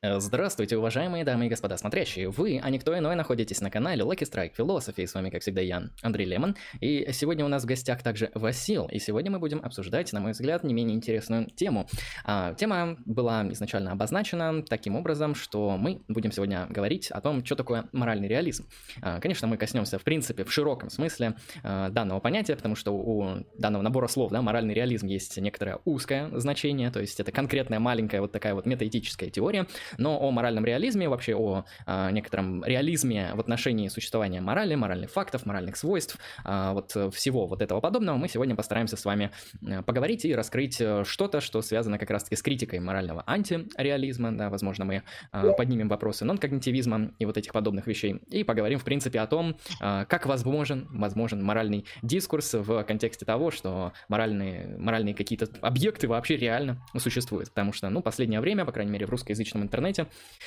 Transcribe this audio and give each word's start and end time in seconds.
Э, 0.00 0.20
здравствуйте, 0.20 0.76
уважаемые 0.76 1.24
дамы 1.24 1.46
и 1.46 1.48
господа 1.48 1.76
смотрящие. 1.76 2.30
Вы, 2.30 2.60
а 2.62 2.70
никто 2.70 2.96
иной, 2.96 3.16
находитесь 3.16 3.60
на 3.60 3.68
канале 3.68 4.04
Lucky 4.04 4.20
Strike 4.20 4.52
Philosophy. 4.56 5.08
С 5.08 5.14
вами, 5.14 5.28
как 5.28 5.42
всегда, 5.42 5.60
я, 5.60 5.90
Андрей 6.02 6.24
Лемон. 6.24 6.54
И 6.80 7.08
сегодня 7.12 7.44
у 7.44 7.48
нас 7.48 7.64
в 7.64 7.66
гостях 7.66 8.04
также 8.04 8.30
Васил. 8.34 8.86
И 8.86 9.00
сегодня 9.00 9.32
мы 9.32 9.40
будем 9.40 9.58
обсуждать, 9.60 10.12
на 10.12 10.20
мой 10.20 10.32
взгляд, 10.32 10.62
не 10.62 10.72
менее 10.72 10.94
интересную 10.94 11.50
тему. 11.50 11.88
А, 12.24 12.54
тема 12.54 12.96
была 13.06 13.50
изначально 13.50 13.90
обозначена 13.90 14.62
таким 14.62 14.94
образом, 14.94 15.34
что 15.34 15.76
мы 15.76 16.00
будем 16.06 16.30
сегодня 16.30 16.68
говорить 16.70 17.10
о 17.10 17.20
том, 17.20 17.44
что 17.44 17.56
такое 17.56 17.88
моральный 17.90 18.28
реализм. 18.28 18.68
А, 19.02 19.18
конечно, 19.18 19.48
мы 19.48 19.56
коснемся, 19.56 19.98
в 19.98 20.04
принципе, 20.04 20.44
в 20.44 20.52
широком 20.52 20.90
смысле 20.90 21.34
а, 21.64 21.88
данного 21.88 22.20
понятия, 22.20 22.54
потому 22.54 22.76
что 22.76 22.92
у 22.92 23.44
данного 23.58 23.82
набора 23.82 24.06
слов, 24.06 24.30
да, 24.30 24.42
моральный 24.42 24.74
реализм 24.74 25.08
есть 25.08 25.38
некоторое 25.38 25.80
узкое 25.84 26.30
значение, 26.38 26.92
то 26.92 27.00
есть 27.00 27.18
это 27.18 27.32
конкретная 27.32 27.80
маленькая 27.80 28.20
вот 28.20 28.30
такая 28.30 28.54
вот 28.54 28.64
метаэтическая 28.64 29.28
теория, 29.28 29.66
но 29.96 30.18
о 30.18 30.30
моральном 30.30 30.64
реализме, 30.64 31.08
вообще 31.08 31.34
о 31.34 31.64
а, 31.86 32.10
некотором 32.10 32.64
реализме 32.64 33.32
в 33.34 33.40
отношении 33.40 33.88
существования 33.88 34.40
морали, 34.40 34.74
моральных 34.74 35.10
фактов, 35.10 35.46
моральных 35.46 35.76
свойств, 35.76 36.18
а, 36.44 36.72
вот 36.72 36.96
всего 37.14 37.46
вот 37.46 37.62
этого 37.62 37.80
подобного 37.80 38.16
мы 38.16 38.28
сегодня 38.28 38.54
постараемся 38.54 38.96
с 38.96 39.04
вами 39.04 39.30
э, 39.66 39.82
поговорить 39.82 40.24
и 40.24 40.34
раскрыть 40.34 40.80
э, 40.80 41.04
что-то, 41.04 41.40
что 41.40 41.62
связано 41.62 41.98
как 41.98 42.10
раз-таки 42.10 42.36
с 42.36 42.42
критикой 42.42 42.80
морального 42.80 43.22
антиреализма, 43.26 44.32
да, 44.32 44.50
возможно, 44.50 44.84
мы 44.84 45.02
а, 45.32 45.52
поднимем 45.52 45.88
вопросы 45.88 46.24
нон-когнитивизма 46.24 47.12
и 47.18 47.24
вот 47.24 47.36
этих 47.36 47.52
подобных 47.52 47.86
вещей, 47.86 48.20
и 48.30 48.44
поговорим, 48.44 48.78
в 48.78 48.84
принципе, 48.84 49.20
о 49.20 49.26
том, 49.26 49.56
а, 49.80 50.04
как 50.04 50.26
возможен, 50.26 50.88
возможен 50.90 51.42
моральный 51.42 51.84
дискурс 52.02 52.54
в 52.54 52.82
контексте 52.84 53.24
того, 53.24 53.50
что 53.50 53.92
моральные, 54.08 54.76
моральные 54.78 55.14
какие-то 55.14 55.48
объекты 55.60 56.08
вообще 56.08 56.36
реально 56.36 56.82
существуют, 56.96 57.50
потому 57.50 57.72
что, 57.72 57.88
ну, 57.88 58.02
последнее 58.02 58.40
время, 58.40 58.64
по 58.64 58.72
крайней 58.72 58.92
мере, 58.92 59.06
в 59.06 59.10
русскоязычном 59.10 59.62
интернете, 59.62 59.77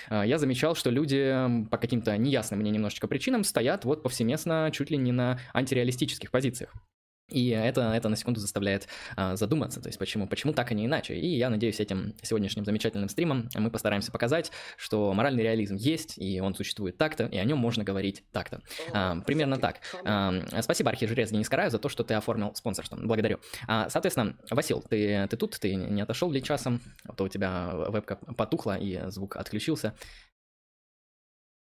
а, 0.10 0.26
я 0.26 0.38
замечал, 0.38 0.76
что 0.76 0.90
люди 0.90 1.34
по 1.70 1.78
каким-то 1.78 2.18
неясным 2.18 2.60
мне 2.60 2.72
немножечко 2.72 3.08
причинам 3.08 3.44
стоят 3.44 3.86
вот 3.86 4.04
повсеместно 4.04 4.70
чуть 4.74 4.92
ли 4.92 4.98
не 4.98 5.12
на 5.12 5.40
антиреалистических 5.54 6.32
позициях. 6.32 6.74
И 7.32 7.50
это, 7.50 7.94
это 7.94 8.10
на 8.10 8.16
секунду 8.16 8.40
заставляет 8.40 8.88
а, 9.16 9.36
задуматься, 9.36 9.82
то 9.82 9.90
есть 9.90 9.98
почему, 9.98 10.28
почему 10.28 10.54
так, 10.54 10.72
а 10.72 10.74
не 10.74 10.86
иначе. 10.86 11.16
И 11.16 11.38
я 11.38 11.50
надеюсь, 11.50 11.80
этим 11.80 12.14
сегодняшним 12.22 12.66
замечательным 12.66 13.10
стримом 13.10 13.50
мы 13.56 13.72
постараемся 13.72 14.12
показать, 14.12 14.52
что 14.78 15.14
моральный 15.14 15.44
реализм 15.44 15.76
есть, 15.76 16.18
и 16.18 16.40
он 16.42 16.56
существует 16.56 16.98
так-то, 16.98 17.26
и 17.26 17.38
о 17.38 17.44
нем 17.44 17.58
можно 17.58 17.84
говорить 17.84 18.24
так-то. 18.32 18.62
А, 18.94 19.20
примерно 19.22 19.58
так. 19.58 19.80
А, 20.04 20.34
спасибо, 20.62 20.90
Архижрез 20.90 21.32
Денис 21.32 21.50
Караю, 21.50 21.72
за 21.72 21.80
то, 21.80 21.90
что 21.90 22.04
ты 22.04 22.14
оформил 22.14 22.54
спонсорство. 22.56 22.98
Благодарю. 22.98 23.40
А, 23.68 23.90
соответственно, 23.90 24.36
Васил, 24.50 24.84
ты, 24.90 25.28
ты 25.30 25.38
тут, 25.38 25.58
ты 25.60 25.76
не 25.76 26.02
отошел 26.02 26.32
ли 26.32 26.44
часом, 26.44 26.82
а 27.06 27.14
то 27.14 27.24
у 27.24 27.28
тебя 27.28 27.72
вебка 27.90 28.16
потухла 28.16 28.78
и 28.78 29.10
звук 29.10 29.38
отключился. 29.38 29.94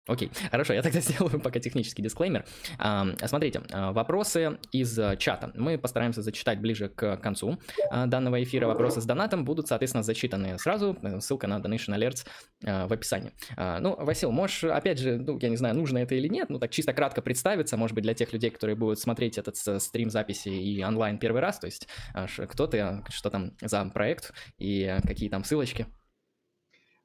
Окей, 0.07 0.31
хорошо, 0.49 0.73
я 0.73 0.81
тогда 0.81 0.99
сделаю 1.01 1.39
пока 1.39 1.59
технический 1.59 2.01
дисклеймер. 2.01 2.43
А, 2.79 3.05
смотрите, 3.25 3.61
а, 3.71 3.91
вопросы 3.91 4.57
из 4.71 4.97
э, 4.97 5.15
чата. 5.17 5.51
Мы 5.53 5.77
постараемся 5.77 6.23
зачитать 6.23 6.59
ближе 6.59 6.89
к 6.89 7.17
концу 7.17 7.59
а, 7.91 8.07
данного 8.07 8.41
эфира. 8.41 8.65
Вопросы 8.65 8.99
с 8.99 9.05
донатом 9.05 9.45
будут, 9.45 9.67
соответственно, 9.67 10.03
зачитаны 10.03 10.57
сразу. 10.57 10.97
Э, 11.03 11.19
ссылка 11.19 11.45
на 11.45 11.59
Donation 11.59 11.95
Alerts 11.95 12.25
в 12.61 12.93
описании. 12.93 13.31
Ну, 13.57 13.95
Васил, 13.97 14.31
можешь, 14.31 14.63
опять 14.63 14.99
же, 14.99 15.17
ну, 15.17 15.37
я 15.39 15.49
не 15.49 15.57
знаю, 15.57 15.75
нужно 15.75 15.99
это 15.99 16.15
или 16.15 16.27
нет, 16.27 16.49
ну, 16.49 16.59
так 16.59 16.71
чисто 16.71 16.93
кратко 16.93 17.21
представиться, 17.21 17.75
может 17.75 17.95
быть, 17.95 18.03
для 18.03 18.13
тех 18.13 18.31
людей, 18.33 18.49
которые 18.49 18.75
будут 18.75 18.99
смотреть 18.99 19.37
этот 19.37 19.57
стрим 19.81 20.09
записи 20.09 20.49
и 20.49 20.83
онлайн 20.83 21.17
первый 21.17 21.41
раз, 21.41 21.59
то 21.59 21.65
есть 21.65 21.87
кто 22.47 22.67
ты, 22.67 23.03
что 23.09 23.29
там 23.29 23.53
за 23.61 23.83
проект 23.85 24.33
и 24.57 24.97
какие 25.03 25.29
там 25.29 25.43
ссылочки. 25.43 25.87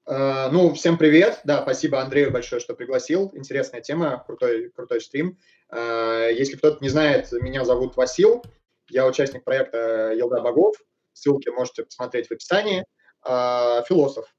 Э, 0.08 0.48
ну, 0.52 0.72
всем 0.72 0.98
привет. 0.98 1.40
Да, 1.44 1.62
спасибо 1.62 2.00
Андрею 2.00 2.30
большое, 2.30 2.60
что 2.60 2.74
пригласил. 2.74 3.32
Интересная 3.34 3.80
тема, 3.80 4.22
крутой, 4.24 4.70
крутой 4.70 5.00
стрим. 5.00 5.36
Э, 5.68 6.30
если 6.32 6.56
кто-то 6.56 6.82
не 6.82 6.88
знает, 6.88 7.30
меня 7.32 7.64
зовут 7.64 7.96
Васил. 7.96 8.44
Я 8.88 9.06
участник 9.06 9.42
проекта 9.42 10.12
Елда 10.12 10.40
Богов. 10.40 10.76
Ссылки 11.12 11.48
можете 11.48 11.84
посмотреть 11.84 12.28
в 12.28 12.32
описании. 12.32 12.84
Э, 13.26 13.82
философ. 13.88 14.32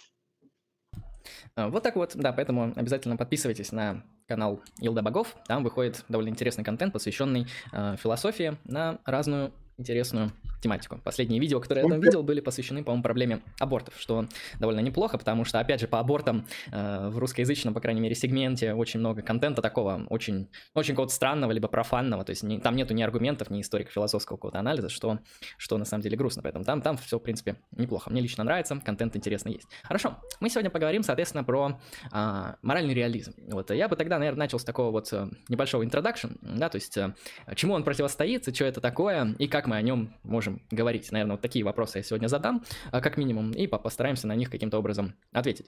Вот 1.58 1.84
так 1.84 1.96
вот, 1.96 2.12
да, 2.16 2.32
поэтому 2.32 2.72
обязательно 2.76 3.18
подписывайтесь 3.18 3.72
на 3.72 4.06
канал 4.28 4.62
Елда 4.78 5.02
Богов. 5.02 5.36
Там 5.48 5.64
выходит 5.64 6.06
довольно 6.08 6.30
интересный 6.30 6.64
контент, 6.64 6.94
посвященный 6.94 7.48
философии 7.98 8.58
на 8.64 9.00
разную 9.06 9.52
интересную 9.78 10.32
тематику. 10.60 11.00
Последние 11.04 11.40
видео, 11.40 11.60
которые 11.60 11.84
я 11.84 11.90
там 11.90 12.02
видел, 12.02 12.24
были 12.24 12.40
посвящены, 12.40 12.84
по-моему, 12.84 13.04
проблеме 13.04 13.42
абортов, 13.60 13.94
что 14.00 14.26
довольно 14.60 14.80
неплохо, 14.80 15.18
потому 15.18 15.46
что, 15.46 15.60
опять 15.60 15.80
же, 15.80 15.88
по 15.88 16.00
абортам 16.00 16.48
э, 16.72 17.10
в 17.10 17.20
русскоязычном, 17.20 17.76
по 17.76 17.80
крайней 17.80 18.02
мере, 18.02 18.16
сегменте 18.16 18.74
очень 18.74 19.00
много 19.00 19.22
контента 19.22 19.62
такого, 19.62 20.06
очень, 20.10 20.50
очень 20.74 20.94
какого-то 20.94 21.14
странного, 21.14 21.52
либо 21.52 21.68
профанного, 21.68 22.24
то 22.24 22.32
есть 22.32 22.42
не, 22.42 22.60
там 22.60 22.76
нету 22.76 22.96
ни 22.96 23.04
аргументов, 23.04 23.52
ни 23.52 23.62
историко-философского 23.62 24.38
какого-то 24.38 24.60
анализа, 24.60 24.90
что, 24.90 25.20
что 25.58 25.78
на 25.78 25.86
самом 25.86 26.02
деле 26.02 26.18
грустно, 26.18 26.42
поэтому 26.42 26.66
там, 26.66 26.82
там 26.82 26.98
все, 26.98 27.20
в 27.20 27.22
принципе, 27.22 27.58
неплохо. 27.72 28.10
Мне 28.10 28.22
лично 28.22 28.44
нравится, 28.44 28.82
контент 28.84 29.16
интересный 29.16 29.54
есть. 29.54 29.68
Хорошо, 29.84 30.18
мы 30.40 30.50
сегодня 30.50 30.72
поговорим, 30.72 31.04
соответственно, 31.04 31.44
про 31.44 31.80
э, 32.12 32.54
моральный 32.64 32.96
реализм. 32.96 33.34
Вот, 33.52 33.70
я 33.70 33.88
бы 33.88 33.96
тогда, 33.96 34.18
наверное, 34.18 34.40
начал 34.40 34.58
с 34.58 34.64
такого 34.64 34.90
вот 34.90 35.14
э, 35.14 35.28
небольшого 35.50 35.84
introduction, 35.84 36.36
да, 36.42 36.70
то 36.70 36.78
есть 36.78 36.98
э, 36.98 37.14
чему 37.54 37.76
он 37.76 37.84
противостоит, 37.84 38.56
что 38.56 38.66
это 38.66 38.82
такое, 38.82 39.36
и 39.38 39.48
как 39.48 39.67
мы 39.68 39.78
о 39.78 39.82
нем 39.82 40.16
можем 40.24 40.62
говорить. 40.72 41.12
Наверное, 41.12 41.36
вот 41.36 41.42
такие 41.42 41.64
вопросы 41.64 42.00
я 42.00 42.04
сегодня 42.04 42.28
задам, 42.28 42.64
а, 42.92 43.02
как 43.02 43.18
минимум, 43.18 43.52
и 43.52 43.68
постараемся 43.68 44.28
на 44.28 44.36
них 44.36 44.50
каким-то 44.50 44.80
образом 44.80 45.14
ответить. 45.32 45.68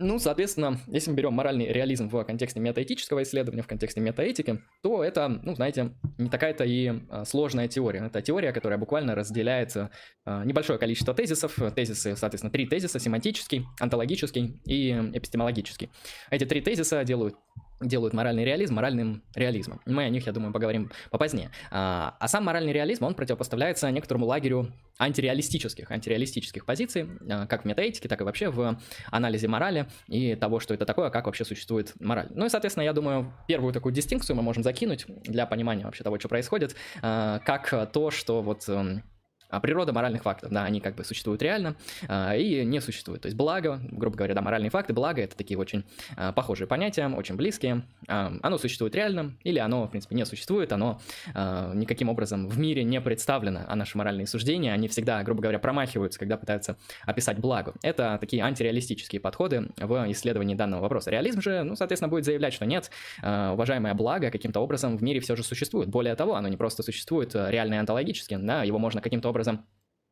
Ну, 0.00 0.20
соответственно, 0.20 0.78
если 0.86 1.10
мы 1.10 1.16
берем 1.16 1.32
моральный 1.32 1.66
реализм 1.72 2.08
в 2.08 2.22
контексте 2.22 2.60
метаэтического 2.60 3.24
исследования, 3.24 3.62
в 3.62 3.66
контексте 3.66 4.00
метаэтики, 4.00 4.62
то 4.80 5.02
это, 5.02 5.28
ну, 5.28 5.56
знаете, 5.56 5.90
не 6.18 6.30
такая-то 6.30 6.62
и 6.62 7.00
а, 7.10 7.24
сложная 7.24 7.66
теория. 7.66 8.06
Это 8.06 8.22
теория, 8.22 8.52
которая 8.52 8.78
буквально 8.78 9.16
разделяется 9.16 9.90
а, 10.24 10.44
небольшое 10.44 10.78
количество 10.78 11.14
тезисов. 11.14 11.58
Тезисы, 11.74 12.14
соответственно, 12.14 12.52
три 12.52 12.66
тезиса, 12.66 13.00
семантический, 13.00 13.66
онтологический 13.80 14.60
и 14.64 14.92
эпистемологический. 15.14 15.90
Эти 16.30 16.44
три 16.44 16.60
тезиса 16.60 17.02
делают 17.02 17.34
делают 17.80 18.14
моральный 18.14 18.44
реализм 18.44 18.74
моральным 18.74 19.22
реализмом. 19.34 19.80
Мы 19.86 20.04
о 20.04 20.08
них, 20.08 20.26
я 20.26 20.32
думаю, 20.32 20.52
поговорим 20.52 20.90
попозднее. 21.10 21.50
А, 21.70 22.16
а 22.18 22.28
сам 22.28 22.44
моральный 22.44 22.72
реализм, 22.72 23.04
он 23.04 23.14
противопоставляется 23.14 23.90
некоторому 23.90 24.26
лагерю 24.26 24.72
антиреалистических, 24.98 25.90
антиреалистических 25.90 26.64
позиций, 26.64 27.08
а, 27.28 27.46
как 27.46 27.62
в 27.62 27.64
метаэтике, 27.64 28.08
так 28.08 28.20
и 28.20 28.24
вообще 28.24 28.50
в 28.50 28.78
анализе 29.10 29.48
морали 29.48 29.86
и 30.06 30.34
того, 30.34 30.60
что 30.60 30.74
это 30.74 30.86
такое, 30.86 31.10
как 31.10 31.26
вообще 31.26 31.44
существует 31.44 31.94
мораль. 32.00 32.28
Ну 32.30 32.46
и, 32.46 32.48
соответственно, 32.48 32.84
я 32.84 32.92
думаю, 32.92 33.32
первую 33.46 33.72
такую 33.72 33.92
дистинкцию 33.92 34.36
мы 34.36 34.42
можем 34.42 34.62
закинуть 34.62 35.06
для 35.24 35.46
понимания 35.46 35.84
вообще 35.84 36.04
того, 36.04 36.18
что 36.18 36.28
происходит, 36.28 36.74
а, 37.02 37.38
как 37.40 37.92
то, 37.92 38.10
что 38.10 38.42
вот 38.42 38.68
эм, 38.68 39.02
а 39.02 39.17
природа 39.62 39.92
моральных 39.92 40.22
фактов, 40.22 40.50
да, 40.50 40.64
они 40.64 40.80
как 40.80 40.94
бы 40.94 41.04
существуют 41.04 41.42
реально 41.42 41.76
а, 42.08 42.36
и 42.36 42.64
не 42.64 42.80
существуют. 42.80 43.22
То 43.22 43.26
есть 43.26 43.36
благо, 43.36 43.80
грубо 43.90 44.16
говоря, 44.16 44.34
да, 44.34 44.42
моральные 44.42 44.70
факты, 44.70 44.92
благо 44.92 45.22
это 45.22 45.36
такие 45.36 45.58
очень 45.58 45.84
а, 46.16 46.32
похожие 46.32 46.66
понятия, 46.66 47.08
очень 47.08 47.36
близкие. 47.36 47.82
А, 48.06 48.32
оно 48.42 48.58
существует 48.58 48.94
реально 48.94 49.34
или 49.44 49.58
оно, 49.58 49.86
в 49.86 49.90
принципе, 49.90 50.14
не 50.14 50.26
существует, 50.26 50.72
оно 50.72 51.00
а, 51.34 51.72
никаким 51.74 52.08
образом 52.08 52.48
в 52.48 52.58
мире 52.58 52.84
не 52.84 53.00
представлено, 53.00 53.60
а 53.66 53.74
наши 53.74 53.96
моральные 53.96 54.26
суждения, 54.26 54.72
они 54.72 54.88
всегда, 54.88 55.22
грубо 55.22 55.42
говоря, 55.42 55.58
промахиваются, 55.58 56.18
когда 56.18 56.36
пытаются 56.36 56.76
описать 57.04 57.38
благо. 57.38 57.74
Это 57.82 58.18
такие 58.20 58.42
антиреалистические 58.42 59.20
подходы 59.20 59.68
в 59.76 60.10
исследовании 60.12 60.54
данного 60.54 60.82
вопроса. 60.82 61.10
Реализм 61.10 61.40
же, 61.40 61.62
ну, 61.62 61.74
соответственно, 61.74 62.08
будет 62.08 62.24
заявлять, 62.24 62.52
что 62.52 62.66
нет, 62.66 62.90
а, 63.22 63.52
уважаемое 63.52 63.94
благо 63.94 64.30
каким-то 64.30 64.60
образом 64.60 64.98
в 64.98 65.02
мире 65.02 65.20
все 65.20 65.36
же 65.36 65.42
существует. 65.42 65.88
Более 65.88 66.14
того, 66.14 66.34
оно 66.34 66.48
не 66.48 66.56
просто 66.56 66.82
существует 66.82 67.34
а, 67.34 67.50
реально 67.50 67.74
и 67.74 67.76
онтологически, 67.78 68.36
да, 68.36 68.62
его 68.62 68.78
можно 68.78 69.00
каким-то 69.00 69.28
образом 69.28 69.37
образом 69.38 69.64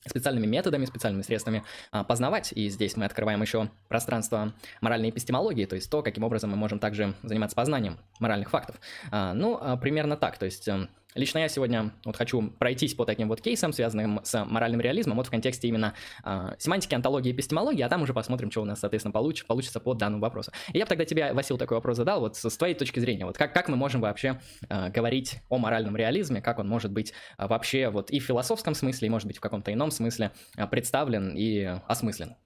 специальными 0.06 0.46
методами, 0.46 0.84
специальными 0.84 1.22
средствами 1.22 1.64
а, 1.90 2.04
познавать. 2.04 2.52
И 2.52 2.68
здесь 2.68 2.96
мы 2.96 3.04
открываем 3.04 3.42
еще 3.42 3.68
пространство 3.88 4.54
моральной 4.80 5.10
эпистемологии, 5.10 5.66
то 5.66 5.74
есть 5.74 5.90
то, 5.90 6.02
каким 6.02 6.22
образом 6.22 6.50
мы 6.50 6.56
можем 6.56 6.78
также 6.78 7.14
заниматься 7.24 7.56
познанием 7.56 7.98
моральных 8.20 8.50
фактов. 8.50 8.80
А, 9.10 9.34
ну, 9.34 9.58
а, 9.60 9.76
примерно 9.76 10.16
так. 10.16 10.38
То 10.38 10.46
есть 10.46 10.66
эм, 10.68 10.88
Лично 11.16 11.38
я 11.38 11.48
сегодня 11.48 11.92
вот 12.04 12.14
хочу 12.14 12.50
пройтись 12.58 12.94
по 12.94 13.06
таким 13.06 13.28
вот 13.28 13.40
кейсам, 13.40 13.72
связанным 13.72 14.20
с 14.22 14.44
моральным 14.44 14.82
реализмом, 14.82 15.16
вот 15.16 15.26
в 15.26 15.30
контексте 15.30 15.66
именно 15.66 15.94
э, 16.22 16.54
семантики, 16.58 16.94
антологии, 16.94 17.32
эпистемологии, 17.32 17.80
а 17.80 17.88
там 17.88 18.02
уже 18.02 18.12
посмотрим, 18.12 18.50
что 18.50 18.60
у 18.60 18.66
нас, 18.66 18.80
соответственно, 18.80 19.12
получ, 19.12 19.46
получится 19.46 19.80
по 19.80 19.94
данному 19.94 20.22
вопросу. 20.22 20.52
И 20.74 20.78
я 20.78 20.84
бы 20.84 20.90
тогда 20.90 21.06
тебе, 21.06 21.32
Васил, 21.32 21.56
такой 21.56 21.78
вопрос 21.78 21.96
задал, 21.96 22.20
вот 22.20 22.36
с, 22.36 22.56
твоей 22.58 22.74
точки 22.74 23.00
зрения, 23.00 23.24
вот 23.24 23.38
как, 23.38 23.54
как 23.54 23.68
мы 23.68 23.76
можем 23.76 24.02
вообще 24.02 24.40
говорить 24.68 25.40
о 25.48 25.56
моральном 25.56 25.96
реализме, 25.96 26.42
как 26.42 26.58
он 26.58 26.68
может 26.68 26.92
быть 26.92 27.14
вообще 27.38 27.88
вот 27.88 28.10
и 28.10 28.20
в 28.20 28.24
философском 28.24 28.74
смысле, 28.74 29.08
и 29.08 29.10
может 29.10 29.26
быть 29.26 29.38
в 29.38 29.40
каком-то 29.40 29.72
ином 29.72 29.90
смысле 29.90 30.32
представлен 30.70 31.34
и 31.34 31.64
осмыслен? 31.86 32.36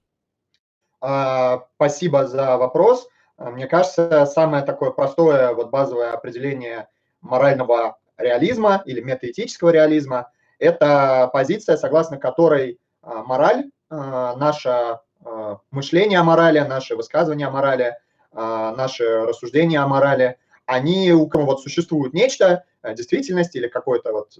А, 1.00 1.66
спасибо 1.74 2.26
за 2.26 2.56
вопрос. 2.56 3.08
Мне 3.40 3.66
кажется, 3.66 4.26
самое 4.26 4.62
такое 4.62 4.90
простое, 4.90 5.54
вот 5.54 5.70
базовое 5.70 6.12
определение 6.12 6.88
морального 7.22 7.96
реализма 8.18 8.82
или 8.84 9.00
метаэтического 9.00 9.70
реализма. 9.70 10.30
Это 10.58 11.30
позиция, 11.32 11.78
согласно 11.78 12.18
которой 12.18 12.78
а, 13.02 13.22
мораль, 13.22 13.70
а, 13.88 14.36
наша 14.36 15.00
мышление 15.70 16.18
о 16.18 16.24
морали, 16.24 16.60
наши 16.60 16.96
высказывания 16.96 17.46
о 17.46 17.50
морали, 17.50 17.94
наши 18.32 19.04
рассуждения 19.04 19.78
о 19.78 19.86
морали, 19.86 20.38
они 20.64 21.12
у 21.12 21.26
кого 21.28 21.44
вот 21.44 21.60
существует 21.60 22.14
нечто, 22.14 22.64
действительность 22.82 23.54
или 23.54 23.68
какой-то 23.68 24.12
вот 24.12 24.32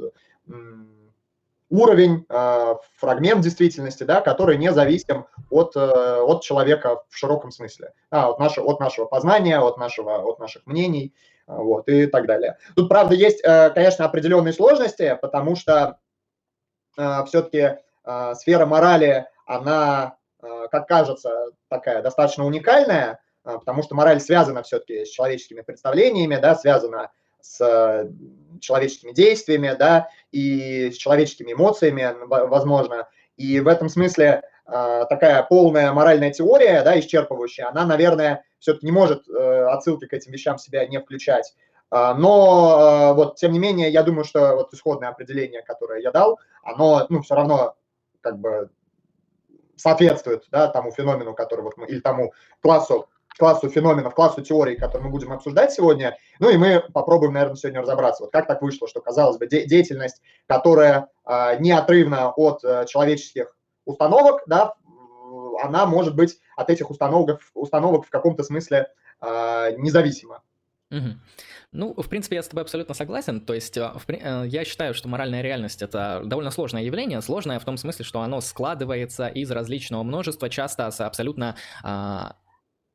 уровень, 1.70 2.26
э, 2.28 2.74
фрагмент 2.96 3.40
действительности, 3.42 4.02
да, 4.02 4.20
который 4.20 4.58
не 4.58 4.72
зависим 4.72 5.26
от, 5.50 5.76
э, 5.76 6.20
от 6.20 6.42
человека 6.42 7.02
в 7.08 7.16
широком 7.16 7.52
смысле, 7.52 7.92
а, 8.10 8.28
от, 8.28 8.40
нашего, 8.40 8.66
от 8.66 8.80
нашего 8.80 9.06
познания, 9.06 9.58
от, 9.60 9.78
нашего, 9.78 10.18
от 10.18 10.40
наших 10.40 10.66
мнений 10.66 11.14
э, 11.46 11.54
вот, 11.54 11.88
и 11.88 12.06
так 12.06 12.26
далее. 12.26 12.58
Тут, 12.74 12.88
правда, 12.88 13.14
есть, 13.14 13.42
конечно, 13.42 14.04
определенные 14.04 14.52
сложности, 14.52 15.16
потому 15.22 15.56
что 15.56 15.98
все-таки 16.96 17.78
сфера 18.34 18.66
морали, 18.66 19.26
она, 19.46 20.16
как 20.40 20.86
кажется, 20.88 21.46
такая 21.68 22.02
достаточно 22.02 22.44
уникальная, 22.44 23.20
потому 23.42 23.82
что 23.82 23.94
мораль 23.94 24.20
связана 24.20 24.62
все-таки 24.62 25.04
с 25.04 25.08
человеческими 25.08 25.62
представлениями, 25.62 26.36
да, 26.36 26.56
связана 26.56 27.10
с 27.42 28.10
человеческими 28.60 29.12
действиями, 29.12 29.74
да, 29.78 30.08
и 30.32 30.90
с 30.90 30.96
человеческими 30.96 31.52
эмоциями, 31.52 32.14
возможно. 32.26 33.08
И 33.36 33.60
в 33.60 33.68
этом 33.68 33.88
смысле 33.88 34.42
а, 34.66 35.04
такая 35.06 35.42
полная 35.42 35.92
моральная 35.92 36.30
теория, 36.30 36.82
да, 36.82 36.98
исчерпывающая, 36.98 37.64
она, 37.64 37.86
наверное, 37.86 38.44
все-таки 38.58 38.86
не 38.86 38.92
может 38.92 39.26
э, 39.28 39.64
отсылки 39.64 40.06
к 40.06 40.12
этим 40.12 40.32
вещам 40.32 40.58
в 40.58 40.60
себя 40.60 40.86
не 40.86 41.00
включать. 41.00 41.54
А, 41.90 42.14
но 42.14 43.14
вот, 43.16 43.36
тем 43.36 43.52
не 43.52 43.58
менее, 43.58 43.90
я 43.90 44.02
думаю, 44.02 44.24
что 44.24 44.54
вот 44.54 44.72
исходное 44.72 45.08
определение, 45.08 45.62
которое 45.62 46.00
я 46.00 46.12
дал, 46.12 46.38
оно, 46.62 47.04
ну, 47.08 47.22
все 47.22 47.34
равно 47.34 47.74
как 48.20 48.38
бы 48.38 48.70
соответствует, 49.76 50.44
да, 50.50 50.68
тому 50.68 50.92
феномену, 50.92 51.34
который 51.34 51.62
вот 51.62 51.76
мы, 51.76 51.86
или 51.86 52.00
тому 52.00 52.32
классу 52.60 53.08
классу 53.40 53.68
феноменов, 53.68 54.14
классу 54.14 54.42
теорий, 54.42 54.76
которые 54.76 55.06
мы 55.06 55.10
будем 55.10 55.32
обсуждать 55.32 55.72
сегодня. 55.72 56.16
Ну 56.38 56.50
и 56.50 56.56
мы 56.56 56.84
попробуем, 56.92 57.32
наверное, 57.32 57.56
сегодня 57.56 57.80
разобраться, 57.80 58.22
вот 58.22 58.32
как 58.32 58.46
так 58.46 58.62
вышло, 58.62 58.86
что, 58.86 59.00
казалось 59.00 59.38
бы, 59.38 59.48
де- 59.48 59.66
деятельность, 59.66 60.22
которая 60.46 61.08
э, 61.26 61.58
неотрывна 61.58 62.30
от 62.30 62.62
э, 62.62 62.84
человеческих 62.86 63.56
установок, 63.86 64.42
да, 64.46 64.74
она 65.62 65.86
может 65.86 66.14
быть 66.14 66.38
от 66.56 66.70
этих 66.70 66.90
установок, 66.90 67.40
установок 67.54 68.06
в 68.06 68.10
каком-то 68.10 68.42
смысле 68.42 68.88
э, 69.22 69.74
независима. 69.78 70.42
Угу. 70.90 71.08
Ну, 71.72 71.94
в 71.96 72.08
принципе, 72.08 72.36
я 72.36 72.42
с 72.42 72.48
тобой 72.48 72.64
абсолютно 72.64 72.94
согласен. 72.94 73.40
То 73.40 73.54
есть, 73.54 73.76
в, 73.76 74.00
я 74.08 74.64
считаю, 74.64 74.92
что 74.92 75.08
моральная 75.08 75.40
реальность 75.40 75.82
это 75.82 76.20
довольно 76.24 76.50
сложное 76.50 76.82
явление. 76.82 77.22
Сложное 77.22 77.60
в 77.60 77.64
том 77.64 77.76
смысле, 77.76 78.04
что 78.04 78.22
оно 78.22 78.40
складывается 78.40 79.28
из 79.28 79.50
различного 79.52 80.02
множества, 80.02 80.50
часто 80.50 80.90
с 80.90 81.00
абсолютно 81.00 81.54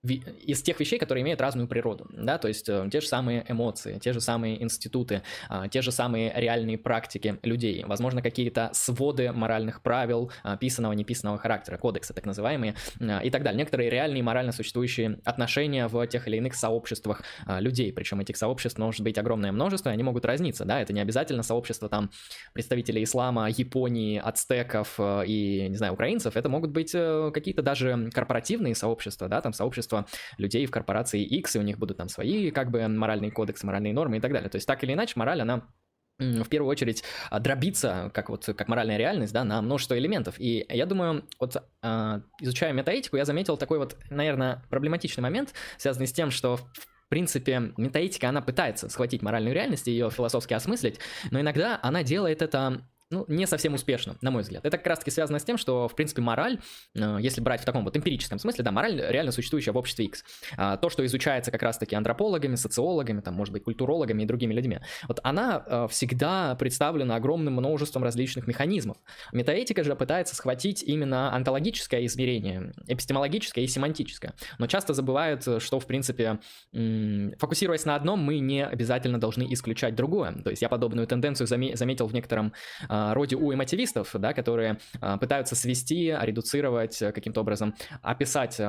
из 0.06 0.62
тех 0.62 0.80
вещей, 0.80 1.00
которые 1.00 1.24
имеют 1.24 1.42
разную 1.42 1.68
природу, 1.68 2.08
да, 2.12 2.38
то 2.38 2.48
есть 2.48 2.70
э, 2.70 2.88
те 2.92 3.02
же 3.02 3.08
самые 3.08 3.46
эмоции, 3.48 4.00
те 4.00 4.14
же 4.14 4.22
самые 4.22 4.62
институты, 4.62 5.22
э, 5.50 5.64
те 5.72 5.82
же 5.82 5.92
самые 5.92 6.32
реальные 6.36 6.78
практики 6.78 7.40
людей, 7.44 7.84
возможно, 7.86 8.22
какие-то 8.22 8.70
своды 8.74 9.32
моральных 9.32 9.82
правил, 9.82 10.32
э, 10.44 10.58
писанного, 10.60 10.94
неписанного 10.94 11.38
характера, 11.38 11.78
кодексы 11.78 12.14
так 12.14 12.26
называемые 12.26 12.76
э, 13.00 13.24
и 13.24 13.30
так 13.30 13.44
далее. 13.44 13.58
Некоторые 13.58 13.90
реальные 13.90 14.24
морально 14.24 14.52
существующие 14.52 15.20
отношения 15.24 15.88
в 15.88 16.06
тех 16.08 16.28
или 16.28 16.38
иных 16.38 16.56
сообществах 16.56 17.24
людей, 17.48 17.92
причем 17.94 18.20
этих 18.20 18.38
сообществ 18.38 18.78
может 18.78 19.02
быть 19.02 19.18
огромное 19.18 19.52
множество, 19.52 19.90
и 19.90 19.94
они 19.94 20.04
могут 20.04 20.26
разниться, 20.26 20.66
да, 20.66 20.82
это 20.82 20.94
не 20.94 21.02
обязательно 21.02 21.44
сообщество 21.44 21.90
там 21.90 22.10
представителей 22.54 23.04
ислама, 23.04 23.50
Японии, 23.50 24.20
ацтеков 24.24 24.96
э, 24.98 25.24
и, 25.28 25.68
не 25.70 25.78
знаю, 25.78 25.94
украинцев, 25.94 26.36
это 26.36 26.50
могут 26.50 26.72
быть 26.72 26.92
э, 26.94 27.32
какие-то 27.34 27.62
даже 27.62 28.10
корпоративные 28.14 28.76
сообщества, 28.76 29.28
да, 29.28 29.42
там 29.42 29.54
сообщества 29.54 29.95
количество 29.96 30.06
людей 30.38 30.66
в 30.66 30.72
корпорации 30.72 31.24
X, 31.24 31.56
и 31.56 31.60
у 31.60 31.62
них 31.62 31.78
будут 31.78 31.98
там 31.98 32.10
свои 32.10 32.52
как 32.52 32.72
бы 32.72 32.88
моральные 32.88 33.32
кодексы, 33.32 33.66
моральные 33.66 33.94
нормы 33.94 34.18
и 34.18 34.20
так 34.20 34.32
далее. 34.32 34.50
То 34.50 34.58
есть 34.58 34.68
так 34.68 34.84
или 34.84 34.94
иначе 34.94 35.14
мораль, 35.16 35.42
она 35.42 35.68
в 36.18 36.46
первую 36.46 36.70
очередь 36.70 37.04
а, 37.30 37.40
дробиться, 37.40 38.10
как 38.14 38.30
вот 38.30 38.46
как 38.46 38.70
моральная 38.70 38.96
реальность, 38.98 39.34
да, 39.34 39.44
на 39.44 39.62
множество 39.62 39.98
элементов. 39.98 40.36
И 40.40 40.66
я 40.70 40.86
думаю, 40.86 41.26
вот 41.40 41.58
а, 41.82 42.22
изучая 42.42 42.72
метаэтику, 42.72 43.18
я 43.18 43.26
заметил 43.26 43.58
такой 43.58 43.80
вот, 43.80 43.98
наверное, 44.10 44.64
проблематичный 44.70 45.22
момент, 45.24 45.54
связанный 45.78 46.08
с 46.08 46.14
тем, 46.14 46.32
что 46.32 46.56
в 46.58 47.10
принципе, 47.10 47.74
метаэтика, 47.78 48.30
она 48.30 48.42
пытается 48.42 48.90
схватить 48.90 49.22
моральную 49.22 49.54
реальность 49.54 49.88
и 49.88 49.92
ее 49.92 50.10
философски 50.10 50.54
осмыслить, 50.56 51.00
но 51.32 51.40
иногда 51.40 51.80
она 51.84 52.02
делает 52.02 52.42
это 52.42 52.82
ну, 53.12 53.26
не 53.28 53.46
совсем 53.46 53.76
успешно, 53.76 54.18
на 54.22 54.32
мой 54.32 54.42
взгляд. 54.42 54.66
Это 54.66 54.78
как 54.78 54.88
раз-таки 54.88 55.12
связано 55.12 55.38
с 55.38 55.44
тем, 55.44 55.58
что, 55.58 55.88
в 55.88 55.96
принципе, 55.96 56.22
мораль, 56.22 56.60
э, 56.96 57.18
если 57.22 57.40
брать 57.40 57.62
в 57.62 57.66
таком 57.66 57.84
вот 57.84 57.96
эмпирическом 57.96 58.40
смысле, 58.40 58.64
да, 58.64 58.72
мораль 58.72 59.00
реально 59.10 59.32
существующая 59.32 59.72
в 59.72 59.78
обществе 59.78 60.06
X. 60.06 60.24
А, 60.58 60.78
то, 60.78 60.90
что 60.90 61.06
изучается 61.06 61.52
как 61.52 61.62
раз-таки 61.62 61.96
антропологами, 61.96 62.56
социологами, 62.56 63.22
там, 63.22 63.36
может 63.36 63.54
быть, 63.54 63.64
культурологами 63.64 64.24
и 64.24 64.26
другими 64.26 64.54
людьми, 64.54 64.80
вот 65.08 65.20
она 65.24 65.64
э, 65.66 65.88
всегда 65.90 66.56
представлена 66.56 67.16
огромным 67.16 67.54
множеством 67.54 68.04
различных 68.04 68.48
механизмов. 68.48 68.98
Метаэтика 69.32 69.84
же 69.84 69.96
пытается 69.96 70.36
схватить 70.36 70.82
именно 70.82 71.34
онтологическое 71.36 72.06
измерение, 72.08 72.74
эпистемологическое 72.88 73.64
и 73.64 73.68
семантическое. 73.68 74.34
Но 74.58 74.66
часто 74.66 74.94
забывают, 74.94 75.44
что, 75.60 75.80
в 75.80 75.86
принципе, 75.86 76.40
фокусируясь 76.72 77.86
на 77.86 77.96
одном, 77.96 78.20
мы 78.20 78.40
не 78.40 78.66
обязательно 78.66 79.20
должны 79.20 79.52
исключать 79.54 79.96
другое. 79.96 80.34
То 80.44 80.50
есть 80.50 80.62
я 80.62 80.70
подобную 80.70 81.08
тенденцию 81.08 81.48
заметил 81.48 82.08
в 82.08 82.14
некотором 82.14 82.54
а, 82.90 83.05
роде 83.14 83.36
у 83.36 83.54
эмотивистов, 83.54 84.10
да, 84.14 84.34
которые 84.34 84.80
а, 85.02 85.18
пытаются 85.18 85.56
свести, 85.56 86.16
редуцировать 86.20 87.02
э, 87.02 87.12
каким-то 87.12 87.42
образом, 87.42 87.76
описать 88.02 88.60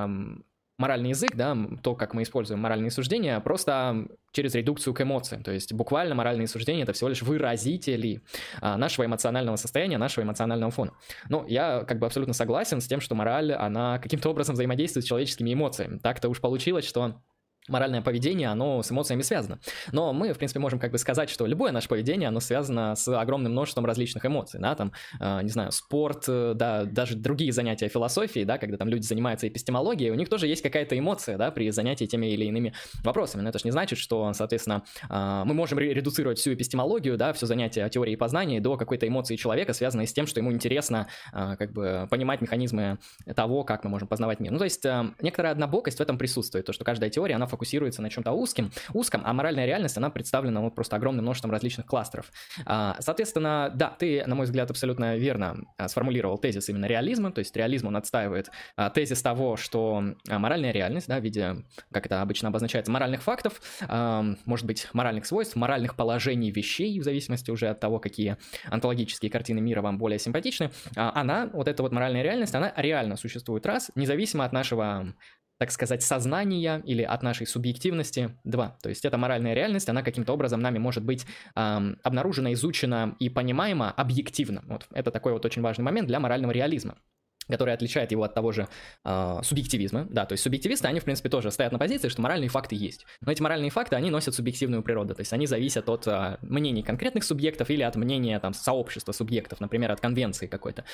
моральный 0.78 1.10
язык, 1.10 1.30
да, 1.34 1.56
то, 1.82 1.94
как 1.94 2.14
мы 2.14 2.22
используем 2.22 2.60
моральные 2.60 2.90
суждения, 2.90 3.40
просто 3.40 4.06
через 4.32 4.54
редукцию 4.54 4.92
к 4.94 5.00
эмоциям. 5.00 5.42
То 5.42 5.50
есть 5.50 5.72
буквально 5.72 6.14
моральные 6.14 6.48
суждения 6.48 6.82
это 6.82 6.92
всего 6.92 7.08
лишь 7.08 7.22
выразители 7.22 8.22
а, 8.60 8.76
нашего 8.76 9.06
эмоционального 9.06 9.56
состояния, 9.56 9.96
нашего 9.96 10.24
эмоционального 10.24 10.70
фона. 10.70 10.92
Ну, 11.28 11.46
я 11.46 11.84
как 11.84 11.98
бы 11.98 12.06
абсолютно 12.06 12.34
согласен 12.34 12.80
с 12.80 12.86
тем, 12.86 13.00
что 13.00 13.14
мораль, 13.14 13.52
она 13.52 13.98
каким-то 13.98 14.28
образом 14.28 14.54
взаимодействует 14.54 15.04
с 15.04 15.08
человеческими 15.08 15.54
эмоциями. 15.54 15.98
Так-то 15.98 16.28
уж 16.28 16.40
получилось, 16.40 16.86
что 16.86 17.22
моральное 17.68 18.02
поведение, 18.02 18.48
оно 18.48 18.82
с 18.82 18.90
эмоциями 18.90 19.22
связано. 19.22 19.58
Но 19.92 20.12
мы, 20.12 20.32
в 20.32 20.38
принципе, 20.38 20.60
можем 20.60 20.78
как 20.78 20.92
бы 20.92 20.98
сказать, 20.98 21.30
что 21.30 21.46
любое 21.46 21.72
наше 21.72 21.88
поведение, 21.88 22.28
оно 22.28 22.40
связано 22.40 22.94
с 22.94 23.08
огромным 23.08 23.52
множеством 23.52 23.84
различных 23.86 24.24
эмоций, 24.24 24.60
да, 24.60 24.74
там, 24.74 24.92
э, 25.20 25.42
не 25.42 25.50
знаю, 25.50 25.72
спорт, 25.72 26.24
э, 26.28 26.52
да, 26.54 26.84
даже 26.84 27.16
другие 27.16 27.52
занятия 27.52 27.88
философией, 27.88 28.44
да, 28.44 28.58
когда 28.58 28.76
там 28.76 28.88
люди 28.88 29.02
занимаются 29.02 29.48
эпистемологией, 29.48 30.10
у 30.10 30.14
них 30.14 30.28
тоже 30.28 30.46
есть 30.46 30.62
какая-то 30.62 30.98
эмоция, 30.98 31.36
да, 31.36 31.50
при 31.50 31.70
занятии 31.70 32.04
теми 32.04 32.26
или 32.26 32.44
иными 32.44 32.72
вопросами. 33.02 33.42
Но 33.42 33.48
это 33.48 33.58
же 33.58 33.64
не 33.64 33.70
значит, 33.70 33.98
что, 33.98 34.32
соответственно, 34.32 34.82
э, 35.08 35.42
мы 35.44 35.54
можем 35.54 35.78
редуцировать 35.78 36.38
всю 36.38 36.54
эпистемологию, 36.54 37.16
да, 37.16 37.32
все 37.32 37.46
занятие 37.46 37.88
теории 37.88 38.12
и 38.12 38.16
познания 38.16 38.60
до 38.60 38.76
какой-то 38.76 39.06
эмоции 39.06 39.36
человека, 39.36 39.72
связанной 39.72 40.06
с 40.06 40.12
тем, 40.12 40.26
что 40.26 40.40
ему 40.40 40.52
интересно, 40.52 41.08
э, 41.32 41.56
как 41.58 41.72
бы, 41.72 42.06
понимать 42.10 42.40
механизмы 42.40 42.98
того, 43.34 43.64
как 43.64 43.84
мы 43.84 43.90
можем 43.90 44.08
познавать 44.08 44.40
мир. 44.40 44.52
Ну, 44.52 44.58
то 44.58 44.64
есть, 44.64 44.84
э, 44.84 45.12
некоторая 45.20 45.52
однобокость 45.52 45.98
в 45.98 46.00
этом 46.00 46.18
присутствует, 46.18 46.66
то, 46.66 46.72
что 46.72 46.84
каждая 46.84 47.10
теория, 47.10 47.34
она 47.34 47.46
фокусируется 47.56 48.02
на 48.02 48.10
чем-то 48.10 48.32
узким, 48.32 48.70
узком, 48.92 49.22
а 49.24 49.32
моральная 49.32 49.64
реальность, 49.64 49.96
она 49.96 50.10
представлена 50.10 50.60
вот 50.60 50.74
просто 50.74 50.96
огромным 50.96 51.24
множеством 51.24 51.50
различных 51.50 51.86
кластеров. 51.86 52.30
А, 52.66 52.96
соответственно, 53.00 53.72
да, 53.74 53.88
ты, 53.88 54.24
на 54.26 54.34
мой 54.34 54.44
взгляд, 54.44 54.70
абсолютно 54.70 55.16
верно 55.16 55.56
а, 55.78 55.88
сформулировал 55.88 56.36
тезис 56.36 56.68
именно 56.68 56.84
реализма, 56.84 57.32
то 57.32 57.38
есть 57.38 57.56
реализм, 57.56 57.86
он 57.86 57.96
отстаивает 57.96 58.50
а, 58.76 58.90
тезис 58.90 59.22
того, 59.22 59.56
что 59.56 60.04
моральная 60.28 60.70
реальность, 60.70 61.08
да, 61.08 61.18
в 61.18 61.22
виде, 61.24 61.64
как 61.90 62.04
это 62.04 62.20
обычно 62.20 62.48
обозначается, 62.48 62.92
моральных 62.92 63.22
фактов, 63.22 63.60
может 64.44 64.66
быть, 64.66 64.88
моральных 64.92 65.24
свойств, 65.24 65.56
моральных 65.56 65.96
положений 65.96 66.50
вещей, 66.50 67.00
в 67.00 67.04
зависимости 67.04 67.50
уже 67.50 67.68
от 67.68 67.80
того, 67.80 67.98
какие 67.98 68.36
онтологические 68.70 69.30
картины 69.30 69.60
мира 69.60 69.80
вам 69.80 69.96
более 69.96 70.18
симпатичны, 70.18 70.70
она, 70.94 71.48
вот 71.52 71.68
эта 71.68 71.82
вот 71.82 71.92
моральная 71.92 72.22
реальность, 72.22 72.54
она 72.54 72.72
реально 72.76 73.16
существует 73.16 73.64
раз, 73.64 73.90
независимо 73.94 74.44
от 74.44 74.52
нашего 74.52 75.14
так 75.58 75.70
сказать, 75.70 76.02
сознания 76.02 76.82
или 76.84 77.02
от 77.02 77.22
нашей 77.22 77.46
субъективности. 77.46 78.36
Два. 78.44 78.76
То 78.82 78.88
есть 78.88 79.04
эта 79.04 79.16
моральная 79.18 79.54
реальность, 79.54 79.88
она 79.88 80.02
каким-то 80.02 80.32
образом 80.32 80.60
нами 80.60 80.78
может 80.78 81.04
быть 81.04 81.26
эм, 81.54 81.98
обнаружена, 82.02 82.52
изучена 82.52 83.16
и 83.18 83.28
понимаема 83.28 83.90
объективно. 83.90 84.62
Вот 84.66 84.86
это 84.92 85.10
такой 85.10 85.32
вот 85.32 85.44
очень 85.44 85.62
важный 85.62 85.84
момент 85.84 86.08
для 86.08 86.20
морального 86.20 86.52
реализма 86.52 86.96
который 87.48 87.74
отличает 87.74 88.10
его 88.10 88.22
от 88.22 88.34
того 88.34 88.52
же 88.52 88.68
э, 89.04 89.40
субъективизма. 89.42 90.06
Да, 90.10 90.26
то 90.26 90.32
есть 90.32 90.42
субъективисты, 90.42 90.88
они, 90.88 91.00
в 91.00 91.04
принципе, 91.04 91.28
тоже 91.28 91.50
стоят 91.50 91.72
на 91.72 91.78
позиции, 91.78 92.08
что 92.08 92.22
моральные 92.22 92.48
факты 92.48 92.74
есть. 92.74 93.06
Но 93.20 93.32
эти 93.32 93.42
моральные 93.42 93.70
факты, 93.70 93.96
они 93.96 94.10
носят 94.10 94.34
субъективную 94.34 94.82
природу, 94.82 95.14
то 95.14 95.20
есть 95.20 95.32
они 95.32 95.46
зависят 95.46 95.88
от 95.88 96.06
э, 96.06 96.38
мнений 96.42 96.82
конкретных 96.82 97.24
субъектов 97.24 97.70
или 97.70 97.82
от 97.82 97.96
мнения 97.96 98.38
там 98.40 98.54
сообщества 98.54 99.12
субъектов, 99.12 99.60
например, 99.60 99.92
от 99.92 100.00
конвенции 100.00 100.46
какой-то. 100.46 100.84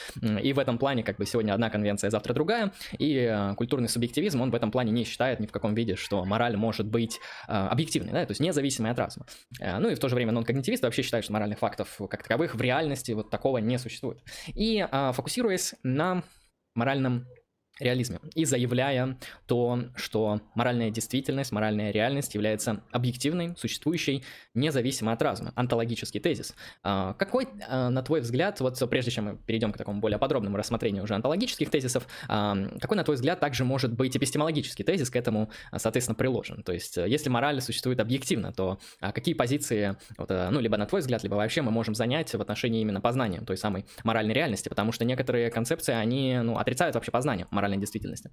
И 0.42 0.52
в 0.52 0.59
этом 0.59 0.78
плане, 0.78 1.02
как 1.02 1.16
бы, 1.16 1.26
сегодня 1.26 1.52
одна 1.52 1.71
конвенция, 1.71 2.11
завтра 2.11 2.35
другая, 2.35 2.73
и 2.99 3.14
э, 3.14 3.54
культурный 3.56 3.88
субъективизм, 3.88 4.40
он 4.40 4.50
в 4.50 4.54
этом 4.54 4.71
плане 4.71 4.92
не 4.92 5.04
считает 5.04 5.40
ни 5.40 5.47
в 5.47 5.52
каком 5.52 5.75
виде, 5.75 5.97
что 5.97 6.25
мораль 6.25 6.56
может 6.56 6.87
быть 6.87 7.18
э, 7.49 7.52
объективной, 7.52 8.12
да, 8.12 8.26
то 8.26 8.30
есть 8.30 8.40
независимой 8.40 8.90
от 8.90 8.99
разума. 8.99 9.26
Э, 9.61 9.78
ну 9.78 9.88
и 9.88 9.94
в 9.94 9.99
то 9.99 10.09
же 10.09 10.14
время 10.14 10.32
нон-когнитивисты 10.32 10.87
вообще 10.87 11.02
считают, 11.02 11.25
что 11.25 11.32
моральных 11.32 11.59
фактов 11.59 12.00
как 12.11 12.23
таковых 12.23 12.54
в 12.54 12.61
реальности 12.61 13.12
вот 13.12 13.30
такого 13.30 13.59
не 13.59 13.78
существует. 13.78 14.23
И 14.49 14.87
э, 14.90 15.12
фокусируясь 15.12 15.75
на 15.82 16.23
моральном 16.75 17.26
реализме 17.82 18.18
и 18.34 18.44
заявляя 18.44 19.18
то, 19.46 19.84
что 19.96 20.40
моральная 20.54 20.90
действительность, 20.90 21.52
моральная 21.52 21.90
реальность 21.90 22.34
является 22.34 22.82
объективной, 22.90 23.54
существующей, 23.56 24.24
независимо 24.54 25.12
от 25.12 25.22
разума. 25.22 25.52
Антологический 25.54 26.20
тезис. 26.20 26.54
А, 26.82 27.14
какой, 27.14 27.48
а, 27.68 27.90
на 27.90 28.02
твой 28.02 28.20
взгляд, 28.20 28.60
вот 28.60 28.78
прежде 28.90 29.10
чем 29.10 29.24
мы 29.24 29.36
перейдем 29.36 29.72
к 29.72 29.78
такому 29.78 30.00
более 30.00 30.18
подробному 30.18 30.56
рассмотрению 30.56 31.04
уже 31.04 31.14
антологических 31.14 31.70
тезисов, 31.70 32.06
а, 32.28 32.56
какой, 32.80 32.96
на 32.96 33.04
твой 33.04 33.16
взгляд, 33.16 33.40
также 33.40 33.64
может 33.64 33.92
быть 33.92 34.16
эпистемологический 34.16 34.84
тезис 34.84 35.10
к 35.10 35.16
этому, 35.16 35.50
соответственно, 35.76 36.14
приложен? 36.14 36.62
То 36.62 36.72
есть, 36.72 36.96
если 36.96 37.28
мораль 37.28 37.60
существует 37.60 38.00
объективно, 38.00 38.52
то 38.52 38.78
какие 39.00 39.34
позиции, 39.34 39.96
вот, 40.16 40.30
ну, 40.30 40.60
либо 40.60 40.76
на 40.76 40.86
твой 40.86 41.00
взгляд, 41.00 41.22
либо 41.22 41.34
вообще 41.34 41.62
мы 41.62 41.70
можем 41.70 41.94
занять 41.94 42.32
в 42.32 42.40
отношении 42.40 42.80
именно 42.80 43.00
познания 43.00 43.40
той 43.40 43.56
самой 43.56 43.86
моральной 44.04 44.34
реальности, 44.34 44.68
потому 44.68 44.92
что 44.92 45.04
некоторые 45.04 45.50
концепции, 45.50 45.92
они, 45.92 46.38
ну, 46.42 46.58
отрицают 46.58 46.94
вообще 46.94 47.10
познание 47.10 47.46
моральной 47.50 47.72
действительности. 47.81 48.31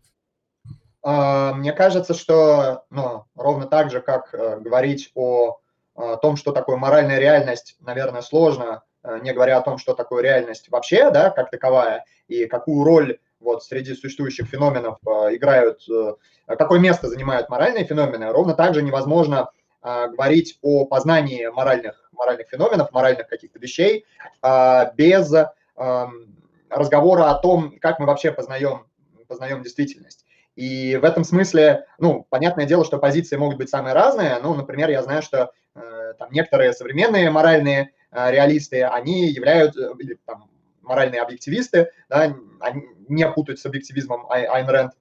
Мне 1.01 1.71
кажется, 1.71 2.13
что 2.13 2.83
ну, 2.89 3.23
ровно 3.35 3.67
так 3.67 3.89
же, 3.89 4.01
как 4.01 4.33
э, 4.33 4.59
говорить 4.59 5.11
о 5.15 5.59
о 5.99 6.15
том, 6.15 6.37
что 6.37 6.53
такое 6.53 6.77
моральная 6.77 7.19
реальность, 7.19 7.75
наверное, 7.81 8.21
сложно, 8.21 8.83
э, 9.03 9.19
не 9.21 9.33
говоря 9.33 9.57
о 9.57 9.61
том, 9.61 9.77
что 9.77 9.93
такое 9.93 10.23
реальность 10.23 10.69
вообще, 10.69 11.11
да, 11.11 11.29
как 11.29 11.51
таковая, 11.51 12.05
и 12.29 12.45
какую 12.45 12.85
роль 12.85 13.19
вот 13.41 13.65
среди 13.65 13.93
существующих 13.95 14.47
феноменов 14.47 14.97
э, 15.05 15.35
играют, 15.35 15.81
какое 16.47 16.79
место 16.79 17.09
занимают 17.09 17.49
моральные 17.49 17.83
феномены, 17.83 18.31
ровно 18.31 18.53
так 18.53 18.73
же 18.73 18.81
невозможно 18.81 19.49
говорить 19.81 20.57
о 20.61 20.85
познании 20.85 21.47
моральных, 21.47 22.09
моральных 22.11 22.49
феноменов, 22.49 22.91
моральных 22.91 23.29
каких-то 23.29 23.59
вещей 23.59 24.05
без 24.95 25.33
эм, 25.77 26.35
разговора 26.69 27.29
о 27.29 27.35
том, 27.35 27.79
как 27.79 27.97
мы 27.97 28.05
вообще 28.05 28.33
познаем, 28.33 28.88
познаем 29.29 29.63
действительность. 29.63 30.25
И 30.55 30.97
в 30.97 31.05
этом 31.05 31.23
смысле, 31.23 31.85
ну, 31.99 32.27
понятное 32.29 32.65
дело, 32.65 32.83
что 32.83 32.97
позиции 32.97 33.37
могут 33.37 33.57
быть 33.57 33.69
самые 33.69 33.93
разные. 33.93 34.39
Ну, 34.43 34.53
например, 34.55 34.89
я 34.89 35.01
знаю, 35.01 35.21
что 35.21 35.53
э, 35.75 36.13
там 36.19 36.29
некоторые 36.31 36.73
современные 36.73 37.29
моральные 37.29 37.91
э, 38.11 38.31
реалисты, 38.31 38.83
они 38.83 39.29
являются, 39.29 39.93
или 39.97 40.19
там 40.25 40.49
моральные 40.81 41.21
объективисты, 41.21 41.91
да, 42.09 42.35
они 42.59 42.83
не 43.07 43.31
путают 43.31 43.59
с 43.59 43.65
объективизмом 43.65 44.29
Айн 44.29 44.67
Рэнд, 44.67 44.93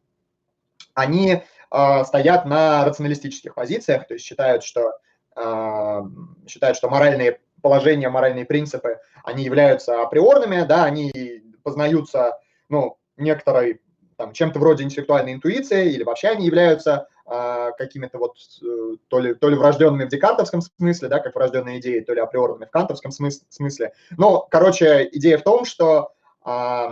они 0.94 1.42
э, 1.70 2.04
стоят 2.04 2.44
на 2.44 2.85
рационалистических 2.85 3.54
позициях, 3.54 4.06
то 4.06 4.14
есть 4.14 4.25
считают, 4.25 4.62
что, 4.62 4.92
э, 5.35 6.02
считают, 6.47 6.76
что 6.76 6.88
моральные 6.88 7.40
положения, 7.62 8.11
моральные 8.11 8.44
принципы, 8.44 9.00
они 9.25 9.44
являются 9.44 10.02
априорными, 10.02 10.64
да, 10.64 10.85
они 10.85 11.42
познаются, 11.64 12.38
ну, 12.68 12.99
некоторой 13.16 13.80
там, 14.18 14.32
чем-то 14.32 14.58
вроде 14.58 14.82
интеллектуальной 14.82 15.32
интуиции, 15.32 15.92
или 15.92 16.02
вообще 16.02 16.28
они 16.28 16.44
являются 16.44 17.06
э, 17.25 17.70
какими-то 17.78 18.18
вот 18.18 18.34
э, 18.60 18.96
то 19.06 19.20
ли, 19.20 19.32
то 19.34 19.48
ли 19.48 19.54
врожденными 19.54 20.06
в 20.06 20.08
декартовском 20.08 20.60
смысле, 20.60 21.08
да, 21.08 21.20
как 21.20 21.37
врожденные 21.37 21.78
идеи, 21.78 22.00
то 22.00 22.12
ли 22.12 22.20
априорными 22.20 22.66
в 22.66 22.70
кантовском 22.70 23.12
смыс- 23.12 23.44
смысле. 23.48 23.92
Но, 24.16 24.40
короче, 24.50 25.08
идея 25.12 25.38
в 25.38 25.42
том, 25.42 25.64
что 25.64 26.10
э, 26.44 26.88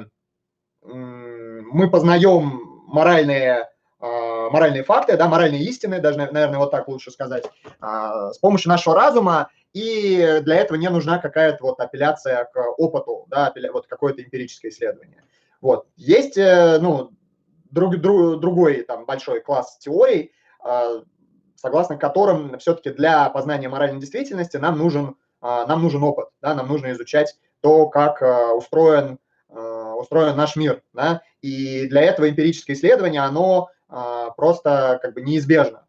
мы 0.84 1.90
познаем 1.90 2.84
моральные, 2.86 3.68
э, 4.00 4.48
моральные 4.50 4.84
факты, 4.84 5.16
да, 5.16 5.26
моральные 5.26 5.64
истины, 5.64 5.98
даже, 5.98 6.18
наверное, 6.18 6.60
вот 6.60 6.70
так 6.70 6.86
лучше 6.86 7.10
сказать, 7.10 7.44
с 7.80 8.38
помощью 8.38 8.68
нашего 8.68 8.94
разума, 8.94 9.50
и 9.72 10.40
для 10.42 10.56
этого 10.56 10.78
не 10.78 10.88
нужна 10.88 11.18
какая-то 11.18 11.64
вот 11.64 11.80
апелляция 11.80 12.44
к 12.44 12.56
опыту, 12.78 13.26
да, 13.26 13.52
вот 13.72 13.88
какое-то 13.88 14.22
эмпирическое 14.22 14.70
исследование. 14.70 15.24
Вот. 15.60 15.86
Есть, 15.96 16.36
э, 16.36 16.78
ну, 16.80 17.10
друг, 17.70 17.96
друг, 17.98 18.40
другой 18.40 18.82
там 18.82 19.04
большой 19.04 19.40
класс 19.40 19.78
теорий, 19.78 20.32
а, 20.60 21.02
согласно 21.56 21.96
которым 21.96 22.58
все-таки 22.58 22.90
для 22.90 23.28
познания 23.30 23.68
моральной 23.68 24.00
действительности 24.00 24.56
нам 24.56 24.78
нужен, 24.78 25.16
а, 25.40 25.66
нам 25.66 25.82
нужен 25.82 26.02
опыт, 26.02 26.28
да, 26.40 26.54
нам 26.54 26.68
нужно 26.68 26.92
изучать 26.92 27.36
то, 27.60 27.88
как 27.88 28.22
устроен, 28.54 29.18
устроен 29.48 30.36
наш 30.36 30.54
мир. 30.56 30.82
Да, 30.92 31.22
и 31.40 31.88
для 31.88 32.02
этого 32.02 32.28
эмпирическое 32.28 32.76
исследование, 32.76 33.22
оно 33.22 33.70
просто 34.36 35.00
как 35.02 35.14
бы 35.14 35.22
неизбежно. 35.22 35.86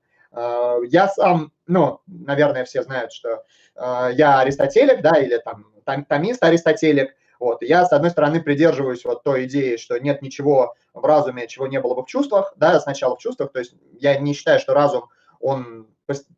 Я 0.87 1.09
сам, 1.09 1.51
ну, 1.67 1.99
наверное, 2.07 2.63
все 2.63 2.81
знают, 2.81 3.11
что 3.11 3.43
я 3.75 4.39
аристотелик, 4.39 5.01
да, 5.01 5.19
или 5.19 5.39
там 5.43 6.05
томист 6.05 6.41
аристотелик, 6.43 7.13
вот. 7.39 7.61
Я, 7.61 7.85
с 7.85 7.91
одной 7.91 8.11
стороны, 8.11 8.41
придерживаюсь 8.41 9.05
вот 9.05 9.23
той 9.23 9.45
идеи, 9.45 9.77
что 9.77 9.99
нет 9.99 10.21
ничего 10.21 10.75
в 10.93 11.05
разуме, 11.05 11.47
чего 11.47 11.67
не 11.67 11.79
было 11.79 11.95
бы 11.95 12.03
в 12.03 12.07
чувствах, 12.07 12.53
да, 12.57 12.79
сначала 12.79 13.15
в 13.15 13.19
чувствах, 13.19 13.51
то 13.51 13.59
есть 13.59 13.73
я 13.99 14.17
не 14.17 14.33
считаю, 14.33 14.59
что 14.59 14.73
разум, 14.73 15.05
он 15.39 15.87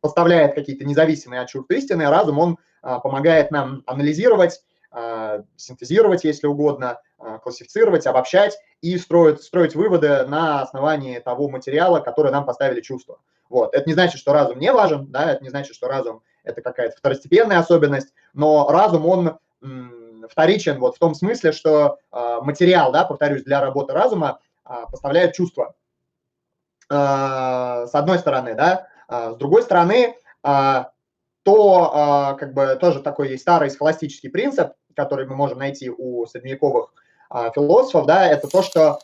поставляет 0.00 0.54
какие-то 0.54 0.84
независимые 0.84 1.42
от 1.42 1.48
чувств 1.48 1.70
истины, 1.70 2.02
а 2.02 2.10
разум, 2.10 2.38
он 2.38 2.58
а, 2.82 2.98
помогает 2.98 3.50
нам 3.50 3.82
анализировать, 3.86 4.60
а, 4.90 5.44
синтезировать, 5.56 6.24
если 6.24 6.46
угодно, 6.46 7.00
а, 7.18 7.38
классифицировать, 7.38 8.06
обобщать 8.06 8.58
и 8.82 8.98
строить, 8.98 9.42
строить 9.42 9.74
выводы 9.74 10.26
на 10.26 10.62
основании 10.62 11.18
того 11.20 11.48
материала, 11.48 12.00
который 12.00 12.32
нам 12.32 12.44
поставили 12.44 12.80
чувства. 12.80 13.20
Вот. 13.48 13.74
Это 13.74 13.88
не 13.88 13.94
значит, 13.94 14.20
что 14.20 14.32
разум 14.32 14.58
не 14.58 14.72
важен, 14.72 15.06
да, 15.10 15.32
это 15.32 15.42
не 15.42 15.50
значит, 15.50 15.74
что 15.74 15.88
разум– 15.88 16.22
это 16.44 16.62
какая-то 16.62 16.96
второстепенная 16.96 17.58
особенность, 17.58 18.12
но 18.32 18.68
разум, 18.70 19.06
он 19.06 19.38
вторичен 20.30 20.78
вот 20.78 20.96
в 20.96 20.98
том 20.98 21.14
смысле, 21.14 21.52
что 21.52 21.98
э, 22.12 22.38
материал, 22.42 22.92
да, 22.92 23.04
повторюсь, 23.04 23.44
для 23.44 23.60
работы 23.60 23.92
разума 23.92 24.40
э, 24.64 24.72
поставляет 24.90 25.34
чувства. 25.34 25.74
Э, 26.90 27.86
с 27.86 27.94
одной 27.94 28.18
стороны, 28.18 28.54
да, 28.54 28.86
с 29.08 29.34
другой 29.34 29.62
стороны, 29.64 30.14
то 31.42 32.36
как 32.38 32.54
бы 32.54 32.78
тоже 32.80 33.00
такой 33.00 33.30
есть 33.30 33.42
старый 33.42 33.68
схоластический 33.68 34.30
принцип, 34.30 34.74
который 34.94 35.26
мы 35.26 35.34
можем 35.34 35.58
найти 35.58 35.90
у 35.90 36.24
средневековых 36.26 36.94
философов, 37.52 38.06
да, 38.06 38.24
это 38.24 38.46
то, 38.46 38.62
что 38.62 39.00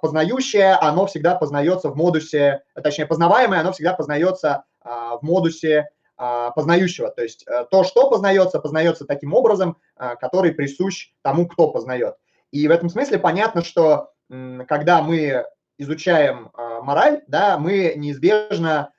познающее, 0.00 0.74
оно 0.74 1.06
всегда 1.06 1.34
познается 1.34 1.88
в 1.88 1.96
модусе, 1.96 2.62
точнее, 2.80 3.06
познаваемое, 3.06 3.58
оно 3.58 3.72
всегда 3.72 3.94
познается 3.94 4.62
в 4.84 5.18
модусе 5.22 5.80
а, 5.80 5.97
познающего. 6.18 7.10
То 7.10 7.22
есть 7.22 7.46
э, 7.46 7.64
то, 7.70 7.84
что 7.84 8.10
познается, 8.10 8.58
познается 8.58 9.04
таким 9.04 9.34
образом, 9.34 9.76
а, 9.96 10.16
который 10.16 10.52
присущ 10.52 11.12
тому, 11.22 11.46
кто 11.46 11.70
познает. 11.70 12.16
И 12.50 12.66
в 12.66 12.70
этом 12.70 12.88
смысле 12.88 13.18
понятно, 13.18 13.62
что 13.62 14.10
когда 14.28 15.00
мы 15.00 15.46
изучаем 15.78 16.50
а, 16.54 16.82
мораль, 16.82 17.22
да, 17.28 17.58
мы 17.58 17.94
неизбежно 17.96 18.92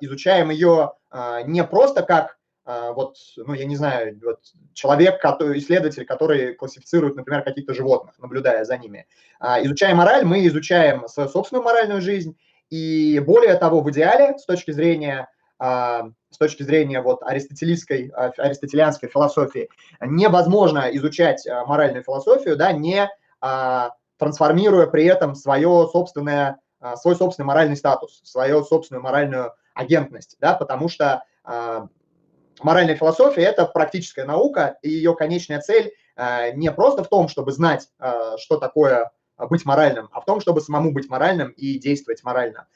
изучаем 0.00 0.50
ее 0.50 0.92
не 1.46 1.64
просто 1.64 2.04
как 2.04 2.36
вот, 2.64 3.16
ну, 3.36 3.54
я 3.54 3.64
не 3.64 3.74
знаю, 3.74 4.20
вот 4.24 4.38
человек, 4.72 5.20
который, 5.20 5.58
исследователь, 5.58 6.06
который 6.06 6.54
классифицирует, 6.54 7.16
например, 7.16 7.42
каких-то 7.42 7.74
животных, 7.74 8.16
наблюдая 8.18 8.64
за 8.64 8.78
ними. 8.78 9.08
Изучая 9.62 9.96
мораль, 9.96 10.24
мы 10.24 10.46
изучаем 10.46 11.08
свою 11.08 11.28
собственную 11.28 11.64
моральную 11.64 12.00
жизнь, 12.00 12.38
и 12.70 13.18
более 13.18 13.56
того, 13.56 13.80
в 13.80 13.90
идеале, 13.90 14.38
с 14.38 14.46
точки 14.46 14.70
зрения 14.70 15.22
а, 15.22 15.33
с 15.60 16.38
точки 16.38 16.62
зрения 16.62 17.00
вот 17.00 17.22
аристотелийской, 17.22 18.10
а, 18.14 18.32
аристотелианской 18.38 19.08
философии, 19.08 19.68
невозможно 20.00 20.88
изучать 20.92 21.46
а, 21.46 21.64
моральную 21.64 22.02
философию, 22.02 22.56
да, 22.56 22.72
не 22.72 23.08
трансформируя 24.16 24.86
при 24.86 25.04
этом 25.04 25.34
свое 25.34 25.86
собственное, 25.92 26.60
свой 26.96 27.14
собственный 27.14 27.44
моральный 27.44 27.76
статус, 27.76 28.22
свою 28.24 28.64
собственную 28.64 29.02
моральную 29.02 29.52
агентность, 29.74 30.36
да, 30.40 30.54
потому 30.54 30.88
что 30.88 31.24
моральная 32.62 32.96
философия– 32.96 33.42
это 33.42 33.66
практическая 33.66 34.24
наука, 34.24 34.78
и 34.80 34.88
ее 34.88 35.14
конечная 35.14 35.60
цель 35.60 35.92
не 36.54 36.72
просто 36.72 37.04
в 37.04 37.08
том, 37.08 37.28
чтобы 37.28 37.52
знать, 37.52 37.90
что 38.38 38.56
такое 38.56 39.10
быть 39.36 39.66
моральным, 39.66 40.08
а 40.12 40.22
в 40.22 40.24
том, 40.24 40.40
чтобы 40.40 40.62
самому 40.62 40.92
быть 40.92 41.10
моральным 41.10 41.50
и 41.50 41.78
действовать 41.78 42.22
морально. 42.22 42.66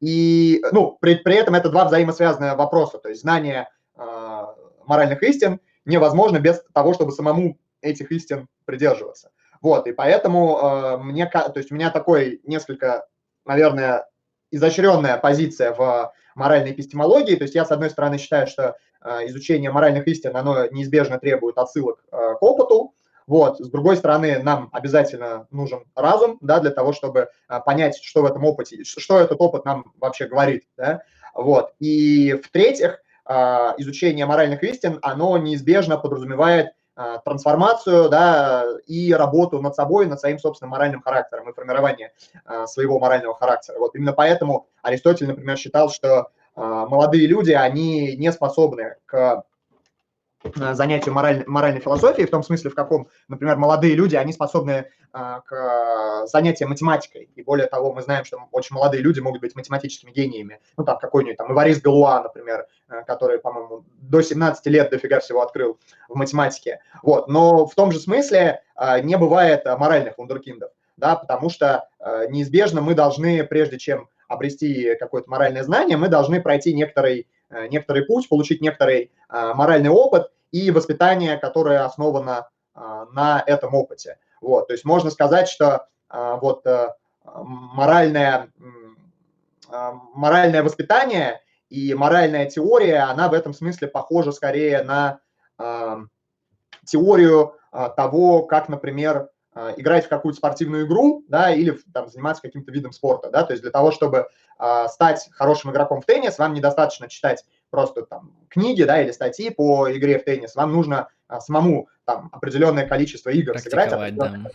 И 0.00 0.62
ну, 0.72 0.96
при, 1.00 1.16
при 1.16 1.36
этом 1.36 1.54
это 1.54 1.70
два 1.70 1.84
взаимосвязанные 1.86 2.54
вопроса. 2.54 2.98
То 2.98 3.08
есть 3.08 3.22
знание 3.22 3.68
э, 3.96 4.42
моральных 4.86 5.22
истин 5.22 5.60
невозможно 5.84 6.38
без 6.38 6.62
того, 6.72 6.94
чтобы 6.94 7.12
самому 7.12 7.58
этих 7.80 8.12
истин 8.12 8.48
придерживаться. 8.64 9.30
Вот, 9.60 9.86
и 9.86 9.92
поэтому 9.92 10.58
э, 10.58 10.96
мне, 10.98 11.26
то 11.26 11.52
есть 11.56 11.72
у 11.72 11.74
меня 11.74 11.90
такой 11.90 12.40
несколько, 12.44 13.06
наверное, 13.44 14.06
изощренная 14.50 15.16
позиция 15.18 15.72
в 15.72 16.12
моральной 16.34 16.72
эпистемологии. 16.72 17.34
То 17.34 17.42
есть 17.42 17.54
я, 17.54 17.64
с 17.64 17.72
одной 17.72 17.90
стороны, 17.90 18.18
считаю, 18.18 18.46
что 18.46 18.76
э, 19.02 19.26
изучение 19.26 19.70
моральных 19.70 20.06
истин, 20.06 20.36
оно 20.36 20.66
неизбежно 20.66 21.18
требует 21.18 21.58
отсылок 21.58 22.04
э, 22.10 22.34
к 22.38 22.42
опыту, 22.42 22.94
вот. 23.28 23.58
С 23.60 23.68
другой 23.68 23.98
стороны, 23.98 24.38
нам 24.42 24.70
обязательно 24.72 25.46
нужен 25.50 25.84
разум, 25.94 26.38
да, 26.40 26.60
для 26.60 26.70
того, 26.70 26.94
чтобы 26.94 27.28
а, 27.46 27.60
понять, 27.60 28.00
что 28.02 28.22
в 28.22 28.24
этом 28.24 28.42
опыте, 28.42 28.84
что 28.84 29.18
этот 29.20 29.38
опыт 29.38 29.66
нам 29.66 29.92
вообще 30.00 30.26
говорит, 30.26 30.64
да. 30.78 31.02
Вот. 31.34 31.74
И 31.78 32.32
в-третьих, 32.32 33.02
а, 33.26 33.74
изучение 33.76 34.24
моральных 34.24 34.62
истин, 34.64 34.98
оно 35.02 35.36
неизбежно 35.36 35.98
подразумевает 35.98 36.72
трансформацию, 37.24 38.08
да, 38.08 38.64
и 38.88 39.12
работу 39.12 39.60
над 39.60 39.76
собой, 39.76 40.06
над 40.06 40.18
своим 40.18 40.40
собственным 40.40 40.72
моральным 40.72 41.00
характером 41.00 41.48
и 41.48 41.52
формирование 41.52 42.12
своего 42.66 42.98
морального 42.98 43.36
характера. 43.36 43.78
Вот 43.78 43.94
именно 43.94 44.12
поэтому 44.12 44.66
Аристотель, 44.82 45.28
например, 45.28 45.56
считал, 45.56 45.90
что 45.90 46.30
молодые 46.56 47.28
люди, 47.28 47.52
они 47.52 48.16
не 48.16 48.32
способны 48.32 48.96
к 49.06 49.44
занятию 50.54 51.14
мораль, 51.14 51.44
моральной 51.46 51.80
философией, 51.80 52.26
в 52.26 52.30
том 52.30 52.42
смысле, 52.42 52.70
в 52.70 52.74
каком, 52.74 53.08
например, 53.28 53.56
молодые 53.56 53.94
люди, 53.94 54.16
они 54.16 54.32
способны 54.32 54.86
а, 55.12 55.40
к 55.40 56.26
занятиям 56.26 56.70
математикой. 56.70 57.28
И 57.34 57.42
более 57.42 57.66
того, 57.66 57.92
мы 57.92 58.02
знаем, 58.02 58.24
что 58.24 58.38
очень 58.52 58.74
молодые 58.74 59.02
люди 59.02 59.20
могут 59.20 59.40
быть 59.40 59.56
математическими 59.56 60.10
гениями. 60.10 60.60
Ну, 60.76 60.84
там, 60.84 60.98
какой-нибудь 60.98 61.36
там 61.36 61.52
Иварис 61.52 61.80
Галуа, 61.80 62.22
например, 62.22 62.66
э, 62.88 63.02
который, 63.06 63.38
по-моему, 63.38 63.84
до 64.00 64.22
17 64.22 64.66
лет 64.66 64.90
дофига 64.90 65.20
всего 65.20 65.42
открыл 65.42 65.78
в 66.08 66.14
математике. 66.14 66.80
Вот. 67.02 67.28
Но 67.28 67.66
в 67.66 67.74
том 67.74 67.90
же 67.90 67.98
смысле 67.98 68.62
а, 68.74 69.00
не 69.00 69.16
бывает 69.16 69.64
моральных 69.64 70.18
вундеркиндов, 70.18 70.70
да, 70.96 71.16
потому 71.16 71.48
что 71.50 71.88
неизбежно 72.28 72.80
мы 72.80 72.94
должны, 72.94 73.44
прежде 73.44 73.78
чем 73.78 74.08
обрести 74.26 74.96
какое-то 74.96 75.30
моральное 75.30 75.62
знание, 75.62 75.96
мы 75.96 76.08
должны 76.08 76.40
пройти 76.40 76.74
некоторый 76.74 77.28
Э, 77.37 77.37
некоторый 77.70 78.04
путь, 78.04 78.28
получить 78.28 78.60
некоторый 78.60 79.10
э, 79.30 79.52
моральный 79.54 79.90
опыт 79.90 80.30
и 80.52 80.70
воспитание, 80.70 81.36
которое 81.36 81.84
основано 81.84 82.48
э, 82.74 83.06
на 83.12 83.42
этом 83.46 83.74
опыте. 83.74 84.18
Вот, 84.40 84.68
то 84.68 84.72
есть 84.72 84.84
можно 84.84 85.10
сказать, 85.10 85.48
что 85.48 85.86
вот 86.10 86.64
моральное, 87.34 88.50
моральное 90.14 90.62
воспитание 90.62 91.42
и 91.68 91.92
моральная 91.92 92.48
теория, 92.48 93.00
она 93.00 93.28
в 93.28 93.34
этом 93.34 93.52
смысле 93.52 93.88
похожа 93.88 94.32
скорее 94.32 94.84
на 94.84 95.18
теорию 96.86 97.56
того, 97.96 98.44
как, 98.44 98.68
например, 98.70 99.28
играть 99.76 100.06
в 100.06 100.08
какую-то 100.08 100.38
спортивную 100.38 100.86
игру, 100.86 101.24
да, 101.28 101.52
или 101.52 101.78
там, 101.92 102.08
заниматься 102.08 102.42
каким-то 102.42 102.70
видом 102.70 102.92
спорта, 102.92 103.30
да, 103.30 103.44
то 103.44 103.52
есть 103.52 103.62
для 103.62 103.70
того, 103.70 103.90
чтобы 103.90 104.28
а, 104.58 104.88
стать 104.88 105.28
хорошим 105.32 105.70
игроком 105.70 106.00
в 106.00 106.06
теннис, 106.06 106.38
вам 106.38 106.54
недостаточно 106.54 107.08
читать 107.08 107.44
просто 107.70 108.02
там 108.02 108.32
книги, 108.48 108.82
да, 108.82 109.00
или 109.02 109.10
статьи 109.10 109.50
по 109.50 109.90
игре 109.90 110.18
в 110.18 110.24
теннис, 110.24 110.54
вам 110.54 110.72
нужно 110.72 111.08
а, 111.28 111.40
самому 111.40 111.88
там 112.04 112.28
определенное 112.32 112.86
количество 112.86 113.30
игр 113.30 113.58
сыграть, 113.58 113.90
да. 114.16 114.50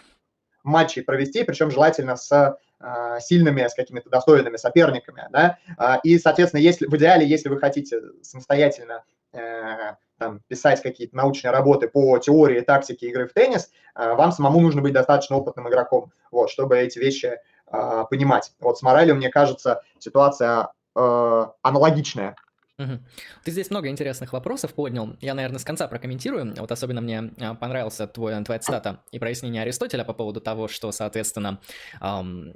матчей 0.63 1.03
провести, 1.03 1.43
причем 1.43 1.71
желательно 1.71 2.15
с 2.15 2.57
а, 2.79 3.19
сильными, 3.19 3.67
с 3.67 3.73
какими-то 3.73 4.09
достойными 4.09 4.57
соперниками, 4.57 5.27
да, 5.31 5.57
и, 6.03 6.19
соответственно, 6.19 6.61
если 6.61 6.85
в 6.85 6.95
идеале, 6.97 7.25
если 7.25 7.49
вы 7.49 7.59
хотите 7.59 8.01
самостоятельно 8.21 9.03
э, 9.33 9.95
там, 10.23 10.41
писать 10.47 10.81
какие-то 10.81 11.15
научные 11.15 11.51
работы 11.51 11.87
по 11.87 12.17
теории 12.17 12.61
тактики 12.61 13.05
игры 13.05 13.27
в 13.27 13.33
теннис, 13.33 13.71
вам 13.95 14.31
самому 14.31 14.61
нужно 14.61 14.81
быть 14.81 14.93
достаточно 14.93 15.35
опытным 15.35 15.67
игроком, 15.69 16.11
вот, 16.31 16.49
чтобы 16.49 16.77
эти 16.77 16.97
вещи 16.97 17.37
э, 17.71 18.03
понимать. 18.09 18.53
Вот 18.59 18.77
с 18.77 18.81
моралью, 18.81 19.15
мне 19.15 19.29
кажется, 19.29 19.81
ситуация 19.99 20.69
э, 20.95 21.45
аналогичная. 21.61 22.35
Ты 22.77 23.51
здесь 23.51 23.69
много 23.69 23.89
интересных 23.89 24.33
вопросов 24.33 24.73
поднял. 24.73 25.15
Я, 25.21 25.35
наверное, 25.35 25.59
с 25.59 25.63
конца 25.63 25.87
прокомментирую. 25.87 26.55
Вот 26.57 26.71
особенно 26.71 27.01
мне 27.01 27.31
а, 27.39 27.53
понравился 27.53 28.07
твой, 28.07 28.43
твоя 28.43 28.59
цитата 28.59 28.99
и 29.11 29.19
прояснение 29.19 29.61
Аристотеля 29.61 30.03
по 30.03 30.13
поводу 30.13 30.41
того, 30.41 30.67
что, 30.67 30.91
соответственно, 30.91 31.59
эм, 32.01 32.53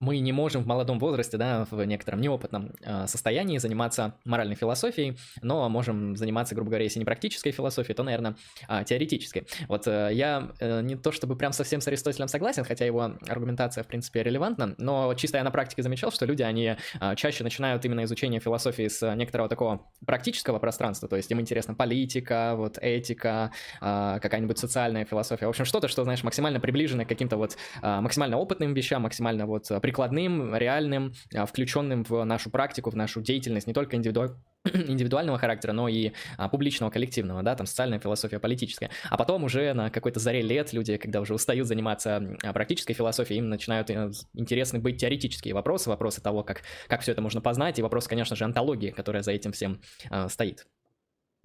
мы 0.00 0.18
не 0.20 0.32
можем 0.32 0.62
в 0.62 0.66
молодом 0.66 0.98
возрасте, 0.98 1.36
да, 1.36 1.66
в 1.70 1.84
некотором 1.84 2.20
неопытном 2.20 2.72
э, 2.82 3.06
состоянии 3.06 3.58
заниматься 3.58 4.14
моральной 4.24 4.54
философией, 4.54 5.18
но 5.42 5.68
можем 5.68 6.16
заниматься, 6.16 6.54
грубо 6.54 6.70
говоря, 6.70 6.84
если 6.84 7.00
не 7.00 7.04
практической 7.04 7.50
философией, 7.50 7.96
то, 7.96 8.02
наверное, 8.04 8.36
э, 8.68 8.84
теоретической. 8.84 9.46
Вот 9.66 9.86
э, 9.86 10.10
я 10.12 10.50
э, 10.60 10.82
не 10.82 10.96
то 10.96 11.10
чтобы 11.10 11.36
прям 11.36 11.52
совсем 11.52 11.80
с 11.80 11.88
Аристотелем 11.88 12.28
согласен, 12.28 12.64
хотя 12.64 12.84
его 12.84 13.12
аргументация, 13.26 13.82
в 13.82 13.88
принципе, 13.88 14.22
релевантна, 14.22 14.74
но 14.78 15.12
чисто 15.14 15.38
я 15.38 15.44
на 15.44 15.50
практике 15.50 15.82
замечал, 15.82 16.12
что 16.12 16.26
люди, 16.26 16.42
они 16.42 16.76
э, 17.00 17.16
чаще 17.16 17.42
начинают 17.42 17.84
именно 17.84 18.04
изучение 18.04 18.40
философии 18.40 18.86
с 18.86 19.14
некоторого 19.14 19.48
такого 19.48 19.86
практического 20.06 20.58
пространства, 20.60 21.08
то 21.08 21.16
есть 21.16 21.30
им 21.30 21.40
интересна 21.40 21.74
политика, 21.74 22.54
вот 22.56 22.78
этика, 22.80 23.50
э, 23.80 24.18
какая-нибудь 24.22 24.58
социальная 24.58 25.04
философия, 25.04 25.46
в 25.46 25.50
общем, 25.50 25.64
что-то, 25.64 25.88
что, 25.88 26.04
знаешь, 26.04 26.22
максимально 26.22 26.60
приближено 26.60 27.04
к 27.04 27.08
каким-то 27.08 27.36
вот 27.36 27.56
э, 27.82 28.00
максимально 28.00 28.38
опытным 28.38 28.74
вещам, 28.74 29.02
максимально 29.02 29.46
вот 29.46 29.68
прикладным, 29.88 30.54
реальным, 30.54 31.14
а, 31.34 31.46
включенным 31.46 32.04
в 32.04 32.22
нашу 32.24 32.50
практику, 32.50 32.90
в 32.90 32.94
нашу 32.94 33.22
деятельность, 33.22 33.66
не 33.66 33.72
только 33.72 33.96
индивиду 33.96 34.36
индивидуального 34.64 35.38
характера, 35.38 35.72
но 35.72 35.88
и 35.88 36.12
а, 36.36 36.50
публичного, 36.50 36.90
коллективного, 36.90 37.42
да, 37.42 37.54
там 37.54 37.66
социальная 37.66 37.98
философия, 37.98 38.38
политическая. 38.38 38.90
А 39.08 39.16
потом 39.16 39.44
уже 39.44 39.72
на 39.72 39.88
какой-то 39.88 40.20
заре 40.20 40.42
лет 40.42 40.74
люди, 40.74 40.98
когда 40.98 41.22
уже 41.22 41.32
устают 41.32 41.66
заниматься 41.66 42.36
а, 42.42 42.52
практической 42.52 42.92
философией, 42.92 43.38
им 43.38 43.48
начинают 43.48 43.88
э, 43.88 44.10
интересны 44.34 44.78
быть 44.78 45.00
теоретические 45.00 45.54
вопросы, 45.54 45.88
вопросы 45.88 46.20
того, 46.20 46.42
как, 46.42 46.60
как 46.86 47.00
все 47.00 47.12
это 47.12 47.22
можно 47.22 47.40
познать, 47.40 47.78
и 47.78 47.82
вопрос, 47.82 48.08
конечно 48.08 48.36
же, 48.36 48.44
антологии, 48.44 48.90
которая 48.90 49.22
за 49.22 49.32
этим 49.32 49.52
всем 49.52 49.80
а, 50.10 50.28
стоит. 50.28 50.66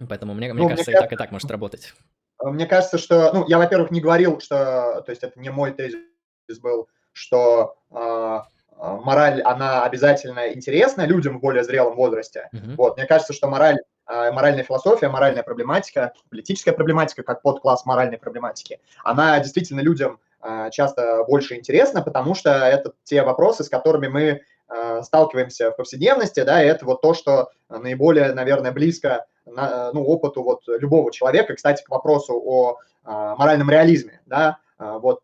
Поэтому 0.06 0.34
мне, 0.34 0.52
ну, 0.52 0.64
мне 0.64 0.68
кажется, 0.68 0.90
мне 0.90 0.98
и 0.98 1.00
так, 1.00 1.12
и 1.14 1.16
так 1.16 1.32
может 1.32 1.50
работать. 1.50 1.94
Мне 2.42 2.66
кажется, 2.66 2.98
что, 2.98 3.32
ну, 3.32 3.48
я, 3.48 3.56
во-первых, 3.56 3.90
не 3.90 4.02
говорил, 4.02 4.38
что, 4.40 5.02
то 5.06 5.10
есть 5.10 5.22
это 5.22 5.40
не 5.40 5.50
мой 5.50 5.72
тезис 5.72 6.02
был, 6.60 6.88
что 7.14 7.76
э, 7.90 8.40
мораль, 8.78 9.40
она 9.40 9.84
обязательно 9.84 10.52
интересна 10.52 11.06
людям 11.06 11.38
в 11.38 11.40
более 11.40 11.64
зрелом 11.64 11.96
возрасте. 11.96 12.50
Mm-hmm. 12.52 12.74
Вот, 12.76 12.98
мне 12.98 13.06
кажется, 13.06 13.32
что 13.32 13.48
мораль, 13.48 13.78
э, 14.06 14.32
моральная 14.32 14.64
философия, 14.64 15.08
моральная 15.08 15.42
проблематика, 15.42 16.12
политическая 16.28 16.72
проблематика, 16.72 17.22
как 17.22 17.40
подкласс 17.40 17.86
моральной 17.86 18.18
проблематики, 18.18 18.80
она 19.02 19.40
действительно 19.40 19.80
людям 19.80 20.20
часто 20.72 21.24
больше 21.24 21.56
интересна, 21.56 22.02
потому 22.02 22.34
что 22.34 22.50
это 22.50 22.92
те 23.04 23.22
вопросы, 23.22 23.64
с 23.64 23.70
которыми 23.70 24.08
мы 24.08 24.42
сталкиваемся 25.02 25.70
в 25.70 25.76
повседневности, 25.76 26.40
да, 26.42 26.62
и 26.62 26.66
это 26.66 26.84
вот 26.84 27.00
то, 27.00 27.14
что 27.14 27.48
наиболее, 27.70 28.34
наверное, 28.34 28.70
близко 28.70 29.24
на, 29.46 29.90
ну, 29.92 30.04
опыту 30.04 30.42
вот 30.42 30.60
любого 30.66 31.10
человека. 31.12 31.54
Кстати, 31.54 31.82
к 31.82 31.88
вопросу 31.88 32.34
о 32.34 32.78
моральном 33.04 33.70
реализме, 33.70 34.20
да, 34.26 34.58
вот 34.78 35.22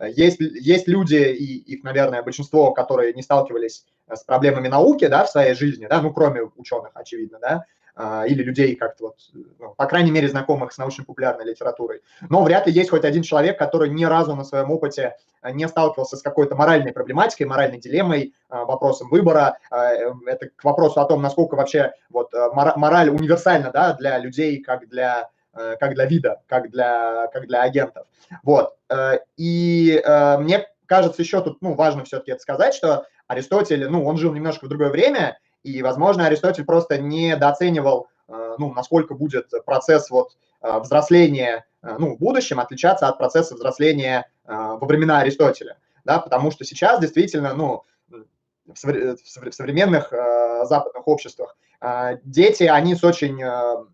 есть, 0.00 0.40
есть 0.40 0.86
люди, 0.86 1.16
и 1.16 1.56
их, 1.74 1.82
наверное, 1.82 2.22
большинство, 2.22 2.72
которые 2.72 3.12
не 3.14 3.22
сталкивались 3.22 3.84
э, 4.06 4.14
с 4.14 4.22
проблемами 4.22 4.68
науки 4.68 5.06
да, 5.08 5.24
в 5.24 5.30
своей 5.30 5.54
жизни, 5.54 5.86
да, 5.88 6.00
ну, 6.00 6.12
кроме 6.12 6.42
ученых, 6.56 6.92
очевидно, 6.94 7.38
да, 7.40 7.64
а, 7.96 8.24
или 8.24 8.44
людей 8.44 8.76
как-то 8.76 9.06
вот, 9.06 9.16
ну, 9.58 9.74
по 9.76 9.86
крайней 9.86 10.12
мере, 10.12 10.28
знакомых 10.28 10.72
с 10.72 10.78
научно-популярной 10.78 11.44
литературой. 11.44 12.02
Но 12.28 12.44
вряд 12.44 12.68
ли 12.68 12.72
есть 12.72 12.90
хоть 12.90 13.04
один 13.04 13.24
человек, 13.24 13.58
который 13.58 13.90
ни 13.90 14.04
разу 14.04 14.36
на 14.36 14.44
своем 14.44 14.70
опыте 14.70 15.16
э, 15.42 15.50
не 15.50 15.66
сталкивался 15.66 16.16
с 16.16 16.22
какой-то 16.22 16.54
моральной 16.54 16.92
проблематикой, 16.92 17.46
моральной 17.46 17.78
дилеммой, 17.78 18.34
э, 18.50 18.64
вопросом 18.64 19.08
выбора. 19.08 19.58
Это 19.70 20.48
к 20.54 20.62
вопросу 20.62 21.00
о 21.00 21.06
том, 21.06 21.22
насколько 21.22 21.56
вообще 21.56 21.92
вот 22.10 22.32
мораль 22.52 23.10
универсальна 23.10 23.72
да, 23.72 23.94
для 23.94 24.18
людей, 24.18 24.62
как 24.62 24.88
для 24.88 25.28
Э, 25.58 25.76
как 25.80 25.94
для 25.94 26.04
вида, 26.04 26.40
как 26.46 26.70
для, 26.70 27.26
как 27.32 27.46
для 27.48 27.62
агентов. 27.62 28.06
Вот. 28.42 28.74
Э, 28.88 29.18
и 29.36 30.00
э, 30.04 30.38
мне 30.38 30.66
кажется, 30.86 31.22
еще 31.22 31.40
тут 31.42 31.60
ну, 31.60 31.74
важно 31.74 32.04
все-таки 32.04 32.32
это 32.32 32.40
сказать, 32.40 32.74
что 32.74 33.06
Аристотель, 33.26 33.88
ну, 33.88 34.04
он 34.06 34.16
жил 34.16 34.32
немножко 34.32 34.64
в 34.64 34.68
другое 34.68 34.90
время, 34.90 35.38
и, 35.62 35.82
возможно, 35.82 36.26
Аристотель 36.26 36.64
просто 36.64 36.98
недооценивал, 36.98 38.08
ну, 38.28 38.72
насколько 38.72 39.14
будет 39.14 39.50
процесс 39.66 40.08
вот 40.08 40.30
взросления, 40.62 41.66
ну, 41.82 42.14
в 42.14 42.18
будущем 42.18 42.58
отличаться 42.58 43.06
от 43.06 43.18
процесса 43.18 43.54
взросления 43.54 44.30
во 44.46 44.78
времена 44.78 45.20
Аристотеля, 45.20 45.76
да, 46.04 46.20
потому 46.20 46.50
что 46.52 46.64
сейчас 46.64 47.00
действительно, 47.00 47.52
ну, 47.52 47.82
в 48.64 48.76
современных 49.50 50.10
западных 50.62 51.06
обществах 51.06 51.54
дети, 52.24 52.62
они 52.64 52.94
с 52.94 53.04
очень 53.04 53.42
Э, 53.42 53.84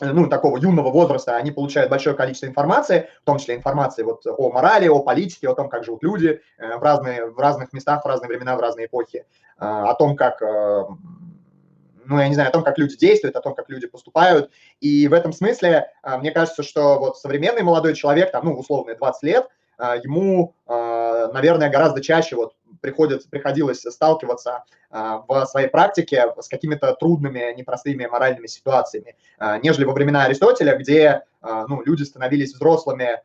ну, 0.00 0.28
такого 0.28 0.58
юного 0.58 0.90
возраста, 0.90 1.36
они 1.36 1.52
получают 1.52 1.90
большое 1.90 2.16
количество 2.16 2.46
информации, 2.46 3.08
в 3.22 3.24
том 3.24 3.38
числе 3.38 3.54
информации 3.54 4.02
вот 4.02 4.26
о 4.26 4.50
морали, 4.50 4.88
о 4.88 5.00
политике, 5.00 5.48
о 5.48 5.54
том, 5.54 5.68
как 5.68 5.84
живут 5.84 6.02
люди 6.02 6.40
э, 6.58 6.76
в, 6.76 6.82
разные, 6.82 7.26
в 7.26 7.38
разных 7.38 7.72
местах, 7.72 8.04
в 8.04 8.08
разные 8.08 8.28
времена, 8.28 8.56
в 8.56 8.60
разные 8.60 8.86
эпохи, 8.86 9.18
э, 9.18 9.24
о 9.58 9.94
том, 9.94 10.16
как, 10.16 10.40
ну, 10.40 12.18
я 12.18 12.28
не 12.28 12.34
знаю, 12.34 12.48
о 12.48 12.52
том, 12.52 12.64
как 12.64 12.76
люди 12.76 12.96
действуют, 12.96 13.36
о 13.36 13.40
том, 13.40 13.54
как 13.54 13.68
люди 13.68 13.86
поступают. 13.86 14.50
И 14.80 15.06
в 15.06 15.12
этом 15.12 15.32
смысле, 15.32 15.92
мне 16.18 16.32
кажется, 16.32 16.62
что 16.64 16.98
вот 16.98 17.18
современный 17.18 17.62
молодой 17.62 17.94
человек, 17.94 18.32
там, 18.32 18.46
ну, 18.46 18.54
условно, 18.54 18.94
20 18.94 19.22
лет, 19.22 19.48
ему, 19.78 20.54
наверное, 20.68 21.70
гораздо 21.70 22.00
чаще 22.00 22.36
вот 22.36 22.54
приходится, 22.84 23.26
приходилось 23.30 23.80
сталкиваться 23.80 24.64
а, 24.90 25.24
в 25.26 25.46
своей 25.46 25.68
практике 25.68 26.26
с 26.38 26.48
какими-то 26.48 26.94
трудными, 26.94 27.54
непростыми 27.56 28.04
моральными 28.04 28.46
ситуациями, 28.46 29.16
а, 29.38 29.58
нежели 29.58 29.86
во 29.86 29.94
времена 29.94 30.24
Аристотеля, 30.24 30.76
где 30.76 31.22
а, 31.40 31.66
ну, 31.66 31.82
люди 31.82 32.02
становились 32.02 32.52
взрослыми 32.52 33.22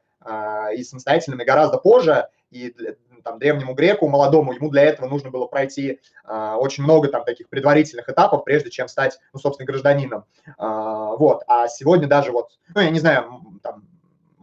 и 0.75 0.83
самостоятельными 0.83 1.45
гораздо 1.45 1.77
позже, 1.77 2.27
и 2.51 2.75
там, 3.23 3.39
древнему 3.39 3.73
греку, 3.73 4.07
молодому, 4.07 4.53
ему 4.53 4.69
для 4.69 4.83
этого 4.83 5.07
нужно 5.07 5.29
было 5.29 5.45
пройти 5.45 5.99
а, 6.23 6.57
очень 6.57 6.83
много 6.83 7.07
там 7.07 7.23
таких 7.23 7.49
предварительных 7.49 8.09
этапов, 8.09 8.43
прежде 8.43 8.69
чем 8.69 8.87
стать, 8.87 9.19
ну, 9.33 9.39
собственно, 9.39 9.65
гражданином. 9.65 10.25
А, 10.57 11.15
вот, 11.15 11.43
а 11.47 11.67
сегодня 11.67 12.07
даже 12.07 12.31
вот, 12.31 12.49
ну, 12.75 12.81
я 12.81 12.89
не 12.89 12.99
знаю, 12.99 13.41
там, 13.63 13.83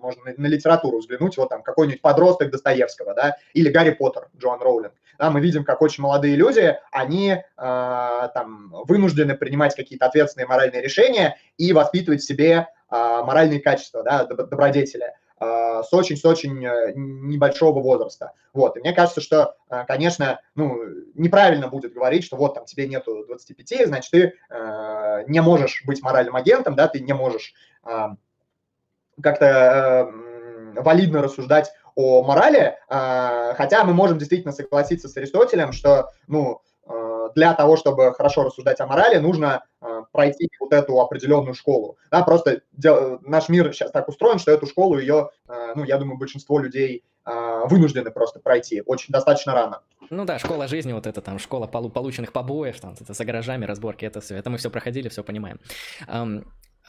можно 0.06 0.24
на, 0.24 0.34
на 0.36 0.46
литературу 0.46 0.98
взглянуть, 0.98 1.36
вот 1.36 1.48
там 1.48 1.62
какой-нибудь 1.62 2.00
подросток 2.00 2.50
Достоевского, 2.50 3.14
да, 3.14 3.36
или 3.54 3.70
Гарри 3.70 3.90
Поттер, 3.90 4.28
Джоан 4.36 4.60
Роулинг. 4.60 4.92
Да, 5.18 5.30
мы 5.30 5.40
видим, 5.40 5.64
как 5.64 5.82
очень 5.82 6.02
молодые 6.02 6.36
люди, 6.36 6.76
они 6.90 7.30
э, 7.30 7.42
там 7.56 8.70
вынуждены 8.86 9.34
принимать 9.34 9.74
какие-то 9.74 10.06
ответственные 10.06 10.46
моральные 10.46 10.82
решения 10.82 11.38
и 11.56 11.72
воспитывать 11.72 12.20
в 12.22 12.26
себе 12.26 12.68
э, 12.90 13.22
моральные 13.24 13.60
качества, 13.60 14.02
да, 14.02 14.24
добродетели 14.24 15.12
э, 15.40 15.82
с 15.82 15.92
очень, 15.92 16.16
с 16.16 16.24
очень 16.24 16.64
э, 16.64 16.92
небольшого 16.94 17.80
возраста. 17.80 18.32
Вот, 18.52 18.76
и 18.76 18.80
мне 18.80 18.92
кажется, 18.92 19.20
что, 19.20 19.56
э, 19.70 19.84
конечно, 19.86 20.40
ну, 20.54 20.78
неправильно 21.14 21.68
будет 21.68 21.92
говорить, 21.92 22.24
что 22.24 22.36
вот 22.36 22.54
там 22.54 22.64
тебе 22.64 22.88
нету 22.88 23.24
25, 23.26 23.86
значит, 23.86 24.10
ты 24.10 24.34
э, 24.50 25.24
не 25.28 25.40
можешь 25.40 25.82
быть 25.86 26.02
моральным 26.02 26.36
агентом, 26.36 26.74
да, 26.74 26.88
ты 26.88 27.00
не 27.00 27.12
можешь 27.12 27.54
э, 27.84 28.08
как-то 29.22 29.46
э, 29.46 30.80
валидно 30.80 31.22
рассуждать 31.22 31.72
о 31.96 32.22
морали, 32.22 32.76
э, 32.88 33.54
хотя 33.56 33.82
мы 33.82 33.94
можем 33.94 34.18
действительно 34.18 34.52
согласиться 34.52 35.08
с 35.08 35.16
Аристотелем, 35.16 35.72
что, 35.72 36.10
ну, 36.28 36.60
э, 36.86 37.28
для 37.34 37.54
того, 37.54 37.76
чтобы 37.76 38.12
хорошо 38.12 38.44
рассуждать 38.44 38.80
о 38.80 38.86
морали, 38.86 39.16
нужно 39.16 39.64
э, 39.80 40.02
пройти 40.12 40.48
вот 40.60 40.72
эту 40.74 41.00
определенную 41.00 41.54
школу. 41.54 41.96
Да, 42.10 42.22
просто 42.22 42.60
наш 43.22 43.48
мир 43.48 43.72
сейчас 43.72 43.90
так 43.90 44.08
устроен, 44.08 44.38
что 44.38 44.52
эту 44.52 44.66
школу 44.66 44.98
ее, 44.98 45.30
э, 45.48 45.72
ну, 45.74 45.84
я 45.84 45.96
думаю, 45.96 46.18
большинство 46.18 46.60
людей 46.60 47.02
вынуждены 47.64 48.12
просто 48.12 48.38
пройти 48.38 48.84
очень 48.86 49.10
достаточно 49.10 49.52
рано. 49.52 49.80
Ну 50.10 50.24
да, 50.24 50.38
школа 50.38 50.68
жизни, 50.68 50.92
вот 50.92 51.08
это 51.08 51.20
там, 51.20 51.40
школа 51.40 51.66
полу 51.66 51.90
полученных 51.90 52.30
побоев, 52.30 52.78
там, 52.78 52.94
это 53.00 53.14
за 53.14 53.24
гаражами, 53.24 53.64
разборки, 53.64 54.04
это 54.04 54.20
все, 54.20 54.36
это 54.36 54.48
мы 54.48 54.58
все 54.58 54.70
проходили, 54.70 55.08
все 55.08 55.24
понимаем. 55.24 55.58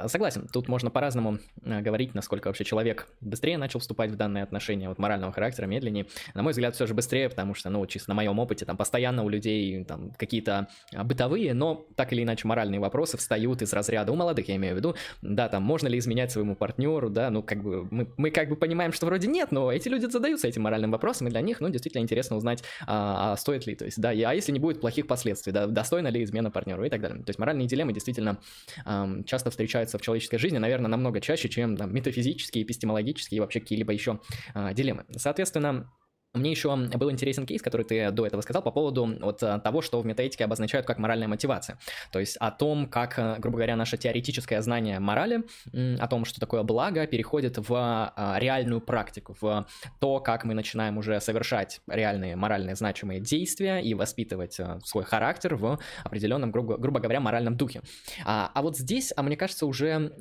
Согласен, 0.05 0.47
тут 0.51 0.67
можно 0.67 0.91
по-разному 0.91 1.39
э, 1.63 1.81
говорить, 1.81 2.13
насколько 2.13 2.47
вообще 2.47 2.63
человек 2.63 3.07
быстрее 3.19 3.57
начал 3.57 3.79
вступать 3.79 4.11
в 4.11 4.15
данные 4.15 4.43
отношения, 4.43 4.89
вот 4.89 4.99
морального 4.99 5.33
характера, 5.33 5.65
медленнее. 5.65 6.05
На 6.35 6.43
мой 6.43 6.51
взгляд, 6.51 6.75
все 6.75 6.85
же 6.85 6.93
быстрее, 6.93 7.29
потому 7.29 7.55
что, 7.55 7.69
ну, 7.71 7.83
чисто 7.87 8.11
на 8.11 8.15
моем 8.15 8.37
опыте, 8.37 8.65
там 8.65 8.77
постоянно 8.77 9.23
у 9.23 9.29
людей 9.29 9.83
там 9.85 10.11
какие-то 10.11 10.67
а, 10.93 11.03
бытовые, 11.03 11.55
но 11.55 11.87
так 11.95 12.13
или 12.13 12.21
иначе 12.21 12.47
моральные 12.47 12.79
вопросы 12.79 13.17
встают 13.17 13.63
из 13.63 13.73
разряда, 13.73 14.11
у 14.11 14.15
молодых 14.15 14.47
я 14.49 14.55
имею 14.57 14.75
в 14.75 14.77
виду, 14.77 14.95
да, 15.23 15.49
там, 15.49 15.63
можно 15.63 15.87
ли 15.87 15.97
изменять 15.97 16.31
своему 16.31 16.55
партнеру, 16.55 17.09
да, 17.09 17.31
ну, 17.31 17.41
как 17.41 17.63
бы, 17.63 17.87
мы, 17.89 18.07
мы 18.17 18.29
как 18.29 18.49
бы 18.49 18.55
понимаем, 18.55 18.93
что 18.93 19.07
вроде 19.07 19.27
нет, 19.27 19.51
но 19.51 19.71
эти 19.71 19.89
люди 19.89 20.05
задаются 20.05 20.47
этим 20.47 20.61
моральным 20.61 20.91
вопросом, 20.91 21.27
и 21.27 21.31
для 21.31 21.41
них, 21.41 21.59
ну, 21.59 21.69
действительно 21.69 22.03
интересно 22.03 22.37
узнать, 22.37 22.63
а, 22.85 23.33
а 23.33 23.37
стоит 23.37 23.65
ли, 23.65 23.73
то 23.73 23.85
есть, 23.85 23.99
да, 23.99 24.13
и, 24.13 24.21
а 24.21 24.33
если 24.33 24.51
не 24.51 24.59
будет 24.59 24.79
плохих 24.79 25.07
последствий, 25.07 25.51
да, 25.51 25.65
достойна 25.65 26.09
ли 26.09 26.23
измена 26.23 26.51
партнеру 26.51 26.85
и 26.85 26.89
так 26.89 27.01
далее. 27.01 27.17
То 27.23 27.29
есть 27.29 27.39
моральные 27.39 27.67
дилеммы 27.67 27.93
действительно 27.93 28.37
а, 28.85 29.09
часто 29.25 29.49
встречаются 29.49 29.86
встречаются 29.87 29.97
в 29.97 30.01
человеческой 30.01 30.37
жизни, 30.37 30.57
наверное, 30.57 30.89
намного 30.89 31.21
чаще, 31.21 31.49
чем 31.49 31.77
там, 31.77 31.93
метафизические, 31.93 32.63
эпистемологические 32.63 33.37
и 33.37 33.39
вообще 33.39 33.59
какие-либо 33.59 33.93
еще 33.93 34.19
а, 34.53 34.73
дилеммы. 34.73 35.05
Соответственно, 35.15 35.91
мне 36.33 36.51
еще 36.51 36.75
был 36.75 37.11
интересен 37.11 37.45
кейс, 37.45 37.61
который 37.61 37.85
ты 37.85 38.11
до 38.11 38.25
этого 38.25 38.41
сказал 38.41 38.61
по 38.61 38.71
поводу 38.71 39.17
вот 39.21 39.41
э, 39.43 39.59
того, 39.63 39.81
что 39.81 39.99
в 39.99 40.05
метаэтике 40.05 40.45
обозначают 40.45 40.85
как 40.85 40.99
моральная 40.99 41.27
мотивация. 41.27 41.79
То 42.11 42.19
есть 42.19 42.37
о 42.37 42.51
том, 42.51 42.87
как, 42.87 43.17
э, 43.17 43.35
грубо 43.39 43.57
говоря, 43.57 43.75
наше 43.75 43.97
теоретическое 43.97 44.61
знание 44.61 44.99
морали, 44.99 45.43
о 45.73 46.07
том, 46.07 46.25
что 46.25 46.39
такое 46.39 46.63
благо, 46.63 47.05
переходит 47.07 47.57
в 47.57 47.73
а, 47.73 48.35
реальную 48.39 48.81
практику, 48.81 49.35
в 49.39 49.67
то, 49.99 50.19
как 50.19 50.43
мы 50.43 50.53
начинаем 50.53 50.97
уже 50.97 51.19
совершать 51.19 51.81
реальные 51.87 52.35
моральные 52.35 52.75
значимые 52.75 53.19
действия 53.19 53.79
и 53.79 53.93
воспитывать 53.93 54.59
э, 54.59 54.79
свой 54.83 55.03
характер 55.03 55.55
в 55.55 55.79
определенном, 56.03 56.51
грубо, 56.51 56.77
грубо 56.77 56.99
говоря, 56.99 57.19
моральном 57.19 57.57
духе. 57.57 57.81
А, 58.25 58.51
а 58.53 58.61
вот 58.61 58.77
здесь, 58.77 59.11
а 59.15 59.23
мне 59.23 59.35
кажется, 59.35 59.65
уже 59.65 60.13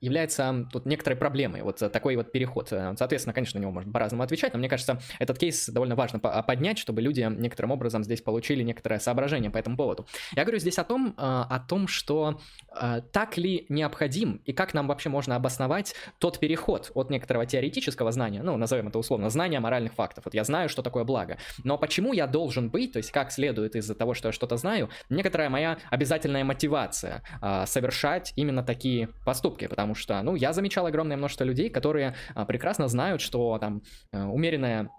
является 0.00 0.66
тут 0.72 0.86
некоторой 0.86 1.18
проблемой 1.18 1.62
вот 1.62 1.78
такой 1.78 2.16
вот 2.16 2.32
переход. 2.32 2.68
Соответственно, 2.68 3.34
конечно, 3.34 3.58
на 3.58 3.62
него 3.62 3.72
можно 3.72 3.92
по-разному 3.92 4.22
отвечать, 4.22 4.52
но 4.52 4.58
мне 4.58 4.68
кажется, 4.68 5.00
этот 5.18 5.38
кейс 5.38 5.47
кейс 5.48 5.68
довольно 5.68 5.94
важно 5.94 6.18
поднять, 6.18 6.78
чтобы 6.78 7.00
люди 7.02 7.20
некоторым 7.20 7.70
образом 7.70 8.04
здесь 8.04 8.20
получили 8.20 8.62
некоторое 8.62 9.00
соображение 9.00 9.50
по 9.50 9.58
этому 9.58 9.76
поводу. 9.76 10.06
Я 10.36 10.44
говорю 10.44 10.58
здесь 10.58 10.78
о 10.78 10.84
том, 10.84 11.14
а, 11.16 11.46
о 11.48 11.58
том, 11.60 11.88
что 11.88 12.40
а, 12.70 13.00
так 13.00 13.36
ли 13.38 13.66
необходим 13.68 14.40
и 14.44 14.52
как 14.52 14.74
нам 14.74 14.88
вообще 14.88 15.08
можно 15.08 15.36
обосновать 15.36 15.94
тот 16.18 16.38
переход 16.38 16.90
от 16.94 17.10
некоторого 17.10 17.46
теоретического 17.46 18.12
знания, 18.12 18.42
ну, 18.42 18.56
назовем 18.56 18.88
это 18.88 18.98
условно, 18.98 19.30
знания 19.30 19.60
моральных 19.60 19.94
фактов. 19.94 20.24
Вот 20.24 20.34
я 20.34 20.44
знаю, 20.44 20.68
что 20.68 20.82
такое 20.82 21.04
благо, 21.04 21.38
но 21.64 21.78
почему 21.78 22.12
я 22.12 22.26
должен 22.26 22.70
быть, 22.70 22.92
то 22.92 22.98
есть 22.98 23.10
как 23.10 23.32
следует 23.32 23.76
из-за 23.76 23.94
того, 23.94 24.14
что 24.14 24.28
я 24.28 24.32
что-то 24.32 24.56
знаю, 24.56 24.90
некоторая 25.08 25.48
моя 25.48 25.78
обязательная 25.90 26.44
мотивация 26.44 27.22
а, 27.40 27.66
совершать 27.66 28.32
именно 28.36 28.62
такие 28.62 29.08
поступки, 29.24 29.66
потому 29.66 29.94
что, 29.94 30.22
ну, 30.22 30.34
я 30.34 30.52
замечал 30.52 30.86
огромное 30.86 31.16
множество 31.16 31.44
людей, 31.44 31.70
которые 31.70 32.14
прекрасно 32.46 32.88
знают, 32.88 33.20
что 33.20 33.58
там 33.58 33.82
умеренная 34.12 34.90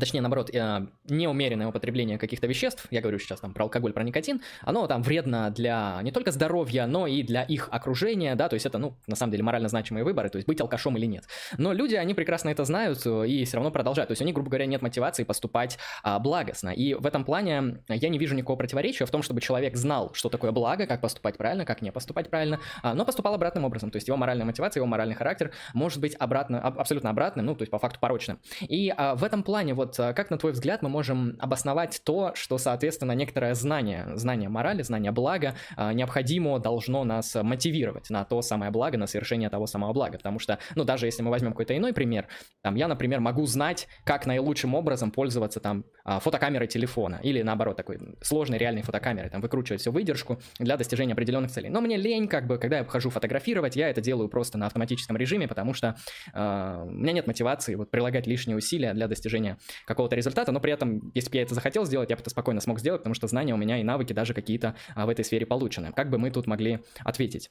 точнее, 0.00 0.22
наоборот, 0.22 0.48
э, 0.54 0.86
неумеренное 1.08 1.68
употребление 1.68 2.16
каких-то 2.16 2.46
веществ, 2.46 2.86
я 2.90 3.02
говорю 3.02 3.18
сейчас 3.18 3.40
там 3.40 3.52
про 3.52 3.64
алкоголь, 3.64 3.92
про 3.92 4.02
никотин, 4.02 4.40
оно 4.62 4.86
там 4.86 5.02
вредно 5.02 5.50
для 5.50 6.00
не 6.02 6.12
только 6.12 6.30
здоровья, 6.30 6.86
но 6.86 7.06
и 7.06 7.22
для 7.22 7.42
их 7.42 7.68
окружения, 7.70 8.34
да, 8.34 8.48
то 8.48 8.54
есть 8.54 8.64
это, 8.64 8.78
ну, 8.78 8.96
на 9.06 9.16
самом 9.16 9.32
деле, 9.32 9.42
морально 9.42 9.68
значимые 9.68 10.04
выборы, 10.04 10.30
то 10.30 10.36
есть 10.36 10.48
быть 10.48 10.60
алкашом 10.62 10.96
или 10.96 11.04
нет. 11.04 11.24
Но 11.58 11.74
люди, 11.74 11.94
они 11.94 12.14
прекрасно 12.14 12.48
это 12.48 12.64
знают 12.64 13.02
э, 13.04 13.28
и 13.28 13.44
все 13.44 13.58
равно 13.58 13.70
продолжают, 13.70 14.08
то 14.08 14.12
есть 14.12 14.22
у 14.22 14.24
них, 14.24 14.34
грубо 14.34 14.48
говоря, 14.48 14.64
нет 14.64 14.80
мотивации 14.80 15.24
поступать 15.24 15.78
а, 16.02 16.18
благостно. 16.18 16.70
И 16.70 16.94
в 16.94 17.04
этом 17.04 17.24
плане 17.26 17.82
я 17.88 18.08
не 18.08 18.18
вижу 18.18 18.34
никакого 18.34 18.56
противоречия 18.56 19.04
в 19.04 19.10
том, 19.10 19.22
чтобы 19.22 19.42
человек 19.42 19.76
знал, 19.76 20.14
что 20.14 20.30
такое 20.30 20.52
благо, 20.52 20.86
как 20.86 21.02
поступать 21.02 21.36
правильно, 21.36 21.66
как 21.66 21.82
не 21.82 21.92
поступать 21.92 22.30
правильно, 22.30 22.60
а, 22.82 22.94
но 22.94 23.04
поступал 23.04 23.34
обратным 23.34 23.64
образом, 23.64 23.90
то 23.90 23.96
есть 23.96 24.08
его 24.08 24.16
моральная 24.16 24.46
мотивация, 24.46 24.80
его 24.80 24.86
моральный 24.86 25.14
характер 25.14 25.52
может 25.74 26.00
быть 26.00 26.14
обратно, 26.18 26.60
абсолютно 26.60 27.10
обратным, 27.10 27.44
ну, 27.44 27.54
то 27.54 27.62
есть 27.62 27.70
по 27.70 27.78
факту 27.78 28.00
порочным. 28.00 28.38
И 28.62 28.90
а, 28.96 29.14
в 29.14 29.22
этом 29.24 29.42
плане 29.42 29.74
вот 29.74 29.81
а, 29.98 30.12
как, 30.12 30.30
на 30.30 30.38
твой 30.38 30.52
взгляд, 30.52 30.82
мы 30.82 30.88
можем 30.88 31.36
обосновать 31.38 32.00
то, 32.04 32.32
что, 32.34 32.58
соответственно, 32.58 33.12
некоторое 33.12 33.54
знание, 33.54 34.08
знание 34.14 34.48
морали, 34.48 34.82
знание 34.82 35.12
блага 35.12 35.54
а, 35.76 35.92
необходимо 35.92 36.58
должно 36.58 37.04
нас 37.04 37.34
мотивировать 37.34 38.10
на 38.10 38.24
то 38.24 38.42
самое 38.42 38.70
благо, 38.70 38.98
на 38.98 39.06
совершение 39.06 39.48
того 39.50 39.66
самого 39.66 39.92
блага. 39.92 40.18
Потому 40.18 40.38
что, 40.38 40.58
ну, 40.74 40.84
даже 40.84 41.06
если 41.06 41.22
мы 41.22 41.30
возьмем 41.30 41.52
какой-то 41.52 41.76
иной 41.76 41.92
пример, 41.92 42.28
там, 42.62 42.74
я, 42.74 42.88
например, 42.88 43.20
могу 43.20 43.46
знать, 43.46 43.88
как 44.04 44.26
наилучшим 44.26 44.74
образом 44.74 45.10
пользоваться 45.10 45.60
там 45.60 45.84
а, 46.04 46.20
фотокамерой 46.20 46.68
телефона 46.68 47.20
или, 47.22 47.42
наоборот, 47.42 47.76
такой 47.76 47.98
сложной 48.22 48.58
реальной 48.58 48.82
фотокамерой, 48.82 49.30
там, 49.30 49.40
выкручивать 49.40 49.80
всю 49.80 49.92
выдержку 49.92 50.40
для 50.58 50.76
достижения 50.76 51.12
определенных 51.12 51.50
целей. 51.50 51.68
Но 51.68 51.80
мне 51.80 51.96
лень, 51.96 52.28
как 52.28 52.46
бы, 52.46 52.58
когда 52.58 52.78
я 52.78 52.84
хожу 52.84 53.10
фотографировать, 53.10 53.76
я 53.76 53.88
это 53.88 54.00
делаю 54.00 54.28
просто 54.28 54.58
на 54.58 54.66
автоматическом 54.66 55.16
режиме, 55.16 55.48
потому 55.48 55.74
что 55.74 55.96
э, 56.32 56.82
у 56.84 56.90
меня 56.90 57.12
нет 57.12 57.26
мотивации 57.26 57.74
вот 57.74 57.90
прилагать 57.90 58.26
лишние 58.26 58.56
усилия 58.56 58.94
для 58.94 59.08
достижения 59.08 59.58
какого-то 59.86 60.16
результата, 60.16 60.52
но 60.52 60.60
при 60.60 60.72
этом, 60.72 61.12
если 61.14 61.30
бы 61.30 61.36
я 61.36 61.42
это 61.42 61.54
захотел 61.54 61.84
сделать, 61.84 62.10
я 62.10 62.16
бы 62.16 62.22
это 62.22 62.30
спокойно 62.30 62.60
смог 62.60 62.80
сделать, 62.80 63.00
потому 63.00 63.14
что 63.14 63.26
знания 63.26 63.54
у 63.54 63.58
меня 63.58 63.78
и 63.78 63.82
навыки 63.82 64.12
даже 64.12 64.34
какие-то 64.34 64.74
а, 64.94 65.06
в 65.06 65.08
этой 65.08 65.24
сфере 65.24 65.46
получены. 65.46 65.92
Как 65.92 66.10
бы 66.10 66.18
мы 66.18 66.30
тут 66.30 66.46
могли 66.46 66.80
ответить? 67.04 67.50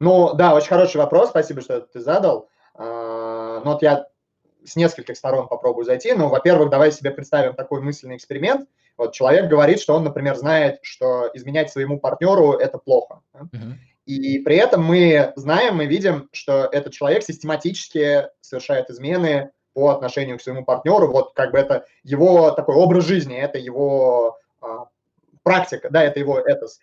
Ну, 0.00 0.34
да, 0.34 0.54
очень 0.54 0.68
хороший 0.68 0.96
вопрос, 0.96 1.30
спасибо, 1.30 1.60
что 1.60 1.80
ты 1.80 2.00
задал. 2.00 2.48
А, 2.74 3.60
ну, 3.64 3.72
вот 3.72 3.82
я 3.82 4.06
с 4.64 4.76
нескольких 4.76 5.16
сторон 5.16 5.48
попробую 5.48 5.84
зайти. 5.84 6.12
Ну, 6.12 6.28
во-первых, 6.28 6.70
давай 6.70 6.90
себе 6.90 7.10
представим 7.10 7.54
такой 7.54 7.80
мысленный 7.80 8.16
эксперимент. 8.16 8.68
Вот 8.96 9.12
человек 9.12 9.48
говорит, 9.48 9.80
что 9.80 9.94
он, 9.94 10.04
например, 10.04 10.36
знает, 10.36 10.78
что 10.82 11.30
изменять 11.34 11.70
своему 11.70 11.98
партнеру– 11.98 12.52
это 12.52 12.78
плохо. 12.78 13.20
Uh-huh. 13.34 13.74
И 14.06 14.38
при 14.40 14.56
этом 14.56 14.84
мы 14.84 15.32
знаем, 15.36 15.76
мы 15.76 15.86
видим, 15.86 16.28
что 16.32 16.68
этот 16.70 16.92
человек 16.92 17.22
систематически 17.22 18.28
совершает 18.40 18.90
измены 18.90 19.50
по 19.74 19.90
отношению 19.90 20.38
к 20.38 20.42
своему 20.42 20.64
партнеру. 20.64 21.08
Вот 21.08 21.32
как 21.34 21.52
бы 21.52 21.58
это 21.58 21.84
его 22.02 22.50
такой 22.52 22.76
образ 22.76 23.04
жизни, 23.04 23.36
это 23.36 23.58
его 23.58 24.38
а, 24.60 24.86
практика, 25.42 25.90
да, 25.90 26.02
это 26.02 26.20
его 26.20 26.38
этос. 26.38 26.78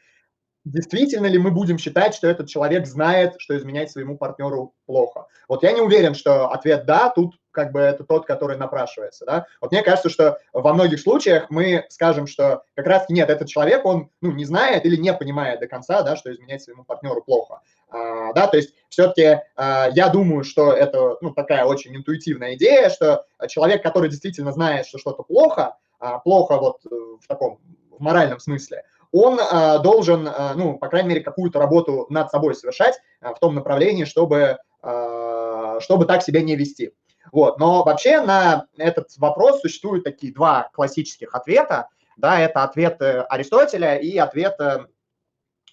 Действительно 0.64 1.26
ли 1.26 1.40
мы 1.40 1.50
будем 1.50 1.80
считать, 1.80 2.14
что 2.14 2.28
этот 2.28 2.48
человек 2.48 2.86
знает, 2.86 3.36
что 3.40 3.58
изменять 3.58 3.90
своему 3.90 4.18
партнеру 4.18 4.76
плохо? 4.86 5.26
Вот 5.48 5.64
я 5.64 5.72
не 5.72 5.82
уверен, 5.82 6.14
что 6.14 6.50
ответ 6.52 6.86
«да», 6.86 7.10
тут 7.10 7.41
как 7.52 7.72
бы 7.72 7.80
это 7.80 8.04
тот, 8.04 8.26
который 8.26 8.58
напрашивается, 8.58 9.26
да. 9.26 9.46
Вот 9.60 9.72
мне 9.72 9.84
кажется, 9.84 10.10
что 10.10 10.40
во 10.54 10.74
многих 10.74 11.00
случаях 11.00 11.50
мы 11.50 11.86
скажем, 11.90 12.28
что 12.28 12.64
как 12.76 12.88
раз 12.88 13.06
нет, 13.10 13.30
этот 13.30 13.48
человек, 13.48 13.86
он, 13.86 14.10
ну, 14.22 14.32
не 14.32 14.46
знает 14.46 14.86
или 14.86 14.96
не 14.96 15.14
понимает 15.14 15.60
до 15.60 15.68
конца, 15.68 16.02
да, 16.02 16.16
что 16.16 16.32
изменять 16.32 16.64
своему 16.64 16.84
партнеру 16.84 17.22
плохо, 17.22 17.62
а, 17.90 18.34
да, 18.34 18.48
то 18.48 18.58
есть 18.58 18.74
все-таки 18.90 19.42
а, 19.56 19.90
я 19.92 20.10
думаю, 20.10 20.44
что 20.44 20.72
это, 20.72 21.18
ну, 21.22 21.32
такая 21.32 21.66
очень 21.66 21.96
интуитивная 21.96 22.56
идея, 22.56 22.90
что 22.90 23.26
человек, 23.48 23.84
который 23.84 24.10
действительно 24.10 24.52
знает, 24.52 24.88
что 24.88 24.98
что-то 24.98 25.24
плохо, 25.24 25.78
а, 26.00 26.20
плохо 26.20 26.58
вот 26.58 26.80
э, 26.86 26.96
в 27.22 27.28
таком 27.28 27.60
в 27.92 28.02
моральном 28.02 28.40
смысле, 28.40 28.84
он 29.12 29.40
а, 29.40 29.80
должен, 29.80 30.28
а, 30.28 30.54
ну, 30.56 30.78
по 30.78 30.88
крайней 30.88 31.10
мере, 31.10 31.22
какую-то 31.22 31.60
работу 31.60 32.06
над 32.10 32.32
собой 32.32 32.56
совершать 32.56 33.00
а, 33.20 33.34
в 33.34 33.40
том 33.40 33.56
направлении, 33.56 34.06
чтобы, 34.06 34.58
а, 34.82 35.80
чтобы 35.82 36.06
так 36.06 36.24
себя 36.24 36.42
не 36.42 36.56
вести. 36.56 36.94
Вот. 37.32 37.60
Но 37.60 37.84
вообще 37.84 38.22
на 38.22 38.68
этот 38.78 39.16
вопрос 39.18 39.62
существуют 39.62 40.04
такие 40.04 40.34
два 40.34 40.70
классических 40.74 41.34
ответа. 41.36 41.90
Да, 42.18 42.40
это 42.40 42.64
ответ 42.64 43.02
Аристотеля 43.02 43.98
и 43.98 44.18
ответ 44.18 44.58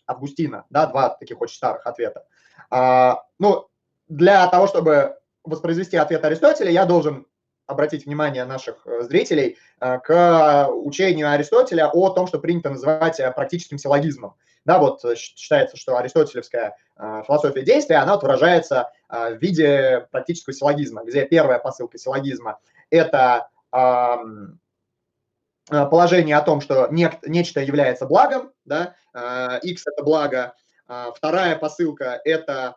Августина. 0.06 0.64
Да, 0.70 0.86
два 0.86 1.10
таких 1.10 1.40
очень 1.40 1.56
старых 1.56 1.86
ответа. 1.86 2.24
А, 2.70 3.24
ну, 3.38 3.68
для 4.08 4.46
того, 4.48 4.66
чтобы 4.66 5.16
воспроизвести 5.44 5.96
ответ 5.96 6.24
Аристотеля, 6.24 6.70
я 6.70 6.84
должен 6.84 7.26
обратить 7.66 8.06
внимание 8.06 8.44
наших 8.44 8.86
э, 8.86 9.02
зрителей 9.02 9.58
э, 9.80 9.98
к 9.98 10.68
учению 10.72 11.30
Аристотеля 11.30 11.90
о 11.92 12.08
том, 12.10 12.26
что 12.26 12.38
принято 12.38 12.70
называть 12.70 13.20
э, 13.20 13.30
практическим 13.30 13.76
силлогизмом. 13.78 14.34
Да, 14.68 14.78
вот 14.78 15.00
считается, 15.16 15.78
что 15.78 15.96
аристотелевская 15.96 16.76
философия 16.98 17.62
действия, 17.62 17.96
она 17.96 18.12
вот 18.12 18.22
выражается 18.22 18.90
в 19.08 19.38
виде 19.40 20.06
практического 20.10 20.52
силлогизма, 20.54 21.04
где 21.04 21.24
первая 21.24 21.58
посылка 21.58 21.96
силлогизма– 21.96 22.58
это 22.90 23.48
положение 25.70 26.36
о 26.36 26.42
том, 26.42 26.60
что 26.60 26.86
нечто 26.90 27.60
является 27.62 28.04
благом, 28.04 28.52
да, 28.66 28.94
x– 29.62 29.86
это 29.86 30.02
благо. 30.02 30.52
Вторая 30.86 31.56
посылка– 31.56 32.20
это 32.26 32.76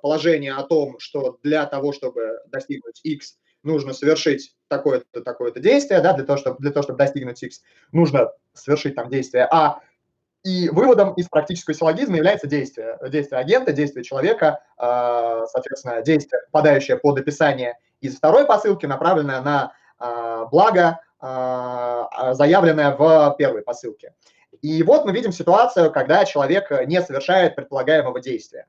положение 0.00 0.54
о 0.54 0.62
том, 0.62 0.98
что 1.00 1.38
для 1.42 1.66
того, 1.66 1.92
чтобы 1.92 2.40
достигнуть 2.46 3.02
x, 3.04 3.36
нужно 3.62 3.92
совершить 3.92 4.56
такое-то, 4.68 5.20
такое-то 5.20 5.60
действие, 5.60 6.00
да, 6.00 6.14
для 6.14 6.24
того, 6.24 6.38
чтобы, 6.38 6.56
для 6.60 6.70
того, 6.70 6.82
чтобы 6.82 6.98
достигнуть 6.98 7.42
X, 7.42 7.60
нужно 7.92 8.30
совершить 8.54 8.94
там 8.94 9.10
действие 9.10 9.46
А, 9.50 9.80
и 10.42 10.70
выводом 10.70 11.12
из 11.14 11.28
практического 11.28 11.74
силлогизма 11.74 12.16
является 12.16 12.46
действие. 12.46 12.98
Действие 13.08 13.40
агента, 13.40 13.72
действие 13.72 14.04
человека, 14.04 14.62
а, 14.76 15.46
соответственно, 15.46 16.02
действие, 16.02 16.40
попадающее 16.50 16.96
под 16.96 17.18
описание 17.18 17.78
из 18.00 18.16
второй 18.16 18.46
посылки, 18.46 18.86
направленное 18.86 19.42
на 19.42 19.72
а, 19.98 20.46
благо, 20.46 21.00
а, 21.20 22.32
заявленное 22.32 22.96
в 22.96 23.34
первой 23.36 23.62
посылке. 23.62 24.14
И 24.62 24.82
вот 24.82 25.04
мы 25.04 25.12
видим 25.12 25.32
ситуацию, 25.32 25.92
когда 25.92 26.24
человек 26.24 26.70
не 26.86 27.00
совершает 27.02 27.56
предполагаемого 27.56 28.20
действия. 28.20 28.66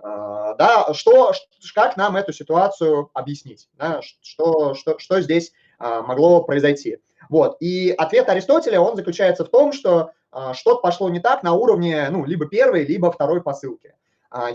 Да, 0.00 0.92
что, 0.94 1.32
как 1.76 1.96
нам 1.96 2.16
эту 2.16 2.32
ситуацию 2.32 3.08
объяснить, 3.14 3.68
да, 3.74 4.00
что, 4.02 4.74
что, 4.74 4.98
что 4.98 5.20
здесь 5.20 5.52
могло 5.78 6.42
произойти. 6.42 6.98
Вот. 7.28 7.56
И 7.60 7.94
ответ 7.96 8.28
Аристотеля, 8.28 8.80
он 8.80 8.96
заключается 8.96 9.44
в 9.44 9.48
том, 9.48 9.72
что 9.72 10.10
что-то 10.54 10.80
пошло 10.80 11.10
не 11.10 11.20
так 11.20 11.42
на 11.42 11.52
уровне, 11.52 12.08
ну, 12.10 12.24
либо 12.24 12.46
первой, 12.46 12.84
либо 12.84 13.12
второй 13.12 13.42
посылки. 13.42 13.94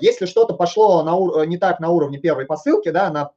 Если 0.02 0.26
что-то 0.26 0.56
пошло 0.56 1.04
на, 1.04 1.46
не 1.46 1.58
так 1.58 1.80
на 1.80 1.90
уровне 1.90 2.18
первой 2.18 2.46
посылки, 2.46 2.90
да, 2.90 3.12
на, 3.12 3.30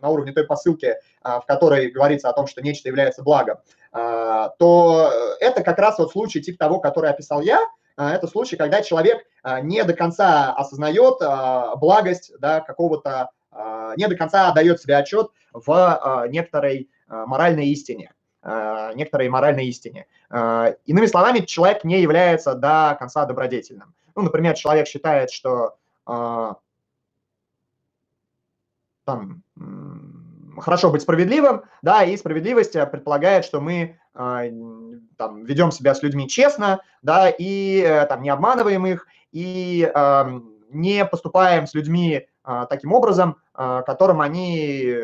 на 0.00 0.08
уровне 0.10 0.32
той 0.32 0.46
посылки, 0.46 0.94
в 1.24 1.42
которой 1.46 1.90
говорится 1.90 2.28
о 2.28 2.32
том, 2.32 2.46
что 2.46 2.62
нечто 2.62 2.88
является 2.88 3.24
благом, 3.24 3.58
то 3.92 5.10
это 5.40 5.64
как 5.64 5.78
раз 5.80 5.98
вот 5.98 6.12
случай 6.12 6.40
типа 6.40 6.58
того, 6.58 6.78
который 6.78 7.10
описал 7.10 7.40
я, 7.40 7.58
а, 7.96 8.14
это 8.14 8.26
случай, 8.26 8.56
когда 8.56 8.82
человек 8.82 9.24
а, 9.42 9.60
не 9.60 9.82
до 9.84 9.94
конца 9.94 10.52
осознает 10.52 11.16
а, 11.20 11.76
благость 11.76 12.32
да, 12.38 12.60
какого-то, 12.60 13.30
не 13.96 14.08
до 14.08 14.16
конца 14.16 14.48
отдает 14.48 14.80
себе 14.80 14.96
отчет 14.96 15.28
в 15.52 16.26
некоторой 16.30 16.88
моральной 17.06 17.66
истине 17.66 18.14
некоторой 18.94 19.28
моральной 19.28 19.66
истине. 19.66 20.06
Иными 20.30 21.06
словами, 21.06 21.40
человек 21.40 21.84
не 21.84 22.00
является 22.00 22.54
до 22.54 22.96
конца 22.98 23.24
добродетельным. 23.24 23.94
Ну, 24.16 24.22
например, 24.22 24.54
человек 24.54 24.88
считает, 24.88 25.30
что 25.30 25.76
там, 29.04 29.42
хорошо 30.58 30.90
быть 30.90 31.02
справедливым, 31.02 31.62
да, 31.82 32.02
и 32.04 32.16
справедливость 32.16 32.72
предполагает, 32.72 33.44
что 33.44 33.60
мы 33.60 33.98
там, 34.12 35.44
ведем 35.44 35.70
себя 35.70 35.94
с 35.94 36.02
людьми 36.02 36.28
честно, 36.28 36.80
да, 37.00 37.30
и 37.30 37.80
э, 37.80 38.06
там, 38.06 38.22
не 38.22 38.28
обманываем 38.28 38.86
их, 38.86 39.06
и 39.30 39.90
не 40.68 41.04
поступаем 41.06 41.66
с 41.66 41.74
людьми 41.74 42.26
таким 42.68 42.92
образом, 42.92 43.36
которым 43.54 44.20
они 44.20 44.94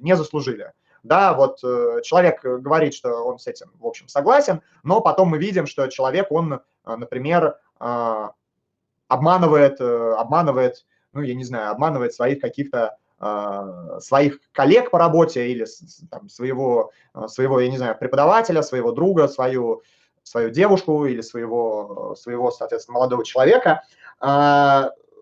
не 0.00 0.16
заслужили. 0.16 0.72
Да, 1.08 1.34
вот 1.34 1.58
э, 1.64 2.00
человек 2.04 2.42
говорит, 2.42 2.94
что 2.94 3.24
он 3.24 3.38
с 3.38 3.46
этим, 3.46 3.72
в 3.80 3.86
общем, 3.86 4.08
согласен, 4.08 4.62
но 4.82 5.00
потом 5.00 5.28
мы 5.28 5.38
видим, 5.38 5.66
что 5.66 5.88
человек, 5.88 6.30
он, 6.30 6.60
например, 6.84 7.56
обманывает, 9.08 9.80
э, 9.80 10.14
обманывает, 10.16 10.84
ну, 11.12 11.22
я 11.22 11.34
не 11.34 11.44
знаю, 11.44 11.72
обманывает 11.72 12.14
своих 12.14 12.40
каких-то 12.40 12.96
а, 13.20 13.98
своих 14.00 14.38
коллег 14.52 14.92
по 14.92 14.98
работе 15.00 15.48
или 15.48 15.66
там, 16.08 16.28
своего, 16.28 16.92
а, 17.12 17.26
своего, 17.26 17.58
я 17.58 17.68
не 17.68 17.76
знаю, 17.76 17.98
преподавателя, 17.98 18.62
своего 18.62 18.92
друга, 18.92 19.26
свою, 19.26 19.82
свою 20.22 20.50
девушку 20.50 21.04
или 21.04 21.20
своего, 21.20 22.14
своего, 22.16 22.52
соответственно, 22.52 22.94
молодого 22.94 23.24
человека. 23.24 23.82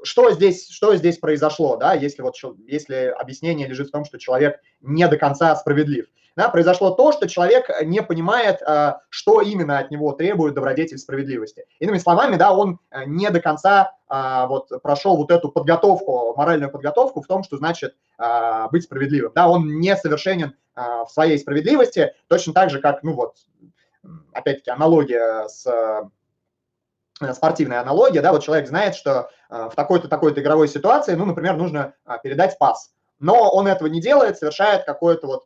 Что 0.02 0.30
здесь, 0.30 0.68
что 0.68 0.94
здесь 0.96 1.18
произошло, 1.18 1.76
да, 1.76 1.94
если, 1.94 2.22
вот, 2.22 2.34
если 2.66 3.14
объяснение 3.18 3.66
лежит 3.66 3.88
в 3.88 3.92
том, 3.92 4.04
что 4.04 4.18
человек 4.18 4.60
не 4.80 5.06
до 5.08 5.16
конца 5.16 5.54
справедлив? 5.56 6.06
да, 6.36 6.50
произошло 6.50 6.90
то, 6.90 7.12
что 7.12 7.26
человек 7.26 7.70
не 7.82 8.02
понимает, 8.02 8.62
а, 8.62 9.00
что 9.08 9.40
именно 9.40 9.78
от 9.78 9.90
него 9.90 10.12
требует 10.12 10.54
добродетель 10.54 10.98
справедливости. 10.98 11.64
Иными 11.80 11.98
словами, 11.98 12.36
да, 12.36 12.52
он 12.52 12.78
э, 12.90 13.04
не 13.06 13.30
до 13.30 13.40
конца 13.40 13.94
а, 14.06 14.46
вот 14.46 14.70
прошел 14.82 15.16
вот 15.16 15.30
эту 15.30 15.48
подготовку, 15.48 16.34
моральную 16.36 16.70
подготовку 16.70 17.22
в 17.22 17.26
том, 17.26 17.42
что 17.42 17.56
значит 17.56 17.96
а, 18.18 18.68
быть 18.68 18.84
справедливым. 18.84 19.32
Да, 19.34 19.48
он 19.48 19.78
не 19.80 19.96
совершенен 19.96 20.54
в 20.74 21.08
своей 21.08 21.38
справедливости, 21.38 22.12
точно 22.28 22.52
так 22.52 22.68
же, 22.68 22.82
как, 22.82 23.02
ну 23.02 23.14
вот, 23.14 23.36
опять-таки, 24.34 24.70
аналогия 24.70 25.48
с 25.48 25.66
спортивная 27.32 27.80
аналогия, 27.80 28.20
да, 28.20 28.32
вот 28.32 28.42
человек 28.42 28.68
знает, 28.68 28.94
что 28.94 29.30
в 29.48 29.72
такой-то, 29.74 30.08
такой-то 30.08 30.40
игровой 30.40 30.68
ситуации, 30.68 31.14
ну, 31.14 31.24
например, 31.24 31.56
нужно 31.56 31.94
передать 32.22 32.58
пас, 32.58 32.92
но 33.18 33.50
он 33.50 33.66
этого 33.66 33.88
не 33.88 34.00
делает, 34.00 34.38
совершает 34.38 34.84
какое-то 34.84 35.26
вот 35.26 35.44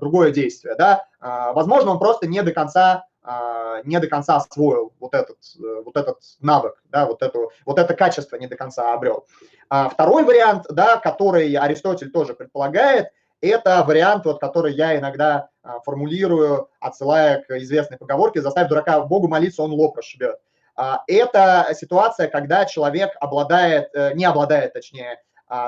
другое 0.00 0.30
действие, 0.32 0.74
да, 0.74 1.06
а, 1.20 1.52
возможно, 1.52 1.92
он 1.92 1.98
просто 1.98 2.26
не 2.26 2.42
до 2.42 2.52
конца 2.52 3.04
а, 3.24 3.82
не 3.84 4.00
до 4.00 4.08
конца 4.08 4.36
освоил 4.36 4.92
вот 4.98 5.14
этот, 5.14 5.38
э, 5.56 5.82
вот 5.84 5.96
этот 5.96 6.18
навык, 6.40 6.82
да, 6.90 7.06
вот, 7.06 7.22
эту, 7.22 7.52
вот 7.64 7.78
это 7.78 7.94
качество 7.94 8.34
не 8.34 8.48
до 8.48 8.56
конца 8.56 8.92
обрел. 8.94 9.26
А 9.68 9.88
второй 9.88 10.24
вариант, 10.24 10.66
да, 10.68 10.96
который 10.96 11.54
Аристотель 11.54 12.10
тоже 12.10 12.34
предполагает, 12.34 13.12
это 13.40 13.84
вариант, 13.86 14.24
вот, 14.24 14.40
который 14.40 14.74
я 14.74 14.98
иногда 14.98 15.50
формулирую, 15.84 16.68
отсылая 16.80 17.42
к 17.42 17.56
известной 17.58 17.96
поговорке 17.96 18.42
«заставь 18.42 18.68
дурака 18.68 19.00
Богу 19.00 19.28
молиться, 19.28 19.62
он 19.62 19.72
лоб 19.72 19.96
расшибет». 19.96 20.40
Это 20.76 21.68
ситуация, 21.74 22.28
когда 22.28 22.64
человек 22.64 23.10
обладает, 23.20 23.94
э, 23.94 24.14
не 24.14 24.24
обладает, 24.24 24.72
точнее, 24.72 25.20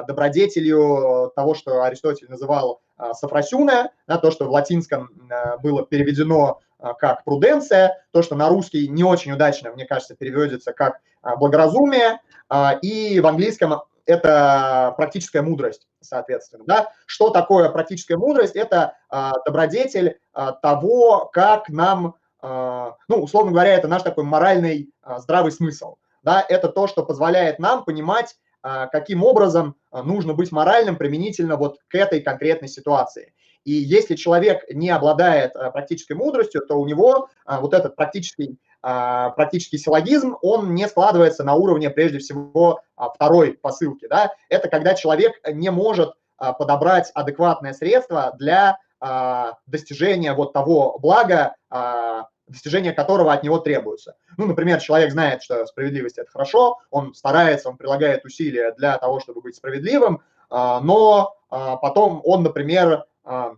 добродетелью 0.09 1.31
того, 1.37 1.55
что 1.55 1.83
Аристотель 1.83 2.31
называл 2.31 2.81
а, 2.97 3.13
софросюне, 3.13 3.91
да, 4.07 4.19
то, 4.19 4.31
что 4.31 4.47
в 4.47 4.51
латинском 4.51 5.11
а, 5.31 5.57
было 5.59 5.85
переведено 5.85 6.61
а, 6.79 6.95
как 6.95 7.25
пруденция, 7.25 8.05
то, 8.13 8.23
что 8.23 8.37
на 8.37 8.49
русский 8.49 8.87
не 8.89 9.03
очень 9.03 9.33
удачно, 9.33 9.73
мне 9.73 9.85
кажется, 9.85 10.15
переводится 10.15 10.73
как 10.73 11.01
благоразумие, 11.39 12.21
и 12.83 13.19
в 13.19 13.27
английском 13.27 13.81
это 14.05 14.93
практическая 14.99 15.41
мудрость, 15.41 15.89
соответственно. 16.03 16.65
Да? 16.67 16.93
Что 17.07 17.31
такое 17.31 17.71
практическая 17.71 18.19
мудрость? 18.19 18.57
Это 18.57 18.99
добродетель 19.47 20.19
того, 20.61 21.31
как 21.33 21.71
нам, 21.71 22.17
ну, 23.09 23.23
условно 23.23 23.53
говоря, 23.53 23.75
это 23.75 23.89
наш 23.89 24.03
такой 24.03 24.25
моральный 24.25 24.91
здравый 25.19 25.51
смысл. 25.51 25.97
Да? 26.23 26.45
Это 26.49 26.69
то, 26.69 26.87
что 26.87 27.05
позволяет 27.05 27.59
нам 27.59 27.85
понимать, 27.85 28.37
а, 28.65 28.87
каким 28.87 29.23
образом 29.23 29.77
а, 29.91 30.03
нужно 30.03 30.33
быть 30.33 30.51
моральным 30.51 30.97
применительно 30.97 31.57
вот 31.57 31.77
к 31.87 31.95
этой 31.95 32.21
конкретной 32.23 32.69
ситуации. 32.69 33.35
И 33.65 33.73
если 33.73 34.15
человек 34.15 34.65
не 34.71 34.89
обладает 34.89 35.55
а, 35.55 35.71
практической 35.71 36.15
мудростью, 36.15 36.63
то 36.67 36.81
у 36.81 36.87
него 36.87 37.29
вот 37.47 37.75
этот 37.75 37.95
практический, 37.95 38.59
практический 38.81 39.79
силлогизм, 39.79 40.37
он 40.41 40.75
не 40.75 40.89
складывается 40.89 41.45
на 41.45 41.55
уровне, 41.55 41.91
прежде 41.91 42.19
всего, 42.19 42.81
второй 43.15 43.53
посылки. 43.53 44.07
Да? 44.09 44.33
Это 44.49 44.69
когда 44.69 44.95
человек 44.95 45.35
не 45.47 45.71
может 45.71 46.13
подобрать 46.37 47.11
адекватное 47.15 47.73
средство 47.73 48.35
для 48.39 48.79
достижения 49.67 50.35
вот 50.35 50.53
того 50.53 50.99
блага, 50.99 51.55
достижения 52.47 52.93
которого 52.93 53.33
от 53.33 53.43
него 53.43 53.59
требуется. 53.59 54.17
Ну, 54.37 54.47
например, 54.47 54.81
человек 54.81 55.13
знает, 55.13 55.43
что 55.43 55.67
справедливость– 55.67 56.19
это 56.19 56.31
хорошо, 56.31 56.79
он 56.91 57.15
старается, 57.15 57.69
он 57.69 57.77
прилагает 57.77 58.25
усилия 58.25 58.73
для 58.73 58.99
того, 58.99 59.21
чтобы 59.21 59.41
быть 59.41 59.57
справедливым, 59.57 60.23
а, 60.51 60.81
но 60.81 61.37
а, 61.51 61.77
потом 61.77 62.21
он, 62.25 62.43
например, 62.43 63.05
а, 63.25 63.55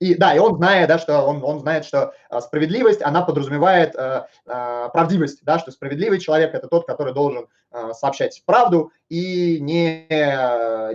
и 0.00 0.14
да, 0.14 0.34
и 0.34 0.38
он 0.38 0.56
знает, 0.56 0.88
да, 0.88 0.98
что 0.98 1.22
он, 1.22 1.42
он 1.42 1.58
знает, 1.58 1.84
что 1.84 2.14
справедливость, 2.40 3.02
она 3.02 3.22
подразумевает 3.22 3.96
э, 3.96 4.26
э, 4.46 4.88
правдивость, 4.92 5.40
да, 5.42 5.58
что 5.58 5.72
справедливый 5.72 6.20
человек– 6.20 6.54
это 6.54 6.68
тот, 6.68 6.86
который 6.86 7.12
должен 7.12 7.48
э, 7.72 7.92
сообщать 7.94 8.40
правду 8.46 8.92
и 9.08 9.58
не, 9.60 10.06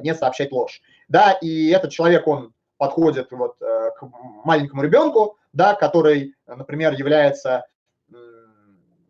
не 0.01 0.15
сообщать 0.15 0.53
ложь. 0.53 0.81
да, 1.09 1.33
и 1.33 1.69
этот 1.71 1.91
человек, 1.91 2.27
он 2.27 2.53
подходит 2.77 3.31
вот 3.31 3.57
к 3.59 3.97
маленькому 4.45 4.83
ребенку, 4.83 5.37
да, 5.53 5.75
который, 5.75 6.35
например, 6.47 6.93
является 6.93 7.65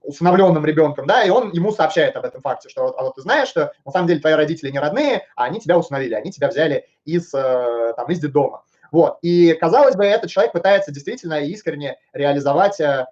усыновленным 0.02 0.66
ребенком, 0.66 1.08
да, 1.08 1.24
и 1.24 1.30
он 1.30 1.52
ему 1.52 1.72
сообщает 1.72 2.16
об 2.18 2.26
этом 2.26 2.42
факте, 2.42 2.68
что 2.70 2.94
а 2.98 3.04
вот 3.04 3.16
ты 3.16 3.22
знаешь, 3.22 3.48
что 3.48 3.72
на 3.86 3.92
самом 3.92 4.08
деле 4.08 4.20
твои 4.20 4.34
родители 4.34 4.70
не 4.70 4.80
родные, 4.80 5.26
а 5.36 5.46
они 5.46 5.62
тебя 5.62 5.78
усыновили, 5.78 6.14
они 6.14 6.32
тебя 6.32 6.50
взяли 6.50 6.86
из, 7.06 7.30
там, 7.30 8.08
из 8.10 8.20
детдома. 8.20 8.64
Вот. 8.94 9.18
И, 9.24 9.54
казалось 9.54 9.96
бы, 9.96 10.06
этот 10.06 10.30
человек 10.30 10.54
пытается 10.54 10.92
действительно 10.92 11.40
искренне 11.40 11.98
реализовать 12.14 12.80
э, 12.80 13.08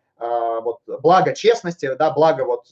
вот, 0.61 0.79
благо 1.01 1.33
честности, 1.33 1.93
да, 1.95 2.11
благо 2.11 2.43
вот, 2.45 2.65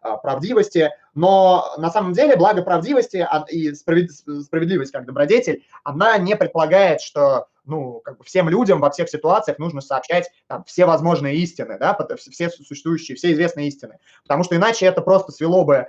а, 0.00 0.16
правдивости, 0.16 0.90
но 1.14 1.74
на 1.78 1.90
самом 1.90 2.12
деле 2.12 2.36
благо 2.36 2.62
правдивости 2.62 3.26
и 3.50 3.74
справедливость 3.74 4.92
как 4.92 5.06
добродетель, 5.06 5.64
она 5.84 6.18
не 6.18 6.36
предполагает, 6.36 7.00
что 7.00 7.48
ну, 7.64 8.00
как 8.04 8.18
бы 8.18 8.24
всем 8.24 8.48
людям 8.48 8.80
во 8.80 8.90
всех 8.90 9.08
ситуациях 9.08 9.58
нужно 9.58 9.80
сообщать 9.80 10.30
там, 10.48 10.64
все 10.64 10.84
возможные 10.84 11.36
истины, 11.36 11.78
да, 11.78 11.96
все 12.16 12.50
существующие, 12.50 13.16
все 13.16 13.32
известные 13.32 13.68
истины, 13.68 13.98
потому 14.22 14.42
что 14.42 14.56
иначе 14.56 14.86
это 14.86 15.00
просто 15.00 15.32
свело 15.32 15.64
бы 15.64 15.74
э, 15.74 15.86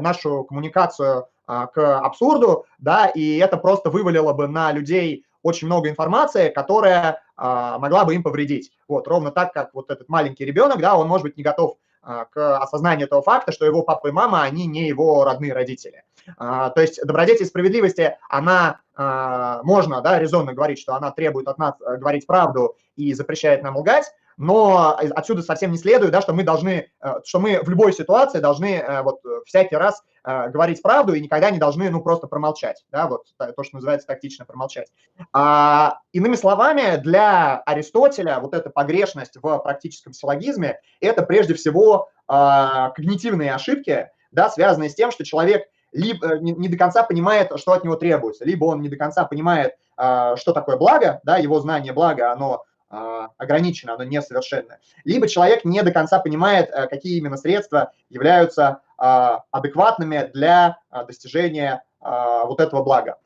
нашу 0.00 0.44
коммуникацию 0.44 1.26
э, 1.48 1.66
к 1.72 1.98
абсурду, 2.00 2.66
да, 2.78 3.06
и 3.06 3.38
это 3.38 3.56
просто 3.56 3.90
вывалило 3.90 4.32
бы 4.32 4.46
на 4.46 4.72
людей 4.72 5.24
очень 5.46 5.66
много 5.66 5.88
информации, 5.88 6.48
которая 6.48 7.22
а, 7.36 7.78
могла 7.78 8.04
бы 8.04 8.14
им 8.14 8.22
повредить. 8.22 8.72
Вот, 8.88 9.06
ровно 9.06 9.30
так, 9.30 9.52
как 9.52 9.74
вот 9.74 9.90
этот 9.90 10.08
маленький 10.08 10.44
ребенок, 10.44 10.80
да, 10.80 10.96
он 10.96 11.08
может 11.08 11.24
быть 11.24 11.36
не 11.36 11.42
готов 11.42 11.76
а, 12.02 12.24
к 12.24 12.58
осознанию 12.58 13.06
этого 13.06 13.22
факта, 13.22 13.52
что 13.52 13.64
его 13.64 13.82
папа 13.82 14.08
и 14.08 14.12
мама, 14.12 14.42
они 14.42 14.66
не 14.66 14.88
его 14.88 15.24
родные 15.24 15.52
родители. 15.52 16.02
А, 16.36 16.70
то 16.70 16.80
есть 16.80 17.00
добродетель 17.04 17.46
справедливости, 17.46 18.16
она, 18.28 18.80
а, 18.96 19.62
можно, 19.62 20.00
да, 20.00 20.18
резонно 20.18 20.52
говорить, 20.52 20.78
что 20.78 20.94
она 20.94 21.10
требует 21.10 21.48
от 21.48 21.58
нас 21.58 21.74
а, 21.80 21.96
говорить 21.96 22.26
правду 22.26 22.76
и 22.96 23.14
запрещает 23.14 23.62
нам 23.62 23.76
лгать, 23.76 24.12
но 24.36 24.96
отсюда 24.98 25.42
совсем 25.42 25.72
не 25.72 25.78
следует, 25.78 26.12
да, 26.12 26.20
что 26.20 26.32
мы 26.32 26.42
должны, 26.42 26.90
э, 27.00 27.14
что 27.24 27.40
мы 27.40 27.60
в 27.62 27.68
любой 27.68 27.92
ситуации 27.92 28.38
должны 28.38 28.76
э, 28.76 29.02
вот 29.02 29.20
всякий 29.46 29.76
раз 29.76 30.02
э, 30.24 30.50
говорить 30.50 30.82
правду 30.82 31.14
и 31.14 31.20
никогда 31.20 31.50
не 31.50 31.58
должны, 31.58 31.88
ну, 31.90 32.02
просто 32.02 32.26
промолчать, 32.26 32.84
да, 32.90 33.06
вот 33.06 33.26
то, 33.38 33.62
что 33.62 33.76
называется 33.76 34.06
тактично 34.06 34.44
промолчать. 34.44 34.88
А, 35.32 36.00
иными 36.12 36.34
словами, 36.34 36.96
для 36.96 37.62
Аристотеля 37.64 38.38
вот 38.40 38.54
эта 38.54 38.70
погрешность 38.70 39.36
в 39.40 39.58
практическом 39.58 40.12
силлогизме– 40.12 40.80
это 41.00 41.22
прежде 41.22 41.54
всего 41.54 42.08
а, 42.26 42.90
когнитивные 42.90 43.54
ошибки, 43.54 44.10
да, 44.30 44.50
связанные 44.50 44.90
с 44.90 44.94
тем, 44.94 45.10
что 45.10 45.24
человек 45.24 45.66
либо 45.92 46.38
не, 46.38 46.52
не 46.52 46.68
до 46.68 46.76
конца 46.76 47.02
понимает, 47.02 47.50
что 47.56 47.72
от 47.72 47.84
него 47.84 47.96
требуется, 47.96 48.44
либо 48.44 48.66
он 48.66 48.82
не 48.82 48.88
до 48.88 48.96
конца 48.96 49.24
понимает, 49.24 49.74
а, 49.96 50.36
что 50.36 50.52
такое 50.52 50.76
благо, 50.76 51.20
да, 51.24 51.38
его 51.38 51.58
знание 51.60 51.92
блага, 51.92 52.30
оно 52.32 52.54
а, 52.54 52.65
ограничено, 52.88 53.94
оно 53.94 54.04
несовершенное. 54.04 54.80
Либо 55.04 55.28
человек 55.28 55.64
не 55.64 55.82
до 55.82 55.90
конца 55.90 56.18
понимает, 56.20 56.70
э, 56.70 56.86
какие 56.86 57.18
именно 57.18 57.36
средства 57.36 57.92
являются 58.08 58.80
а, 58.98 59.42
адекватными 59.50 60.30
для 60.32 60.78
а, 60.90 61.04
достижения 61.04 61.82
вот 62.00 62.60
этого 62.60 62.84
блага. 62.84 63.16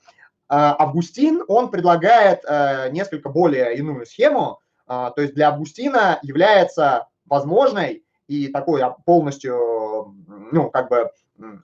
Августин, 0.49 1.43
он 1.49 1.71
предлагает 1.71 2.41
э, 2.47 2.89
несколько 2.93 3.29
более 3.29 3.77
иную 3.77 4.07
схему, 4.07 4.61
то 4.87 5.13
есть 5.19 5.35
для 5.35 5.49
Августина 5.49 6.19
является 6.23 7.09
возможной 7.27 8.05
и 8.27 8.49
такой 8.49 8.83
полностью, 9.05 10.15
ну, 10.51 10.71
как 10.71 10.89
бы 10.89 11.11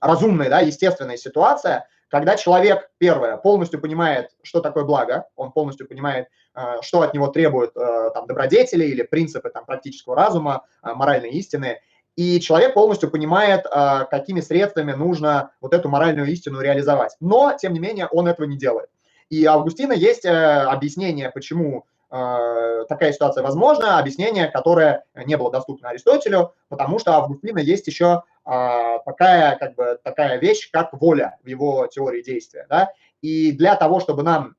разумной, 0.01 0.49
да, 0.49 0.61
естественной 0.61 1.19
ситуация, 1.19 1.87
когда 2.09 2.37
человек, 2.37 2.91
первое, 2.99 3.37
полностью 3.37 3.81
понимает, 3.81 4.31
что 4.43 4.61
такое 4.61 4.85
благо, 4.85 5.27
он 5.35 5.51
полностью 5.53 5.89
понимает, 5.89 6.29
э, 6.55 6.81
что 6.83 7.03
от 7.03 7.15
него 7.15 7.29
требуют 7.29 7.73
э, 7.77 8.11
там, 8.15 8.27
добродетели 8.27 8.85
или 8.85 9.03
принципы 9.03 9.51
там, 9.51 9.65
практического 9.65 10.15
разума, 10.15 10.65
э, 10.83 10.93
моральной 10.95 11.31
истины, 11.31 11.81
и 12.15 12.41
человек 12.41 12.73
полностью 12.73 13.11
понимает, 13.11 13.67
какими 14.11 14.41
средствами 14.41 14.93
нужно 14.93 15.51
вот 15.61 15.75
эту 15.75 15.91
моральную 15.91 16.27
истину 16.29 16.63
реализовать. 16.63 17.15
Но, 17.21 17.55
тем 17.61 17.75
не 17.75 17.79
менее, 17.79 18.07
он 18.07 18.27
этого 18.27 18.47
не 18.47 18.57
делает. 18.57 18.89
И 19.29 19.45
Августина 19.45 19.93
есть 19.93 20.25
объяснение, 20.25 21.31
почему 21.31 21.85
такая 22.09 23.13
ситуация 23.13 23.43
возможна, 23.43 23.99
объяснение, 23.99 24.47
которое 24.47 25.05
не 25.15 25.37
было 25.37 25.51
доступно 25.51 25.89
Аристотелю, 25.89 26.55
потому 26.69 26.99
что 26.99 27.11
у 27.11 27.15
Августина 27.15 27.59
есть 27.59 27.87
еще 27.89 28.23
а, 28.47 29.01
такая, 29.01 29.57
как 29.57 29.75
бы, 29.75 29.99
такая 30.05 30.39
вещь, 30.39 30.71
как 30.71 30.93
воля 30.93 31.37
в 31.43 31.49
его 31.49 31.89
теории 31.89 32.23
действия. 32.23 32.67
Да? 32.71 32.93
И 33.21 33.51
для 33.51 33.75
того, 33.75 33.99
чтобы 33.99 34.23
нам 34.23 34.55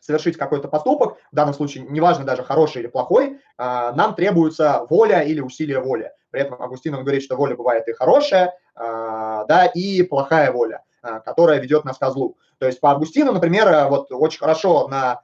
совершить 0.00 0.36
какой-то 0.36 0.66
поступок, 0.66 1.16
в 1.30 1.34
данном 1.34 1.54
случае 1.54 1.84
неважно 1.88 2.24
даже 2.24 2.42
хороший 2.42 2.82
или 2.82 2.88
плохой, 2.88 3.38
а, 3.56 3.92
нам 3.92 4.16
требуется 4.16 4.84
воля 4.90 5.20
или 5.20 5.40
усилие 5.40 5.78
воли. 5.78 6.10
При 6.32 6.40
этом 6.40 6.60
Августин 6.60 6.94
он 6.94 7.02
говорит, 7.02 7.22
что 7.22 7.36
воля 7.36 7.54
бывает 7.54 7.86
и 7.86 7.92
хорошая, 7.92 8.52
а, 8.74 9.44
да, 9.44 9.66
и 9.66 10.02
плохая 10.02 10.50
воля, 10.50 10.82
которая 11.24 11.60
ведет 11.60 11.84
нас 11.84 11.98
к 11.98 12.10
злу. 12.10 12.36
То 12.58 12.66
есть 12.66 12.80
по 12.80 12.90
Августину, 12.90 13.32
например, 13.32 13.86
вот 13.88 14.10
очень 14.10 14.40
хорошо 14.40 14.88
на 14.88 15.20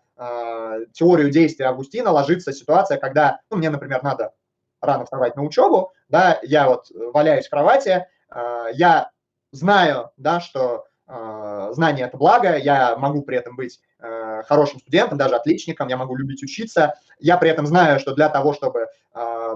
теорию 0.93 1.31
действия 1.31 1.67
Августина 1.67 2.11
ложится 2.11 2.53
ситуация, 2.53 2.99
когда, 2.99 3.41
ну, 3.51 3.57
мне, 3.57 3.71
например, 3.71 4.03
надо 4.03 4.33
рано 4.81 5.05
вставать 5.05 5.37
на 5.37 5.43
учебу, 5.43 5.93
да, 6.09 6.39
я 6.43 6.69
вот 6.69 6.87
валяюсь 6.91 7.47
в 7.47 7.51
кровати, 7.51 8.07
э, 8.35 8.67
я 8.75 9.11
знаю, 9.53 10.11
да, 10.17 10.41
что 10.41 10.87
э, 11.07 11.69
знание– 11.73 12.07
это 12.09 12.17
благо, 12.17 12.57
я 12.57 12.97
могу 12.97 13.23
при 13.23 13.39
этом 13.39 13.57
быть 13.57 13.81
э, 13.99 14.43
хорошим 14.47 14.81
студентом, 14.81 15.19
даже 15.19 15.37
отличником, 15.37 15.89
я 15.89 15.97
могу 15.97 16.15
любить 16.15 16.43
учиться, 16.43 16.95
я 17.19 17.37
при 17.37 17.51
этом 17.51 17.67
знаю, 17.67 17.99
что 17.99 18.15
для 18.15 18.29
того, 18.29 18.55
чтобы 18.55 18.87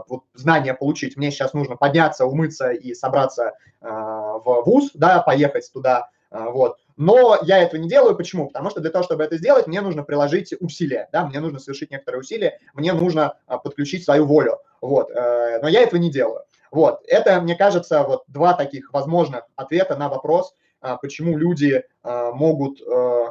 вот, 0.09 0.25
знания 0.35 0.75
получить, 0.75 1.17
мне 1.17 1.31
сейчас 1.31 1.53
нужно 1.53 1.77
подняться, 1.77 2.27
умыться 2.27 2.71
и 2.71 2.95
собраться 2.95 3.53
в 3.81 4.63
ВУЗ, 4.67 4.91
да, 4.95 5.23
поехать 5.23 5.71
туда, 5.73 6.09
вот, 6.31 6.79
но 6.97 7.39
я 7.43 7.59
этого 7.59 7.81
не 7.81 7.89
делаю. 7.89 8.17
Почему? 8.17 8.49
Потому 8.49 8.71
что 8.71 8.81
для 8.81 8.91
того, 8.91 9.05
чтобы 9.05 9.25
это 9.25 9.37
сделать, 9.37 9.67
мне 9.67 9.81
нужно 9.81 10.03
приложить 10.03 10.55
усилия, 10.61 11.09
да, 11.13 11.27
мне 11.27 11.41
нужно 11.41 11.59
совершить 11.59 11.91
некоторые 11.91 12.21
усилия, 12.21 12.59
мне 12.75 12.93
нужно 12.93 13.35
а, 13.47 13.59
подключить 13.59 14.05
свою 14.05 14.27
волю, 14.27 14.59
вот, 14.81 15.11
э, 15.11 15.61
но 15.63 15.69
я 15.69 15.83
этого 15.83 16.01
не 16.01 16.11
делаю. 16.11 16.43
Вот, 16.71 17.03
это, 17.07 17.41
мне 17.41 17.55
кажется, 17.55 18.03
вот 18.03 18.25
два 18.29 18.55
таких 18.55 18.93
возможных 18.93 19.45
ответа 19.57 19.97
на 19.97 20.09
вопрос, 20.09 20.55
а, 20.81 20.97
почему 20.97 21.37
люди 21.37 21.85
а, 22.03 22.33
могут 22.33 22.81
э, 22.81 23.27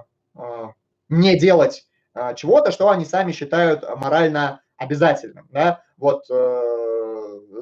не 1.10 1.38
делать 1.38 1.88
чего-то, 2.36 2.72
что 2.72 2.90
они 2.90 3.06
сами 3.06 3.32
считают 3.32 3.84
морально 3.98 4.62
обязательным, 4.78 5.48
да, 5.52 5.84
вот, 5.98 6.26
э, 6.30 6.91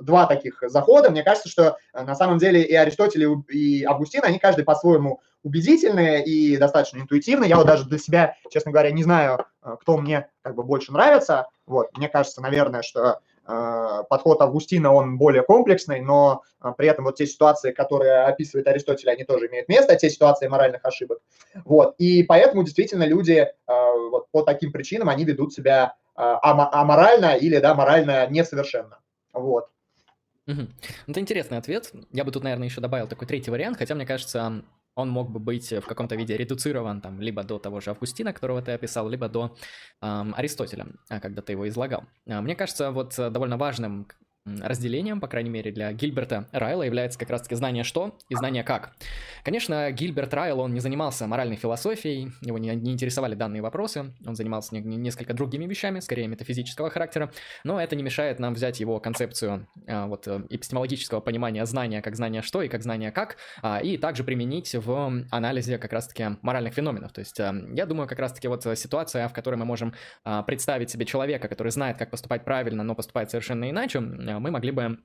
два 0.01 0.25
таких 0.25 0.61
захода. 0.67 1.09
Мне 1.09 1.23
кажется, 1.23 1.49
что 1.49 1.77
на 1.93 2.15
самом 2.15 2.37
деле 2.37 2.61
и 2.61 2.73
Аристотель, 2.75 3.25
и 3.49 3.83
Августин, 3.83 4.23
они 4.23 4.39
каждый 4.39 4.65
по-своему 4.65 5.21
убедительные 5.43 6.23
и 6.23 6.57
достаточно 6.57 6.99
интуитивные. 6.99 7.49
Я 7.49 7.57
вот 7.57 7.67
даже 7.67 7.85
для 7.85 7.97
себя, 7.97 8.35
честно 8.49 8.71
говоря, 8.71 8.91
не 8.91 9.03
знаю, 9.03 9.45
э, 9.63 9.75
кто 9.79 9.97
мне 9.97 10.29
как 10.41 10.55
бы 10.55 10.63
больше 10.63 10.91
нравится. 10.91 11.47
Вот, 11.65 11.95
мне 11.97 12.09
кажется, 12.09 12.41
наверное, 12.41 12.81
что 12.81 13.19
э, 13.47 14.03
подход 14.09 14.41
Августина, 14.41 14.93
он 14.93 15.17
более 15.17 15.43
комплексный, 15.43 16.01
но 16.01 16.43
э, 16.61 16.71
при 16.77 16.89
этом 16.89 17.05
вот 17.05 17.15
те 17.15 17.25
ситуации, 17.25 17.71
которые 17.71 18.23
описывает 18.23 18.67
Аристотель, 18.67 19.09
они 19.09 19.23
тоже 19.23 19.47
имеют 19.47 19.69
место, 19.69 19.95
те 19.95 20.09
ситуации 20.09 20.47
моральных 20.47 20.83
ошибок. 20.83 21.19
Вот, 21.65 21.95
и 21.97 22.23
поэтому 22.23 22.63
действительно 22.63 23.03
люди 23.03 23.33
э, 23.39 23.49
вот 24.11 24.29
по 24.31 24.41
таким 24.41 24.71
причинам, 24.71 25.09
они 25.09 25.23
ведут 25.23 25.53
себя 25.53 25.95
э, 26.17 26.21
аморально 26.21 27.35
или, 27.35 27.59
да, 27.59 27.73
морально 27.75 28.27
несовершенно. 28.27 28.99
Вот. 29.33 29.69
Угу. 30.49 30.67
Это 31.07 31.19
интересный 31.19 31.57
ответ. 31.59 31.93
Я 32.11 32.23
бы 32.23 32.31
тут, 32.31 32.43
наверное, 32.43 32.67
еще 32.67 32.81
добавил 32.81 33.07
такой 33.07 33.27
третий 33.27 33.51
вариант, 33.51 33.77
хотя 33.77 33.93
мне 33.93 34.05
кажется, 34.05 34.63
он 34.95 35.09
мог 35.09 35.29
бы 35.29 35.39
быть 35.39 35.71
в 35.71 35.81
каком-то 35.81 36.15
виде 36.15 36.35
редуцирован 36.35 37.01
там 37.01 37.21
либо 37.21 37.43
до 37.43 37.59
того 37.59 37.81
же 37.81 37.91
Августина, 37.91 38.33
которого 38.33 38.61
ты 38.61 38.71
описал, 38.71 39.07
либо 39.07 39.29
до 39.29 39.55
эм, 40.01 40.33
Аристотеля, 40.35 40.87
а, 41.07 41.19
когда 41.19 41.43
ты 41.43 41.51
его 41.51 41.69
излагал. 41.69 42.05
А, 42.27 42.41
мне 42.41 42.55
кажется, 42.55 42.91
вот 42.91 43.13
довольно 43.15 43.57
важным 43.57 44.07
разделением, 44.61 45.19
по 45.19 45.27
крайней 45.27 45.49
мере 45.49 45.71
для 45.71 45.91
Гильберта 45.93 46.47
Райла, 46.51 46.83
является 46.83 47.19
как 47.19 47.29
раз-таки 47.29 47.55
знание 47.55 47.83
что 47.83 48.17
и 48.29 48.35
знание 48.35 48.63
как. 48.63 48.93
Конечно, 49.43 49.91
Гильберт 49.91 50.33
Райл, 50.33 50.59
он 50.59 50.73
не 50.73 50.79
занимался 50.79 51.27
моральной 51.27 51.55
философией, 51.55 52.31
его 52.41 52.57
не, 52.57 52.75
не 52.75 52.93
интересовали 52.93 53.35
данные 53.35 53.61
вопросы, 53.61 54.13
он 54.25 54.35
занимался 54.35 54.75
не, 54.75 54.81
не, 54.81 54.97
несколько 54.97 55.33
другими 55.33 55.65
вещами, 55.65 55.99
скорее 55.99 56.27
метафизического 56.27 56.89
характера, 56.89 57.31
но 57.63 57.81
это 57.81 57.95
не 57.95 58.03
мешает 58.03 58.39
нам 58.39 58.53
взять 58.53 58.79
его 58.79 58.99
концепцию 58.99 59.67
а, 59.87 60.07
вот, 60.07 60.27
э, 60.27 60.41
эпистемологического 60.49 61.19
понимания 61.21 61.65
знания 61.65 62.01
как 62.01 62.15
знания 62.15 62.41
что 62.41 62.61
и 62.61 62.67
как 62.67 62.83
знания 62.83 63.11
как, 63.11 63.37
а, 63.61 63.79
и 63.79 63.97
также 63.97 64.23
применить 64.23 64.75
в 64.75 65.25
анализе 65.31 65.77
как 65.77 65.93
раз-таки 65.93 66.37
моральных 66.41 66.73
феноменов. 66.73 67.11
То 67.11 67.19
есть 67.19 67.39
а, 67.39 67.53
я 67.73 67.85
думаю, 67.85 68.07
как 68.07 68.19
раз-таки 68.19 68.47
вот 68.47 68.63
ситуация, 68.77 69.27
в 69.27 69.33
которой 69.33 69.55
мы 69.55 69.65
можем 69.65 69.93
а, 70.23 70.43
представить 70.43 70.89
себе 70.89 71.05
человека, 71.05 71.47
который 71.47 71.71
знает, 71.71 71.97
как 71.97 72.11
поступать 72.11 72.45
правильно, 72.45 72.83
но 72.83 72.95
поступает 72.95 73.29
совершенно 73.29 73.69
иначе, 73.69 73.99
мы 74.39 74.51
могли 74.51 74.71
бы 74.71 74.99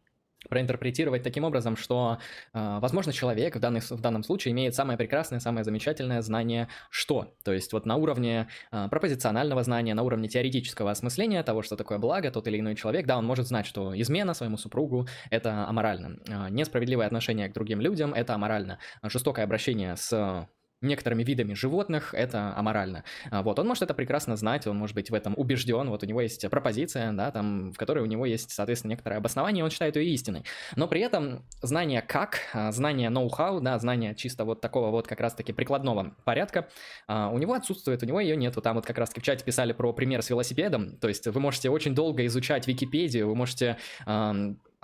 проинтерпретировать 0.48 1.22
таким 1.22 1.44
образом, 1.44 1.76
что, 1.76 2.18
э, 2.52 2.78
возможно, 2.80 3.12
человек 3.12 3.56
в, 3.56 3.60
данный, 3.60 3.80
в 3.80 4.00
данном 4.00 4.22
случае 4.22 4.52
имеет 4.52 4.74
самое 4.74 4.98
прекрасное, 4.98 5.40
самое 5.40 5.64
замечательное 5.64 6.22
знание 6.22 6.68
«что». 6.90 7.34
То 7.44 7.52
есть 7.52 7.72
вот 7.72 7.86
на 7.86 7.96
уровне 7.96 8.48
э, 8.70 8.88
пропозиционального 8.88 9.62
знания, 9.62 9.94
на 9.94 10.02
уровне 10.02 10.28
теоретического 10.28 10.90
осмысления 10.90 11.42
того, 11.42 11.62
что 11.62 11.76
такое 11.76 11.98
благо, 11.98 12.30
тот 12.30 12.46
или 12.48 12.60
иной 12.60 12.74
человек, 12.74 13.06
да, 13.06 13.18
он 13.18 13.26
может 13.26 13.46
знать, 13.46 13.66
что 13.66 13.98
измена 13.98 14.34
своему 14.34 14.56
супругу– 14.56 15.06
это 15.30 15.66
аморально, 15.66 16.18
э, 16.28 16.48
несправедливое 16.50 17.06
отношение 17.06 17.48
к 17.48 17.54
другим 17.54 17.80
людям– 17.80 18.14
это 18.14 18.34
аморально, 18.34 18.78
жестокое 19.02 19.44
обращение 19.44 19.96
с 19.96 20.46
некоторыми 20.86 21.22
видами 21.24 21.54
животных 21.54 22.14
это 22.14 22.54
аморально. 22.56 23.04
А, 23.30 23.42
вот, 23.42 23.58
он 23.58 23.66
может 23.66 23.82
это 23.82 23.94
прекрасно 23.94 24.36
знать, 24.36 24.66
он 24.66 24.76
может 24.76 24.94
быть 24.94 25.10
в 25.10 25.14
этом 25.14 25.34
убежден, 25.36 25.88
вот 25.90 26.02
у 26.02 26.06
него 26.06 26.20
есть 26.20 26.48
пропозиция, 26.50 27.12
да, 27.12 27.30
там, 27.30 27.72
в 27.72 27.76
которой 27.76 28.00
у 28.00 28.06
него 28.06 28.26
есть, 28.26 28.50
соответственно, 28.50 28.92
некоторое 28.92 29.16
обоснование, 29.16 29.64
он 29.64 29.70
считает 29.70 29.96
ее 29.96 30.12
истиной. 30.14 30.44
Но 30.76 30.88
при 30.88 31.00
этом 31.00 31.44
знание 31.62 32.02
как, 32.02 32.40
а, 32.52 32.72
знание 32.72 33.10
ноу-хау, 33.10 33.60
да, 33.60 33.78
знание 33.78 34.14
чисто 34.14 34.44
вот 34.44 34.60
такого 34.60 34.90
вот 34.90 35.06
как 35.06 35.20
раз-таки 35.20 35.52
прикладного 35.52 36.14
порядка, 36.24 36.68
а, 37.06 37.30
у 37.30 37.38
него 37.38 37.54
отсутствует, 37.54 38.02
у 38.02 38.06
него 38.06 38.20
ее 38.20 38.36
нет. 38.36 38.54
Вот 38.56 38.64
там 38.64 38.76
вот 38.76 38.86
как 38.86 38.98
раз-таки 38.98 39.20
в 39.20 39.24
чате 39.24 39.44
писали 39.44 39.72
про 39.72 39.92
пример 39.92 40.22
с 40.22 40.30
велосипедом, 40.30 40.96
то 40.96 41.08
есть 41.08 41.26
вы 41.26 41.40
можете 41.40 41.70
очень 41.70 41.94
долго 41.94 42.24
изучать 42.26 42.66
Википедию, 42.66 43.28
вы 43.28 43.34
можете 43.34 43.78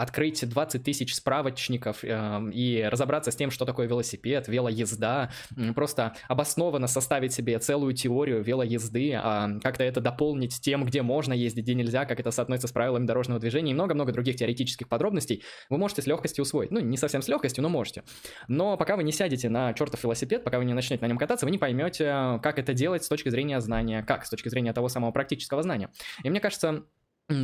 открыть 0.00 0.48
20 0.48 0.82
тысяч 0.82 1.14
справочников 1.14 2.02
э, 2.02 2.50
и 2.54 2.88
разобраться 2.90 3.30
с 3.30 3.36
тем, 3.36 3.50
что 3.50 3.66
такое 3.66 3.86
велосипед, 3.86 4.48
велоезда, 4.48 5.30
просто 5.74 6.14
обоснованно 6.26 6.86
составить 6.86 7.34
себе 7.34 7.58
целую 7.58 7.92
теорию 7.92 8.42
велоезды, 8.42 9.12
э, 9.12 9.60
как-то 9.62 9.84
это 9.84 10.00
дополнить 10.00 10.58
тем, 10.62 10.86
где 10.86 11.02
можно 11.02 11.34
ездить, 11.34 11.64
где 11.64 11.74
нельзя, 11.74 12.06
как 12.06 12.18
это 12.18 12.30
соотносится 12.30 12.68
с 12.68 12.72
правилами 12.72 13.04
дорожного 13.04 13.38
движения 13.38 13.72
и 13.72 13.74
много-много 13.74 14.10
других 14.12 14.36
теоретических 14.36 14.88
подробностей, 14.88 15.42
вы 15.68 15.76
можете 15.76 16.00
с 16.00 16.06
легкостью 16.06 16.44
усвоить. 16.44 16.70
Ну, 16.70 16.80
не 16.80 16.96
совсем 16.96 17.20
с 17.20 17.28
легкостью, 17.28 17.62
но 17.62 17.68
можете. 17.68 18.02
Но 18.48 18.78
пока 18.78 18.96
вы 18.96 19.04
не 19.04 19.12
сядете 19.12 19.50
на 19.50 19.74
чертов 19.74 20.02
велосипед, 20.02 20.44
пока 20.44 20.58
вы 20.58 20.64
не 20.64 20.72
начнете 20.72 21.04
на 21.04 21.08
нем 21.08 21.18
кататься, 21.18 21.44
вы 21.44 21.52
не 21.52 21.58
поймете, 21.58 22.40
как 22.42 22.58
это 22.58 22.72
делать 22.72 23.04
с 23.04 23.08
точки 23.08 23.28
зрения 23.28 23.60
знания, 23.60 24.02
как, 24.02 24.24
с 24.24 24.30
точки 24.30 24.48
зрения 24.48 24.72
того 24.72 24.88
самого 24.88 25.10
практического 25.12 25.62
знания. 25.62 25.90
И 26.24 26.30
мне 26.30 26.40
кажется, 26.40 26.84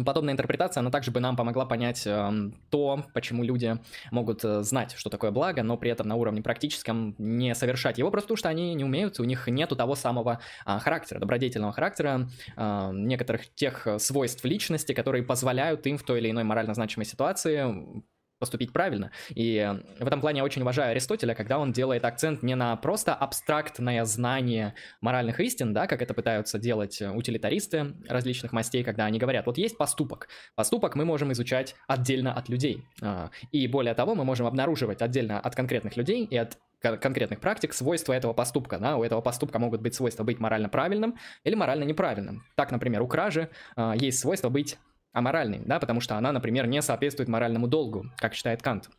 Подобная 0.05 0.33
интерпретация, 0.33 0.81
она 0.81 0.91
также 0.91 1.11
бы 1.11 1.21
нам 1.21 1.37
помогла 1.37 1.67
понять 1.67 2.07
э, 2.07 2.51
то, 2.71 3.05
почему 3.15 3.43
люди 3.43 3.79
могут 4.11 4.45
э, 4.45 4.63
знать, 4.63 4.95
что 4.97 5.11
такое 5.11 5.31
благо, 5.31 5.63
но 5.63 5.77
при 5.77 5.91
этом 5.91 6.09
на 6.09 6.17
уровне 6.17 6.43
практическом 6.43 7.15
не 7.19 7.55
совершать 7.55 7.99
его, 7.99 8.11
просто 8.11 8.27
потому 8.29 8.39
что 8.39 8.49
они 8.49 8.75
не 8.75 8.85
умеют, 8.85 9.21
у 9.21 9.25
них 9.25 9.47
нету 9.47 9.77
того 9.77 9.95
самого 9.95 10.41
э, 10.65 10.79
характера, 10.79 11.19
добродетельного 11.19 11.73
характера, 11.73 12.29
э, 12.57 12.91
некоторых 12.93 13.53
тех 13.55 13.87
свойств 13.99 14.45
личности, 14.45 14.93
которые 14.93 15.23
позволяют 15.23 15.87
им 15.87 15.99
в 15.99 16.03
той 16.03 16.21
или 16.21 16.31
иной 16.31 16.45
морально 16.45 16.75
значимой 16.75 17.07
ситуации 17.07 18.03
поступить 18.39 18.73
правильно. 18.73 19.11
И 19.31 19.75
в 19.99 20.07
этом 20.07 20.21
плане 20.21 20.39
я 20.39 20.45
очень 20.45 20.63
уважаю 20.63 20.91
Аристотеля, 20.91 21.35
когда 21.35 21.59
он 21.59 21.73
делает 21.73 22.05
акцент 22.05 22.43
не 22.43 22.55
на 22.55 22.77
просто 22.77 23.15
абстрактное 23.15 24.05
знание 24.05 24.75
моральных 25.01 25.41
истин, 25.41 25.73
да, 25.73 25.87
как 25.87 26.03
это 26.03 26.15
пытаются 26.15 26.59
делать 26.59 27.01
утилитаристы 27.01 27.95
различных 28.09 28.53
мастей, 28.53 28.85
когда 28.85 29.05
они 29.07 29.19
говорят, 29.19 29.47
вот 29.47 29.59
есть 29.59 29.77
поступок. 29.79 30.29
Поступок 30.55 30.95
мы 30.95 31.05
можем 31.05 31.33
изучать 31.33 31.75
отдельно 31.87 32.33
от 32.33 32.49
людей. 32.49 32.85
А, 33.03 33.31
и 33.53 33.67
более 33.67 33.95
того, 33.95 34.15
мы 34.15 34.25
можем 34.25 34.47
обнаруживать 34.47 35.03
отдельно 35.03 35.41
от 35.41 35.55
конкретных 35.55 35.97
людей 35.97 36.25
и 36.25 36.37
от 36.37 36.59
конкретных 36.81 37.41
практик 37.41 37.73
свойства 37.73 38.13
этого 38.13 38.33
поступка. 38.33 38.79
Да? 38.79 38.97
У 38.97 39.05
этого 39.05 39.21
поступка 39.21 39.59
могут 39.59 39.81
быть 39.81 39.95
свойства 39.95 40.25
быть 40.25 40.39
морально 40.39 40.69
правильным 40.69 41.17
или 41.45 41.55
морально 41.55 41.85
неправильным. 41.85 42.45
Так, 42.55 42.71
например, 42.71 43.03
у 43.03 43.09
кражи 43.09 43.49
э, 43.77 43.93
есть 43.97 44.19
свойство 44.19 44.51
быть 44.51 44.79
аморальной, 45.13 45.63
да, 45.65 45.79
потому 45.79 46.01
что 46.01 46.17
она, 46.17 46.33
например, 46.33 46.67
не 46.67 46.83
соответствует 46.83 47.29
моральному 47.29 47.69
долгу, 47.69 48.07
как 48.19 48.35
считает 48.35 48.63
Кант. 48.63 48.91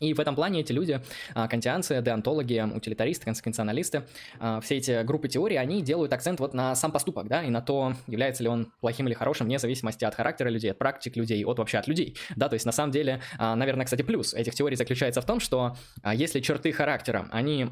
И 0.00 0.14
в 0.14 0.20
этом 0.20 0.34
плане 0.34 0.60
эти 0.60 0.72
люди, 0.72 1.00
а, 1.34 1.46
кантианцы, 1.46 2.00
деонтологи, 2.00 2.60
утилитаристы, 2.74 3.26
конституционалисты, 3.26 4.04
а, 4.38 4.60
все 4.60 4.78
эти 4.78 5.02
группы 5.04 5.28
теорий, 5.28 5.56
они 5.56 5.82
делают 5.82 6.12
акцент 6.14 6.40
вот 6.40 6.54
на 6.54 6.74
сам 6.74 6.90
поступок, 6.90 7.28
да, 7.28 7.44
и 7.44 7.50
на 7.50 7.60
то, 7.60 7.94
является 8.06 8.42
ли 8.42 8.48
он 8.48 8.72
плохим 8.80 9.06
или 9.06 9.14
хорошим, 9.14 9.46
вне 9.46 9.58
зависимости 9.58 10.04
от 10.04 10.14
характера 10.14 10.48
людей, 10.48 10.70
от 10.70 10.78
практик 10.78 11.16
людей, 11.16 11.44
от 11.44 11.58
вообще 11.58 11.78
от 11.78 11.86
людей, 11.86 12.16
да, 12.34 12.48
то 12.48 12.54
есть 12.54 12.64
на 12.64 12.72
самом 12.72 12.92
деле, 12.92 13.20
а, 13.38 13.54
наверное, 13.54 13.84
кстати, 13.84 14.02
плюс 14.02 14.32
этих 14.32 14.54
теорий 14.54 14.76
заключается 14.76 15.20
в 15.20 15.26
том, 15.26 15.38
что 15.38 15.76
если 16.14 16.40
черты 16.40 16.72
характера, 16.72 17.28
они 17.30 17.68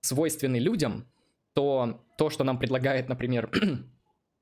свойственны 0.00 0.56
людям, 0.56 1.06
то 1.54 2.04
то, 2.18 2.30
что 2.30 2.42
нам 2.42 2.58
предлагает, 2.58 3.08
например, 3.08 3.48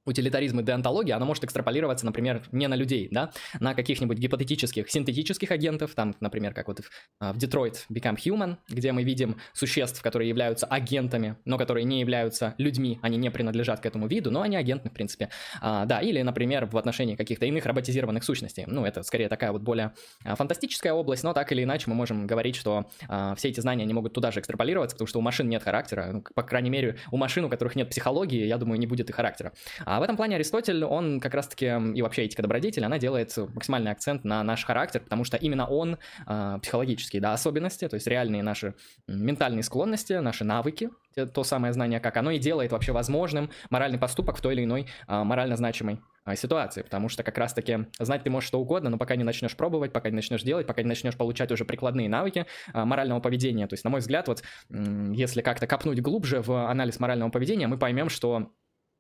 утилитаризм 0.05 0.61
и 0.61 0.63
деонтология, 0.63 1.17
она 1.17 1.25
может 1.25 1.45
экстраполироваться, 1.45 2.05
например, 2.07 2.43
не 2.53 2.67
на 2.67 2.75
людей, 2.75 3.09
да, 3.11 3.31
на 3.61 3.75
каких-нибудь 3.75 4.19
гипотетических 4.19 4.91
синтетических 4.91 5.51
агентов, 5.51 5.95
там, 5.95 6.15
например, 6.21 6.55
как 6.55 6.69
вот 6.69 6.81
в, 6.81 6.91
а, 7.21 7.33
в 7.33 7.37
Detroit 7.39 7.87
Become 7.91 8.17
Human, 8.17 8.57
где 8.69 8.93
мы 8.93 9.05
видим 9.05 9.37
существ, 9.53 10.03
которые 10.03 10.29
являются 10.29 10.67
агентами, 10.67 11.37
но 11.45 11.59
которые 11.59 11.85
не 11.85 12.01
являются 12.01 12.55
людьми, 12.59 12.99
они 13.03 13.17
не 13.17 13.31
принадлежат 13.31 13.81
к 13.81 13.87
этому 13.87 14.07
виду, 14.07 14.31
но 14.31 14.43
они 14.43 14.57
агенты, 14.57 14.91
в 14.91 14.93
принципе, 14.93 15.31
а, 15.61 15.85
да, 15.87 16.01
или, 16.01 16.21
например, 16.23 16.67
в 16.67 16.77
отношении 16.77 17.17
каких-то 17.17 17.47
иных 17.47 17.65
роботизированных 17.67 18.25
сущностей, 18.25 18.65
ну, 18.67 18.85
это 18.85 19.03
скорее 19.03 19.29
такая 19.29 19.53
вот 19.53 19.63
более 19.63 19.93
а, 20.25 20.35
фантастическая 20.35 20.93
область, 20.93 21.23
но 21.23 21.33
так 21.33 21.53
или 21.53 21.63
иначе 21.63 21.85
мы 21.89 21.95
можем 21.95 22.27
говорить, 22.27 22.57
что 22.57 22.91
а, 23.09 23.35
все 23.37 23.49
эти 23.49 23.61
знания, 23.61 23.85
они 23.85 23.95
могут 23.95 24.13
туда 24.13 24.31
же 24.31 24.41
экстраполироваться, 24.41 24.97
потому 24.97 25.07
что 25.07 25.19
у 25.19 25.23
машин 25.23 25.49
нет 25.49 25.63
характера, 25.63 26.09
ну, 26.13 26.25
по 26.35 26.43
крайней 26.43 26.71
мере, 26.71 26.99
у 27.11 27.17
машин, 27.17 27.45
у 27.45 27.49
которых 27.49 27.77
нет 27.77 27.89
психологии, 27.89 28.47
я 28.47 28.59
думаю, 28.59 28.79
не 28.79 28.87
будет 28.87 29.11
и 29.11 29.13
характера. 29.13 29.53
А 29.93 30.01
в 30.01 30.03
этом 30.03 30.17
плане 30.17 30.37
Аристотель, 30.37 30.85
он 30.85 31.21
как 31.21 31.35
раз-таки, 31.35 31.67
и 31.67 32.01
вообще 32.01 32.23
этика 32.23 32.41
добродетели, 32.41 32.83
она 32.83 32.99
делает 32.99 33.37
максимальный 33.37 33.91
акцент 33.91 34.25
на 34.25 34.43
наш 34.43 34.65
характер, 34.65 35.01
потому 35.01 35.25
что 35.25 35.37
именно 35.37 35.67
он 35.67 35.99
э, 36.27 36.59
психологические 36.63 37.21
да, 37.21 37.35
особенности, 37.35 37.87
то 37.87 37.97
есть 37.97 38.07
реальные 38.07 38.43
наши 38.43 38.75
ментальные 39.07 39.63
склонности, 39.63 40.15
наши 40.15 40.45
навыки, 40.45 40.89
то 41.35 41.45
самое 41.45 41.75
знание, 41.75 42.01
как 42.01 42.17
оно 42.17 42.31
и 42.31 42.39
делает 42.39 42.73
вообще 42.73 42.93
возможным 42.93 43.51
моральный 43.69 43.99
поступок 43.99 44.39
в 44.39 44.41
той 44.41 44.55
или 44.55 44.65
иной 44.65 44.87
э, 45.09 45.25
морально 45.25 45.57
значимой 45.57 46.01
ситуации, 46.37 46.83
потому 46.83 47.09
что 47.09 47.23
как 47.23 47.37
раз-таки 47.37 47.87
знать 47.99 48.23
ты 48.23 48.31
можешь 48.31 48.47
что 48.47 48.61
угодно, 48.61 48.89
но 48.89 48.97
пока 48.97 49.17
не 49.17 49.25
начнешь 49.25 49.57
пробовать, 49.57 49.93
пока 49.93 50.09
не 50.09 50.17
начнешь 50.17 50.43
делать, 50.43 50.67
пока 50.67 50.81
не 50.83 50.89
начнешь 50.89 51.17
получать 51.17 51.51
уже 51.51 51.65
прикладные 51.65 52.09
навыки 52.09 52.47
а, 52.73 52.85
морального 52.85 53.19
поведения. 53.19 53.67
То 53.67 53.75
есть, 53.75 53.83
на 53.83 53.91
мой 53.91 53.99
взгляд, 53.99 54.29
вот 54.29 54.45
если 54.71 55.43
как-то 55.43 55.67
копнуть 55.67 56.01
глубже 56.01 56.41
в 56.41 56.71
анализ 56.71 57.01
морального 57.01 57.31
поведения, 57.31 57.67
мы 57.67 57.77
поймем, 57.77 58.09
что 58.09 58.53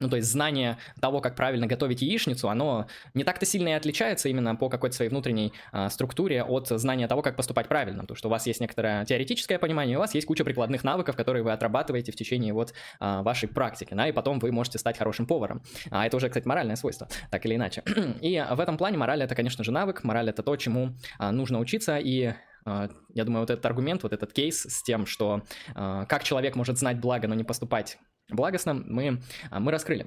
ну, 0.02 0.08
то 0.08 0.16
есть 0.16 0.30
знание 0.30 0.78
того, 1.00 1.20
как 1.20 1.36
правильно 1.36 1.66
готовить 1.66 2.02
яичницу, 2.02 2.48
оно 2.48 2.86
не 3.14 3.24
так-то 3.24 3.46
сильно 3.46 3.68
и 3.68 3.72
отличается 3.72 4.28
именно 4.28 4.54
по 4.56 4.68
какой-то 4.68 4.94
своей 4.96 5.10
внутренней 5.10 5.52
а, 5.70 5.88
структуре 5.88 6.42
от 6.42 6.68
знания 6.68 7.08
того, 7.08 7.22
как 7.22 7.36
поступать 7.36 7.68
правильно. 7.68 8.06
То, 8.06 8.14
что 8.14 8.28
у 8.28 8.30
вас 8.30 8.46
есть 8.46 8.60
некоторое 8.60 9.04
теоретическое 9.04 9.58
понимание, 9.58 9.96
у 9.96 10.00
вас 10.00 10.14
есть 10.14 10.26
куча 10.26 10.44
прикладных 10.44 10.84
навыков, 10.84 11.16
которые 11.16 11.42
вы 11.42 11.52
отрабатываете 11.52 12.12
в 12.12 12.16
течение 12.16 12.52
вот 12.52 12.74
а, 13.00 13.22
вашей 13.22 13.48
практики, 13.48 13.94
да, 13.94 14.08
и 14.08 14.12
потом 14.12 14.38
вы 14.38 14.52
можете 14.52 14.78
стать 14.78 14.98
хорошим 14.98 15.26
поваром. 15.26 15.62
А 15.90 16.06
это 16.06 16.16
уже, 16.16 16.28
кстати, 16.28 16.46
моральное 16.46 16.76
свойство, 16.76 17.08
так 17.30 17.46
или 17.46 17.54
иначе. 17.54 17.82
и 18.20 18.44
в 18.50 18.60
этом 18.60 18.76
плане 18.76 18.98
мораль 18.98 19.22
это, 19.22 19.34
конечно 19.34 19.64
же, 19.64 19.70
навык, 19.70 20.04
мораль 20.04 20.28
это 20.28 20.42
то, 20.42 20.56
чему 20.56 20.94
а, 21.18 21.32
нужно 21.32 21.58
учиться, 21.58 21.98
и 21.98 22.32
а, 22.64 22.88
я 23.14 23.24
думаю, 23.24 23.40
вот 23.40 23.50
этот 23.50 23.64
аргумент, 23.66 24.02
вот 24.02 24.12
этот 24.12 24.32
кейс 24.32 24.62
с 24.62 24.82
тем, 24.82 25.06
что 25.06 25.42
а, 25.74 26.06
как 26.06 26.24
человек 26.24 26.56
может 26.56 26.78
знать 26.78 27.00
благо, 27.00 27.28
но 27.28 27.34
не 27.34 27.44
поступать 27.44 27.98
благостно, 28.28 28.74
мы, 28.74 29.20
а, 29.50 29.60
мы 29.60 29.72
раскрыли. 29.72 30.06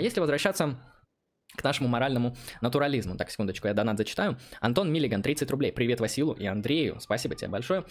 Если 0.00 0.20
возвращаться 0.20 0.76
к 1.56 1.64
нашему 1.64 1.88
моральному 1.88 2.36
натурализму. 2.60 3.16
Так, 3.16 3.30
секундочку, 3.30 3.68
я 3.68 3.72
донат 3.72 3.96
зачитаю. 3.96 4.36
Антон 4.60 4.92
Миллиган, 4.92 5.22
30 5.22 5.50
рублей. 5.50 5.72
Привет 5.72 6.00
Василу 6.00 6.34
и 6.34 6.44
Андрею. 6.44 7.00
Спасибо 7.00 7.34
тебе 7.34 7.48
большое. 7.48 7.84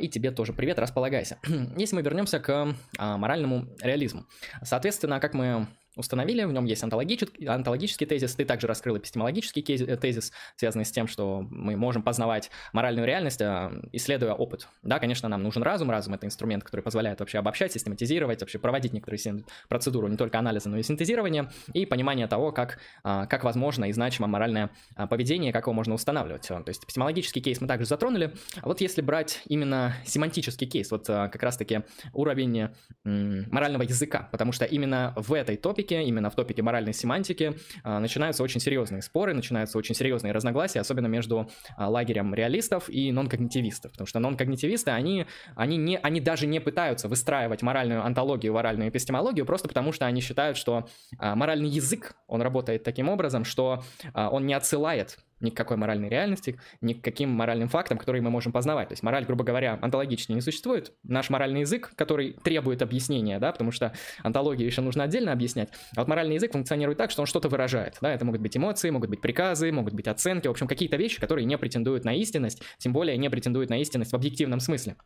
И 0.00 0.08
тебе 0.08 0.32
тоже 0.32 0.52
привет, 0.52 0.80
располагайся. 0.80 1.38
Если 1.76 1.94
мы 1.94 2.02
вернемся 2.02 2.40
к 2.40 2.74
моральному 2.98 3.68
реализму. 3.80 4.26
Соответственно, 4.62 5.20
как 5.20 5.34
мы 5.34 5.68
установили, 5.96 6.44
в 6.44 6.52
нем 6.52 6.64
есть 6.64 6.82
онтологический, 6.82 7.46
онтологический 7.46 8.06
тезис, 8.06 8.34
ты 8.34 8.44
также 8.44 8.66
раскрыл 8.66 8.96
эпистемологический 8.98 9.62
э, 9.62 9.96
тезис, 9.96 10.32
связанный 10.56 10.84
с 10.84 10.90
тем, 10.90 11.06
что 11.06 11.46
мы 11.50 11.76
можем 11.76 12.02
познавать 12.02 12.50
моральную 12.72 13.06
реальность, 13.06 13.40
а, 13.42 13.72
исследуя 13.92 14.34
опыт. 14.34 14.68
Да, 14.82 14.98
конечно, 14.98 15.28
нам 15.28 15.42
нужен 15.42 15.62
разум, 15.62 15.90
разум— 15.90 16.14
это 16.14 16.26
инструмент, 16.26 16.64
который 16.64 16.80
позволяет 16.80 17.20
вообще 17.20 17.38
обобщать, 17.38 17.72
систематизировать, 17.72 18.40
вообще 18.40 18.58
проводить 18.58 18.92
некоторые 18.92 19.44
процедуры, 19.68 20.08
не 20.10 20.16
только 20.16 20.38
анализа, 20.38 20.68
но 20.68 20.78
и 20.78 20.82
синтезирования, 20.82 21.50
и 21.72 21.86
понимание 21.86 22.26
того, 22.26 22.52
как, 22.52 22.78
а, 23.02 23.26
как 23.26 23.44
возможно 23.44 23.86
и 23.86 23.92
значимо 23.92 24.26
моральное 24.26 24.70
поведение, 25.08 25.52
как 25.52 25.64
его 25.64 25.72
можно 25.72 25.94
устанавливать. 25.94 26.46
То 26.46 26.64
есть 26.66 26.84
эпистемологический 26.84 27.40
кейс 27.40 27.60
мы 27.60 27.66
также 27.66 27.86
затронули, 27.86 28.34
а 28.60 28.66
вот 28.66 28.80
если 28.80 29.00
брать 29.00 29.42
именно 29.46 29.94
семантический 30.04 30.66
кейс, 30.66 30.90
вот 30.90 31.06
как 31.06 31.42
раз-таки 31.42 31.82
уровень 32.12 32.68
морального 33.04 33.82
языка, 33.82 34.28
потому 34.32 34.52
что 34.52 34.64
именно 34.64 35.12
в 35.16 35.32
этой 35.32 35.56
топике 35.56 35.83
топике, 35.84 36.02
именно 36.02 36.30
в 36.30 36.34
топике 36.34 36.62
моральной 36.62 36.92
семантики, 36.92 37.54
а, 37.82 38.00
начинаются 38.00 38.42
очень 38.42 38.60
серьезные 38.60 39.02
споры, 39.02 39.34
начинаются 39.34 39.78
очень 39.78 39.94
серьезные 39.94 40.32
разногласия, 40.32 40.80
особенно 40.80 41.06
между 41.06 41.50
а, 41.76 41.88
лагерем 41.88 42.34
реалистов 42.34 42.88
и 42.88 43.12
нон-когнитивистов, 43.12 43.92
потому 43.92 44.06
что 44.06 44.18
нон-когнитивисты, 44.20 44.90
они, 44.90 45.26
они, 45.56 45.76
не, 45.76 45.98
они 45.98 46.20
даже 46.20 46.46
не 46.46 46.60
пытаются 46.60 47.08
выстраивать 47.08 47.62
моральную 47.62 48.04
антологию, 48.04 48.54
моральную 48.54 48.88
эпистемологию, 48.88 49.44
просто 49.46 49.68
потому 49.68 49.92
что 49.92 50.06
они 50.06 50.20
считают, 50.20 50.56
что 50.56 50.88
а, 51.18 51.34
моральный 51.34 51.68
язык, 51.68 52.16
он 52.26 52.42
работает 52.42 52.82
таким 52.82 53.08
образом, 53.08 53.44
что 53.44 53.82
он 54.14 54.46
не 54.46 54.54
отсылает 54.54 55.18
ни 55.44 55.50
к 55.50 55.56
какой 55.56 55.76
моральной 55.76 56.08
реальности, 56.08 56.58
ни 56.80 56.94
к 56.94 57.02
каким 57.02 57.30
моральным 57.30 57.68
фактам, 57.68 57.98
которые 57.98 58.22
мы 58.22 58.30
можем 58.30 58.50
познавать. 58.50 58.88
То 58.88 58.92
есть 58.92 59.02
мораль, 59.02 59.24
грубо 59.24 59.44
говоря, 59.44 59.78
онтологически 59.80 60.32
не 60.32 60.40
существует. 60.40 60.92
Наш 61.04 61.30
моральный 61.30 61.60
язык, 61.60 61.92
который 61.94 62.32
требует 62.42 62.82
объяснения, 62.82 63.38
да, 63.38 63.52
потому 63.52 63.70
что 63.70 63.92
онтологию 64.22 64.66
еще 64.66 64.80
нужно 64.80 65.04
отдельно 65.04 65.32
объяснять, 65.32 65.68
а 65.94 66.00
вот 66.00 66.08
моральный 66.08 66.34
язык 66.34 66.52
функционирует 66.52 66.98
так, 66.98 67.10
что 67.10 67.22
он 67.22 67.26
что-то 67.26 67.48
выражает. 67.48 67.98
Да, 68.00 68.12
это 68.12 68.24
могут 68.24 68.40
быть 68.40 68.56
эмоции, 68.56 68.90
могут 68.90 69.10
быть 69.10 69.20
приказы, 69.20 69.70
могут 69.70 69.94
быть 69.94 70.08
оценки, 70.08 70.48
в 70.48 70.50
общем, 70.50 70.66
какие-то 70.66 70.96
вещи, 70.96 71.20
которые 71.20 71.44
не 71.44 71.56
претендуют 71.58 72.04
на 72.04 72.14
истинность, 72.14 72.62
тем 72.78 72.92
более 72.92 73.16
не 73.16 73.28
претендуют 73.30 73.70
на 73.70 73.80
истинность 73.80 74.12
в 74.12 74.16
объективном 74.16 74.60
смысле. 74.60 74.96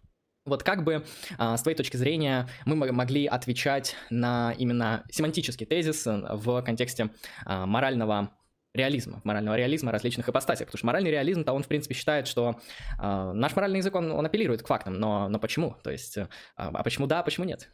Вот 0.49 0.63
как 0.63 0.83
бы 0.83 1.05
а, 1.37 1.57
с 1.57 1.63
твоей 1.63 1.77
точки 1.77 1.97
зрения 1.97 2.49
мы 2.65 2.77
могли 2.77 3.27
отвечать 3.27 3.95
на 4.09 4.55
именно 4.57 5.05
семантический 5.11 5.67
тезис 5.67 6.07
э, 6.07 6.23
в 6.33 6.63
контексте 6.63 7.11
а, 7.45 7.67
морального 7.67 8.31
реализма, 8.75 9.21
морального 9.25 9.57
реализма 9.57 9.93
различных 9.93 10.29
ипостасях. 10.29 10.67
Потому 10.67 10.79
что 10.79 10.87
моральный 10.87 11.11
реализм-то 11.11 11.53
он, 11.53 11.63
в 11.63 11.69
принципе, 11.69 11.95
считает, 11.95 12.27
что 12.27 12.61
э, 13.01 13.33
наш 13.33 13.55
моральный 13.57 13.79
язык, 13.79 13.95
он, 13.95 14.13
он 14.13 14.27
апеллирует 14.27 14.63
к 14.63 14.67
фактам, 14.67 14.95
но, 14.95 15.29
но 15.29 15.39
почему? 15.39 15.77
То 15.83 15.91
есть, 15.91 16.17
э, 16.17 16.29
а 16.57 16.83
почему 16.83 17.07
да, 17.07 17.21
а 17.21 17.23
почему 17.23 17.47
нет? 17.47 17.69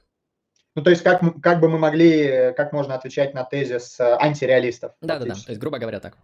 Ну, 0.76 0.82
то 0.82 0.90
есть, 0.90 1.02
как, 1.02 1.20
как 1.40 1.60
бы 1.60 1.68
мы 1.68 1.78
могли, 1.78 2.52
как 2.56 2.72
можно 2.72 2.94
отвечать 2.94 3.32
на 3.34 3.44
тезис 3.44 3.98
э, 4.00 4.16
антиреалистов? 4.18 4.92
Да-да-да, 5.00 5.34
то 5.34 5.50
есть, 5.50 5.60
грубо 5.60 5.78
говоря, 5.78 6.00
так. 6.00 6.16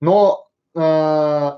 Но 0.00 0.50
э, 0.74 1.52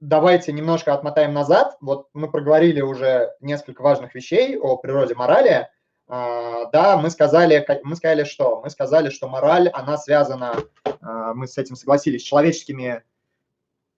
давайте 0.00 0.52
немножко 0.52 0.94
отмотаем 0.94 1.34
назад. 1.34 1.76
Вот 1.80 2.08
мы 2.14 2.30
проговорили 2.30 2.80
уже 2.80 3.32
несколько 3.40 3.82
важных 3.82 4.14
вещей 4.14 4.56
о 4.56 4.76
природе 4.76 5.14
морали. 5.14 5.68
А, 6.08 6.66
да, 6.66 6.96
мы 6.96 7.10
сказали, 7.10 7.66
мы 7.82 7.96
сказали 7.96 8.24
что? 8.24 8.60
Мы 8.62 8.70
сказали, 8.70 9.10
что 9.10 9.28
мораль, 9.28 9.68
она 9.68 9.98
связана, 9.98 10.54
а, 11.00 11.34
мы 11.34 11.48
с 11.48 11.58
этим 11.58 11.74
согласились, 11.74 12.22
с 12.22 12.24
человеческими 12.24 13.02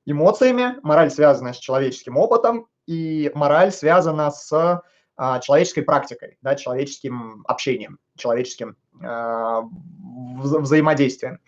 эмоциями, 0.07 0.77
мораль 0.83 1.11
связана 1.11 1.53
с 1.53 1.59
человеческим 1.59 2.17
опытом, 2.17 2.67
и 2.87 3.31
мораль 3.35 3.73
связана 3.73 4.31
с 4.31 4.83
а, 5.17 5.41
человеческой 5.41 5.83
практикой, 5.83 6.39
да, 6.41 6.55
человеческим 6.55 7.45
общением, 7.47 7.99
человеческим 8.17 8.77
вза 9.01 10.59
взаимодействием. 10.59 11.39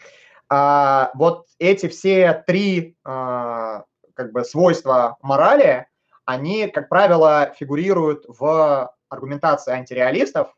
Вот 0.49 1.47
эти 1.59 1.89
все 1.89 2.45
три 2.47 2.97
как 3.03 4.33
бы 4.33 4.45
свойства 4.45 5.17
морали, 5.21 5.87
они, 6.25 6.69
как 6.69 6.89
правило, 6.89 7.53
фигурируют 7.59 8.25
в 8.29 8.93
аргументации 9.11 9.73
антиреалистов 9.73 10.57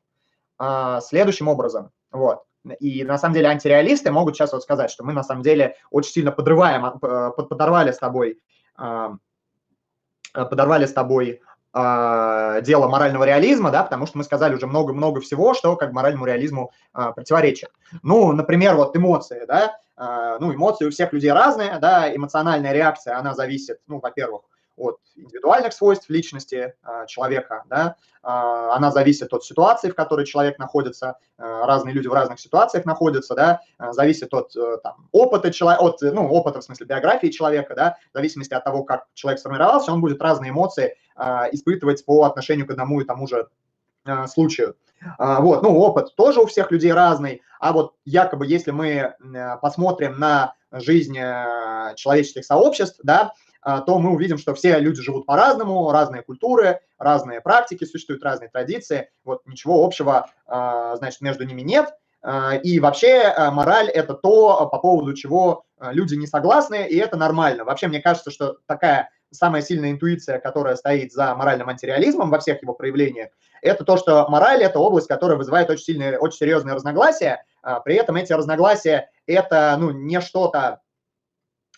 а, 0.58 1.00
следующим 1.00 1.48
образом. 1.48 1.90
Вот. 2.12 2.44
И 2.78 3.02
на 3.02 3.18
самом 3.18 3.34
деле 3.34 3.48
антиреалисты 3.48 4.12
могут 4.12 4.36
сейчас 4.36 4.52
вот 4.52 4.62
сказать, 4.62 4.90
что 4.90 5.02
мы 5.02 5.12
на 5.12 5.24
самом 5.24 5.42
деле 5.42 5.76
очень 5.90 6.12
сильно 6.12 6.30
подрываем, 6.30 6.84
а, 6.84 7.30
подорвали 7.30 7.90
с 7.90 7.98
тобой, 7.98 8.38
а, 8.76 9.16
подорвали 10.32 10.86
с 10.86 10.92
тобой 10.92 11.40
а, 11.74 12.60
дело 12.60 12.86
морального 12.86 13.24
реализма, 13.24 13.70
да, 13.70 13.82
потому 13.82 14.06
что 14.06 14.18
мы 14.18 14.24
сказали 14.24 14.54
уже 14.54 14.66
много-много 14.66 15.20
всего, 15.20 15.54
что 15.54 15.74
как 15.76 15.92
моральному 15.92 16.26
реализму 16.26 16.70
а, 16.92 17.12
противоречит. 17.12 17.70
Ну, 18.02 18.32
например, 18.32 18.74
вот 18.76 18.94
эмоции, 18.94 19.44
да, 19.48 19.78
а, 19.96 20.38
ну, 20.38 20.54
эмоции 20.54 20.84
у 20.84 20.90
всех 20.90 21.14
людей 21.14 21.32
разные, 21.32 21.78
да, 21.78 22.14
эмоциональная 22.14 22.72
реакция, 22.72 23.18
она 23.18 23.34
зависит, 23.34 23.78
ну, 23.86 24.00
во-первых, 24.00 24.42
от 24.76 24.98
индивидуальных 25.16 25.72
свойств 25.72 26.08
личности 26.08 26.74
э, 26.82 27.06
человека, 27.06 27.64
да, 27.68 27.96
э, 28.22 28.26
она 28.26 28.90
зависит 28.90 29.32
от 29.32 29.44
ситуации, 29.44 29.90
в 29.90 29.94
которой 29.94 30.24
человек 30.24 30.58
находится, 30.58 31.16
э, 31.38 31.42
разные 31.42 31.94
люди 31.94 32.08
в 32.08 32.12
разных 32.12 32.40
ситуациях 32.40 32.84
находятся, 32.84 33.34
да, 33.34 33.60
зависит 33.78 34.32
от 34.32 34.52
там, 34.82 35.08
опыта 35.12 35.52
человека, 35.52 35.84
от, 35.84 36.02
ну, 36.02 36.28
опыта 36.28 36.60
в 36.60 36.64
смысле 36.64 36.86
биографии 36.86 37.28
человека, 37.28 37.74
да, 37.74 37.96
в 38.12 38.16
зависимости 38.16 38.54
от 38.54 38.64
того, 38.64 38.84
как 38.84 39.06
человек 39.14 39.40
сформировался, 39.40 39.92
он 39.92 40.00
будет 40.00 40.22
разные 40.22 40.50
эмоции 40.50 40.96
испытывать 41.52 42.04
по 42.04 42.24
отношению 42.24 42.66
к 42.66 42.70
одному 42.70 43.00
и 43.00 43.04
тому 43.04 43.26
же 43.26 43.48
случаю. 44.28 44.76
Вот, 45.18 45.62
ну, 45.62 45.76
опыт 45.78 46.14
тоже 46.16 46.40
у 46.40 46.46
всех 46.46 46.70
людей 46.70 46.92
разный, 46.92 47.42
а 47.60 47.72
вот 47.72 47.94
якобы, 48.04 48.46
если 48.46 48.70
мы 48.70 49.14
посмотрим 49.60 50.18
на 50.18 50.54
жизнь 50.72 51.14
человеческих 51.14 52.44
сообществ, 52.44 53.00
да, 53.02 53.32
то 53.64 53.98
мы 53.98 54.10
увидим, 54.10 54.38
что 54.38 54.54
все 54.54 54.78
люди 54.78 55.00
живут 55.02 55.24
по-разному, 55.24 55.90
разные 55.92 56.22
культуры, 56.22 56.80
разные 56.98 57.40
практики, 57.40 57.84
существуют 57.84 58.22
разные 58.24 58.48
традиции, 58.48 59.10
вот 59.24 59.42
ничего 59.46 59.84
общего, 59.84 60.30
а, 60.46 60.96
значит, 60.96 61.20
между 61.20 61.44
ними 61.44 61.62
нет. 61.62 61.94
А, 62.22 62.56
и 62.56 62.80
вообще 62.80 63.34
мораль– 63.52 63.88
это 63.94 64.14
то, 64.14 64.68
по 64.70 64.78
поводу 64.78 65.14
чего 65.14 65.64
люди 65.80 66.14
не 66.14 66.26
согласны, 66.26 66.86
и 66.88 66.96
это 66.96 67.16
нормально. 67.16 67.64
Вообще, 67.64 67.88
мне 67.88 68.00
кажется, 68.00 68.30
что 68.30 68.58
такая 68.66 69.10
самая 69.30 69.62
сильная 69.62 69.90
интуиция, 69.90 70.38
которая 70.38 70.76
стоит 70.76 71.12
за 71.12 71.34
моральным 71.34 71.68
антиреализмом 71.68 72.30
во 72.30 72.38
всех 72.38 72.62
его 72.62 72.74
проявлениях, 72.74 73.30
это 73.62 73.84
то, 73.84 73.96
что 73.96 74.28
мораль– 74.28 74.62
это 74.64 74.78
область, 74.78 75.08
которая 75.08 75.38
вызывает 75.38 75.70
очень 75.70 75.84
сильные, 75.84 76.18
очень 76.18 76.38
серьезные 76.38 76.74
разногласия. 76.74 77.44
При 77.84 77.94
этом 77.94 78.16
эти 78.16 78.32
разногласия– 78.32 79.08
это 79.26 79.76
ну, 79.78 79.90
не 79.90 80.20
что-то, 80.20 80.80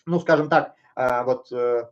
ну, 0.05 0.19
скажем 0.19 0.49
так, 0.49 0.73
а, 0.73 0.75
вот, 0.95 1.51
э, 1.51 1.87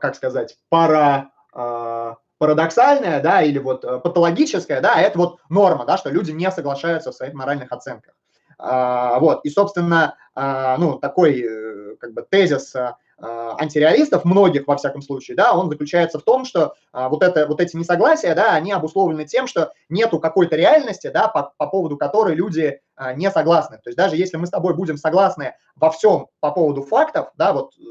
как 0.00 0.16
сказать, 0.16 0.56
пара 0.68 1.30
а, 1.52 2.16
парадоксальная, 2.38 3.20
да, 3.20 3.42
или 3.42 3.58
вот 3.58 3.84
э, 3.84 3.98
патологическая, 3.98 4.80
да, 4.80 5.00
это 5.00 5.18
вот 5.18 5.38
норма, 5.48 5.84
да, 5.84 5.96
что 5.96 6.10
люди 6.10 6.30
не 6.30 6.50
соглашаются 6.50 7.10
в 7.10 7.14
своих 7.14 7.34
моральных 7.34 7.72
оценках. 7.72 8.14
А, 8.58 9.18
вот, 9.18 9.44
и, 9.44 9.50
собственно, 9.50 10.16
ну, 10.34 10.98
такой, 10.98 11.40
э, 11.40 11.96
как 11.96 12.12
бы, 12.12 12.24
тезис 12.28 12.74
Э, 12.74 12.92
антиреалистов, 13.20 14.24
многих 14.24 14.66
во 14.68 14.76
всяком 14.76 15.02
случае, 15.02 15.36
да, 15.36 15.52
он 15.52 15.68
заключается 15.68 16.18
в 16.18 16.22
том, 16.22 16.44
что 16.44 16.74
а, 16.92 17.08
вот, 17.08 17.22
это, 17.22 17.46
вот 17.46 17.60
эти 17.60 17.76
несогласия, 17.76 18.34
да, 18.34 18.52
они 18.52 18.72
обусловлены 18.72 19.24
тем, 19.24 19.46
что 19.46 19.72
нету 19.88 20.20
какой-то 20.20 20.54
реальности, 20.54 21.10
да, 21.12 21.26
по, 21.26 21.52
по 21.56 21.66
поводу 21.66 21.96
которой 21.96 22.34
люди 22.34 22.80
а, 22.94 23.14
не 23.14 23.30
согласны. 23.30 23.78
То 23.78 23.88
есть 23.88 23.96
даже 23.96 24.16
если 24.16 24.36
мы 24.36 24.46
с 24.46 24.50
тобой 24.50 24.74
будем 24.74 24.96
согласны 24.96 25.54
во 25.74 25.90
всем 25.90 26.28
по 26.40 26.52
поводу 26.52 26.82
фактов, 26.82 27.32
да, 27.36 27.52
вот 27.52 27.72
э, 27.78 27.82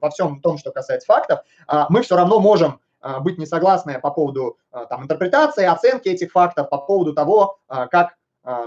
во 0.00 0.10
всем 0.10 0.40
том, 0.40 0.58
что 0.58 0.70
касается 0.70 1.06
фактов, 1.06 1.40
а, 1.66 1.86
мы 1.88 2.02
все 2.02 2.16
равно 2.16 2.38
можем 2.38 2.80
быть 3.22 3.36
не 3.36 3.46
согласны 3.46 3.98
по 3.98 4.12
поводу 4.12 4.58
там, 4.88 5.02
интерпретации, 5.02 5.64
оценки 5.64 6.08
этих 6.08 6.30
фактов, 6.30 6.70
по 6.70 6.78
поводу 6.78 7.12
того, 7.12 7.58
как 7.66 8.14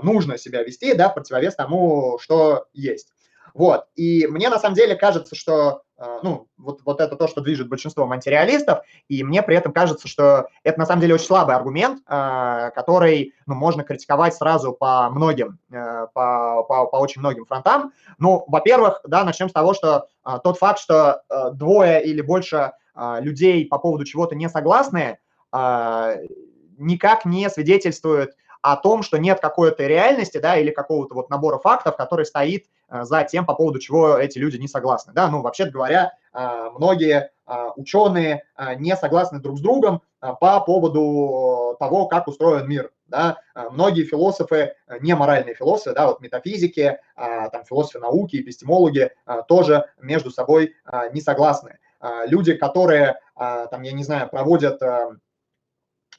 нужно 0.02 0.38
себя 0.38 0.62
вести, 0.62 0.94
да, 0.94 1.08
в 1.08 1.14
противовес 1.14 1.56
тому, 1.56 2.20
что 2.20 2.66
есть. 2.74 3.14
Вот. 3.56 3.86
И 3.96 4.28
мне 4.28 4.50
на 4.50 4.60
самом 4.60 4.76
деле 4.76 4.96
кажется, 4.96 5.34
что 5.34 5.84
э, 5.98 6.20
ну, 6.24 6.50
вот, 6.58 6.82
вот 6.84 7.00
это 7.00 7.16
то, 7.16 7.26
что 7.30 7.40
движет 7.40 7.70
большинством 7.70 8.12
антиреалистов, 8.12 8.80
и 9.08 9.24
мне 9.24 9.42
при 9.42 9.56
этом 9.56 9.72
кажется, 9.72 10.10
что 10.10 10.50
это 10.64 10.78
на 10.78 10.86
самом 10.86 11.00
деле 11.00 11.14
очень 11.14 11.26
слабый 11.26 11.56
аргумент, 11.56 12.02
э, 12.06 12.72
который 12.76 13.34
ну, 13.46 13.56
можно 13.56 13.86
критиковать 13.86 14.36
сразу 14.36 14.74
по 14.74 15.10
многим, 15.10 15.58
э, 15.72 16.08
по, 16.14 16.64
по, 16.68 16.86
по 16.88 16.98
очень 16.98 17.22
многим 17.22 17.46
фронтам. 17.46 17.94
Ну, 18.18 18.44
во-первых, 18.48 19.00
да, 19.06 19.24
начнем 19.24 19.48
с 19.48 19.54
того, 19.54 19.74
что 19.74 20.08
тот 20.44 20.58
факт, 20.58 20.80
что 20.80 21.22
двое 21.54 22.04
или 22.04 22.20
больше 22.22 22.74
людей 23.20 23.68
по 23.68 23.78
поводу 23.78 24.04
чего-то 24.04 24.36
не 24.36 24.50
согласны, 24.50 25.20
никак 25.52 27.26
не 27.26 27.50
свидетельствует 27.50 28.36
о 28.66 28.78
том, 28.78 29.04
что 29.04 29.20
нет 29.20 29.40
какой-то 29.42 29.86
реальности, 29.86 30.40
да, 30.40 30.58
или 30.58 30.72
какого-то 30.72 31.14
вот 31.14 31.30
набора 31.30 31.60
фактов, 31.60 31.96
который 31.96 32.26
стоит 32.26 32.66
э, 32.90 33.04
за 33.04 33.24
тем, 33.24 33.46
по 33.46 33.54
поводу 33.54 33.78
чего 33.78 34.18
эти 34.18 34.40
люди 34.40 34.58
не 34.58 34.68
согласны, 34.68 35.14
да, 35.14 35.30
ну, 35.30 35.44
вообще 35.44 35.66
говоря, 35.66 36.14
э, 36.34 36.70
многие 36.76 37.30
э, 37.46 37.70
ученые 37.76 38.44
не 38.78 38.96
согласны 38.96 39.40
друг 39.40 39.60
с 39.60 39.62
другом 39.62 40.02
по 40.20 40.60
поводу 40.62 41.76
того, 41.80 42.08
как 42.08 42.28
устроен 42.28 42.68
мир, 42.68 42.90
да, 43.06 43.38
многие 43.54 44.04
философы, 44.04 44.74
не 45.00 45.14
моральные 45.14 45.54
философы, 45.54 45.94
да, 45.94 46.08
вот 46.08 46.22
метафизики, 46.22 46.98
там 47.16 47.64
философы 47.66 48.00
науки, 48.00 48.38
эпистемологи 48.38 49.12
тоже 49.48 49.86
между 50.02 50.32
собой 50.32 50.74
не 51.14 51.22
согласны. 51.22 51.78
Люди, 52.26 52.56
которые, 52.56 53.20
там, 53.36 53.84
я 53.84 53.92
не 53.92 54.04
знаю, 54.04 54.30
проводят 54.30 54.82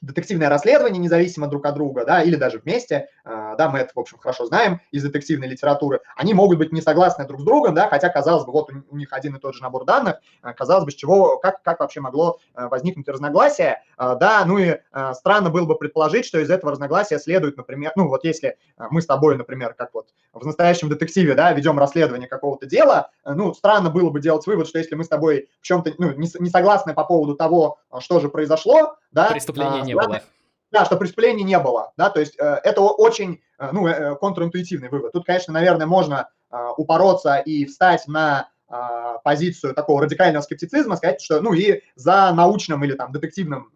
детективное 0.01 0.49
расследование 0.49 0.99
независимо 0.99 1.47
друг 1.47 1.65
от 1.65 1.75
друга, 1.75 2.05
да, 2.05 2.21
или 2.21 2.35
даже 2.35 2.59
вместе, 2.59 3.09
а, 3.23 3.55
да, 3.55 3.69
мы 3.69 3.79
это, 3.79 3.91
в 3.95 3.99
общем, 3.99 4.17
хорошо 4.17 4.45
знаем 4.45 4.81
из 4.91 5.03
детективной 5.03 5.47
литературы, 5.47 6.01
они 6.15 6.33
могут 6.33 6.57
быть 6.57 6.71
не 6.71 6.81
согласны 6.81 7.25
друг 7.25 7.41
с 7.41 7.43
другом, 7.43 7.73
да, 7.75 7.87
хотя, 7.89 8.09
казалось 8.09 8.45
бы, 8.45 8.51
вот 8.51 8.69
у 8.89 8.97
них 8.97 9.11
один 9.11 9.35
и 9.35 9.39
тот 9.39 9.55
же 9.55 9.61
набор 9.61 9.85
данных, 9.85 10.17
а, 10.41 10.53
казалось 10.53 10.85
бы, 10.85 10.91
с 10.91 10.95
чего, 10.95 11.37
как, 11.37 11.61
как 11.63 11.79
вообще 11.79 11.99
могло 12.01 12.39
а, 12.53 12.67
возникнуть 12.67 13.07
разногласие, 13.07 13.83
да, 13.97 14.43
ну 14.45 14.59
и 14.59 14.77
странно 15.13 15.49
было 15.49 15.65
бы 15.65 15.75
предположить, 15.75 16.25
что 16.25 16.39
из 16.39 16.49
этого 16.49 16.71
разногласия 16.71 17.17
следует, 17.17 17.57
например, 17.57 17.91
ну 17.95 18.07
вот 18.07 18.23
если 18.23 18.57
мы 18.77 19.01
с 19.01 19.05
тобой, 19.05 19.37
например, 19.37 19.73
как 19.73 19.93
вот 19.93 20.09
в 20.33 20.45
настоящем 20.45 20.89
детективе, 20.89 21.33
да, 21.33 21.51
ведем 21.51 21.79
расследование 21.79 22.27
какого-то 22.27 22.67
дела, 22.67 23.09
ну, 23.25 23.53
странно 23.53 23.89
было 23.89 24.09
бы 24.09 24.19
делать 24.19 24.45
вывод, 24.45 24.67
что 24.67 24.77
если 24.77 24.95
мы 24.95 25.03
с 25.03 25.07
тобой 25.07 25.49
в 25.61 25.65
чем-то, 25.65 25.93
ну, 25.97 26.11
не, 26.11 26.29
не 26.39 26.49
согласны 26.49 26.93
по 26.93 27.03
поводу 27.03 27.35
того, 27.35 27.79
что 27.99 28.19
же 28.19 28.29
произошло, 28.29 28.97
да, 29.11 29.31
преступления 29.31 29.81
не 29.81 29.95
было. 29.95 30.21
Да, 30.71 30.83
что 30.83 30.97
преступлений 30.97 31.43
не 31.43 31.57
было, 31.59 31.93
да, 31.95 32.09
то 32.09 32.19
есть 32.19 32.35
э, 32.37 32.59
это 32.63 32.81
очень, 32.81 33.41
э, 33.57 33.69
ну, 33.71 33.87
э, 33.87 34.15
контринтуитивный 34.15 34.89
вывод. 34.89 35.13
Тут, 35.13 35.25
конечно, 35.25 35.53
наверное, 35.53 35.87
можно 35.87 36.27
э, 36.51 36.57
упороться 36.75 37.37
и 37.37 37.65
встать 37.65 38.05
на 38.07 38.49
а, 38.69 39.19
позицию 39.19 39.73
такого 39.73 40.01
радикального 40.01 40.41
скептицизма, 40.41 40.97
сказать, 40.97 41.21
что, 41.21 41.39
ну, 41.39 41.53
и 41.53 41.83
за 41.95 42.33
научным 42.33 42.83
или 42.83 42.95
там 42.95 43.13
детективным 43.13 43.71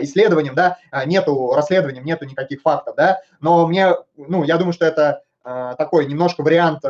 исследованием, 0.00 0.54
да, 0.54 0.78
нету 1.06 1.54
расследованием, 1.56 2.04
нету 2.04 2.24
никаких 2.24 2.62
фактов, 2.62 2.94
да, 2.94 3.18
но 3.40 3.66
мне, 3.66 3.96
ну, 4.16 4.44
я 4.44 4.58
думаю, 4.58 4.74
что 4.74 4.84
это 4.84 5.24
такой 5.42 6.06
немножко 6.06 6.42
вариант 6.44 6.84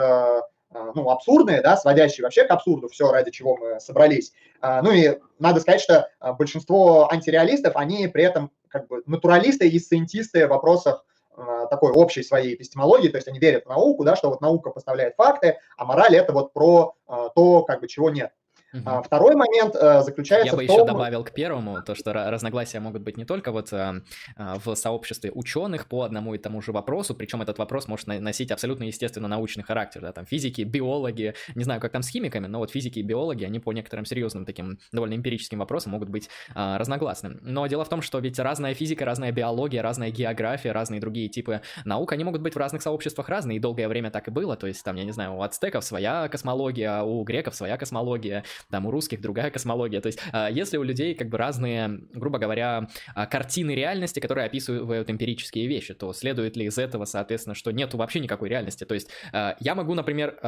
ну, 0.73 1.11
абсурдные, 1.11 1.63
да, 1.63 1.77
сводящие 1.77 2.25
вообще 2.25 2.45
к 2.45 2.51
абсурду, 2.51 2.89
все, 2.89 3.11
ради 3.11 3.31
чего 3.31 3.57
мы 3.57 3.81
собрались. 3.81 4.33
Ну 4.63 4.93
и 4.93 5.19
надо 5.39 5.61
сказать, 5.61 5.81
что 5.81 6.09
большинство 6.39 7.11
антиреалистов, 7.11 7.77
они 7.77 8.07
при 8.09 8.23
этом 8.23 8.51
как 8.69 8.87
бы 8.87 9.03
натуралисты 9.07 9.69
и 9.69 9.79
сcientисты 9.81 10.47
в 10.47 10.51
вопросах 10.51 11.05
Э, 11.41 11.67
такой 11.71 11.93
общей 11.93 12.23
своей 12.23 12.55
эпистемологии, 12.55 13.09
то 13.09 13.17
есть 13.17 13.29
они 13.29 13.39
верят 13.39 13.65
в 13.65 13.69
науку, 13.69 14.05
да, 14.05 14.15
что 14.15 14.29
вот 14.29 14.41
наука 14.41 14.71
поставляет 14.71 15.15
факты, 15.17 15.59
а 15.77 15.85
мораль 15.85 16.17
это 16.17 16.33
вот 16.33 16.53
про 16.53 16.95
э, 17.09 17.29
то, 17.35 17.63
как 17.63 17.81
бы 17.81 17.89
чего 17.89 18.11
нет. 18.11 18.33
Угу. 18.73 19.03
Второй 19.05 19.35
момент 19.35 19.75
э, 19.75 20.03
заключается 20.03 20.47
Я 20.47 20.57
бы 20.57 20.65
в 20.65 20.67
том... 20.67 20.77
еще 20.77 20.87
добавил 20.87 21.25
к 21.25 21.33
первому, 21.33 21.83
то, 21.83 21.95
что 21.95 22.13
разногласия 22.13 22.79
могут 22.79 23.03
быть 23.03 23.17
не 23.17 23.25
только 23.25 23.51
вот 23.51 23.73
э, 23.73 24.01
а, 24.37 24.59
в 24.65 24.75
сообществе 24.77 25.33
ученых 25.33 25.87
по 25.87 26.03
одному 26.03 26.35
и 26.35 26.39
тому 26.39 26.63
же 26.63 26.71
вопросу, 26.71 27.15
причем 27.15 27.43
этот 27.43 27.59
вопрос 27.59 27.89
может 27.89 28.07
носить 28.07 28.53
абсолютно 28.53 28.85
естественно 28.85 29.27
научный 29.27 29.65
характер, 29.65 30.03
да, 30.03 30.13
там 30.13 30.25
физики, 30.25 30.63
биологи, 30.63 31.35
не 31.55 31.65
знаю, 31.65 31.81
как 31.81 31.91
там 31.91 32.03
с 32.03 32.09
химиками, 32.09 32.47
но 32.47 32.59
вот 32.59 32.71
физики 32.71 33.01
и 33.01 33.03
биологи, 33.03 33.45
они 33.45 33.59
по 33.59 33.73
некоторым 33.73 34.05
серьезным 34.05 34.45
таким 34.45 34.79
довольно 34.93 35.15
эмпирическим 35.15 35.59
вопросам 35.59 35.93
могут 35.93 36.09
быть 36.09 36.29
э, 36.55 36.77
разногласны. 36.77 37.39
Но 37.43 37.67
дело 37.67 37.85
в 37.85 37.89
том, 37.89 38.03
что 38.03 38.21
ведь 38.21 38.39
разная 38.39 38.75
физика, 38.75 39.05
разная 39.05 39.33
биология, 39.33 39.83
разная 39.83 40.11
география, 40.11 40.71
разные 40.71 41.01
другие 41.01 41.29
типы 41.29 41.63
наук, 41.85 42.13
они 42.13 42.23
могут 42.23 42.41
быть 42.41 42.55
в 42.55 42.59
разных 42.59 42.83
сообществах 42.83 43.29
разные, 43.29 43.57
и 43.57 43.61
долгое 43.61 43.89
время 43.89 44.13
так 44.13 44.29
и 44.29 44.31
было, 44.31 44.57
то 44.57 44.69
есть 44.69 44.85
там, 44.85 44.95
я 44.95 45.05
не 45.05 45.13
знаю, 45.13 45.35
у 45.35 45.43
ацтеков 45.43 45.85
своя 45.85 46.29
космология, 46.29 47.03
у 47.03 47.25
греков 47.25 47.57
своя 47.57 47.77
космология, 47.77 48.45
там 48.69 48.87
у 48.87 48.91
русских 48.91 49.21
другая 49.21 49.51
космология. 49.51 50.01
То 50.01 50.07
есть, 50.07 50.19
а, 50.33 50.51
если 50.51 50.77
у 50.77 50.83
людей 50.83 51.15
как 51.15 51.29
бы 51.29 51.39
разные, 51.39 52.01
грубо 52.13 52.39
говоря, 52.39 52.89
а, 53.15 53.27
картины 53.27 53.75
реальности, 53.75 54.21
которые 54.21 54.47
описывают 54.47 55.11
эмпирические 55.11 55.67
вещи, 55.67 55.95
то 55.95 56.13
следует 56.13 56.57
ли 56.57 56.67
из 56.67 56.79
этого, 56.79 57.05
соответственно, 57.05 57.55
что 57.55 57.71
нету 57.71 57.97
вообще 57.97 58.21
никакой 58.21 58.49
реальности? 58.49 58.85
То 58.85 58.95
есть, 58.95 59.09
а, 59.33 59.57
я 59.61 59.75
могу, 59.75 59.95
например, 59.95 60.39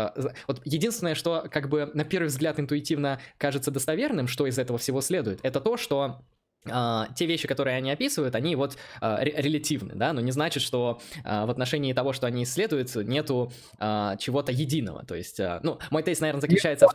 вот 0.47 0.61
единственное, 0.65 1.15
что 1.15 1.47
как 1.51 1.69
бы 1.69 1.91
на 1.95 2.05
первый 2.05 2.27
взгляд 2.27 2.59
интуитивно 2.61 3.21
кажется 3.39 3.71
достоверным, 3.71 4.27
что 4.27 4.47
из 4.47 4.59
этого 4.59 4.79
всего 4.79 5.01
следует, 5.01 5.41
это 5.43 5.61
то, 5.61 5.77
что 5.77 6.21
Uh, 6.65 7.09
те 7.17 7.27
вещи, 7.27 7.49
которые 7.49 7.77
они 7.77 7.91
описывают, 7.91 8.37
они 8.37 8.55
вот 8.55 8.77
uh, 9.01 9.19
релятивны, 9.21 9.97
да, 9.97 10.13
но 10.13 10.21
не 10.21 10.31
значит, 10.31 10.63
что 10.63 11.01
uh, 11.25 11.45
в 11.45 11.51
отношении 11.51 11.93
того, 11.93 12.13
что 12.13 12.29
они 12.29 12.45
исследуют, 12.45 12.95
нету 12.95 13.51
чего-то 13.81 14.53
единого. 14.53 15.05
То 15.05 15.17
есть, 15.17 15.41
ну, 15.65 15.81
мой 15.91 16.05
тейс, 16.05 16.21
наверное, 16.21 16.41
заключается 16.41 16.87
в 16.87 16.95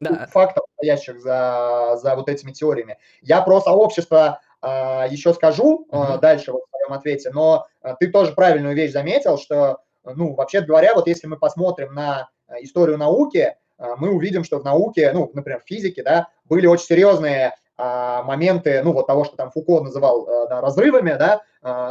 да. 0.00 0.26
фактов, 0.26 0.64
стоящих 0.76 1.20
за, 1.20 1.98
за 2.00 2.16
вот 2.16 2.28
этими 2.28 2.52
теориями. 2.52 2.98
Я 3.22 3.42
про 3.42 3.60
сообщество 3.60 4.40
а, 4.62 5.06
еще 5.08 5.32
скажу 5.34 5.86
а, 5.90 6.18
дальше 6.18 6.52
вот 6.52 6.62
в 6.64 6.76
своем 6.76 6.92
ответе, 6.92 7.30
но 7.30 7.66
а, 7.82 7.94
ты 7.94 8.08
тоже 8.08 8.32
правильную 8.32 8.74
вещь 8.74 8.92
заметил, 8.92 9.38
что, 9.38 9.78
ну, 10.04 10.34
вообще 10.34 10.60
говоря, 10.60 10.94
вот 10.94 11.06
если 11.06 11.26
мы 11.26 11.36
посмотрим 11.36 11.94
на 11.94 12.28
а, 12.48 12.62
историю 12.62 12.98
науки, 12.98 13.54
а, 13.78 13.96
мы 13.96 14.10
увидим, 14.10 14.44
что 14.44 14.58
в 14.58 14.64
науке, 14.64 15.12
ну, 15.12 15.30
например, 15.32 15.60
в 15.60 15.68
физике, 15.68 16.02
да, 16.02 16.28
были 16.44 16.66
очень 16.66 16.86
серьезные 16.86 17.54
а, 17.76 18.22
моменты, 18.22 18.82
ну, 18.82 18.92
вот 18.92 19.06
того, 19.06 19.24
что 19.24 19.36
там 19.36 19.50
Фуко 19.50 19.80
называл 19.80 20.26
да, 20.48 20.60
разрывами, 20.60 21.14
да, 21.18 21.42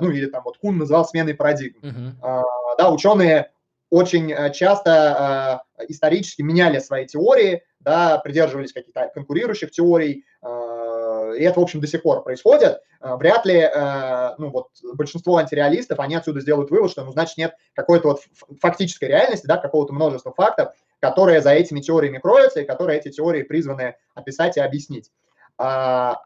ну, 0.02 0.10
или 0.10 0.28
там 0.28 0.44
вот 0.44 0.58
Кун 0.58 0.78
называл 0.78 1.06
сменой 1.06 1.34
парадигм. 1.34 2.18
А, 2.22 2.44
да, 2.78 2.92
ученые 2.92 3.52
очень 3.90 4.52
часто 4.54 4.92
а, 4.92 5.64
исторически 5.88 6.42
меняли 6.42 6.80
свои 6.80 7.06
теории, 7.06 7.64
да, 7.86 8.18
придерживались 8.18 8.74
каких-то 8.74 9.12
конкурирующих 9.14 9.72
теорий, 9.72 10.26
э, 10.42 11.34
и 11.38 11.44
это, 11.44 11.60
в 11.60 11.64
общем, 11.64 11.82
до 11.82 11.88
сих 11.88 12.02
пор 12.02 12.24
происходит. 12.24 12.80
Э, 13.00 13.16
вряд 13.16 13.46
ли, 13.46 13.60
э, 13.60 14.36
ну, 14.40 14.50
вот, 14.50 14.70
большинство 14.96 15.38
антиреалистов, 15.38 16.00
они 16.00 16.16
отсюда 16.16 16.42
сделают 16.42 16.72
вывод, 16.72 16.92
что, 16.92 17.04
ну, 17.06 17.12
значит, 17.12 17.38
нет 17.38 17.54
какой-то 17.74 18.10
вот 18.10 18.22
фактической 18.60 19.06
реальности, 19.06 19.46
да, 19.46 19.58
какого-то 19.58 19.94
множества 19.94 20.34
фактов, 20.34 20.74
которые 21.00 21.42
за 21.42 21.52
этими 21.52 21.80
теориями 21.80 22.18
кроются, 22.18 22.62
и 22.62 22.66
которые 22.66 23.00
эти 23.00 23.12
теории 23.12 23.44
призваны 23.44 23.96
описать 24.16 24.58
и 24.58 24.62
объяснить. 24.62 25.12
А, 25.58 26.24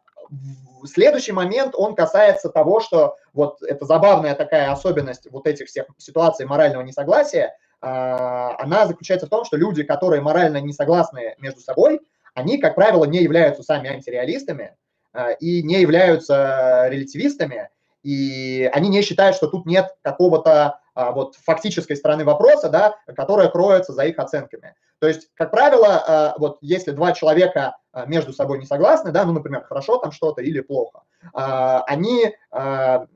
следующий 0.85 1.31
момент, 1.31 1.73
он 1.75 1.95
касается 1.95 2.49
того, 2.49 2.79
что 2.79 3.15
вот 3.33 3.61
это 3.61 3.85
забавная 3.85 4.35
такая 4.35 4.71
особенность 4.71 5.29
вот 5.31 5.47
этих 5.47 5.67
всех 5.67 5.85
ситуаций 5.97 6.45
морального 6.45 6.83
несогласия– 6.83 7.55
а, 7.81 8.55
она 8.59 8.87
заключается 8.87 9.27
в 9.27 9.29
том, 9.29 9.45
что 9.45 9.57
люди, 9.57 9.83
которые 9.83 10.21
морально 10.21 10.59
не 10.59 10.73
согласны 10.73 11.35
между 11.39 11.61
собой, 11.61 12.01
они, 12.33 12.57
как 12.57 12.75
правило, 12.75 13.05
не 13.05 13.21
являются 13.21 13.63
сами 13.63 13.89
антиреалистами 13.89 14.75
а, 15.13 15.31
и 15.31 15.63
не 15.63 15.81
являются 15.81 16.87
релятивистами, 16.89 17.69
и 18.03 18.69
они 18.73 18.89
не 18.89 19.01
считают, 19.01 19.35
что 19.35 19.47
тут 19.47 19.65
нет 19.65 19.95
какого-то 20.01 20.79
а, 20.93 21.11
вот 21.11 21.35
фактической 21.35 21.95
стороны 21.95 22.25
вопроса, 22.25 22.69
да, 22.69 22.97
которая 23.15 23.47
кроется 23.49 23.93
за 23.93 24.05
их 24.05 24.19
оценками. 24.19 24.75
То 24.99 25.07
есть, 25.07 25.29
как 25.33 25.51
правило, 25.51 26.35
вот 26.39 26.57
если 26.59 26.91
два 26.91 27.13
человека 27.13 27.77
между 28.07 28.33
собой 28.33 28.59
не 28.59 28.65
согласны, 28.65 29.11
да, 29.11 29.25
ну, 29.25 29.33
например, 29.33 29.63
хорошо 29.63 29.97
там 29.97 30.11
что-то 30.11 30.41
или 30.41 30.61
плохо, 30.61 31.03
они 31.33 32.33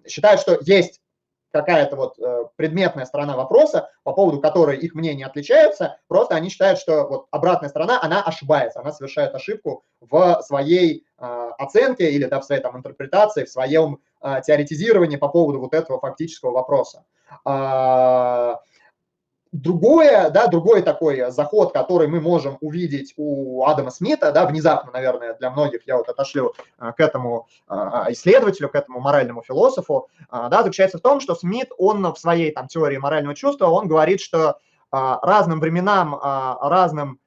считают, 0.08 0.42
что 0.42 0.58
есть 0.62 1.02
какая-то 1.54 1.96
вот 1.96 2.18
э, 2.20 2.46
предметная 2.56 3.06
сторона 3.06 3.38
вопроса, 3.38 3.90
по 4.04 4.12
поводу 4.12 4.42
которой 4.42 4.76
их 4.78 4.96
мнения 4.96 5.26
отличаются, 5.26 6.00
просто 6.08 6.36
они 6.36 6.50
считают, 6.50 6.80
что 6.80 7.04
вот 7.08 7.28
обратная 7.30 7.70
сторона, 7.70 8.00
она 8.02 8.24
ошибается, 8.24 8.80
она 8.80 8.92
совершает 8.92 9.36
ошибку 9.36 9.86
в 10.02 10.42
своей 10.42 11.06
э, 11.20 11.52
оценке 11.60 12.12
или 12.12 12.26
да, 12.26 12.40
в 12.40 12.46
своей 12.46 12.62
там 12.62 12.76
интерпретации, 12.76 13.46
в 13.46 13.50
своем 13.50 14.00
э, 14.22 14.42
теоретизировании 14.44 15.18
по 15.18 15.30
поводу 15.30 15.60
вот 15.60 15.76
этого 15.76 16.00
фактического 16.00 16.52
вопроса. 16.52 17.06
А, 19.54 19.58
Другое, 19.58 20.30
да, 20.30 20.48
другой 20.48 20.82
такой 20.82 21.32
заход, 21.32 21.74
который 21.74 22.08
мы 22.08 22.20
можем 22.20 22.58
увидеть 22.62 23.14
у 23.18 23.66
Адама 23.66 23.92
Смита, 23.92 24.32
да, 24.32 24.46
внезапно, 24.46 24.92
наверное, 24.92 25.36
для 25.36 25.52
многих, 25.52 25.82
я 25.86 25.98
вот 25.98 26.10
отошлю 26.10 26.54
а, 26.78 26.92
к 26.92 27.00
этому 27.00 27.48
а, 27.68 28.12
исследователю, 28.12 28.70
к 28.70 28.76
этому 28.76 29.00
моральному 29.00 29.44
философу, 29.44 30.10
а, 30.30 30.50
да, 30.50 30.64
заключается 30.64 30.98
в 30.98 31.02
том, 31.02 31.20
что 31.20 31.36
Смит, 31.36 31.70
он 31.78 32.04
в 32.14 32.18
своей 32.18 32.52
там 32.52 32.68
теории 32.68 32.98
морального 32.98 33.36
чувства, 33.36 33.68
он 33.68 33.88
говорит, 33.88 34.22
что 34.22 34.58
разным 34.92 35.60
временам, 35.60 36.20
разным 36.62 37.20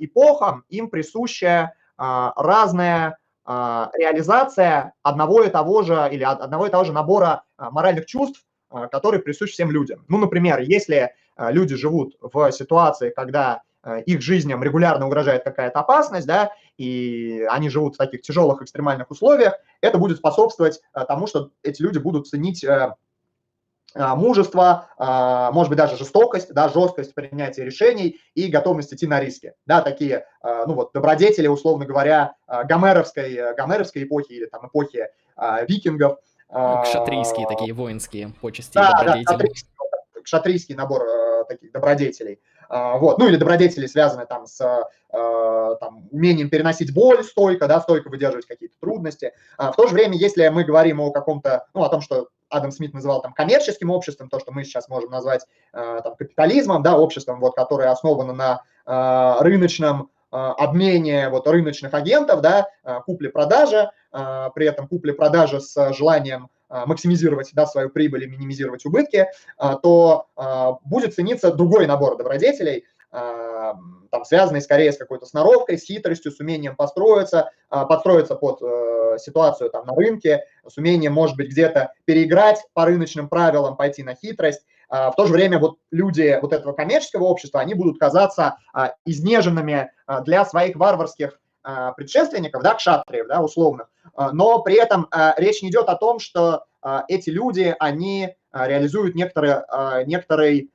эпохам 0.00 0.64
им 0.68 0.90
присуща 0.90 1.72
разная 1.96 3.16
реализация 3.46 4.94
одного 5.04 5.44
и 5.44 5.48
того 5.48 5.82
же 5.82 6.08
или 6.10 6.24
одного 6.24 6.66
и 6.66 6.70
того 6.70 6.82
же 6.82 6.92
набора 6.92 7.44
моральных 7.58 8.06
чувств, 8.06 8.44
который 8.90 9.20
присущ 9.20 9.52
всем 9.52 9.70
людям. 9.70 10.04
Ну, 10.08 10.18
например, 10.18 10.60
если 10.60 11.14
а, 11.36 11.50
люди 11.50 11.76
живут 11.76 12.16
в 12.20 12.52
ситуации, 12.52 13.10
когда 13.10 13.62
а, 13.82 13.98
их 13.98 14.20
жизням 14.20 14.62
регулярно 14.62 15.06
угрожает 15.06 15.44
какая-то 15.44 15.80
опасность, 15.80 16.26
да, 16.26 16.52
и 16.76 17.46
они 17.50 17.68
живут 17.68 17.94
в 17.94 17.98
таких 17.98 18.22
тяжелых 18.22 18.62
экстремальных 18.62 19.10
условиях, 19.10 19.54
это 19.80 19.98
будет 19.98 20.18
способствовать 20.18 20.80
а, 20.92 21.04
тому, 21.04 21.26
что 21.26 21.50
эти 21.62 21.82
люди 21.82 21.98
будут 21.98 22.28
ценить 22.28 22.64
мужество, 23.94 24.88
может 25.52 25.68
быть, 25.68 25.76
даже 25.76 25.98
жестокость, 25.98 26.54
да, 26.54 26.70
жесткость 26.70 27.14
принятия 27.14 27.62
решений 27.62 28.20
и 28.34 28.48
готовность 28.48 28.94
идти 28.94 29.06
на 29.06 29.20
риски. 29.20 29.52
Да, 29.66 29.82
такие, 29.82 30.24
ну 30.42 30.72
вот, 30.72 30.92
добродетели, 30.94 31.46
условно 31.46 31.84
говоря, 31.84 32.34
гомеровской, 32.46 33.52
гомеровской 33.54 34.04
эпохи 34.04 34.32
или 34.32 34.46
там 34.46 34.66
эпохи 34.66 35.08
викингов. 35.68 36.20
Кшатрийские 36.52 37.46
такие 37.46 37.72
воинские 37.72 38.28
почести 38.40 38.74
да, 38.74 38.92
добродетели. 38.98 39.48
Да, 39.48 39.92
кшатрийский 40.22 40.74
набор 40.74 41.02
э, 41.02 41.44
таких 41.48 41.72
добродетелей. 41.72 42.40
А, 42.68 42.96
вот, 42.96 43.18
ну 43.18 43.28
или 43.28 43.36
добродетели, 43.36 43.86
связанные 43.86 44.26
там 44.26 44.46
с 44.46 44.60
э, 44.60 45.76
там, 45.80 46.08
умением 46.10 46.48
переносить 46.48 46.94
боль 46.94 47.22
стойко, 47.24 47.66
да, 47.66 47.80
стойко 47.80 48.08
выдерживать 48.08 48.46
какие-то 48.46 48.76
трудности. 48.80 49.32
А 49.58 49.72
в 49.72 49.76
то 49.76 49.86
же 49.86 49.94
время, 49.94 50.16
если 50.16 50.46
мы 50.48 50.64
говорим 50.64 51.00
о 51.00 51.10
каком-то, 51.10 51.66
ну, 51.74 51.82
о 51.82 51.88
том, 51.88 52.00
что 52.00 52.28
Адам 52.48 52.70
Смит 52.70 52.94
называл 52.94 53.20
там 53.20 53.32
коммерческим 53.32 53.90
обществом, 53.90 54.28
то, 54.28 54.38
что 54.38 54.52
мы 54.52 54.64
сейчас 54.64 54.88
можем 54.88 55.10
назвать 55.10 55.46
э, 55.72 56.00
там, 56.02 56.16
капитализмом, 56.16 56.82
да, 56.82 56.96
обществом, 56.96 57.40
вот, 57.40 57.54
которое 57.54 57.90
основано 57.90 58.32
на 58.32 58.62
рыночном 58.84 60.10
обмене 60.32 61.28
вот, 61.28 61.46
рыночных 61.46 61.94
агентов, 61.94 62.40
да, 62.40 62.68
купли-продажи, 63.04 63.90
при 64.10 64.66
этом 64.66 64.88
купли-продажи 64.88 65.60
с 65.60 65.92
желанием 65.92 66.48
максимизировать 66.68 67.50
да, 67.52 67.66
свою 67.66 67.90
прибыль 67.90 68.24
и 68.24 68.26
минимизировать 68.26 68.86
убытки, 68.86 69.28
то 69.82 70.26
будет 70.84 71.14
цениться 71.14 71.52
другой 71.52 71.86
набор 71.86 72.16
добродетелей, 72.16 72.84
там, 73.10 74.24
связанный 74.24 74.60
скорее 74.60 74.92
с 74.92 74.98
какой-то 74.98 75.26
сноровкой, 75.26 75.78
с 75.78 75.84
хитростью, 75.84 76.32
с 76.32 76.40
умением 76.40 76.76
построиться, 76.76 77.50
подстроиться 77.68 78.34
под 78.34 78.60
э, 78.62 79.16
ситуацию 79.18 79.70
там, 79.70 79.86
на 79.86 79.94
рынке, 79.94 80.44
с 80.66 80.76
умением, 80.76 81.14
может 81.14 81.36
быть, 81.36 81.50
где-то 81.50 81.92
переиграть 82.04 82.62
по 82.74 82.84
рыночным 82.84 83.28
правилам, 83.28 83.76
пойти 83.76 84.02
на 84.02 84.14
хитрость. 84.14 84.66
В 84.92 85.14
то 85.16 85.26
же 85.26 85.32
время 85.32 85.58
вот 85.58 85.78
люди 85.90 86.38
вот 86.42 86.52
этого 86.52 86.74
коммерческого 86.74 87.24
общества, 87.24 87.60
они 87.60 87.72
будут 87.72 87.98
казаться 87.98 88.58
изнеженными 89.06 89.90
для 90.24 90.44
своих 90.44 90.76
варварских 90.76 91.40
предшественников, 91.96 92.62
да, 92.62 92.74
кшатриев, 92.74 93.26
да, 93.26 93.40
условных, 93.40 93.88
но 94.32 94.60
при 94.60 94.74
этом 94.74 95.08
речь 95.38 95.62
не 95.62 95.70
идет 95.70 95.88
о 95.88 95.96
том, 95.96 96.18
что 96.18 96.66
эти 97.08 97.30
люди, 97.30 97.74
они 97.78 98.34
реализуют 98.52 99.14
некоторые, 99.14 99.64
некоторый 100.04 100.70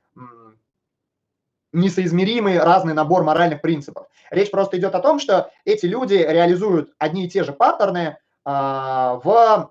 несоизмеримый 1.72 2.58
разный 2.58 2.94
набор 2.94 3.24
моральных 3.24 3.60
принципов. 3.60 4.06
Речь 4.30 4.50
просто 4.50 4.78
идет 4.78 4.94
о 4.94 5.00
том, 5.00 5.18
что 5.18 5.50
эти 5.64 5.86
люди 5.86 6.14
реализуют 6.14 6.92
одни 6.98 7.26
и 7.26 7.30
те 7.30 7.44
же 7.44 7.52
паттерны 7.52 8.18
а, 8.44 9.20
в 9.22 9.28
а, 9.28 9.70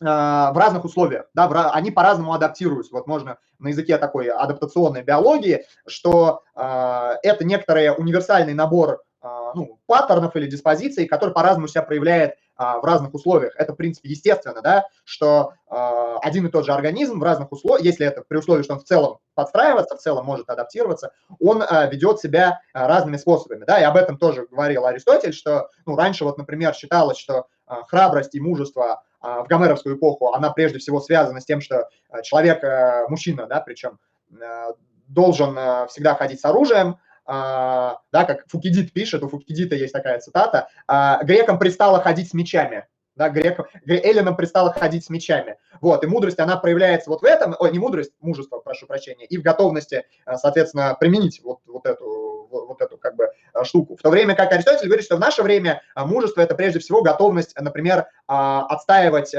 в 0.00 0.54
разных 0.56 0.84
условиях, 0.84 1.26
да, 1.34 1.70
они 1.70 1.90
по-разному 1.92 2.32
адаптируются. 2.32 2.92
Вот 2.92 3.06
можно 3.06 3.38
на 3.60 3.68
языке 3.68 3.96
такой 3.96 4.28
адаптационной 4.28 5.02
биологии, 5.02 5.64
что 5.86 6.42
э, 6.56 7.14
это 7.22 7.44
некоторый 7.44 7.90
универсальный 7.96 8.54
набор 8.54 8.90
э, 8.92 9.13
ну, 9.54 9.78
паттернов 9.86 10.34
или 10.36 10.46
диспозиций, 10.46 11.06
который 11.06 11.32
по-разному 11.32 11.68
себя 11.68 11.82
проявляет 11.82 12.36
а, 12.56 12.78
в 12.78 12.84
разных 12.84 13.12
условиях. 13.14 13.52
Это, 13.56 13.72
в 13.72 13.76
принципе, 13.76 14.08
естественно, 14.08 14.62
да, 14.62 14.86
что 15.04 15.54
э, 15.68 16.16
один 16.22 16.46
и 16.46 16.50
тот 16.50 16.64
же 16.64 16.72
организм 16.72 17.18
в 17.18 17.22
разных 17.24 17.50
условиях, 17.50 17.84
если 17.84 18.06
это 18.06 18.22
при 18.22 18.36
условии, 18.36 18.62
что 18.62 18.74
он 18.74 18.80
в 18.80 18.84
целом 18.84 19.18
подстраивается, 19.34 19.96
в 19.96 20.00
целом 20.00 20.24
может 20.24 20.48
адаптироваться, 20.48 21.10
он 21.40 21.62
э, 21.62 21.90
ведет 21.90 22.20
себя 22.20 22.60
разными 22.72 23.16
способами, 23.16 23.64
да, 23.64 23.80
и 23.80 23.82
об 23.82 23.96
этом 23.96 24.18
тоже 24.18 24.46
говорил 24.48 24.86
Аристотель, 24.86 25.32
что, 25.32 25.68
ну, 25.84 25.96
раньше 25.96 26.24
вот, 26.24 26.38
например, 26.38 26.74
считалось, 26.74 27.18
что 27.18 27.46
храбрость 27.88 28.36
и 28.36 28.40
мужество 28.40 29.02
в 29.20 29.46
гомеровскую 29.48 29.96
эпоху, 29.96 30.32
она 30.34 30.50
прежде 30.50 30.78
всего 30.78 31.00
связана 31.00 31.40
с 31.40 31.46
тем, 31.46 31.60
что 31.62 31.88
человек, 32.22 32.62
мужчина, 33.08 33.46
да, 33.46 33.60
причем 33.60 33.98
должен 35.08 35.56
всегда 35.88 36.14
ходить 36.14 36.40
с 36.40 36.44
оружием, 36.44 36.88
а, 36.88 36.98
да, 37.26 37.98
как 38.12 38.46
Фукидид 38.48 38.92
пишет, 38.92 39.22
у 39.22 39.28
Фукидита 39.28 39.74
есть 39.74 39.92
такая 39.92 40.18
цитата, 40.18 40.68
а, 40.86 41.22
грекам 41.24 41.58
пристало 41.58 42.02
ходить 42.02 42.28
с 42.28 42.34
мечами, 42.34 42.86
да, 43.16 43.30
грекам, 43.30 43.66
эллинам 43.86 44.36
пристало 44.36 44.72
ходить 44.72 45.04
с 45.06 45.10
мечами. 45.10 45.56
Вот, 45.80 46.04
и 46.04 46.06
мудрость, 46.06 46.38
она 46.38 46.56
проявляется 46.56 47.08
вот 47.08 47.22
в 47.22 47.24
этом, 47.24 47.56
ой, 47.58 47.72
не 47.72 47.78
мудрость, 47.78 48.12
мужество, 48.20 48.58
прошу 48.58 48.86
прощения, 48.86 49.24
и 49.24 49.38
в 49.38 49.42
готовности, 49.42 50.04
а, 50.26 50.36
соответственно, 50.36 50.96
применить 50.98 51.40
вот, 51.42 51.60
вот 51.66 51.86
эту, 51.86 52.48
вот, 52.50 52.82
эту 52.82 52.98
как 52.98 53.16
бы 53.16 53.28
штуку. 53.62 53.96
В 53.96 54.02
то 54.02 54.10
время 54.10 54.34
как 54.34 54.52
Аристотель 54.52 54.86
говорит, 54.86 55.04
что 55.04 55.16
в 55.16 55.20
наше 55.20 55.42
время 55.42 55.80
мужество– 55.96 56.40
это 56.42 56.54
прежде 56.54 56.78
всего 56.78 57.02
готовность, 57.02 57.54
например, 57.58 58.06
отстаивать 58.26 59.34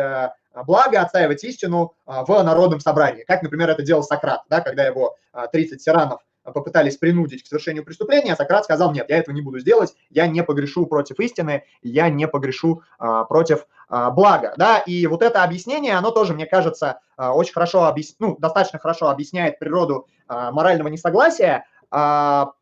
благо, 0.65 1.01
отстаивать 1.01 1.43
истину 1.43 1.93
в 2.05 2.43
народном 2.43 2.79
собрании, 2.79 3.23
как, 3.23 3.43
например, 3.43 3.69
это 3.69 3.83
делал 3.83 4.03
Сократ, 4.03 4.43
да, 4.49 4.61
когда 4.61 4.85
его 4.85 5.17
30 5.51 5.83
тиранов 5.83 6.21
попытались 6.51 6.97
принудить 6.97 7.43
к 7.43 7.47
совершению 7.47 7.83
преступления, 7.83 8.33
а 8.33 8.35
Сократ 8.35 8.63
сказал, 8.63 8.91
нет, 8.91 9.09
я 9.09 9.17
этого 9.17 9.35
не 9.35 9.41
буду 9.41 9.59
сделать, 9.59 9.95
я 10.09 10.27
не 10.27 10.43
погрешу 10.43 10.85
против 10.85 11.19
истины, 11.19 11.63
я 11.81 12.09
не 12.09 12.27
погрешу 12.27 12.81
а, 12.97 13.23
против 13.25 13.65
а, 13.87 14.11
блага, 14.11 14.53
да, 14.57 14.79
и 14.79 15.07
вот 15.07 15.21
это 15.21 15.43
объяснение, 15.43 15.95
оно 15.95 16.11
тоже, 16.11 16.33
мне 16.33 16.45
кажется, 16.45 16.99
очень 17.17 17.53
хорошо, 17.53 17.85
объяс... 17.85 18.15
ну, 18.19 18.35
достаточно 18.37 18.79
хорошо 18.79 19.09
объясняет 19.09 19.59
природу 19.59 20.07
а, 20.27 20.51
морального 20.51 20.87
несогласия, 20.87 21.65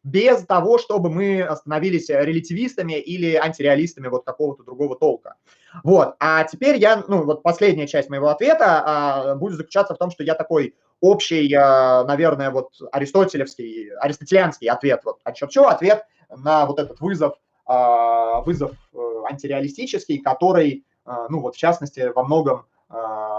без 0.04 0.46
того, 0.46 0.78
чтобы 0.78 1.10
мы 1.10 1.50
становились 1.56 2.10
релятивистами 2.10 3.00
или 3.00 3.34
антиреалистами 3.36 4.08
вот 4.10 4.26
какого-то 4.26 4.64
другого 4.64 4.96
толка. 4.96 5.36
Вот, 5.84 6.16
а 6.20 6.44
теперь 6.44 6.78
я, 6.78 7.04
ну, 7.08 7.24
вот 7.24 7.42
последняя 7.42 7.88
часть 7.88 8.10
моего 8.10 8.28
ответа 8.28 8.84
а, 8.86 9.36
будет 9.36 9.56
заключаться 9.56 9.96
в 9.96 9.98
том, 9.98 10.12
что 10.12 10.24
я 10.24 10.36
такой 10.36 10.76
общий, 11.04 11.54
а, 11.54 12.06
наверное, 12.06 12.50
вот 12.50 12.70
аристотелевский, 12.94 13.90
аристотелианский 13.98 14.70
ответ. 14.70 15.02
Вот 15.04 15.20
очерчу, 15.26 15.66
ответ 15.66 16.06
на 16.30 16.66
вот 16.66 16.80
этот 16.80 17.02
вызов, 17.02 17.36
а, 17.66 18.40
вызов 18.42 18.72
э, 18.94 18.98
антиреалистический, 19.30 20.20
который, 20.20 20.86
ну 21.06 21.42
вот 21.42 21.56
в 21.56 21.58
частности, 21.58 22.12
во 22.14 22.24
многом 22.24 22.66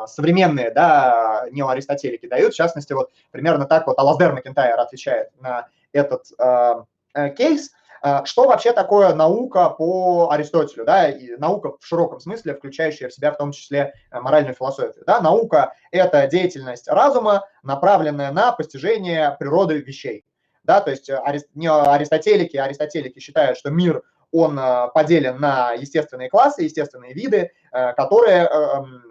современные, 0.07 0.71
да, 0.71 1.47
неоаристотелики 1.53 2.27
дают, 2.27 2.53
в 2.53 2.57
частности, 2.57 2.93
вот 2.93 3.11
примерно 3.31 3.67
так 3.67 3.87
вот 3.87 3.99
Алаздер 3.99 4.33
Макентайр 4.33 4.79
отвечает 4.79 5.29
на 5.41 5.69
этот 5.93 6.25
э, 6.39 7.31
кейс–– 7.37 7.71
что 8.25 8.47
вообще 8.47 8.73
такое 8.73 9.15
наука 9.15 9.71
по 9.71 10.29
Аристотелю, 10.31 10.85
да, 10.85 11.09
и 11.09 11.37
наука 11.37 11.73
в 11.79 11.87
широком 11.87 12.21
смысле, 12.21 12.55
включающая 12.55 13.09
в 13.09 13.15
себя 13.15 13.33
в 13.33 13.39
том 13.39 13.53
числе 13.53 13.95
э, 14.11 14.21
моральную 14.21 14.55
философию, 14.55 15.05
да, 15.07 15.21
наука– 15.21 15.73
это 15.91 16.27
деятельность 16.27 16.89
разума, 16.89 17.47
направленная 17.63 18.31
на 18.31 18.53
постижение 18.53 19.35
природы 19.39 19.79
вещей, 19.79 20.25
да, 20.65 20.81
то 20.81 20.91
есть 20.91 21.11
не 21.55 21.71
аристотелики, 21.71 22.57
аристотелики 22.57 23.21
считают, 23.21 23.57
что 23.57 23.71
мир 23.71 24.03
он 24.33 24.59
э, 24.59 24.89
поделен 24.93 25.41
на 25.41 25.73
естественные 25.73 26.29
классы, 26.29 26.63
естественные 26.63 27.15
виды, 27.15 27.53
э, 27.73 27.93
которые 27.95 28.51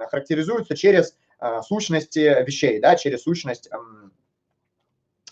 характеризуются 0.09 0.75
через 0.75 1.15
сущности 1.63 2.41
вещей, 2.45 2.79
да, 2.79 2.95
через 2.95 3.23
сущность 3.23 3.69
Э, 3.69 3.77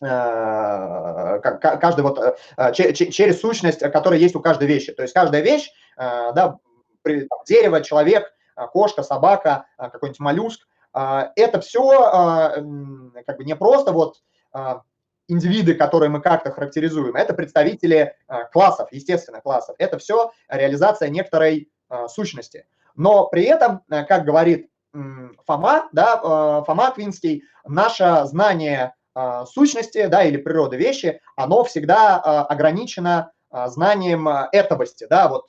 каждый 0.01 2.01
вот 2.01 2.37
э, 2.57 2.73
через 2.73 3.39
сущность, 3.39 3.79
которая 3.79 4.19
есть 4.19 4.35
у 4.35 4.41
каждой 4.41 4.67
вещи. 4.67 4.91
То 4.91 5.03
есть 5.03 5.13
каждая 5.13 5.41
вещь, 5.41 5.71
э, 5.95 6.33
да, 6.33 6.57
дерево, 7.47 7.81
человек, 7.81 8.33
кошка, 8.73 9.03
собака, 9.03 9.65
какой-нибудь 9.77 10.19
моллюск, 10.19 10.67
это 10.93 11.61
все 11.61 11.81
как 13.25 13.37
бы 13.37 13.43
не 13.43 13.55
просто 13.55 13.91
вот 13.91 14.17
индивиды, 15.27 15.73
которые 15.73 16.09
мы 16.09 16.21
как-то 16.21 16.51
характеризуем, 16.51 17.15
это 17.15 17.33
представители 17.33 18.15
классов, 18.51 18.89
естественно, 18.91 19.41
классов. 19.41 19.75
Это 19.79 19.97
все 19.97 20.31
реализация 20.49 21.09
некоторой 21.09 21.71
сущности. 22.07 22.67
Но 22.95 23.27
при 23.27 23.43
этом, 23.43 23.81
как 23.89 24.25
говорит 24.25 24.69
Фома, 25.45 25.89
да, 25.91 26.63
Фома 26.63 26.91
Квинский, 26.91 27.43
наше 27.65 28.21
знание 28.25 28.93
сущности, 29.45 30.05
да, 30.07 30.23
или 30.23 30.37
природы 30.37 30.77
вещи, 30.77 31.21
оно 31.35 31.63
всегда 31.63 32.17
а, 32.17 32.45
ограничено 32.45 33.31
а, 33.49 33.67
знанием 33.67 34.27
этовости, 34.27 35.05
да, 35.09 35.27
вот 35.27 35.45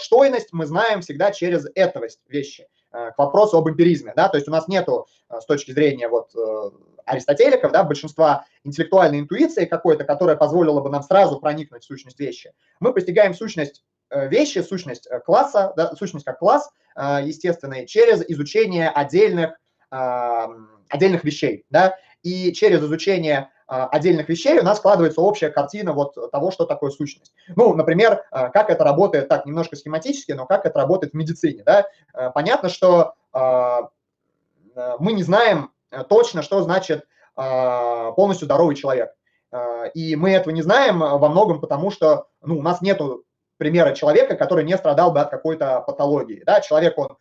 штойность 0.00 0.52
мы 0.52 0.66
знаем 0.66 1.00
всегда 1.02 1.32
через 1.32 1.66
этовость 1.74 2.20
вещи. 2.28 2.66
К 2.90 3.14
вопросу 3.18 3.58
об 3.58 3.68
эмпиризме, 3.68 4.14
да, 4.16 4.28
то 4.28 4.38
есть 4.38 4.48
у 4.48 4.50
нас 4.50 4.68
нету 4.68 5.06
с 5.30 5.44
точки 5.44 5.72
зрения 5.72 6.08
вот 6.08 6.34
э, 6.34 6.70
аристотеликов, 7.04 7.72
да, 7.72 7.84
большинства 7.84 8.46
интеллектуальной 8.64 9.20
интуиции 9.20 9.64
какой-то, 9.64 10.04
которая 10.04 10.36
позволила 10.36 10.80
бы 10.80 10.90
нам 10.90 11.02
сразу 11.02 11.38
проникнуть 11.38 11.82
в 11.82 11.86
сущность 11.86 12.18
вещи. 12.18 12.52
Мы 12.80 12.92
постигаем 12.92 13.34
сущность 13.34 13.84
э, 14.10 14.28
вещи, 14.28 14.60
сущность 14.60 15.06
э, 15.08 15.20
класса, 15.20 15.72
да, 15.76 15.94
сущность 15.96 16.24
как 16.24 16.38
класс 16.38 16.70
естественный, 16.98 17.86
через 17.86 18.24
изучение 18.26 18.88
отдельных, 18.88 19.60
отдельных 19.90 21.24
вещей, 21.24 21.66
да, 21.68 21.94
и 22.22 22.52
через 22.52 22.82
изучение 22.82 23.50
а, 23.68 23.88
отдельных 23.88 24.28
вещей 24.28 24.58
у 24.58 24.62
нас 24.62 24.78
складывается 24.78 25.20
общая 25.20 25.50
картина 25.50 25.92
вот 25.92 26.14
того, 26.30 26.50
что 26.50 26.66
такое 26.66 26.90
сущность. 26.90 27.32
Ну, 27.48 27.74
например, 27.74 28.24
а, 28.30 28.48
как 28.48 28.70
это 28.70 28.84
работает, 28.84 29.28
так, 29.28 29.44
немножко 29.44 29.76
схематически, 29.76 30.32
но 30.32 30.46
как 30.46 30.66
это 30.66 30.78
работает 30.78 31.12
в 31.12 31.16
медицине, 31.16 31.62
да? 31.64 31.86
А, 32.12 32.30
понятно, 32.30 32.68
что 32.68 33.14
мы 34.98 35.12
не 35.12 35.22
знаем 35.22 35.72
точно, 36.08 36.40
что 36.40 36.62
значит 36.62 37.06
полностью 37.34 38.46
здоровый 38.46 38.74
человек. 38.74 39.12
И 39.92 40.16
мы 40.16 40.30
этого 40.30 40.54
не 40.54 40.62
знаем 40.62 41.00
во 41.00 41.28
многом 41.28 41.60
потому, 41.60 41.90
что 41.90 42.28
ну, 42.40 42.58
у 42.58 42.62
нас 42.62 42.80
нет 42.80 42.98
примера 43.58 43.94
человека, 43.94 44.36
который 44.36 44.64
не 44.64 44.74
страдал 44.78 45.12
бы 45.12 45.20
от 45.20 45.28
какой-то 45.28 45.82
патологии. 45.86 46.42
Да? 46.46 46.62
Человек, 46.62 46.96
он 46.96 47.18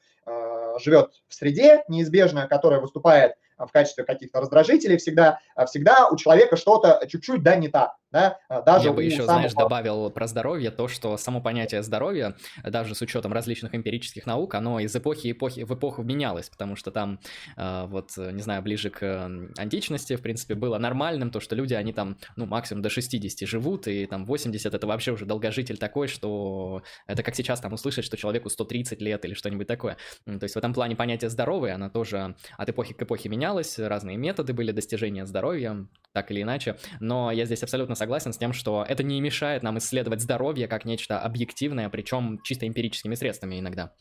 живет 0.79 1.11
в 1.27 1.33
среде 1.33 1.83
неизбежно, 1.89 2.47
которая 2.47 2.79
выступает 2.79 3.35
в 3.57 3.71
качестве 3.71 4.03
каких-то 4.03 4.41
раздражителей 4.41 4.97
всегда, 4.97 5.39
а 5.55 5.65
всегда 5.65 6.07
у 6.09 6.17
человека 6.17 6.57
что-то 6.57 7.05
чуть-чуть, 7.07 7.43
да, 7.43 7.55
не 7.55 7.69
так. 7.69 7.95
Да? 8.15 8.39
А 8.47 8.61
даже 8.61 8.87
Я 8.87 8.93
бы 8.93 9.03
еще, 9.03 9.25
самого... 9.25 9.33
знаешь, 9.33 9.53
добавил 9.53 10.09
про 10.09 10.25
здоровье 10.25 10.71
то, 10.71 10.87
что 10.87 11.17
само 11.17 11.41
понятие 11.41 11.83
здоровья, 11.83 12.37
даже 12.63 12.95
с 12.95 13.01
учетом 13.01 13.33
различных 13.33 13.75
эмпирических 13.75 14.25
наук, 14.25 14.55
оно 14.55 14.79
из 14.79 14.95
эпохи, 14.95 15.33
эпохи 15.33 15.65
в 15.65 15.73
эпоху 15.73 16.01
менялось, 16.01 16.49
потому 16.49 16.77
что 16.77 16.91
там, 16.91 17.19
э, 17.57 17.85
вот, 17.87 18.15
не 18.15 18.41
знаю, 18.41 18.61
ближе 18.61 18.89
к 18.89 19.29
античности, 19.57 20.15
в 20.15 20.21
принципе, 20.21 20.55
было 20.55 20.77
нормальным 20.77 21.29
то, 21.29 21.41
что 21.41 21.55
люди, 21.55 21.73
они 21.73 21.91
там, 21.91 22.15
ну, 22.37 22.45
максимум 22.45 22.81
до 22.81 22.89
60 22.89 23.45
живут, 23.49 23.85
и 23.89 24.05
там 24.05 24.25
80 24.25 24.73
это 24.73 24.87
вообще 24.87 25.11
уже 25.11 25.25
долгожитель 25.25 25.77
такой, 25.77 26.07
что 26.07 26.83
это 27.07 27.21
как 27.21 27.35
сейчас 27.35 27.59
там 27.59 27.73
услышать, 27.73 28.05
что 28.05 28.15
человеку 28.15 28.49
130 28.49 29.01
лет 29.01 29.25
или 29.25 29.33
что-нибудь 29.33 29.67
такое. 29.67 29.97
То 30.23 30.43
есть 30.43 30.55
в 30.55 30.57
этом 30.57 30.73
плане 30.73 30.95
понятие 30.95 31.29
здоровье, 31.29 31.73
оно 31.73 31.89
тоже 31.89 32.37
от 32.57 32.69
эпохи 32.69 32.93
к 32.93 33.01
эпохе 33.01 33.27
менялось, 33.27 33.77
разные 33.77 34.15
методы 34.15 34.53
были 34.53 34.71
достижения 34.71 35.25
здоровья, 35.25 35.85
так 36.13 36.31
или 36.31 36.43
иначе, 36.43 36.77
но 37.01 37.29
я 37.29 37.43
здесь 37.43 37.61
абсолютно 37.61 37.93
согласен 37.93 38.04
с 38.33 38.37
тем, 38.37 38.53
что 38.53 38.85
это 38.87 39.03
не 39.03 39.19
мешает 39.21 39.63
нам 39.63 39.77
исследовать 39.77 40.21
здоровье 40.21 40.67
как 40.67 40.85
нечто 40.85 41.19
объективное, 41.19 41.89
причем 41.89 42.39
чисто 42.43 42.67
эмпирическими 42.67 43.15
средствами 43.15 43.59
иногда. 43.59 43.93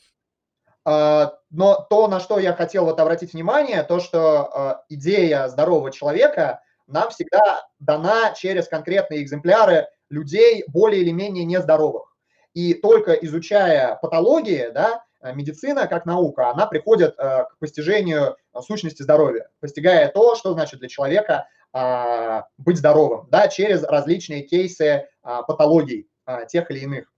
но 0.85 1.87
то, 1.91 2.09
на 2.09 2.21
что 2.21 2.39
я 2.39 2.53
хотел 2.53 2.85
вот 2.85 3.01
обратить 3.01 3.33
внимание, 3.33 3.83
то, 3.83 4.01
что 4.01 4.83
идея 4.89 5.49
здорового 5.49 5.91
человека 5.91 6.61
нам 6.87 7.11
всегда 7.11 7.67
дана 7.79 8.33
через 8.35 8.69
конкретные 8.69 9.23
экземпляры 9.23 9.89
людей 10.11 10.65
более 10.69 11.03
или 11.03 11.11
менее 11.11 11.45
нездоровых. 11.45 12.15
И 12.53 12.75
только 12.75 13.13
изучая 13.13 13.97
патологии, 13.97 14.71
да, 14.73 15.03
медицина 15.33 15.87
как 15.87 16.07
наука, 16.07 16.51
она 16.51 16.67
приходит 16.67 17.17
к 17.17 17.57
постижению 17.59 18.37
сущности 18.61 19.03
здоровья, 19.03 19.49
постигая 19.61 20.09
то, 20.09 20.35
что 20.35 20.53
значит 20.53 20.81
для 20.81 20.89
человека 20.89 21.47
быть 22.59 22.79
здоровым, 22.79 23.29
да, 23.31 23.49
через 23.49 23.83
различные 23.83 24.43
кейсы 24.43 25.09
патологий 25.23 26.09
тех 26.49 26.71
или 26.71 26.81
иных. 26.81 27.15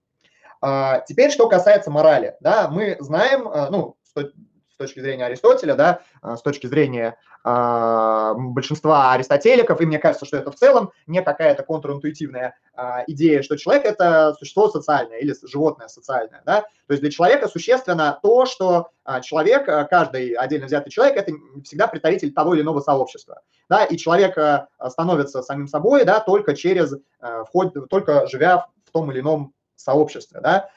А, 0.61 1.01
теперь, 1.01 1.31
что 1.31 1.47
касается 1.47 1.91
морали, 1.91 2.35
да, 2.39 2.67
мы 2.69 2.97
знаем, 2.99 3.47
а, 3.47 3.69
ну, 3.69 3.95
с 4.03 4.77
точки 4.77 4.99
зрения 4.99 5.25
Аристотеля, 5.25 5.75
да, 5.75 6.01
а, 6.21 6.37
с 6.37 6.41
точки 6.41 6.67
зрения 6.67 7.17
э, 7.36 7.36
большинства 7.47 9.13
аристотеликов, 9.13 9.79
и 9.79 9.85
мне 9.85 9.99
кажется, 9.99 10.25
что 10.25 10.37
это 10.37 10.51
в 10.51 10.55
целом 10.55 10.91
не 11.05 11.21
какая-то 11.21 11.63
контринтуитивная 11.63 12.57
э, 12.75 12.81
идея, 13.07 13.41
что 13.41 13.57
человек– 13.57 13.85
это 13.85 14.35
существо 14.37 14.67
социальное 14.67 15.19
или 15.19 15.33
животное 15.43 15.87
социальное. 15.87 16.41
Да? 16.45 16.61
То 16.61 16.93
есть 16.93 17.01
для 17.01 17.11
человека 17.11 17.47
существенно 17.47 18.19
то, 18.21 18.45
что 18.45 18.89
э, 19.05 19.21
человек, 19.21 19.65
каждый 19.89 20.33
отдельно 20.33 20.65
взятый 20.65 20.91
человек– 20.91 21.15
это 21.17 21.31
всегда 21.63 21.87
представитель 21.87 22.33
того 22.33 22.53
или 22.53 22.61
иного 22.61 22.81
сообщества. 22.81 23.41
Да? 23.69 23.85
И 23.85 23.97
человек 23.97 24.37
становится 24.89 25.41
самим 25.41 25.67
собой 25.67 26.03
да, 26.03 26.19
только 26.19 26.55
через, 26.55 26.95
вход, 27.45 27.89
только 27.89 28.27
живя 28.27 28.67
в 28.85 28.91
том 28.91 29.11
или 29.11 29.21
ином 29.21 29.53
сообществе. 29.75 30.41
Да? 30.41 30.69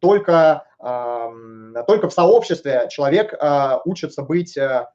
Только 0.00 0.64
только 1.86 2.08
в 2.08 2.12
сообществе 2.12 2.88
человек 2.90 3.34
а, 3.40 3.80
учится 3.86 4.22
быть 4.22 4.56
а, 4.58 4.90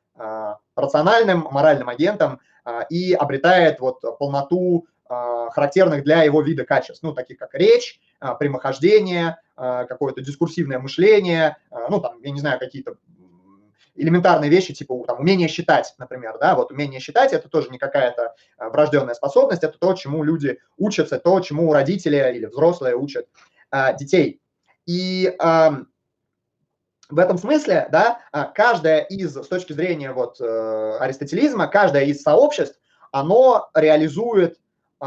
рациональным, 0.75 1.47
моральным 1.49 1.89
агентом 1.89 2.39
а, 2.65 2.81
и 2.89 3.13
обретает 3.13 3.79
вот 3.79 4.01
полноту 4.17 4.85
характерных 5.07 6.03
для 6.03 6.21
его 6.21 6.43
вида 6.43 6.65
качеств, 6.65 7.01
ну, 7.01 7.13
таких 7.15 7.39
как 7.39 7.55
речь, 7.55 7.99
прямохождение, 8.37 9.39
какое-то 9.55 10.21
дискурсивное 10.21 10.77
мышление, 10.77 11.57
ну, 11.89 11.99
там, 11.99 12.21
я 12.21 12.29
не 12.29 12.39
знаю, 12.39 12.59
какие-то 12.59 12.93
элементарные 13.95 14.51
вещи, 14.51 14.71
типа 14.73 15.03
там, 15.07 15.19
умение 15.19 15.47
считать, 15.47 15.95
например, 15.97 16.37
да, 16.39 16.53
вот 16.53 16.71
умение 16.71 16.99
считать– 16.99 17.33
это 17.33 17.49
тоже 17.49 17.69
не 17.69 17.79
какая-то 17.79 18.35
врожденная 18.59 19.15
способность, 19.15 19.63
это 19.63 19.79
то, 19.79 19.93
чему 19.93 20.23
люди 20.23 20.59
учатся, 20.77 21.17
то, 21.17 21.39
чему 21.39 21.73
родители 21.73 22.17
или 22.35 22.45
взрослые 22.45 22.95
учат 22.95 23.25
детей. 23.99 24.39
И 24.85 25.35
в 27.09 27.17
этом 27.17 27.37
смысле, 27.37 27.87
да, 27.91 28.19
а, 28.31 28.45
каждая 28.45 29.01
из, 29.01 29.35
с 29.35 29.47
точки 29.47 29.73
зрения 29.73 30.11
вот 30.11 30.39
э, 30.39 30.97
аристотелизма, 30.99 31.67
каждая 31.67 32.05
из 32.05 32.21
сообществ, 32.21 32.79
оно 33.11 33.69
реализует 33.73 34.57
э, 35.01 35.05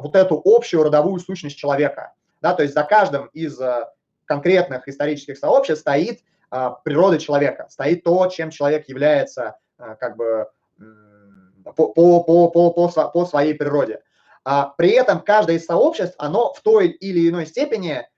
вот 0.00 0.16
эту 0.16 0.40
общую 0.42 0.84
родовую 0.84 1.20
сущность 1.20 1.58
человека. 1.58 2.14
Да, 2.40 2.54
то 2.54 2.62
есть 2.62 2.74
за 2.74 2.82
каждым 2.82 3.26
из 3.34 3.60
э, 3.60 3.88
конкретных 4.24 4.88
исторических 4.88 5.36
сообществ 5.36 5.82
стоит 5.82 6.20
э, 6.50 6.70
природа 6.82 7.18
человека, 7.18 7.66
стоит 7.68 8.04
то, 8.04 8.26
чем 8.28 8.50
человек 8.50 8.88
является 8.88 9.56
как 10.00 10.16
бы 10.16 10.48
по, 11.62 11.72
по, 11.72 12.22
по, 12.24 12.48
по, 12.48 12.70
по, 12.70 12.88
по 12.88 13.26
своей 13.26 13.54
природе. 13.54 14.00
А 14.44 14.72
при 14.76 14.90
этом 14.90 15.20
каждое 15.20 15.56
из 15.56 15.66
сообществ, 15.66 16.14
оно 16.18 16.52
в 16.54 16.62
той 16.62 16.88
или 16.88 17.28
иной 17.28 17.46
степени 17.46 18.08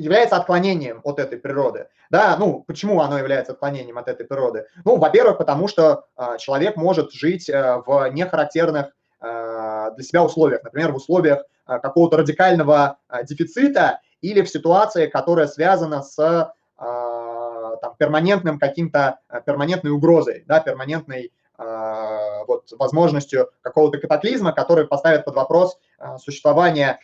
является 0.00 0.36
отклонением 0.36 1.00
от 1.04 1.18
этой 1.18 1.38
природы. 1.38 1.88
Да, 2.10 2.36
ну, 2.38 2.64
почему 2.66 3.00
оно 3.00 3.18
является 3.18 3.52
отклонением 3.52 3.98
от 3.98 4.08
этой 4.08 4.26
природы? 4.26 4.66
Ну, 4.84 4.96
во-первых, 4.96 5.38
потому 5.38 5.68
что 5.68 6.06
э, 6.16 6.38
человек 6.38 6.76
может 6.76 7.12
жить 7.12 7.48
э, 7.48 7.82
в 7.86 8.08
нехарактерных 8.10 8.92
э, 9.20 9.90
для 9.94 10.04
себя 10.04 10.24
условиях, 10.24 10.64
например, 10.64 10.92
в 10.92 10.96
условиях 10.96 11.44
э, 11.68 11.78
какого-то 11.78 12.16
радикального 12.16 12.96
э, 13.10 13.24
дефицита 13.24 14.00
или 14.22 14.40
в 14.42 14.48
ситуации, 14.48 15.06
которая 15.06 15.46
связана 15.46 16.02
с 16.02 16.18
э, 16.18 16.46
там, 16.76 17.94
перманентным 17.98 18.58
каким-то, 18.58 19.18
перманентной 19.44 19.90
угрозой, 19.90 20.44
да, 20.46 20.60
перманентной 20.60 21.32
вот, 21.56 22.72
возможностью 22.78 23.50
какого-то 23.60 23.98
катаклизма, 23.98 24.52
который 24.52 24.86
поставит 24.86 25.26
под 25.26 25.34
вопрос 25.34 25.78
существование 26.18 26.98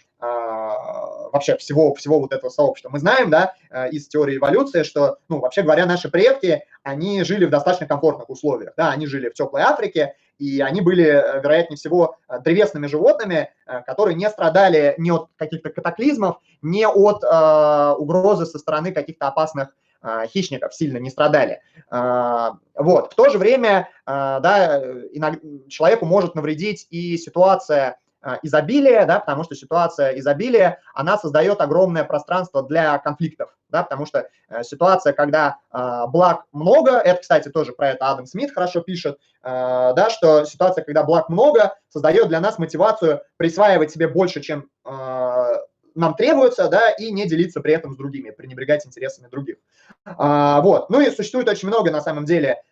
вообще 1.33 1.57
всего, 1.57 1.95
всего 1.95 2.21
вот 2.21 2.33
этого 2.33 2.51
сообщества. 2.51 2.91
Мы 2.91 2.99
знаем, 2.99 3.31
да, 3.31 3.55
э, 3.71 3.91
из 3.91 4.09
теории 4.09 4.37
эволюции, 4.37 4.83
что, 4.83 5.19
ну, 5.29 5.41
вообще 5.41 5.63
говоря, 5.63 5.87
наши 5.87 6.09
предки, 6.11 6.65
они 6.83 7.23
жили 7.25 7.45
в 7.45 7.51
достаточно 7.51 7.87
комфортных 7.87 8.31
условиях, 8.31 8.73
да, 8.77 8.91
они 8.91 9.07
жили 9.07 9.29
в 9.29 9.35
теплой 9.35 9.63
Африке, 9.63 10.15
и 10.39 10.61
они 10.61 10.81
были, 10.81 11.05
э, 11.05 11.41
вероятнее 11.41 11.77
всего, 11.77 12.17
э, 12.29 12.41
древесными 12.41 12.87
животными, 12.87 13.51
которые 13.87 14.15
не 14.15 14.29
страдали 14.29 14.95
ни 14.99 15.11
от 15.11 15.29
каких-то 15.37 15.71
катаклизмов, 15.71 16.39
ни 16.63 16.85
от 16.85 17.25
э, 17.25 17.95
угрозы 17.99 18.47
со 18.47 18.59
стороны 18.59 18.93
каких-то 18.93 19.29
опасных 19.29 19.75
хищников, 20.29 20.73
сильно 20.73 20.99
не 20.99 21.11
страдали. 21.11 21.63
Вот. 21.91 23.13
В 23.13 23.15
то 23.17 23.29
же 23.29 23.39
время 23.39 23.89
да, 24.07 24.81
человеку 25.69 26.05
может 26.05 26.37
навредить 26.37 26.87
и 26.91 27.17
ситуация 27.17 27.99
изобилия, 28.43 29.07
да, 29.07 29.21
потому 29.21 29.45
что 29.45 29.55
ситуация 29.55 30.19
изобилия, 30.19 30.81
она 30.95 31.19
создает 31.19 31.61
огромное 31.61 32.05
пространство 32.05 32.63
для 32.63 32.99
конфликтов, 32.99 33.57
да, 33.69 33.83
потому 33.83 34.07
что 34.07 34.29
э, 34.49 34.63
ситуация, 34.63 35.13
когда 35.13 35.59
э, 35.73 36.05
благ 36.09 36.45
много, 36.53 36.93
это, 36.93 37.21
кстати, 37.21 37.49
тоже 37.49 37.73
про 37.73 37.91
это 37.91 38.09
Адам 38.09 38.27
Смит 38.27 38.53
хорошо 38.53 38.81
пишет, 38.81 39.19
э, 39.43 39.49
да, 39.95 40.09
что 40.11 40.45
ситуация, 40.45 40.85
когда 40.85 41.03
благ 41.03 41.29
много, 41.29 41.75
создает 41.89 42.29
для 42.29 42.41
нас 42.41 42.59
мотивацию 42.59 43.23
присваивать 43.37 43.91
себе 43.91 44.09
больше, 44.09 44.41
чем 44.41 44.69
э, 44.85 45.55
нам 45.97 46.15
требуется, 46.15 46.69
да, 46.69 46.91
и 46.91 47.11
не 47.11 47.27
делиться 47.27 47.61
при 47.61 47.73
этом 47.73 47.95
с 47.95 47.97
другими, 47.97 48.31
пренебрегать 48.31 48.87
интересами 48.87 49.29
других. 49.29 49.57
А, 50.05 50.61
вот. 50.61 50.91
Ну 50.91 51.01
и 51.01 51.11
существует 51.11 51.49
очень 51.49 51.69
много, 51.69 51.91
на 51.91 52.03
самом 52.03 52.27
деле, 52.27 52.63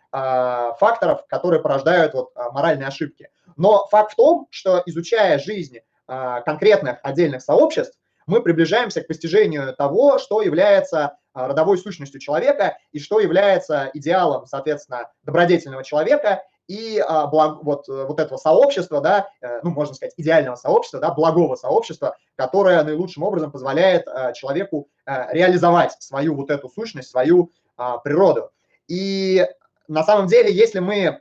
факторов, 0.78 1.26
которые 1.28 1.60
порождают 1.60 2.14
вот, 2.14 2.30
а, 2.36 2.52
моральные 2.52 2.86
ошибки. 2.86 3.30
Но 3.56 3.86
факт 3.88 4.12
в 4.12 4.16
том, 4.16 4.46
что 4.50 4.82
изучая 4.86 5.38
жизнь 5.38 5.78
а, 6.06 6.40
конкретных 6.42 6.98
отдельных 7.02 7.42
сообществ, 7.42 7.98
мы 8.26 8.42
приближаемся 8.42 9.02
к 9.02 9.06
постижению 9.06 9.74
того, 9.74 10.18
что 10.18 10.42
является 10.42 11.16
а, 11.32 11.48
родовой 11.48 11.78
сущностью 11.78 12.20
человека 12.20 12.78
и 12.92 12.98
что 12.98 13.20
является 13.20 13.90
идеалом, 13.94 14.46
соответственно, 14.46 15.10
добродетельного 15.24 15.82
человека 15.82 16.42
и 16.66 16.98
а, 16.98 17.26
благ, 17.26 17.62
вот, 17.62 17.88
вот 17.88 18.20
этого 18.20 18.38
сообщества, 18.38 19.00
да, 19.00 19.28
э, 19.42 19.60
ну, 19.62 19.70
можно 19.70 19.94
сказать, 19.94 20.14
идеального 20.16 20.56
сообщества, 20.56 20.98
да, 21.00 21.12
благого 21.12 21.56
сообщества, 21.56 22.16
которое 22.36 22.82
наилучшим 22.82 23.22
образом 23.22 23.52
позволяет 23.52 24.06
человеку 24.34 24.88
э, 25.04 25.32
реализовать 25.32 25.92
свою 26.00 26.34
вот 26.34 26.50
эту 26.50 26.70
сущность, 26.70 27.10
свою 27.10 27.52
природу. 27.76 28.50
И 28.86 29.46
на 29.88 30.02
самом 30.04 30.26
деле, 30.26 30.52
если 30.52 30.78
мы 30.78 31.20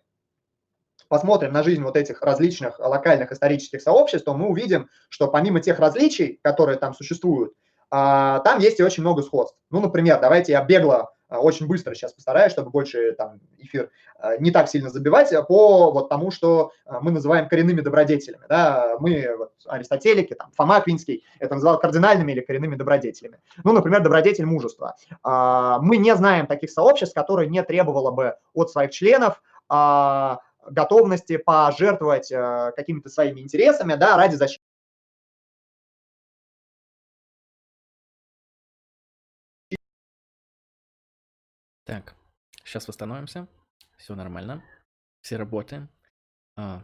посмотрим 1.07 1.53
на 1.53 1.63
жизнь 1.63 1.83
вот 1.83 1.95
этих 1.95 2.21
различных 2.21 2.79
локальных 2.79 3.31
исторических 3.31 3.81
сообществ, 3.81 4.25
то 4.25 4.33
мы 4.33 4.47
увидим, 4.47 4.89
что 5.09 5.27
помимо 5.27 5.59
тех 5.59 5.79
различий, 5.79 6.39
которые 6.43 6.77
там 6.77 6.93
существуют, 6.93 7.53
а, 7.91 8.39
там 8.39 8.59
есть 8.59 8.79
и 8.79 8.83
очень 8.83 9.03
много 9.03 9.21
сходств. 9.21 9.57
Ну, 9.69 9.79
например, 9.79 10.19
давайте 10.19 10.53
я 10.53 10.63
бегло, 10.63 11.13
очень 11.39 11.67
быстро 11.67 11.93
сейчас 11.93 12.13
постараюсь, 12.13 12.51
чтобы 12.51 12.69
больше 12.69 13.13
там 13.13 13.39
эфир 13.57 13.89
а, 14.17 14.37
не 14.37 14.51
так 14.51 14.69
сильно 14.69 14.89
забивать, 14.89 15.33
по 15.47 15.91
вот 15.91 16.09
тому, 16.09 16.31
что 16.31 16.71
мы 17.01 17.11
называем 17.11 17.47
коренными 17.47 17.81
добродетелями. 17.81 18.43
Да? 18.49 18.97
Мы, 18.99 19.35
вот, 19.37 19.51
аристотелики, 19.65 20.33
там, 20.33 20.51
Фома 20.55 20.77
Аквинский 20.77 21.23
это 21.39 21.55
называл 21.55 21.79
кардинальными 21.79 22.31
или 22.31 22.41
коренными 22.41 22.75
добродетелями. 22.75 23.39
Ну, 23.63 23.73
например, 23.73 24.01
добродетель 24.01 24.45
мужества. 24.45 24.95
Мы 25.23 25.97
не 25.97 26.15
знаем 26.15 26.47
таких 26.47 26.71
сообществ, 26.71 27.13
которые 27.13 27.49
не 27.49 27.63
требовало 27.63 28.11
бы 28.11 28.35
от 28.53 28.69
своих 28.69 28.91
членов 28.91 29.41
готовности 30.69 31.37
пожертвовать 31.37 32.31
э, 32.31 32.71
какими-то 32.75 33.09
своими 33.09 33.41
интересами 33.41 33.95
да, 33.95 34.17
ради 34.17 34.35
защиты. 34.35 34.63
Так, 41.93 42.15
сейчас 42.63 42.87
восстановимся. 42.87 43.47
Все 43.97 44.15
нормально. 44.15 44.63
Все 45.21 45.37
работаем. 45.37 45.89
А, 46.57 46.81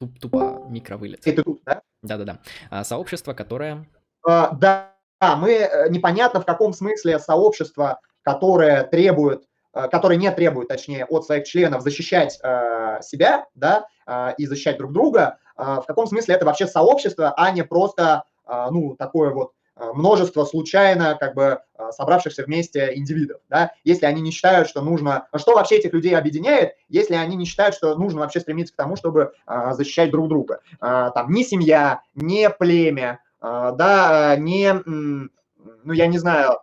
туп, 0.00 0.18
тупо 0.18 0.66
микровылет. 0.68 1.24
Это 1.24 1.44
тут, 1.44 1.62
да? 1.64 1.82
Да-да-да. 2.02 2.40
А, 2.68 2.82
сообщество, 2.82 3.32
которое... 3.32 3.88
А, 4.26 4.50
да, 4.56 4.96
мы 5.20 5.52
э, 5.52 5.88
непонятно 5.88 6.40
в 6.40 6.44
каком 6.44 6.72
смысле 6.72 7.20
сообщество, 7.20 8.00
которое 8.24 8.82
требует 8.82 9.46
Э, 9.76 9.88
которые 9.88 10.16
не 10.16 10.30
требуют, 10.30 10.68
точнее, 10.68 11.04
от 11.04 11.26
своих 11.26 11.46
членов 11.46 11.82
защищать 11.82 12.40
э, 12.42 13.00
себя, 13.02 13.44
да, 13.54 13.86
э, 14.06 14.32
и 14.38 14.46
защищать 14.46 14.78
друг 14.78 14.92
друга, 14.92 15.38
в 15.58 15.84
каком 15.86 16.06
смысле 16.06 16.34
это 16.34 16.44
вообще 16.44 16.66
сообщество, 16.66 17.32
а 17.34 17.50
не 17.50 17.64
просто, 17.64 18.24
ну, 18.46 18.94
такое 18.94 19.30
вот 19.30 19.52
множество 19.76 20.44
случайно 20.44 21.16
как 21.18 21.34
бы 21.34 21.60
собравшихся 21.90 22.44
вместе 22.44 22.92
индивидов, 22.94 23.40
да, 23.48 23.72
если 23.84 24.06
они 24.06 24.22
не 24.22 24.30
считают, 24.30 24.68
что 24.68 24.80
нужно, 24.80 25.28
что 25.36 25.54
вообще 25.54 25.76
этих 25.76 25.92
людей 25.92 26.16
объединяет, 26.16 26.74
если 26.88 27.14
они 27.14 27.36
не 27.36 27.44
считают, 27.44 27.74
что 27.74 27.94
нужно 27.96 28.20
вообще 28.20 28.40
стремиться 28.40 28.72
к 28.72 28.76
тому, 28.76 28.96
чтобы 28.96 29.32
защищать 29.72 30.10
друг 30.10 30.28
друга, 30.28 30.60
там, 30.80 31.30
ни 31.30 31.42
семья, 31.42 32.00
не 32.14 32.48
племя, 32.50 33.20
да, 33.40 34.34
не, 34.36 34.72
ну, 34.84 35.92
я 35.92 36.06
не 36.06 36.18
знаю, 36.18 36.58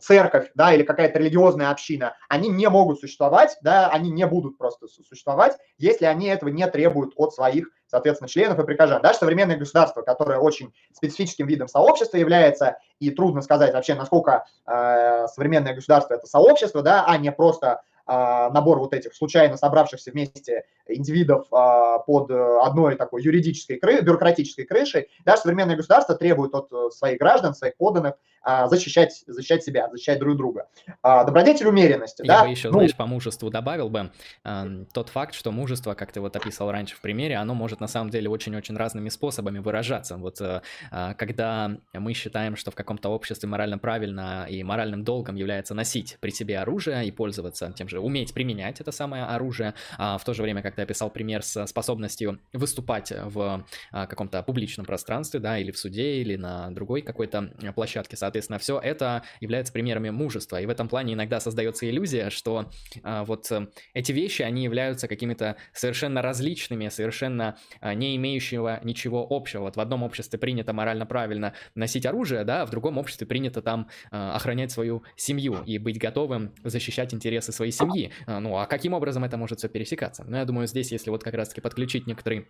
церковь, 0.00 0.50
да, 0.54 0.72
или 0.72 0.82
какая-то 0.82 1.18
религиозная 1.18 1.70
община, 1.70 2.16
они 2.28 2.48
не 2.48 2.68
могут 2.68 3.00
существовать, 3.00 3.56
да, 3.62 3.88
они 3.88 4.10
не 4.10 4.26
будут 4.26 4.58
просто 4.58 4.88
существовать, 4.88 5.56
если 5.78 6.06
они 6.06 6.26
этого 6.26 6.48
не 6.48 6.66
требуют 6.66 7.12
от 7.16 7.34
своих, 7.34 7.68
соответственно, 7.86 8.28
членов 8.28 8.58
и 8.58 8.64
прихожан. 8.64 9.02
Да, 9.02 9.12
современное 9.12 9.56
государство, 9.56 10.02
которое 10.02 10.38
очень 10.38 10.72
специфическим 10.92 11.46
видом 11.46 11.68
сообщества 11.68 12.16
является, 12.16 12.78
и 13.00 13.10
трудно 13.10 13.42
сказать 13.42 13.74
вообще, 13.74 13.94
насколько 13.94 14.46
э, 14.66 15.26
современное 15.28 15.74
государство 15.74 16.14
это 16.14 16.26
сообщество, 16.26 16.82
да, 16.82 17.04
а 17.06 17.18
не 17.18 17.30
просто 17.30 17.82
а, 18.04 18.50
набор 18.50 18.80
вот 18.80 18.94
этих 18.94 19.14
случайно 19.14 19.56
собравшихся 19.56 20.10
вместе 20.10 20.64
индивидов 20.88 21.46
а, 21.52 22.00
под 22.00 22.30
одной 22.30 22.96
такой 22.96 23.22
юридической, 23.22 23.76
кры, 23.76 24.00
бюрократической 24.00 24.64
крышей, 24.64 25.08
даже 25.24 25.42
современное 25.42 25.76
государство 25.76 26.16
требует 26.16 26.54
от 26.54 26.72
э, 26.72 26.90
своих 26.90 27.18
граждан, 27.18 27.54
своих 27.54 27.76
подданных 27.76 28.16
а, 28.42 28.68
защищать, 28.68 29.22
защищать 29.26 29.62
себя, 29.62 29.88
защищать 29.90 30.18
друг 30.18 30.36
друга. 30.36 30.68
Добродетель 31.02 31.66
умеренности. 31.66 32.22
Я 32.22 32.38
да? 32.38 32.44
бы 32.44 32.50
еще, 32.50 32.68
ну, 32.68 32.74
знаешь, 32.74 32.96
по 32.96 33.06
мужеству 33.06 33.50
добавил 33.50 33.88
бы 33.88 34.10
тот 34.92 35.08
факт, 35.08 35.34
что 35.34 35.50
мужество, 35.52 35.94
как 35.94 36.12
ты 36.12 36.20
вот 36.20 36.36
описал 36.36 36.70
раньше 36.70 36.96
в 36.96 37.00
примере, 37.00 37.36
оно 37.36 37.54
может 37.54 37.80
на 37.80 37.88
самом 37.88 38.10
деле 38.10 38.28
очень-очень 38.28 38.76
разными 38.76 39.08
способами 39.08 39.58
выражаться. 39.58 40.16
Вот 40.16 40.40
э, 40.40 40.60
когда 41.16 41.70
мы 41.92 42.14
считаем, 42.14 42.56
что 42.56 42.70
в 42.70 42.74
каком-то 42.74 43.08
обществе 43.10 43.48
морально 43.48 43.78
правильно 43.78 44.46
и 44.48 44.62
моральным 44.62 45.04
долгом 45.04 45.36
является 45.36 45.74
носить 45.74 46.16
при 46.20 46.30
себе 46.30 46.58
оружие 46.58 47.06
и 47.06 47.10
пользоваться 47.10 47.72
тем 47.76 47.88
же 47.88 48.00
уметь 48.00 48.34
применять 48.34 48.80
это 48.80 48.92
самое 48.92 49.24
оружие, 49.24 49.74
а 49.98 50.18
в 50.18 50.24
то 50.24 50.34
же 50.34 50.42
время, 50.42 50.62
как 50.62 50.74
ты 50.74 50.82
описал 50.82 51.10
пример 51.10 51.42
с 51.42 51.66
способностью 51.66 52.40
выступать 52.52 53.12
в 53.12 53.64
а, 53.90 54.06
каком-то 54.06 54.42
публичном 54.42 54.86
пространстве, 54.86 55.40
да, 55.40 55.58
или 55.58 55.70
в 55.70 55.78
суде, 55.78 56.16
или 56.16 56.36
на 56.36 56.70
другой 56.70 57.02
какой-то 57.02 57.52
площадке, 57.74 58.16
соответственно, 58.16 58.31
все 58.58 58.78
это 58.78 59.22
является 59.40 59.72
примерами 59.72 60.10
мужества, 60.10 60.60
и 60.60 60.66
в 60.66 60.70
этом 60.70 60.88
плане 60.88 61.14
иногда 61.14 61.40
создается 61.40 61.88
иллюзия, 61.88 62.30
что 62.30 62.70
а, 63.02 63.24
вот 63.24 63.50
э, 63.50 63.66
эти 63.94 64.12
вещи, 64.12 64.42
они 64.42 64.64
являются 64.64 65.08
какими-то 65.08 65.56
совершенно 65.72 66.22
различными, 66.22 66.88
совершенно 66.88 67.56
а, 67.80 67.94
не 67.94 68.16
имеющего 68.16 68.80
ничего 68.82 69.26
общего. 69.28 69.62
Вот 69.62 69.76
в 69.76 69.80
одном 69.80 70.02
обществе 70.02 70.38
принято 70.38 70.72
морально 70.72 71.06
правильно 71.06 71.54
носить 71.74 72.06
оружие, 72.06 72.44
да, 72.44 72.62
а 72.62 72.66
в 72.66 72.70
другом 72.70 72.98
обществе 72.98 73.26
принято 73.26 73.62
там 73.62 73.88
охранять 74.10 74.70
свою 74.70 75.02
семью 75.16 75.62
и 75.64 75.78
быть 75.78 75.98
готовым 75.98 76.54
защищать 76.64 77.14
интересы 77.14 77.52
своей 77.52 77.72
семьи. 77.72 78.12
А, 78.26 78.40
ну, 78.40 78.56
а 78.56 78.66
каким 78.66 78.94
образом 78.94 79.24
это 79.24 79.36
может 79.36 79.58
все 79.58 79.68
пересекаться? 79.68 80.24
Ну, 80.26 80.36
я 80.36 80.44
думаю, 80.44 80.66
здесь, 80.66 80.92
если 80.92 81.10
вот 81.10 81.22
как 81.24 81.34
раз-таки 81.34 81.60
подключить 81.60 82.06
некоторые 82.06 82.46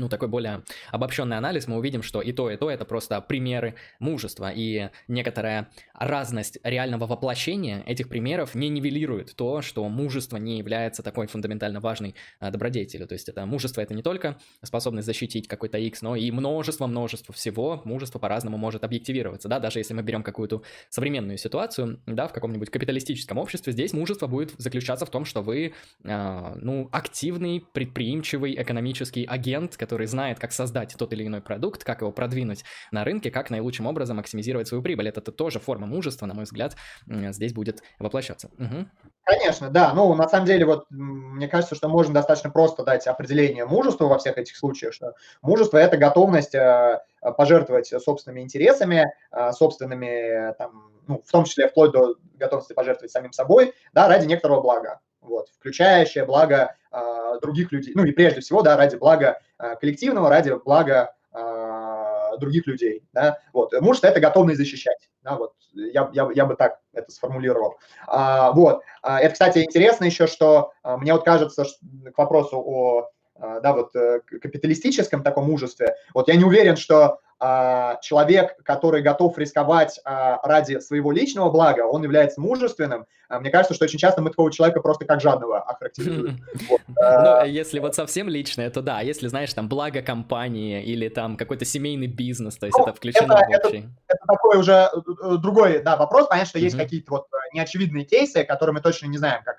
ну, 0.00 0.08
такой 0.08 0.28
более 0.28 0.62
обобщенный 0.90 1.36
анализ, 1.36 1.66
мы 1.66 1.76
увидим, 1.76 2.02
что 2.02 2.20
и 2.20 2.32
то, 2.32 2.50
и 2.50 2.56
то 2.56 2.70
это 2.70 2.84
просто 2.84 3.20
примеры 3.20 3.74
мужества, 3.98 4.52
и 4.54 4.90
некоторая 5.08 5.68
разность 5.94 6.58
реального 6.62 7.06
воплощения 7.06 7.82
этих 7.86 8.08
примеров 8.08 8.54
не 8.54 8.68
нивелирует 8.68 9.34
то, 9.36 9.62
что 9.62 9.88
мужество 9.88 10.36
не 10.36 10.58
является 10.58 11.02
такой 11.02 11.26
фундаментально 11.26 11.80
важной 11.80 12.14
а, 12.40 12.50
добродетелью. 12.50 13.06
То 13.06 13.14
есть 13.14 13.28
это 13.28 13.46
мужество 13.46 13.80
это 13.80 13.94
не 13.94 14.02
только 14.02 14.38
способность 14.62 15.06
защитить 15.06 15.48
какой-то 15.48 15.78
X, 15.78 16.02
но 16.02 16.16
и 16.16 16.30
множество-множество 16.30 17.34
всего. 17.34 17.82
Мужество 17.84 18.18
по-разному 18.18 18.56
может 18.56 18.84
объективироваться, 18.84 19.48
да, 19.48 19.58
даже 19.58 19.78
если 19.78 19.94
мы 19.94 20.02
берем 20.02 20.22
какую-то 20.22 20.62
современную 20.88 21.38
ситуацию, 21.38 22.00
да, 22.06 22.26
в 22.26 22.32
каком-нибудь 22.32 22.70
капиталистическом 22.70 23.38
обществе, 23.38 23.72
здесь 23.72 23.92
мужество 23.92 24.26
будет 24.26 24.54
заключаться 24.58 25.06
в 25.06 25.10
том, 25.10 25.24
что 25.24 25.42
вы, 25.42 25.72
э, 26.02 26.54
ну, 26.60 26.88
активный, 26.92 27.64
предприимчивый 27.72 28.54
экономический 28.60 29.24
агент, 29.24 29.76
который 29.84 30.06
знает, 30.06 30.38
как 30.38 30.52
создать 30.52 30.94
тот 30.98 31.12
или 31.12 31.26
иной 31.26 31.42
продукт, 31.42 31.84
как 31.84 32.00
его 32.00 32.10
продвинуть 32.10 32.64
на 32.90 33.04
рынке, 33.04 33.30
как 33.30 33.50
наилучшим 33.50 33.86
образом 33.86 34.16
максимизировать 34.16 34.66
свою 34.66 34.82
прибыль. 34.82 35.08
Это 35.08 35.20
тоже 35.30 35.58
форма 35.58 35.86
мужества, 35.86 36.24
на 36.24 36.32
мой 36.32 36.44
взгляд, 36.44 36.74
здесь 37.06 37.52
будет 37.52 37.82
воплощаться. 37.98 38.48
Угу. 38.58 38.86
Конечно, 39.24 39.68
да. 39.70 39.92
Ну, 39.94 40.14
на 40.14 40.28
самом 40.28 40.46
деле, 40.46 40.64
вот 40.64 40.86
мне 40.90 41.48
кажется, 41.48 41.74
что 41.74 41.88
можно 41.88 42.14
достаточно 42.14 42.50
просто 42.50 42.82
дать 42.82 43.06
определение 43.06 43.66
мужеству 43.66 44.08
во 44.08 44.18
всех 44.18 44.38
этих 44.38 44.56
случаях, 44.56 44.94
что 44.94 45.12
мужество– 45.42 45.78
это 45.78 45.96
готовность 45.96 46.54
э, 46.54 47.00
пожертвовать 47.36 47.86
собственными 48.02 48.40
интересами, 48.40 49.12
э, 49.32 49.52
собственными, 49.52 50.54
там, 50.54 50.92
ну, 51.06 51.22
в 51.26 51.30
том 51.30 51.44
числе 51.44 51.68
вплоть 51.68 51.92
до 51.92 52.14
готовности 52.34 52.72
пожертвовать 52.72 53.12
самим 53.12 53.32
собой, 53.32 53.74
да, 53.92 54.08
ради 54.08 54.26
некоторого 54.26 54.60
блага, 54.60 55.00
вот, 55.24 55.48
включающее 55.58 56.24
благо 56.24 56.76
э, 56.92 57.38
других 57.42 57.72
людей, 57.72 57.92
ну 57.96 58.04
и 58.04 58.12
прежде 58.12 58.40
всего, 58.40 58.62
да, 58.62 58.76
ради 58.76 58.96
блага 58.96 59.40
Э, 59.58 59.76
коллективного 59.76 60.28
ради 60.28 60.52
блага 60.64 61.14
э, 61.32 62.38
других 62.38 62.66
людей. 62.66 63.04
Да? 63.12 63.38
Вот. 63.52 63.72
Мужество– 63.80 64.06
это 64.08 64.20
готовность 64.20 64.58
защищать. 64.58 65.08
Да? 65.22 65.36
Вот. 65.36 65.52
Я, 65.72 66.10
я, 66.12 66.28
я 66.34 66.44
бы 66.44 66.56
так 66.56 66.80
это 66.92 67.10
сформулировал. 67.10 67.78
А, 68.06 68.52
вот. 68.52 68.82
Это, 69.02 69.32
кстати, 69.32 69.58
интересно 69.58 70.04
еще, 70.04 70.26
что 70.26 70.72
мне 70.84 71.12
вот 71.12 71.24
кажется, 71.24 71.64
что, 71.64 71.78
к 72.12 72.18
вопросу 72.18 72.58
о 72.58 73.10
да, 73.36 73.72
вот, 73.72 73.90
капиталистическом 74.28 75.24
таком 75.24 75.46
мужестве, 75.46 75.96
вот 76.14 76.28
я 76.28 76.36
не 76.36 76.44
уверен, 76.44 76.76
что 76.76 77.18
человек, 78.02 78.56
который 78.62 79.02
готов 79.02 79.36
рисковать 79.38 80.00
а, 80.04 80.40
ради 80.46 80.78
своего 80.78 81.12
личного 81.12 81.50
блага, 81.50 81.82
он 81.82 82.02
является 82.02 82.40
мужественным. 82.40 83.06
А, 83.28 83.40
мне 83.40 83.50
кажется, 83.50 83.74
что 83.74 83.84
очень 83.84 83.98
часто 83.98 84.22
мы 84.22 84.30
такого 84.30 84.52
человека 84.52 84.80
просто 84.80 85.04
как 85.04 85.20
жадного 85.20 85.60
охарактеризуем. 85.60 86.40
Ну, 86.96 87.44
если 87.44 87.80
вот 87.80 87.94
совсем 87.94 88.28
личное, 88.28 88.70
то 88.70 88.80
да, 88.80 89.00
если, 89.00 89.28
знаешь, 89.28 89.52
там, 89.52 89.68
благо 89.68 90.02
компании 90.02 90.82
или 90.82 91.08
там 91.08 91.36
какой-то 91.36 91.64
семейный 91.64 92.06
бизнес, 92.06 92.56
то 92.56 92.66
есть 92.66 92.78
ну, 92.78 92.84
это 92.84 92.94
включено 92.94 93.36
в 93.36 93.64
общий. 93.64 93.88
Это 94.06 94.26
такой 94.26 94.58
уже 94.58 94.72
э, 94.72 94.88
э, 95.22 95.36
другой, 95.38 95.82
да, 95.82 95.96
вопрос. 95.96 96.28
Понятно, 96.28 96.48
что 96.48 96.58
есть 96.58 96.76
какие-то 96.76 97.10
вот 97.10 97.26
э, 97.32 97.36
неочевидные 97.54 98.04
кейсы, 98.04 98.44
которые 98.44 98.74
мы 98.74 98.80
точно 98.80 99.06
не 99.06 99.18
знаем, 99.18 99.42
как 99.44 99.56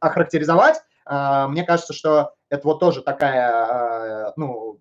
охарактеризовать. 0.00 0.80
Мне 1.06 1.64
кажется, 1.64 1.94
что 1.94 2.34
это 2.50 2.66
вот 2.66 2.80
тоже 2.80 3.02
такая, 3.02 4.32
ну, 4.36 4.78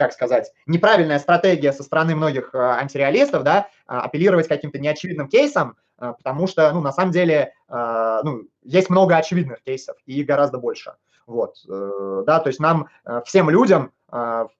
как 0.00 0.14
сказать, 0.14 0.50
неправильная 0.64 1.18
стратегия 1.18 1.74
со 1.74 1.82
стороны 1.82 2.16
многих 2.16 2.54
э, 2.54 2.58
антиреалистов, 2.58 3.42
да, 3.42 3.68
а, 3.86 4.00
апеллировать 4.00 4.48
каким-то 4.48 4.78
неочевидным 4.78 5.28
кейсам, 5.28 5.76
э, 6.00 6.14
потому 6.16 6.46
что, 6.46 6.72
ну, 6.72 6.80
на 6.80 6.90
самом 6.90 7.12
деле, 7.12 7.52
э, 7.68 8.20
ну, 8.24 8.44
есть 8.62 8.88
много 8.88 9.14
очевидных 9.18 9.62
кейсов, 9.62 9.98
и 10.06 10.22
гораздо 10.24 10.56
больше. 10.56 10.94
Вот, 11.26 11.58
да, 11.68 12.40
то 12.40 12.48
есть 12.48 12.58
нам, 12.58 12.88
всем 13.24 13.50
людям, 13.50 13.92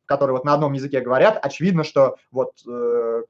которые 0.07 0.37
вот 0.37 0.45
на 0.45 0.55
одном 0.55 0.73
языке 0.73 1.01
говорят, 1.01 1.37
очевидно, 1.43 1.83
что 1.83 2.15
вот 2.31 2.53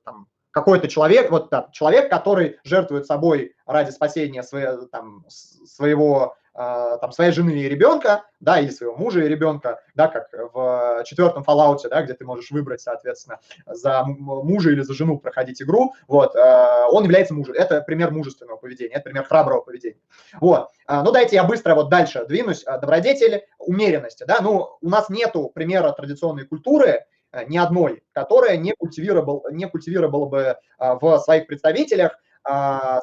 там, 0.04 0.26
какой-то 0.50 0.88
человек, 0.88 1.30
вот 1.30 1.48
да, 1.48 1.70
человек, 1.72 2.10
который 2.10 2.58
жертвует 2.64 3.06
собой 3.06 3.54
ради 3.64 3.92
спасения 3.92 4.42
своего, 4.42 4.84
там, 4.88 5.24
своего 5.28 6.36
там, 6.52 7.12
своей 7.12 7.30
жены 7.32 7.50
и 7.50 7.68
ребенка, 7.68 8.24
да, 8.40 8.60
или 8.60 8.70
своего 8.70 8.96
мужа 8.96 9.20
и 9.20 9.28
ребенка, 9.28 9.80
да, 9.94 10.08
как 10.08 10.28
в 10.32 11.04
четвертом 11.06 11.44
Fallout, 11.46 11.88
да, 11.88 12.02
где 12.02 12.14
ты 12.14 12.24
можешь 12.24 12.50
выбрать, 12.50 12.80
соответственно, 12.80 13.38
за 13.66 14.02
мужа 14.04 14.70
или 14.70 14.82
за 14.82 14.94
жену 14.94 15.18
проходить 15.18 15.62
игру, 15.62 15.94
вот, 16.08 16.34
а, 16.34 16.88
он 16.88 17.04
является 17.04 17.34
мужем. 17.34 17.54
Это 17.54 17.80
пример 17.82 18.10
мужественного 18.10 18.56
поведения, 18.56 18.94
это 18.94 19.04
пример 19.04 19.24
храброго 19.24 19.60
поведения. 19.60 20.00
Вот, 20.40 20.68
а, 20.86 21.02
ну, 21.04 21.12
дайте 21.12 21.36
я 21.36 21.44
быстро 21.44 21.74
вот 21.74 21.88
дальше 21.88 22.24
двинусь. 22.26 22.64
Добродетель 22.64 23.44
умеренности, 23.58 24.24
да, 24.24 24.40
ну, 24.40 24.76
у 24.80 24.88
нас 24.88 25.08
нету 25.08 25.50
примера 25.54 25.92
традиционной 25.92 26.46
культуры, 26.46 27.04
ни 27.46 27.58
одной, 27.58 28.02
которая 28.12 28.56
не 28.56 28.72
культивировала, 28.72 29.52
не 29.52 29.68
культивировала 29.68 30.26
бы 30.26 30.56
в 30.78 31.18
своих 31.20 31.46
представителях 31.46 32.18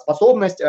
способность 0.01 0.61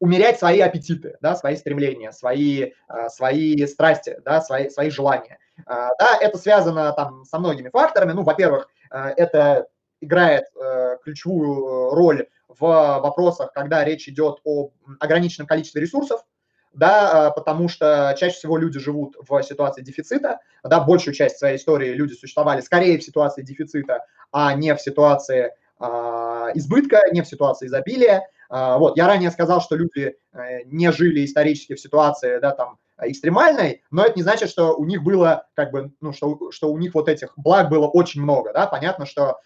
умерять 0.00 0.38
свои 0.38 0.60
аппетиты, 0.60 1.16
да, 1.20 1.36
свои 1.36 1.56
стремления, 1.56 2.10
свои, 2.10 2.72
а, 2.88 3.08
свои 3.10 3.66
страсти, 3.66 4.18
да, 4.24 4.40
свои, 4.40 4.68
свои 4.70 4.90
желания. 4.90 5.38
А, 5.66 5.90
да, 5.98 6.16
это 6.20 6.38
связано 6.38 6.92
там 6.92 7.24
со 7.24 7.38
многими 7.38 7.68
факторами. 7.68 8.12
Ну, 8.12 8.24
во-первых, 8.24 8.68
а, 8.90 9.10
это 9.10 9.68
играет 10.02 10.44
э, 10.58 10.96
ключевую 11.04 11.90
роль 11.90 12.26
в 12.48 12.62
вопросах, 13.02 13.52
когда 13.52 13.84
речь 13.84 14.08
идет 14.08 14.38
о 14.44 14.70
ограниченном 14.98 15.46
количестве 15.46 15.82
ресурсов, 15.82 16.24
да, 16.72 17.30
потому 17.36 17.68
что 17.68 18.14
чаще 18.16 18.34
всего 18.36 18.56
люди 18.56 18.78
живут 18.78 19.14
в 19.20 19.42
ситуации 19.42 19.82
дефицита, 19.82 20.38
да, 20.64 20.80
большую 20.80 21.12
часть 21.12 21.36
своей 21.36 21.58
истории 21.58 21.92
люди 21.92 22.14
существовали 22.14 22.62
скорее 22.62 22.96
в 22.96 23.04
ситуации 23.04 23.42
дефицита, 23.42 24.06
а 24.32 24.54
не 24.54 24.74
в 24.74 24.80
ситуации 24.80 25.52
избытка, 25.78 27.02
не 27.12 27.20
в 27.20 27.26
ситуации 27.26 27.66
изобилия, 27.66 28.26
вот, 28.50 28.96
я 28.96 29.06
ранее 29.06 29.30
сказал, 29.30 29.60
что 29.60 29.76
люди 29.76 30.16
э, 30.32 30.64
не 30.64 30.90
жили 30.90 31.24
исторически 31.24 31.74
в 31.74 31.80
ситуации, 31.80 32.40
да, 32.40 32.50
там, 32.50 32.78
экстремальной, 33.00 33.82
но 33.90 34.04
это 34.04 34.16
не 34.16 34.22
значит, 34.22 34.50
что 34.50 34.76
у 34.76 34.84
них 34.84 35.02
было, 35.02 35.46
как 35.54 35.70
бы, 35.70 35.92
ну, 36.00 36.12
что, 36.12 36.50
что 36.50 36.70
у 36.70 36.76
них 36.76 36.94
вот 36.94 37.08
этих 37.08 37.32
благ 37.36 37.70
было 37.70 37.86
очень 37.86 38.22
много, 38.22 38.52
да, 38.52 38.66
понятно, 38.66 39.06
что, 39.06 39.38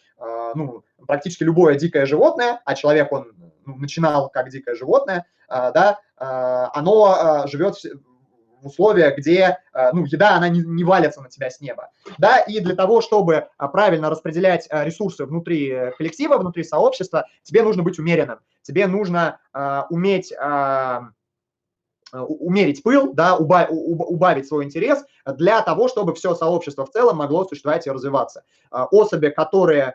ну, 0.56 0.82
практически 1.06 1.44
любое 1.44 1.76
дикое 1.76 2.06
животное, 2.06 2.60
а 2.64 2.74
человек, 2.74 3.12
он 3.12 3.32
ну, 3.64 3.76
начинал 3.76 4.28
как 4.28 4.50
дикое 4.50 4.74
животное, 4.74 5.26
да, 5.48 6.00
оно 6.16 7.44
живет 7.46 7.76
в 8.64 8.66
условиях, 8.66 9.16
где 9.16 9.58
ну, 9.92 10.04
еда, 10.06 10.36
она 10.36 10.48
не, 10.48 10.60
не 10.60 10.82
валится 10.82 11.20
на 11.20 11.28
тебя 11.28 11.50
с 11.50 11.60
неба. 11.60 11.90
Да, 12.18 12.38
и 12.38 12.58
для 12.58 12.74
того, 12.74 13.00
чтобы 13.00 13.46
правильно 13.58 14.10
распределять 14.10 14.66
ресурсы 14.70 15.24
внутри 15.24 15.92
коллектива, 15.96 16.38
внутри 16.38 16.64
сообщества, 16.64 17.26
тебе 17.42 17.62
нужно 17.62 17.82
быть 17.82 17.98
умеренным. 17.98 18.40
Тебе 18.62 18.86
нужно 18.86 19.38
уметь 19.90 20.32
умерить 22.12 22.82
пыл, 22.82 23.12
да, 23.12 23.36
убавить, 23.36 23.70
убавить 23.72 24.46
свой 24.46 24.64
интерес 24.64 25.04
для 25.26 25.60
того, 25.62 25.88
чтобы 25.88 26.14
все 26.14 26.34
сообщество 26.34 26.86
в 26.86 26.90
целом 26.90 27.16
могло 27.16 27.44
существовать 27.44 27.86
и 27.86 27.90
развиваться. 27.90 28.44
Особи, 28.70 29.28
которые 29.28 29.94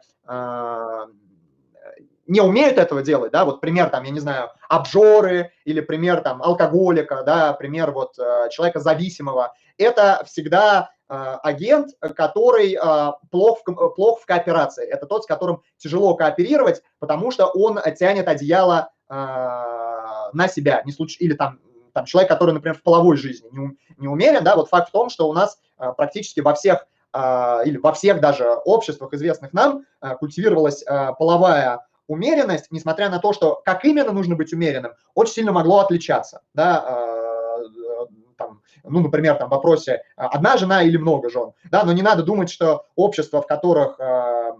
не 2.30 2.42
умеют 2.42 2.78
этого 2.78 3.02
делать, 3.02 3.32
да, 3.32 3.44
вот 3.44 3.60
пример 3.60 3.90
там, 3.90 4.04
я 4.04 4.12
не 4.12 4.20
знаю, 4.20 4.52
обжоры 4.70 5.52
или 5.66 5.82
пример 5.82 6.22
там 6.22 6.44
алкоголика, 6.44 7.24
да, 7.26 7.54
пример 7.54 7.92
вот 7.92 8.18
э, 8.20 8.50
человека 8.52 8.80
зависимого, 8.80 9.54
это 9.80 10.24
всегда 10.28 10.92
э, 11.10 11.16
агент, 11.42 11.90
который 12.16 12.76
э, 12.76 13.12
плох, 13.32 13.62
в, 13.66 13.90
плох 13.96 14.22
в 14.22 14.26
кооперации. 14.28 14.88
Это 14.88 15.08
тот, 15.08 15.24
с 15.24 15.26
которым 15.26 15.64
тяжело 15.78 16.14
кооперировать, 16.14 16.84
потому 17.00 17.32
что 17.32 17.48
он 17.48 17.80
тянет 17.98 18.28
одеяло 18.28 18.92
на 19.12 20.48
себя, 20.48 20.84
не 20.86 20.92
случ... 20.92 21.18
или 21.20 21.34
там 21.34 21.60
там, 21.94 22.06
человек, 22.06 22.30
который, 22.30 22.52
например, 22.52 22.78
в 22.78 22.84
половой 22.84 23.18
жизни 23.18 23.50
не, 23.52 23.76
не 23.98 24.08
умерен, 24.08 24.44
да, 24.44 24.56
вот 24.56 24.70
факт 24.70 24.90
в 24.90 24.92
том, 24.92 25.10
что 25.10 25.28
у 25.28 25.34
нас 25.34 25.58
практически 25.98 26.42
во 26.42 26.54
всех 26.54 26.86
или 27.12 27.78
во 27.78 27.92
всех 27.94 28.22
даже 28.22 28.48
обществах, 28.66 29.12
известных 29.14 29.52
нам, 29.52 29.86
культивировалась 30.20 30.84
половая 31.18 31.80
умеренность, 32.10 32.68
несмотря 32.72 33.10
на 33.10 33.20
то, 33.20 33.34
что 33.34 33.62
как 33.64 33.86
именно 33.86 34.12
нужно 34.12 34.36
быть 34.36 34.52
умеренным, 34.52 34.94
очень 35.14 35.34
сильно 35.36 35.52
могло 35.52 35.80
отличаться. 35.80 36.42
Да, 36.54 36.86
э, 36.88 38.06
там, 38.38 38.62
ну, 38.84 39.00
например, 39.02 39.36
там 39.36 39.48
в 39.48 39.52
вопросе 39.52 40.02
а, 40.16 40.28
одна 40.28 40.58
жена 40.58 40.82
или 40.84 40.98
много 40.98 41.30
жен, 41.30 41.52
да, 41.70 41.84
но 41.84 41.94
не 41.94 42.02
надо 42.02 42.24
думать, 42.24 42.50
что 42.50 42.86
общества, 42.96 43.42
в 43.42 43.48
которых 43.48 44.00
э, 44.00 44.54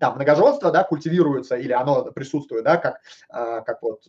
там 0.00 0.16
многоженство, 0.16 0.72
да, 0.72 0.82
культивируется 0.82 1.56
или 1.56 1.72
оно 1.72 2.10
присутствует, 2.10 2.64
да, 2.64 2.76
как, 2.76 3.00
э, 3.32 3.62
как 3.64 3.82
вот 3.82 4.02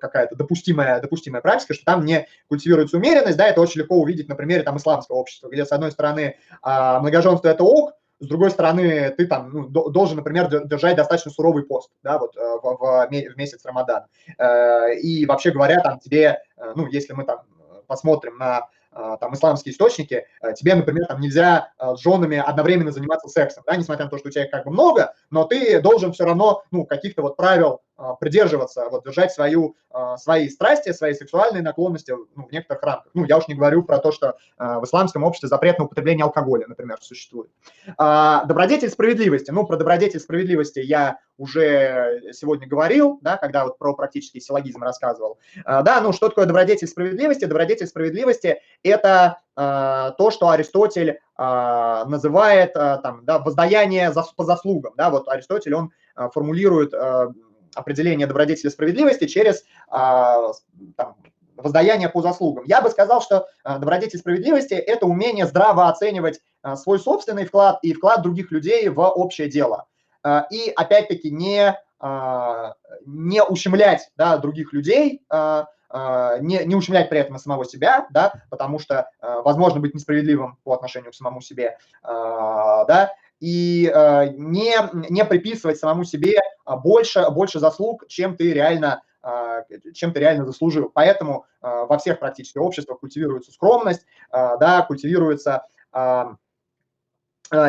какая-то 0.00 0.36
допустимая, 0.36 1.00
допустимая 1.00 1.42
практика, 1.42 1.74
что 1.74 1.84
там 1.84 2.04
не 2.04 2.26
культивируется 2.48 2.96
умеренность, 2.96 3.36
да, 3.36 3.46
это 3.48 3.60
очень 3.60 3.80
легко 3.80 3.96
увидеть 3.96 4.28
на 4.28 4.36
примере 4.36 4.62
там 4.62 4.78
исламского 4.78 5.16
общества, 5.16 5.48
где 5.48 5.66
с 5.66 5.72
одной 5.72 5.92
стороны 5.92 6.38
а, 6.62 7.00
многоженство 7.00 7.48
это 7.48 7.64
ок, 7.64 7.94
с 8.20 8.26
другой 8.26 8.50
стороны, 8.50 9.10
ты 9.10 9.26
там 9.26 9.50
ну, 9.52 9.68
должен, 9.68 10.16
например, 10.16 10.48
держать 10.48 10.96
достаточно 10.96 11.30
суровый 11.30 11.64
пост, 11.64 11.90
да, 12.02 12.18
вот 12.18 12.36
э, 12.36 12.40
в, 12.40 12.76
в, 12.76 13.08
в 13.08 13.36
месяц 13.36 13.64
Рамадан. 13.64 14.04
Э, 14.38 14.94
и 14.94 15.26
вообще 15.26 15.50
говоря, 15.50 15.80
там 15.80 15.98
тебе, 15.98 16.38
э, 16.56 16.72
ну, 16.76 16.86
если 16.86 17.12
мы 17.12 17.24
там 17.24 17.40
посмотрим 17.86 18.38
на 18.38 18.68
там 19.18 19.34
исламские 19.34 19.72
источники, 19.72 20.24
тебе, 20.54 20.76
например, 20.76 21.06
там 21.06 21.20
нельзя 21.20 21.72
с 21.80 21.98
женами 21.98 22.36
одновременно 22.38 22.92
заниматься 22.92 23.28
сексом, 23.28 23.64
да, 23.66 23.74
несмотря 23.74 24.04
на 24.04 24.10
то, 24.12 24.18
что 24.18 24.28
у 24.28 24.30
тебя 24.30 24.44
их 24.44 24.52
как 24.52 24.66
бы 24.66 24.70
много, 24.70 25.14
но 25.30 25.42
ты 25.42 25.80
должен 25.80 26.12
все 26.12 26.24
равно, 26.24 26.62
ну, 26.70 26.84
каких-то 26.84 27.22
вот 27.22 27.36
правил 27.36 27.80
придерживаться, 28.18 28.88
вот 28.90 29.04
держать 29.04 29.32
свою, 29.32 29.76
а, 29.90 30.16
свои 30.16 30.48
страсти, 30.48 30.92
свои 30.92 31.14
сексуальные 31.14 31.62
наклонности 31.62 32.12
ну, 32.34 32.46
в 32.46 32.50
некоторых 32.50 32.82
рамках. 32.82 33.10
Ну, 33.14 33.24
я 33.24 33.38
уж 33.38 33.46
не 33.46 33.54
говорю 33.54 33.84
про 33.84 33.98
то, 33.98 34.10
что 34.10 34.36
в 34.58 34.84
исламском 34.84 35.22
обществе 35.22 35.48
запрет 35.48 35.78
на 35.78 35.84
употребление 35.84 36.24
алкоголя, 36.24 36.66
например, 36.66 36.98
существует. 37.00 37.50
Добродетель 37.96 38.90
справедливости. 38.90 39.50
Ну, 39.50 39.64
про 39.66 39.76
добродетель 39.76 40.20
справедливости 40.20 40.80
я 40.80 41.18
уже 41.36 42.30
сегодня 42.32 42.66
говорил, 42.66 43.18
да, 43.22 43.36
когда 43.36 43.64
вот 43.64 43.78
про 43.78 43.94
практический 43.94 44.40
силлогизм 44.40 44.82
рассказывал. 44.82 45.38
Да, 45.64 46.00
ну, 46.00 46.12
что 46.12 46.28
такое 46.28 46.46
добродетель 46.46 46.88
справедливости? 46.88 47.44
Добродетель 47.44 47.86
справедливости– 47.86 48.60
это 48.82 49.38
то, 49.54 50.30
что 50.32 50.48
Аристотель 50.50 51.20
называет 51.38 52.72
там, 52.72 53.24
да, 53.24 53.38
воздаяние 53.38 54.12
по 54.36 54.44
заслугам. 54.44 54.94
Да, 54.96 55.10
вот 55.10 55.28
Аристотель, 55.28 55.74
он 55.74 55.92
формулирует 56.32 56.92
определение 57.74 58.26
добродетели 58.26 58.70
справедливости 58.70 59.26
через 59.26 59.64
там, 59.88 61.16
воздаяние 61.56 62.08
по 62.08 62.20
заслугам. 62.20 62.64
Я 62.66 62.82
бы 62.82 62.90
сказал, 62.90 63.22
что 63.22 63.46
добродетель 63.64 64.18
справедливости– 64.18 64.74
это 64.74 65.06
умение 65.06 65.46
здраво 65.46 65.88
оценивать 65.88 66.40
свой 66.76 66.98
собственный 66.98 67.44
вклад 67.44 67.78
и 67.82 67.92
вклад 67.92 68.22
других 68.22 68.50
людей 68.50 68.88
в 68.88 69.00
общее 69.00 69.48
дело. 69.48 69.86
И, 70.50 70.72
опять-таки, 70.74 71.30
не, 71.30 71.78
не 73.06 73.42
ущемлять 73.42 74.10
да, 74.16 74.38
других 74.38 74.72
людей, 74.72 75.22
не, 75.30 76.64
не 76.64 76.74
ущемлять 76.74 77.08
при 77.08 77.20
этом 77.20 77.36
и 77.36 77.38
самого 77.38 77.64
себя, 77.64 78.08
да, 78.10 78.32
потому 78.50 78.78
что 78.78 79.08
возможно 79.20 79.80
быть 79.80 79.94
несправедливым 79.94 80.58
по 80.64 80.72
отношению 80.72 81.12
к 81.12 81.14
самому 81.14 81.40
себе, 81.40 81.78
да, 82.02 83.12
и 83.40 83.92
не, 84.36 84.74
не 85.10 85.24
приписывать 85.24 85.78
самому 85.78 86.04
себе 86.04 86.40
больше, 86.66 87.28
больше 87.30 87.58
заслуг, 87.60 88.06
чем 88.08 88.36
ты 88.36 88.52
реально 88.52 89.02
чем 89.94 90.12
ты 90.12 90.20
реально 90.20 90.44
заслужил. 90.44 90.90
Поэтому 90.92 91.46
во 91.62 91.96
всех 91.96 92.18
практически 92.20 92.58
обществах 92.58 93.00
культивируется 93.00 93.52
скромность, 93.52 94.04
да, 94.30 94.84
культивируется 94.86 95.64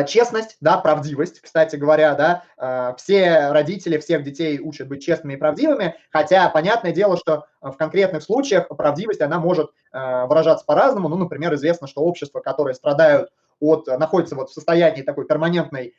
честность, 0.06 0.58
да, 0.60 0.76
правдивость, 0.76 1.40
кстати 1.40 1.76
говоря, 1.76 2.14
да, 2.14 2.94
все 2.98 3.48
родители 3.52 3.96
всех 3.96 4.22
детей 4.22 4.60
учат 4.60 4.88
быть 4.88 5.02
честными 5.02 5.34
и 5.34 5.38
правдивыми, 5.38 5.96
хотя 6.10 6.46
понятное 6.50 6.92
дело, 6.92 7.16
что 7.16 7.46
в 7.62 7.72
конкретных 7.72 8.22
случаях 8.22 8.68
правдивость, 8.68 9.22
она 9.22 9.38
может 9.38 9.70
выражаться 9.92 10.66
по-разному, 10.66 11.08
ну, 11.08 11.16
например, 11.16 11.54
известно, 11.54 11.86
что 11.86 12.02
общества, 12.02 12.40
которые 12.40 12.74
страдают 12.74 13.30
от, 13.60 13.86
находятся 13.86 14.34
вот 14.34 14.50
в 14.50 14.52
состоянии 14.52 15.00
такой 15.00 15.24
перманентной 15.26 15.94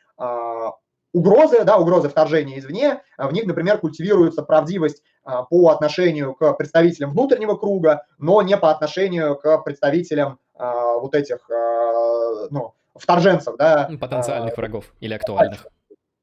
угрозы, 1.14 1.64
да, 1.64 1.78
угрозы 1.78 2.10
вторжения 2.10 2.60
извне, 2.60 3.02
в 3.18 3.32
них, 3.32 3.46
например, 3.46 3.80
культивируется 3.80 4.44
правдивость 4.44 5.04
а, 5.24 5.44
по 5.44 5.70
отношению 5.70 6.34
к 6.36 6.54
представителям 6.54 7.12
внутреннего 7.12 7.56
круга, 7.56 8.06
но 8.18 8.42
не 8.42 8.58
по 8.58 8.72
отношению 8.72 9.36
к 9.36 9.58
представителям 9.64 10.40
а, 10.56 10.98
вот 10.98 11.16
этих, 11.16 11.50
а, 11.50 12.48
ну, 12.50 12.74
вторженцев, 12.96 13.56
да. 13.58 13.88
Ну, 13.90 13.98
потенциальных 13.98 14.58
врагов 14.58 14.86
или 15.00 15.14
актуальных. 15.14 15.68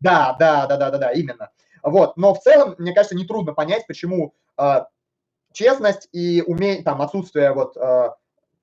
Да, 0.00 0.36
да, 0.38 0.66
да, 0.66 0.76
да, 0.76 0.90
да, 0.90 0.98
да, 0.98 1.10
именно. 1.10 1.50
Вот, 1.82 2.16
но 2.16 2.34
в 2.34 2.40
целом, 2.40 2.74
мне 2.78 2.94
кажется, 2.94 3.14
нетрудно 3.16 3.52
понять, 3.52 3.86
почему 3.86 4.34
честность 5.52 6.08
и 6.12 6.42
умение, 6.46 6.82
там, 6.82 7.02
отсутствие 7.02 7.52
вот 7.52 7.76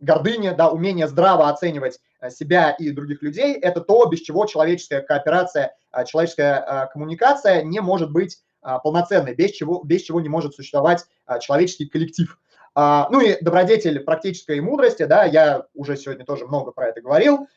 гордыня, 0.02 0.54
да, 0.54 0.70
умение 0.70 1.08
здраво 1.08 1.48
оценивать 1.48 2.00
э, 2.20 2.30
себя 2.30 2.72
и 2.72 2.92
других 2.92 3.22
людей, 3.22 3.54
это 3.54 3.80
то, 3.82 4.06
без 4.08 4.20
чего 4.20 4.46
человеческая 4.46 5.02
кооперация, 5.02 5.74
э, 5.94 6.06
человеческая 6.06 6.60
э, 6.60 6.88
коммуникация 6.92 7.62
не 7.62 7.80
может 7.80 8.12
быть 8.12 8.40
полноценной, 8.84 9.34
без 9.34 9.54
чего, 9.54 9.82
без 9.84 10.04
чего 10.04 10.22
не 10.22 10.30
может 10.30 10.54
существовать 10.54 11.08
человеческий 11.40 11.88
коллектив. 11.88 12.38
А, 12.76 13.08
ну 13.10 13.20
и 13.20 13.44
добродетель 13.44 14.02
практической 14.02 14.62
мудрости, 14.62 15.02
да, 15.02 15.24
я 15.24 15.66
уже 15.74 15.98
сегодня 15.98 16.26
тоже 16.26 16.46
много 16.46 16.72
про 16.72 16.90
это 16.90 17.02
говорил. 17.02 17.48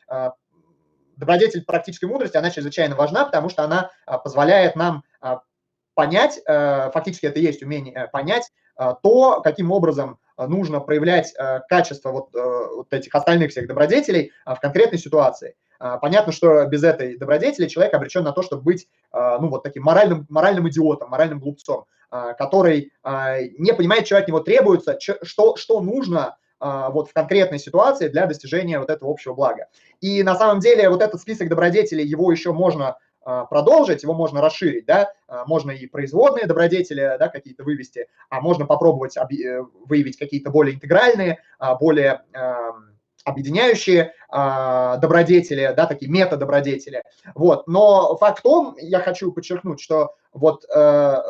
Добродетель 1.15 1.63
практической 1.63 2.05
мудрости, 2.05 2.37
она 2.37 2.49
чрезвычайно 2.49 2.95
важна, 2.95 3.23
потому 3.25 3.49
что 3.49 3.63
она 3.63 3.91
позволяет 4.23 4.75
нам 4.75 5.03
понять, 5.93 6.41
фактически 6.43 7.27
это 7.27 7.39
и 7.39 7.43
есть 7.43 7.61
умение 7.61 8.09
понять 8.11 8.51
то, 8.75 9.41
каким 9.43 9.71
образом 9.71 10.17
нужно 10.37 10.79
проявлять 10.79 11.33
а, 11.37 11.59
качество 11.59 12.11
вот, 12.11 12.35
э, 12.35 12.39
вот 12.75 12.91
этих 12.91 13.13
остальных 13.15 13.51
всех 13.51 13.67
добродетелей 13.67 14.31
а, 14.43 14.55
в 14.55 14.59
конкретной 14.59 14.99
ситуации. 14.99 15.55
Понятно, 16.01 16.31
что 16.31 16.65
без 16.67 16.85
этой 16.85 17.17
добродетели 17.17 17.67
человек 17.67 17.93
обречен 17.93 18.23
на 18.23 18.31
то, 18.31 18.41
чтобы 18.41 18.63
быть, 18.63 18.87
ну, 19.11 19.49
вот 19.49 19.63
таким 19.63 19.83
моральным, 19.83 20.25
моральным 20.29 20.69
идиотом, 20.69 21.09
моральным 21.09 21.41
глупцом, 21.41 21.83
который 22.09 22.93
не 23.03 23.73
понимает, 23.73 24.05
что 24.05 24.17
от 24.17 24.25
него 24.25 24.39
требуется, 24.39 24.97
что, 25.01 25.57
что 25.57 25.81
нужно 25.81 26.37
вот 26.61 27.09
в 27.09 27.13
конкретной 27.13 27.59
ситуации 27.59 28.07
для 28.07 28.25
достижения 28.25 28.79
вот 28.79 28.89
этого 28.89 29.11
общего 29.11 29.33
блага. 29.33 29.67
И 29.99 30.23
на 30.23 30.35
самом 30.35 30.61
деле 30.61 30.89
вот 30.89 31.01
этот 31.01 31.19
список 31.19 31.49
добродетелей, 31.49 32.05
его 32.05 32.31
еще 32.31 32.53
можно 32.53 32.87
а, 32.87 32.95
продолжить, 33.25 34.03
его 34.03 34.13
можно 34.13 34.41
расширить, 34.41 34.85
да, 34.85 35.11
а, 35.27 35.45
можно 35.45 35.71
и 35.71 35.87
производные 35.87 36.45
добродетели, 36.45 37.15
да, 37.19 37.27
какие-то 37.27 37.63
вывести, 37.63 38.07
а 38.29 38.39
можно 38.39 38.65
попробовать 38.65 39.17
э, 39.17 39.63
выявить 39.85 40.17
какие-то 40.17 40.51
более 40.51 40.75
интегральные, 40.75 41.39
а, 41.59 41.75
более 41.75 42.21
объединяющие 43.23 44.13
добродетели, 44.29 45.73
да, 45.75 45.87
такие 45.87 46.11
метадобродетели. 46.11 47.01
Вот. 47.33 47.65
Но 47.67 48.15
факт 48.17 48.37
в 48.37 48.41
том, 48.43 48.75
я 48.77 48.99
хочу 48.99 49.31
подчеркнуть, 49.31 49.81
что 49.81 50.13
вот 50.31 50.63
э, 50.65 51.21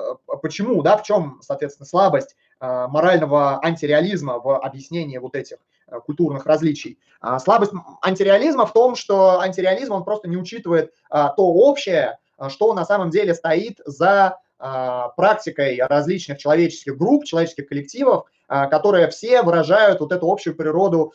почему, 0.42 0.82
да, 0.82 0.98
в 0.98 1.04
чем, 1.04 1.40
соответственно, 1.42 1.86
слабость 1.86 2.36
морального 2.60 3.64
антиреализма 3.64 4.40
в 4.40 4.58
объяснении 4.58 5.18
вот 5.18 5.36
этих 5.36 5.58
культурных 6.06 6.46
различий. 6.46 6.98
А 7.22 7.40
слабость 7.40 7.74
антиреализма 8.02 8.66
в 8.66 8.74
том, 8.74 8.96
что 8.96 9.40
антиреализм, 9.40 9.94
он 9.94 10.04
просто 10.04 10.28
не 10.28 10.38
учитывает 10.38 10.94
то 11.10 11.34
общее, 11.38 12.18
что 12.48 12.74
на 12.74 12.86
самом 12.86 13.10
деле 13.10 13.34
стоит 13.34 13.80
за 13.86 14.40
практикой 14.58 15.80
различных 15.82 16.40
человеческих 16.40 16.98
групп, 16.98 17.26
человеческих 17.26 17.68
коллективов, 17.68 18.26
которые 18.48 19.10
все 19.10 19.42
выражают 19.42 20.00
вот 20.00 20.12
эту 20.12 20.32
общую 20.32 20.56
природу 20.56 21.14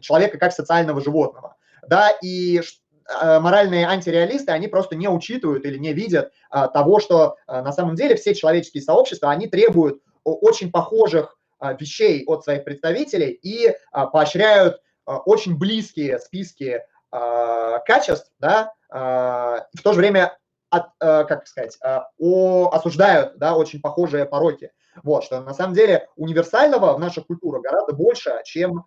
человека 0.00 0.38
как 0.38 0.52
социального 0.52 1.00
животного. 1.00 1.56
Да, 1.86 2.10
и 2.22 2.60
Э, 2.60 2.87
моральные 3.08 3.86
антиреалисты, 3.86 4.52
они 4.52 4.68
просто 4.68 4.94
не 4.94 5.08
учитывают 5.08 5.64
или 5.64 5.78
не 5.78 5.92
видят 5.92 6.32
а, 6.50 6.68
того, 6.68 7.00
что 7.00 7.36
а, 7.46 7.62
на 7.62 7.72
самом 7.72 7.94
деле 7.94 8.16
все 8.16 8.34
человеческие 8.34 8.82
сообщества, 8.82 9.30
они 9.30 9.46
требуют 9.48 10.02
очень 10.24 10.70
похожих 10.70 11.38
вещей 11.80 12.22
от 12.26 12.44
своих 12.44 12.64
представителей 12.64 13.30
и 13.30 13.74
поощряют 13.90 14.80
очень 15.06 15.58
близкие 15.58 16.18
списки 16.18 16.82
качеств, 17.10 18.30
да, 18.38 18.74
в 18.90 19.82
то 19.82 19.92
же 19.92 19.98
время, 19.98 20.36
от, 20.68 20.90
как 20.98 21.46
сказать, 21.48 21.78
о, 22.18 22.68
осуждают, 22.68 23.38
да, 23.38 23.56
очень 23.56 23.80
похожие 23.80 24.26
пороки. 24.26 24.70
Вот, 25.02 25.24
что 25.24 25.40
на 25.40 25.54
самом 25.54 25.74
деле 25.74 26.08
универсального 26.16 26.92
в 26.92 27.00
наших 27.00 27.26
культурах 27.26 27.62
гораздо 27.62 27.94
больше, 27.94 28.38
чем 28.44 28.84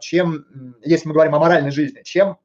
чем, 0.00 0.44
если 0.82 1.08
мы 1.08 1.14
говорим 1.14 1.34
о 1.34 1.38
моральной 1.38 1.70
жизни, 1.70 2.02
чем 2.04 2.36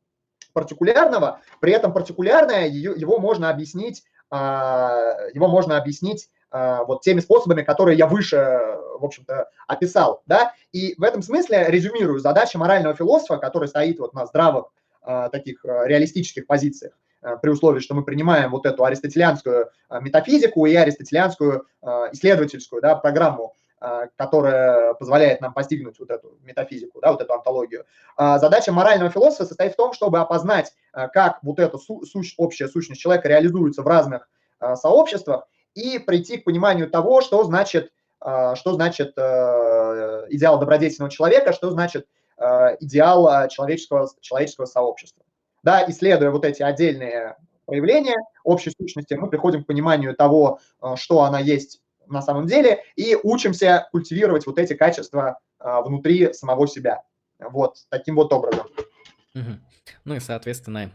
партикулярного, 0.57 1.41
при 1.59 1.71
этом 1.71 1.93
партикулярное, 1.93 2.67
его 2.67 3.19
можно 3.19 3.51
объяснить, 3.51 4.01
а, 4.31 5.13
его 5.31 5.47
можно 5.47 5.77
объяснить 5.77 6.29
а, 6.49 6.83
вот 6.83 7.01
теми 7.01 7.19
способами, 7.19 7.61
которые 7.61 7.95
я 7.95 8.07
выше, 8.07 8.37
в 8.99 9.05
общем-то, 9.05 9.49
описал, 9.67 10.23
да, 10.25 10.53
и 10.71 10.95
в 10.97 11.03
этом 11.03 11.21
смысле 11.21 11.65
резюмирую, 11.67 12.17
задача 12.19 12.57
морального 12.57 12.95
философа, 12.95 13.37
который 13.37 13.67
стоит 13.67 13.99
вот 13.99 14.15
на 14.15 14.25
здравых 14.25 14.65
а, 15.03 15.29
таких 15.29 15.63
реалистических 15.63 16.47
позициях, 16.47 16.93
при 17.41 17.49
условии, 17.49 17.79
что 17.79 17.93
мы 17.93 18.03
принимаем 18.03 18.51
вот 18.51 18.65
эту 18.65 18.85
аристотелианскую 18.85 19.69
метафизику 19.89 20.65
и 20.67 20.75
аристотелианскую 20.75 21.65
исследовательскую 22.11 22.79
да, 22.81 22.95
программу 22.95 23.53
которая 24.15 24.95
позволяет 24.95 25.39
нам 25.41 25.53
постигнуть 25.53 25.99
вот 25.99 26.09
эту 26.09 26.37
метафизику, 26.41 26.99
да, 26.99 27.11
вот 27.11 27.21
эту 27.21 27.33
антологию. 27.33 27.85
А, 28.15 28.39
задача 28.39 28.71
морального 28.71 29.11
философа 29.11 29.45
состоит 29.45 29.73
в 29.73 29.75
том, 29.75 29.93
чтобы 29.93 30.19
опознать, 30.19 30.73
а, 30.93 31.07
как 31.07 31.39
вот 31.43 31.59
эта 31.59 31.77
сущ, 31.77 32.33
общая 32.37 32.67
сущность 32.67 33.01
человека 33.01 33.27
реализуется 33.27 33.83
в 33.83 33.87
разных 33.87 34.27
сообществах 34.73 35.47
и 35.75 35.99
прийти 35.99 36.37
к 36.37 36.45
пониманию 36.45 36.89
того, 36.89 37.21
что 37.21 37.43
значит, 37.43 37.91
что 38.19 38.73
значит 38.73 39.11
идеал 39.11 40.57
добродетельного 40.59 41.11
человека, 41.11 41.53
что 41.53 41.69
значит 41.69 42.07
идеал 42.79 43.47
человеческого, 43.49 44.09
человеческого 44.19 44.65
сообщества. 44.65 45.23
Да, 45.61 45.85
исследуя 45.87 46.31
вот 46.31 46.43
эти 46.43 46.63
отдельные 46.63 47.37
проявления 47.65 48.15
общей 48.43 48.71
сущности, 48.75 49.13
мы 49.13 49.29
приходим 49.29 49.63
к 49.63 49.67
пониманию 49.67 50.15
того, 50.15 50.59
что 50.95 51.21
она 51.21 51.39
есть 51.39 51.81
на 52.09 52.21
самом 52.21 52.47
деле, 52.47 52.83
и 52.95 53.17
учимся 53.21 53.87
культивировать 53.91 54.45
вот 54.45 54.57
эти 54.57 54.73
качества 54.73 55.39
а, 55.59 55.81
внутри 55.81 56.33
самого 56.33 56.67
себя. 56.67 57.03
Вот, 57.39 57.77
таким 57.89 58.15
вот 58.15 58.33
образом. 58.33 58.67
Ну 60.03 60.15
и, 60.15 60.19
соответственно, 60.19 60.91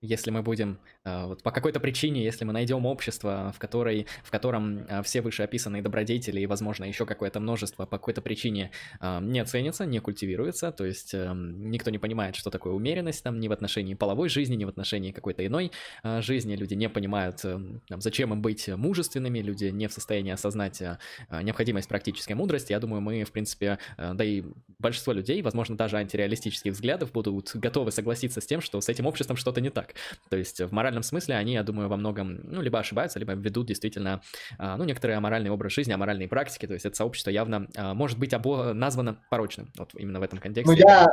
если 0.00 0.30
мы 0.30 0.42
будем, 0.42 0.78
вот 1.26 1.42
по 1.42 1.50
какой-то 1.50 1.80
причине, 1.80 2.24
если 2.24 2.44
мы 2.44 2.52
найдем 2.52 2.86
общество, 2.86 3.52
в, 3.54 3.58
которой, 3.58 4.06
в 4.22 4.30
котором 4.30 4.86
а, 4.88 5.02
все 5.02 5.20
вышеописанные 5.20 5.82
добродетели 5.82 6.40
и, 6.40 6.46
возможно, 6.46 6.84
еще 6.84 7.06
какое-то 7.06 7.40
множество 7.40 7.86
по 7.86 7.98
какой-то 7.98 8.22
причине 8.22 8.70
а, 9.00 9.20
не 9.20 9.44
ценятся, 9.44 9.86
не 9.86 10.00
культивируются, 10.00 10.72
то 10.72 10.84
есть 10.84 11.14
никто 11.14 11.90
не 11.90 11.98
понимает, 11.98 12.36
что 12.36 12.50
такое 12.50 12.72
умеренность 12.72 13.22
там 13.22 13.40
ни 13.40 13.48
в 13.48 13.52
отношении 13.52 13.94
половой 13.94 14.28
жизни, 14.28 14.56
ни 14.56 14.64
в 14.64 14.68
отношении 14.68 15.12
какой-то 15.12 15.46
иной 15.46 15.72
жизни, 16.20 16.56
люди 16.56 16.74
не 16.74 16.88
понимают, 16.88 17.44
зачем 17.88 18.32
им 18.32 18.42
быть 18.42 18.68
мужественными, 18.68 19.40
люди 19.40 19.66
не 19.66 19.88
в 19.88 19.92
состоянии 19.92 20.32
осознать 20.32 20.82
необходимость 21.30 21.88
практической 21.88 22.34
мудрости, 22.34 22.72
я 22.72 22.80
думаю, 22.80 23.00
мы, 23.00 23.24
в 23.24 23.32
принципе, 23.32 23.78
да 23.96 24.24
и 24.24 24.44
большинство 24.78 25.12
людей, 25.12 25.42
возможно, 25.42 25.76
даже 25.76 25.96
антиреалистических 25.96 26.72
взглядов 26.72 27.12
будут 27.12 27.50
готовы 27.54 27.90
согласиться 27.90 28.40
с 28.40 28.46
тем, 28.46 28.60
что 28.60 28.80
с 28.80 28.88
этим 28.88 29.06
обществом 29.06 29.36
что-то 29.36 29.60
не 29.60 29.70
так. 29.70 29.94
То 30.28 30.36
есть 30.36 30.60
в 30.60 30.72
моральном 30.72 30.97
смысле 31.02 31.36
они, 31.36 31.54
я 31.54 31.62
думаю, 31.62 31.88
во 31.88 31.96
многом, 31.96 32.40
ну, 32.44 32.60
либо 32.60 32.78
ошибаются, 32.78 33.18
либо 33.18 33.32
ведут 33.32 33.66
действительно, 33.66 34.22
а, 34.58 34.76
ну, 34.76 34.84
некоторые 34.84 35.16
аморальный 35.16 35.50
образ 35.50 35.72
жизни, 35.72 35.92
аморальные 35.92 36.28
практики, 36.28 36.66
то 36.66 36.74
есть 36.74 36.86
это 36.86 36.96
сообщество 36.96 37.30
явно 37.30 37.68
а, 37.76 37.94
может 37.94 38.18
быть 38.18 38.32
обо... 38.32 38.72
названо 38.72 39.22
порочным, 39.30 39.72
вот 39.76 39.90
именно 39.94 40.20
в 40.20 40.22
этом 40.22 40.38
контексте. 40.38 40.70
Ну, 40.70 40.78
я, 40.78 41.06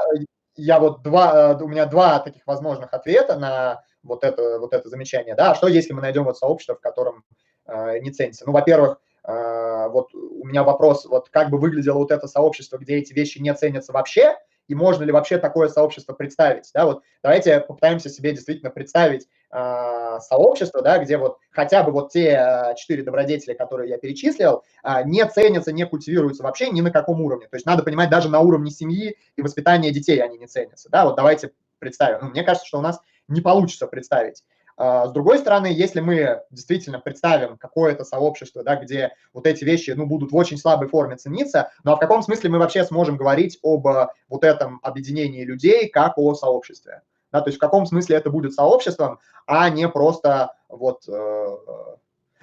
я 0.55 0.79
вот 0.79 1.03
два, 1.03 1.57
у 1.57 1.67
меня 1.67 1.85
два 1.85 2.19
таких 2.19 2.45
возможных 2.45 2.93
ответа 2.93 3.37
на 3.37 3.83
вот 4.03 4.23
это, 4.23 4.59
вот 4.59 4.73
это 4.73 4.87
замечание, 4.89 5.35
да, 5.35 5.55
что 5.55 5.67
если 5.67 5.93
мы 5.93 6.01
найдем 6.01 6.23
вот 6.23 6.37
сообщество, 6.37 6.75
в 6.75 6.81
котором 6.81 7.23
э, 7.67 7.99
не 7.99 8.11
ценится? 8.11 8.45
Ну, 8.45 8.53
во-первых, 8.53 8.99
э, 9.27 9.87
вот 9.89 10.13
у 10.13 10.45
меня 10.45 10.63
вопрос, 10.63 11.05
вот 11.05 11.29
как 11.29 11.49
бы 11.49 11.57
выглядело 11.57 11.97
вот 11.97 12.11
это 12.11 12.27
сообщество, 12.27 12.77
где 12.77 12.95
эти 12.95 13.13
вещи 13.13 13.39
не 13.39 13.53
ценятся 13.53 13.91
вообще, 13.91 14.35
и 14.67 14.75
можно 14.75 15.03
ли 15.03 15.11
вообще 15.11 15.37
такое 15.37 15.67
сообщество 15.67 16.13
представить, 16.13 16.69
да, 16.73 16.85
вот 16.85 17.03
давайте 17.21 17.59
попытаемся 17.59 18.09
себе 18.09 18.31
действительно 18.31 18.71
представить 18.71 19.27
э, 19.55 20.19
сообщество, 20.19 20.81
да, 20.81 20.97
где 20.99 21.17
вот 21.17 21.37
хотя 21.51 21.83
бы 21.83 21.91
вот 21.91 22.11
те 22.11 22.37
э, 22.37 22.75
четыре 22.75 23.03
добродетели, 23.03 23.53
которые 23.53 23.89
я 23.89 23.97
перечислил, 23.97 24.63
э, 24.83 25.03
не 25.05 25.25
ценятся, 25.25 25.71
не 25.71 25.85
культивируются 25.85 26.43
вообще 26.43 26.69
ни 26.69 26.81
на 26.81 26.91
каком 26.91 27.21
уровне, 27.21 27.47
то 27.47 27.55
есть 27.55 27.65
надо 27.65 27.83
понимать, 27.83 28.09
даже 28.09 28.29
на 28.29 28.41
уровне 28.41 28.69
семьи 28.69 29.15
и 29.35 29.41
воспитания 29.41 29.91
детей 29.91 30.21
они 30.21 30.37
не 30.37 30.47
ценятся, 30.47 30.89
да, 30.89 31.05
вот 31.05 31.15
давайте 31.15 31.51
представим, 31.79 32.19
ну, 32.21 32.29
мне 32.29 32.43
кажется, 32.43 32.67
что 32.67 32.79
у 32.79 32.81
нас 32.81 32.99
не 33.27 33.41
получится 33.41 33.87
представить. 33.87 34.43
С 34.77 35.11
другой 35.13 35.39
стороны, 35.39 35.67
если 35.67 36.01
мы 36.01 36.41
действительно 36.51 36.99
представим 36.99 37.57
какое-то 37.57 38.03
сообщество, 38.03 38.61
да, 38.61 38.75
где 38.75 39.13
вот 39.31 39.47
эти 39.47 39.63
вещи 39.63 39.91
ну, 39.91 40.05
будут 40.05 40.33
в 40.33 40.35
очень 40.35 40.57
слабой 40.57 40.89
форме 40.89 41.15
цениться, 41.15 41.71
ну 41.85 41.93
а 41.93 41.95
в 41.95 41.99
каком 41.99 42.21
смысле 42.21 42.49
мы 42.49 42.59
вообще 42.59 42.83
сможем 42.83 43.15
говорить 43.15 43.57
об 43.63 43.87
вот 44.27 44.43
этом 44.43 44.81
объединении 44.83 45.45
людей 45.45 45.87
как 45.87 46.17
о 46.17 46.35
сообществе? 46.35 47.03
Да, 47.35 47.41
то 47.41 47.49
есть 47.49 47.57
в 47.57 47.59
каком 47.61 47.85
смысле 47.85 48.15
это 48.15 48.29
будет 48.29 48.53
сообществом, 48.53 49.19
а 49.45 49.69
не 49.69 49.89
просто 49.89 50.53
вот... 50.69 51.03
Э, 51.09 51.57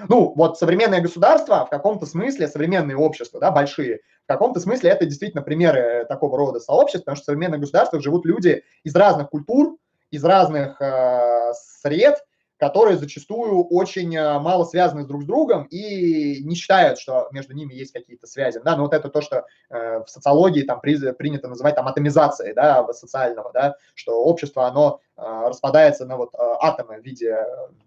ну, 0.06 0.34
вот 0.36 0.58
современное 0.58 1.00
государство 1.00 1.64
в 1.64 1.70
каком-то 1.70 2.04
смысле, 2.04 2.46
современные 2.46 2.98
общества, 2.98 3.40
да, 3.40 3.50
большие, 3.50 4.00
в 4.24 4.28
каком-то 4.28 4.60
смысле 4.60 4.90
это 4.90 5.06
действительно 5.06 5.42
примеры 5.42 6.04
такого 6.10 6.36
рода 6.36 6.60
сообществ, 6.60 7.06
потому 7.06 7.16
что 7.16 7.22
в 7.22 7.26
современных 7.26 7.60
государствах 7.60 8.02
живут 8.02 8.26
люди 8.26 8.64
из 8.84 8.94
разных 8.94 9.30
культур, 9.30 9.78
из 10.10 10.22
разных 10.26 10.78
э, 10.82 11.52
сред, 11.54 12.22
которые 12.62 12.96
зачастую 12.96 13.64
очень 13.64 14.14
э, 14.16 14.38
мало 14.38 14.62
связаны 14.62 15.04
друг 15.04 15.22
с 15.24 15.24
другом 15.24 15.64
и 15.64 16.44
не 16.44 16.54
считают, 16.54 17.00
что 17.00 17.28
между 17.32 17.54
ними 17.54 17.74
есть 17.74 17.92
какие-то 17.92 18.28
связи. 18.28 18.60
Да, 18.64 18.76
но 18.76 18.84
вот 18.84 18.94
это 18.94 19.08
то, 19.08 19.20
что 19.20 19.46
э, 19.68 20.04
в 20.04 20.08
социологии 20.08 20.62
там 20.62 20.80
при, 20.80 21.10
принято 21.10 21.48
называть 21.48 21.74
там 21.74 21.88
атомизацией 21.88 22.54
да, 22.54 22.86
социального, 22.92 23.50
да, 23.52 23.74
что 23.96 24.22
общество, 24.22 24.68
оно 24.68 25.00
э, 25.16 25.22
распадается 25.48 26.06
на 26.06 26.16
вот 26.16 26.30
атомы 26.38 27.00
в 27.00 27.04
виде 27.04 27.36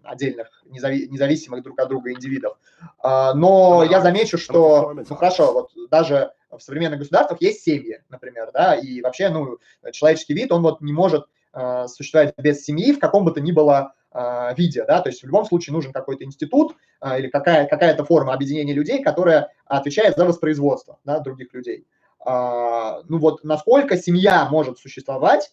отдельных 0.02 0.48
незави- 0.66 1.06
независимых 1.08 1.62
друг 1.62 1.80
от 1.80 1.88
друга 1.88 2.12
индивидов. 2.12 2.58
Э, 3.02 3.32
но 3.34 3.82
я 3.82 4.02
замечу, 4.02 4.36
что, 4.36 4.92
ну 4.92 5.16
хорошо, 5.16 5.54
вот 5.54 5.70
даже 5.90 6.32
в 6.50 6.60
современных 6.60 6.98
государствах 6.98 7.40
есть 7.40 7.62
семьи, 7.62 8.02
например, 8.10 8.50
да, 8.52 8.74
и 8.74 9.00
вообще, 9.00 9.30
ну, 9.30 9.56
человеческий 9.92 10.34
вид, 10.34 10.52
он 10.52 10.60
вот 10.60 10.82
не 10.82 10.92
может 10.92 11.24
существовать 11.86 12.34
без 12.36 12.66
семьи 12.66 12.92
в 12.92 12.98
каком 12.98 13.24
бы 13.24 13.30
то 13.30 13.40
ни 13.40 13.50
было 13.50 13.94
виде, 14.56 14.84
да, 14.84 15.00
то 15.00 15.08
есть 15.08 15.22
в 15.22 15.26
любом 15.26 15.44
случае 15.44 15.74
нужен 15.74 15.92
какой-то 15.92 16.24
институт 16.24 16.76
э, 17.00 17.18
или 17.18 17.28
какая, 17.28 17.66
какая-то 17.66 18.04
форма 18.04 18.32
объединения 18.32 18.72
людей, 18.72 19.02
которая 19.02 19.52
отвечает 19.66 20.16
за 20.16 20.24
воспроизводство 20.24 20.98
да, 21.04 21.20
других 21.20 21.52
людей. 21.52 21.86
Ну 22.24 23.18
вот 23.18 23.44
насколько 23.44 23.96
семья 23.96 24.48
может 24.50 24.80
существовать 24.80 25.52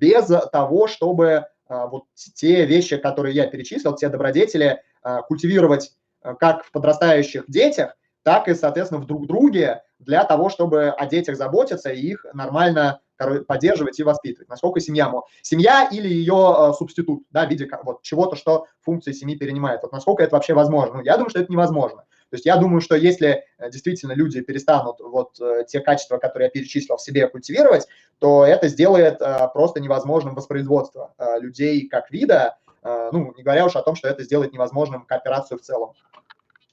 без 0.00 0.26
того, 0.50 0.86
чтобы 0.86 1.44
вот 1.68 2.04
те 2.14 2.64
вещи, 2.64 2.96
которые 2.96 3.34
я 3.34 3.46
перечислил, 3.46 3.94
те 3.94 4.08
добродетели 4.08 4.82
культивировать 5.26 5.92
как 6.22 6.64
в 6.64 6.72
подрастающих 6.72 7.44
детях, 7.48 7.96
так 8.22 8.48
и, 8.48 8.54
соответственно, 8.54 9.02
в 9.02 9.06
друг 9.06 9.26
друге 9.26 9.82
для 9.98 10.24
того, 10.24 10.48
чтобы 10.48 10.88
о 10.88 11.06
детях 11.06 11.36
заботиться 11.36 11.90
и 11.90 12.00
их 12.00 12.24
нормально 12.32 13.00
поддерживать 13.46 13.98
и 13.98 14.02
воспитывать. 14.02 14.48
Насколько 14.48 14.80
семья. 14.80 15.12
Семья 15.42 15.88
или 15.90 16.08
ее 16.08 16.56
э, 16.56 16.72
субститут, 16.72 17.24
да, 17.30 17.46
в 17.46 17.50
виде 17.50 17.68
вот 17.84 18.02
чего-то, 18.02 18.36
что 18.36 18.66
функции 18.80 19.12
семьи 19.12 19.36
перенимает. 19.36 19.82
Вот 19.82 19.92
насколько 19.92 20.22
это 20.22 20.36
вообще 20.36 20.54
возможно? 20.54 20.96
Ну, 20.96 21.02
я 21.02 21.16
думаю, 21.16 21.30
что 21.30 21.40
это 21.40 21.52
невозможно. 21.52 22.04
То 22.30 22.34
есть 22.34 22.44
я 22.44 22.56
думаю, 22.56 22.80
что 22.80 22.94
если 22.94 23.44
э, 23.58 23.70
действительно 23.70 24.12
люди 24.12 24.40
перестанут 24.40 25.00
вот 25.00 25.40
э, 25.40 25.64
те 25.66 25.80
качества, 25.80 26.18
которые 26.18 26.46
я 26.46 26.50
перечислил, 26.50 26.96
в 26.96 27.02
себе 27.02 27.28
культивировать, 27.28 27.86
то 28.18 28.44
это 28.44 28.68
сделает 28.68 29.20
просто 29.52 29.80
невозможным 29.80 30.34
воспроизводство 30.34 31.14
людей 31.38 31.86
как 31.88 32.10
вида, 32.10 32.56
ну, 32.82 33.32
не 33.36 33.44
говоря 33.44 33.66
уж 33.66 33.76
о 33.76 33.82
том, 33.82 33.94
что 33.94 34.08
это 34.08 34.24
сделает 34.24 34.52
невозможным 34.52 35.04
кооперацию 35.04 35.58
в 35.58 35.62
целом. 35.62 35.92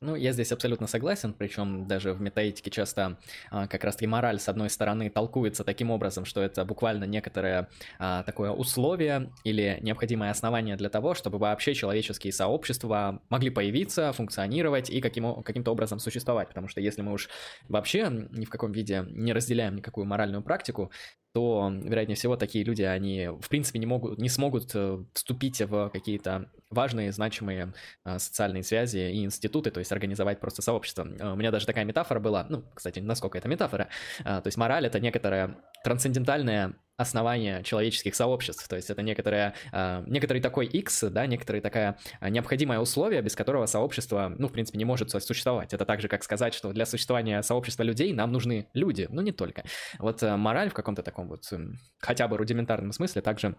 Ну, 0.05 0.15
я 0.15 0.33
здесь 0.33 0.51
абсолютно 0.51 0.85
согласен, 0.85 1.33
причем 1.33 1.87
даже 1.87 2.13
в 2.13 2.21
метаэтике 2.21 2.69
часто 2.69 3.17
а, 3.49 3.65
как 3.67 3.83
раз-таки 3.83 4.05
мораль, 4.05 4.39
с 4.39 4.47
одной 4.47 4.69
стороны, 4.69 5.09
толкуется 5.09 5.63
таким 5.63 5.89
образом, 5.89 6.25
что 6.25 6.41
это 6.41 6.63
буквально 6.63 7.05
некоторое 7.05 7.69
а, 7.97 8.21
такое 8.21 8.51
условие 8.51 9.31
или 9.43 9.79
необходимое 9.81 10.29
основание 10.29 10.75
для 10.75 10.89
того, 10.89 11.15
чтобы 11.15 11.39
вообще 11.39 11.73
человеческие 11.73 12.33
сообщества 12.33 13.19
могли 13.29 13.49
появиться, 13.49 14.13
функционировать 14.13 14.91
и 14.91 15.01
каким, 15.01 15.41
каким-то 15.41 15.71
образом 15.71 15.97
существовать. 15.97 16.49
Потому 16.49 16.67
что 16.67 16.81
если 16.81 17.01
мы 17.01 17.11
уж 17.11 17.27
вообще 17.67 18.27
ни 18.29 18.45
в 18.45 18.49
каком 18.51 18.73
виде 18.73 19.07
не 19.09 19.33
разделяем 19.33 19.75
никакую 19.75 20.05
моральную 20.05 20.43
практику, 20.43 20.91
то, 21.35 21.69
вероятнее 21.69 22.15
всего, 22.15 22.37
такие 22.37 22.63
люди, 22.63 22.83
они, 22.83 23.27
в 23.27 23.49
принципе, 23.49 23.77
не, 23.77 23.85
могут, 23.85 24.17
не 24.17 24.29
смогут 24.29 24.71
э, 24.73 25.03
вступить 25.11 25.59
в 25.59 25.89
какие-то 25.89 26.49
важные, 26.69 27.11
значимые 27.11 27.73
э, 28.05 28.19
социальные 28.19 28.63
связи 28.63 28.99
и 28.99 29.25
институты, 29.25 29.69
то 29.69 29.79
есть 29.79 29.91
организовать 29.95 30.39
просто 30.39 30.61
сообщество. 30.61 31.07
Э, 31.19 31.33
у 31.33 31.35
меня 31.35 31.51
даже 31.51 31.65
такая 31.65 31.85
метафора 31.85 32.19
была, 32.19 32.45
ну, 32.49 32.63
кстати, 32.73 32.99
насколько 32.99 33.37
это 33.37 33.47
метафора, 33.47 33.89
то 34.23 34.43
есть 34.45 34.57
мораль— 34.57 34.85
это 34.87 34.99
некоторая 34.99 35.57
трансцендентальная 35.83 36.75
основание 36.97 37.63
человеческих 37.63 38.15
сообществ. 38.15 38.67
То 38.67 38.75
есть 38.75 38.89
это 38.89 39.01
некоторое, 39.01 39.53
э, 39.71 40.03
некоторый 40.07 40.41
такой 40.41 40.65
X, 40.65 41.03
да, 41.11 41.25
некоторое 41.27 41.61
такое 41.61 41.97
необходимое 42.21 42.79
условие, 42.79 43.21
без 43.21 43.35
которого 43.35 43.65
сообщество, 43.65 44.33
ну, 44.37 44.47
в 44.47 44.51
принципе, 44.51 44.77
не 44.77 44.85
может 44.85 45.09
существовать. 45.11 45.73
Это 45.73 45.85
так 45.85 46.01
же, 46.01 46.07
как 46.07 46.23
сказать, 46.23 46.53
что 46.53 46.71
для 46.71 46.85
существования 46.85 47.41
сообщества 47.41 47.83
людей 47.83 48.13
нам 48.13 48.31
нужны 48.31 48.67
люди, 48.73 49.07
ну, 49.09 49.21
не 49.21 49.31
только. 49.31 49.63
Вот 49.99 50.23
э, 50.23 50.35
мораль 50.35 50.69
в 50.69 50.73
каком-то 50.73 51.03
таком 51.03 51.27
вот 51.27 51.43
хотя 51.99 52.27
бы 52.27 52.37
рудиментарном 52.37 52.91
смысле 52.91 53.21
также 53.21 53.55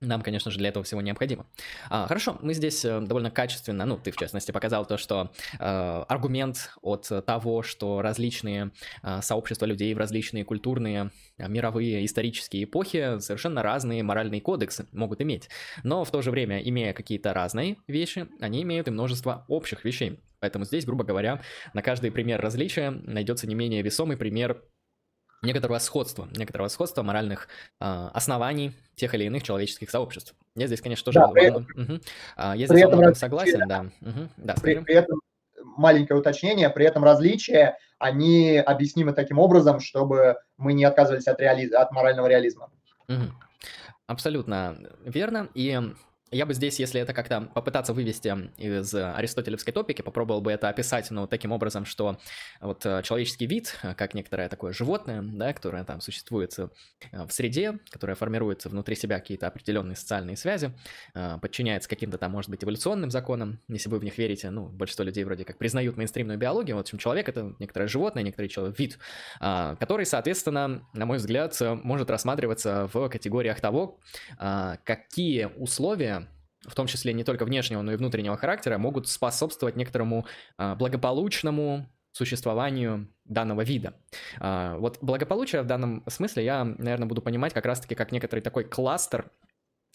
нам, 0.00 0.22
конечно 0.22 0.50
же, 0.50 0.58
для 0.58 0.68
этого 0.68 0.84
всего 0.84 1.00
необходимо. 1.00 1.46
А, 1.90 2.06
хорошо, 2.06 2.38
мы 2.40 2.54
здесь 2.54 2.84
э, 2.84 3.00
довольно 3.00 3.30
качественно, 3.30 3.84
ну, 3.84 3.96
ты 3.96 4.12
в 4.12 4.16
частности 4.16 4.52
показал 4.52 4.86
то, 4.86 4.96
что 4.96 5.32
э, 5.58 6.04
аргумент 6.08 6.70
от 6.82 7.10
того, 7.26 7.62
что 7.62 8.00
различные 8.00 8.70
э, 9.02 9.20
сообщества 9.22 9.66
людей 9.66 9.92
в 9.94 9.98
различные 9.98 10.44
культурные, 10.44 11.10
э, 11.36 11.48
мировые, 11.48 12.04
исторические 12.04 12.64
эпохи 12.64 13.18
совершенно 13.18 13.62
разные 13.62 14.02
моральные 14.02 14.40
кодексы 14.40 14.86
могут 14.92 15.20
иметь. 15.20 15.48
Но 15.82 16.04
в 16.04 16.10
то 16.10 16.22
же 16.22 16.30
время, 16.30 16.60
имея 16.60 16.92
какие-то 16.92 17.34
разные 17.34 17.76
вещи, 17.88 18.28
они 18.40 18.62
имеют 18.62 18.88
и 18.88 18.92
множество 18.92 19.44
общих 19.48 19.84
вещей. 19.84 20.20
Поэтому 20.40 20.64
здесь, 20.64 20.84
грубо 20.84 21.04
говоря, 21.04 21.42
на 21.74 21.82
каждый 21.82 22.12
пример 22.12 22.40
различия 22.40 22.90
найдется 22.90 23.48
не 23.48 23.56
менее 23.56 23.82
весомый 23.82 24.16
пример 24.16 24.62
некоторого 25.42 25.78
сходства, 25.78 26.28
некоторого 26.36 26.68
сходства 26.68 27.02
моральных 27.02 27.48
э, 27.80 28.08
оснований 28.12 28.72
тех 28.96 29.14
или 29.14 29.24
иных 29.24 29.42
человеческих 29.42 29.90
сообществ. 29.90 30.34
Я 30.54 30.66
здесь, 30.66 30.80
конечно, 30.80 31.04
тоже 31.04 31.20
да, 31.20 31.28
при 31.28 31.44
этом, 31.44 31.66
угу. 31.74 32.00
я 32.36 32.54
здесь 32.56 32.68
при 32.68 32.80
этом 32.80 33.14
согласен, 33.14 33.68
да. 33.68 33.86
Угу. 34.00 34.28
да 34.36 34.54
при, 34.60 34.78
при 34.80 34.94
этом 34.94 35.20
маленькое 35.76 36.18
уточнение, 36.18 36.68
при 36.70 36.86
этом 36.86 37.04
различия, 37.04 37.78
они 37.98 38.58
объяснимы 38.58 39.12
таким 39.12 39.38
образом, 39.38 39.80
чтобы 39.80 40.36
мы 40.56 40.72
не 40.72 40.84
отказывались 40.84 41.26
от, 41.28 41.40
реали... 41.40 41.70
от 41.72 41.92
морального 41.92 42.26
реализма. 42.26 42.70
Угу. 43.08 43.32
Абсолютно 44.06 44.78
верно. 45.04 45.48
И 45.54 45.78
я 46.30 46.46
бы 46.46 46.54
здесь, 46.54 46.78
если 46.78 47.00
это 47.00 47.14
как-то 47.14 47.48
попытаться 47.54 47.92
вывести 47.94 48.34
из 48.58 48.94
аристотелевской 48.94 49.72
топики, 49.72 50.02
попробовал 50.02 50.40
бы 50.40 50.52
это 50.52 50.68
описать, 50.68 51.10
ну, 51.10 51.26
таким 51.26 51.52
образом, 51.52 51.84
что 51.84 52.18
вот 52.60 52.84
э, 52.84 53.02
человеческий 53.02 53.46
вид, 53.46 53.76
э, 53.82 53.94
как 53.94 54.14
некоторое 54.14 54.48
такое 54.48 54.72
животное, 54.72 55.22
да, 55.22 55.52
которое 55.52 55.84
там 55.84 56.00
существует 56.00 56.58
э, 56.58 56.68
в 57.12 57.30
среде, 57.30 57.78
которое 57.90 58.14
формирует 58.14 58.64
внутри 58.66 58.94
себя 58.94 59.18
какие-то 59.20 59.46
определенные 59.46 59.96
социальные 59.96 60.36
связи, 60.36 60.72
подчиняется 61.40 61.88
каким-то 61.88 62.18
там, 62.18 62.32
может 62.32 62.50
быть, 62.50 62.62
эволюционным 62.62 63.10
законам, 63.10 63.60
если 63.68 63.88
вы 63.88 63.98
в 63.98 64.04
них 64.04 64.18
верите, 64.18 64.50
ну, 64.50 64.66
большинство 64.66 65.04
людей 65.04 65.24
вроде 65.24 65.44
как 65.44 65.58
признают 65.58 65.96
мейнстримную 65.96 66.38
биологию, 66.38 66.76
в 66.76 66.80
общем, 66.80 66.98
человек— 66.98 67.28
это 67.30 67.54
некоторое 67.58 67.88
животное, 67.88 68.22
некоторый 68.22 68.48
человек, 68.48 68.78
вид, 68.78 68.98
который, 69.38 70.06
соответственно, 70.06 70.82
на 70.92 71.06
мой 71.06 71.18
взгляд, 71.18 71.56
может 71.60 72.10
рассматриваться 72.10 72.88
в 72.92 73.08
категориях 73.08 73.60
того, 73.60 73.98
какие 74.84 75.46
условия 75.56 76.17
в 76.68 76.74
том 76.74 76.86
числе 76.86 77.12
не 77.12 77.24
только 77.24 77.44
внешнего, 77.44 77.82
но 77.82 77.92
и 77.92 77.96
внутреннего 77.96 78.36
характера, 78.36 78.78
могут 78.78 79.08
способствовать 79.08 79.76
некоторому 79.76 80.26
а, 80.56 80.74
благополучному 80.74 81.86
существованию 82.12 83.08
данного 83.24 83.62
вида. 83.62 83.94
А, 84.40 84.76
вот 84.78 84.98
благополучие 85.00 85.62
в 85.62 85.66
данном 85.66 86.02
смысле 86.08 86.44
я, 86.44 86.64
наверное, 86.64 87.06
буду 87.06 87.22
понимать 87.22 87.52
как 87.52 87.66
раз-таки 87.66 87.94
как 87.94 88.12
некоторый 88.12 88.40
такой 88.40 88.64
кластер 88.64 89.30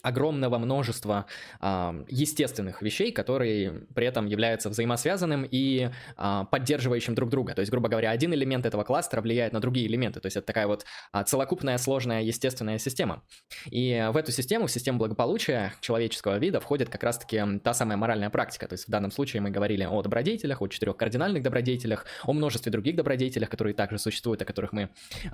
огромного 0.04 0.58
множества 0.58 1.26
э, 1.62 2.04
естественных 2.10 2.82
вещей, 2.82 3.12
которые 3.12 3.86
при 3.96 4.06
этом 4.06 4.28
являются 4.28 4.70
взаимосвязанным 4.70 5.48
и 5.50 5.90
э, 6.18 6.44
поддерживающим 6.52 7.16
друг 7.16 7.30
друга. 7.30 7.56
То 7.56 7.62
есть, 7.62 7.72
грубо 7.72 7.88
говоря, 7.88 8.12
один 8.12 8.34
элемент 8.34 8.66
этого 8.66 8.84
кластера 8.84 9.22
влияет 9.22 9.54
на 9.54 9.62
другие 9.62 9.88
элементы. 9.88 10.20
То 10.20 10.28
есть 10.28 10.36
это 10.36 10.46
такая 10.46 10.68
вот 10.68 10.86
э, 11.14 11.24
целокупная 11.26 11.78
сложная 11.78 12.22
естественная 12.22 12.78
система. 12.78 13.24
И 13.72 14.10
в 14.12 14.18
эту 14.18 14.32
систему, 14.34 14.68
в 14.68 14.72
систему 14.72 15.00
благополучия 15.00 15.74
человеческого 15.80 16.38
вида 16.38 16.60
входит 16.60 16.90
как 16.90 17.02
раз-таки 17.04 17.42
та 17.64 17.74
самая 17.74 17.98
моральная 17.98 18.30
практика. 18.30 18.68
То 18.68 18.74
есть 18.74 18.88
в 18.88 18.92
данном 18.92 19.12
случае 19.12 19.42
мы 19.42 19.52
говорили 19.52 19.86
о 19.86 20.02
добродетелях, 20.02 20.62
о 20.62 20.68
четырех 20.68 20.98
кардинальных 20.98 21.44
добродетелях, 21.44 22.06
о 22.26 22.34
множестве 22.34 22.72
других 22.72 22.98
добродетелях, 22.98 23.50
которые 23.50 23.74
также 23.74 23.98
существуют, 24.00 24.42
о 24.42 24.46
которых 24.46 24.74
мы 24.74 24.90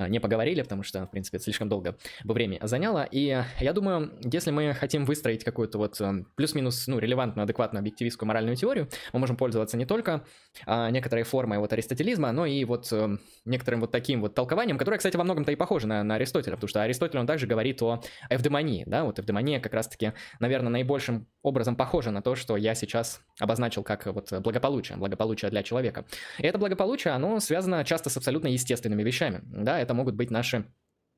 не 0.07 0.19
поговорили, 0.19 0.61
потому 0.61 0.83
что, 0.83 1.07
в 1.07 1.11
принципе, 1.11 1.37
это 1.37 1.45
слишком 1.45 1.69
долго 1.69 1.97
бы 2.23 2.33
время 2.35 2.59
заняло. 2.61 3.07
И 3.09 3.43
я 3.59 3.73
думаю, 3.73 4.11
если 4.31 4.51
мы 4.51 4.58
мы 4.59 4.73
хотим 4.73 5.05
выстроить 5.05 5.43
какую-то 5.43 5.77
вот 5.77 5.99
эм, 6.01 6.27
плюс-минус, 6.35 6.87
ну, 6.87 6.99
релевантную, 6.99 7.43
адекватную, 7.45 7.79
объективистскую 7.79 8.27
моральную 8.27 8.57
теорию, 8.57 8.89
мы 9.13 9.19
можем 9.19 9.37
пользоваться 9.37 9.77
не 9.77 9.85
только 9.85 10.25
а, 10.65 10.89
некоторой 10.91 11.23
формой 11.23 11.59
вот 11.59 11.71
аристотелизма, 11.71 12.31
но 12.31 12.45
и 12.45 12.65
вот 12.65 12.89
а, 12.91 13.17
некоторым 13.45 13.79
вот 13.81 13.91
таким 13.91 14.21
вот 14.21 14.35
толкованием, 14.35 14.77
которое, 14.77 14.97
кстати, 14.97 15.15
во 15.15 15.23
многом-то 15.23 15.51
и 15.51 15.55
похоже 15.55 15.87
на, 15.87 16.03
на 16.03 16.15
Аристотеля, 16.15 16.55
потому 16.55 16.67
что 16.67 16.81
Аристотель, 16.81 17.19
он 17.19 17.27
также 17.27 17.47
говорит 17.47 17.81
о 17.81 18.01
эвдемонии, 18.29 18.83
да, 18.85 19.03
вот 19.05 19.19
эвдемония 19.19 19.59
как 19.59 19.73
раз-таки, 19.73 20.13
наверное, 20.39 20.69
наибольшим 20.69 21.27
образом 21.41 21.75
похожа 21.75 22.11
на 22.11 22.21
то, 22.21 22.35
что 22.35 22.57
я 22.57 22.75
сейчас 22.75 23.21
обозначил 23.39 23.83
как 23.83 24.05
вот 24.07 24.31
благополучие, 24.41 24.97
благополучие 24.97 25.49
для 25.49 25.63
человека. 25.63 26.05
И 26.37 26.43
это 26.43 26.57
благополучие, 26.57 27.13
оно 27.13 27.39
связано 27.39 27.83
часто 27.85 28.09
с 28.09 28.17
абсолютно 28.17 28.47
естественными 28.47 29.03
вещами, 29.03 29.41
да, 29.43 29.79
это 29.79 29.93
могут 29.93 30.15
быть 30.15 30.31
наши 30.31 30.65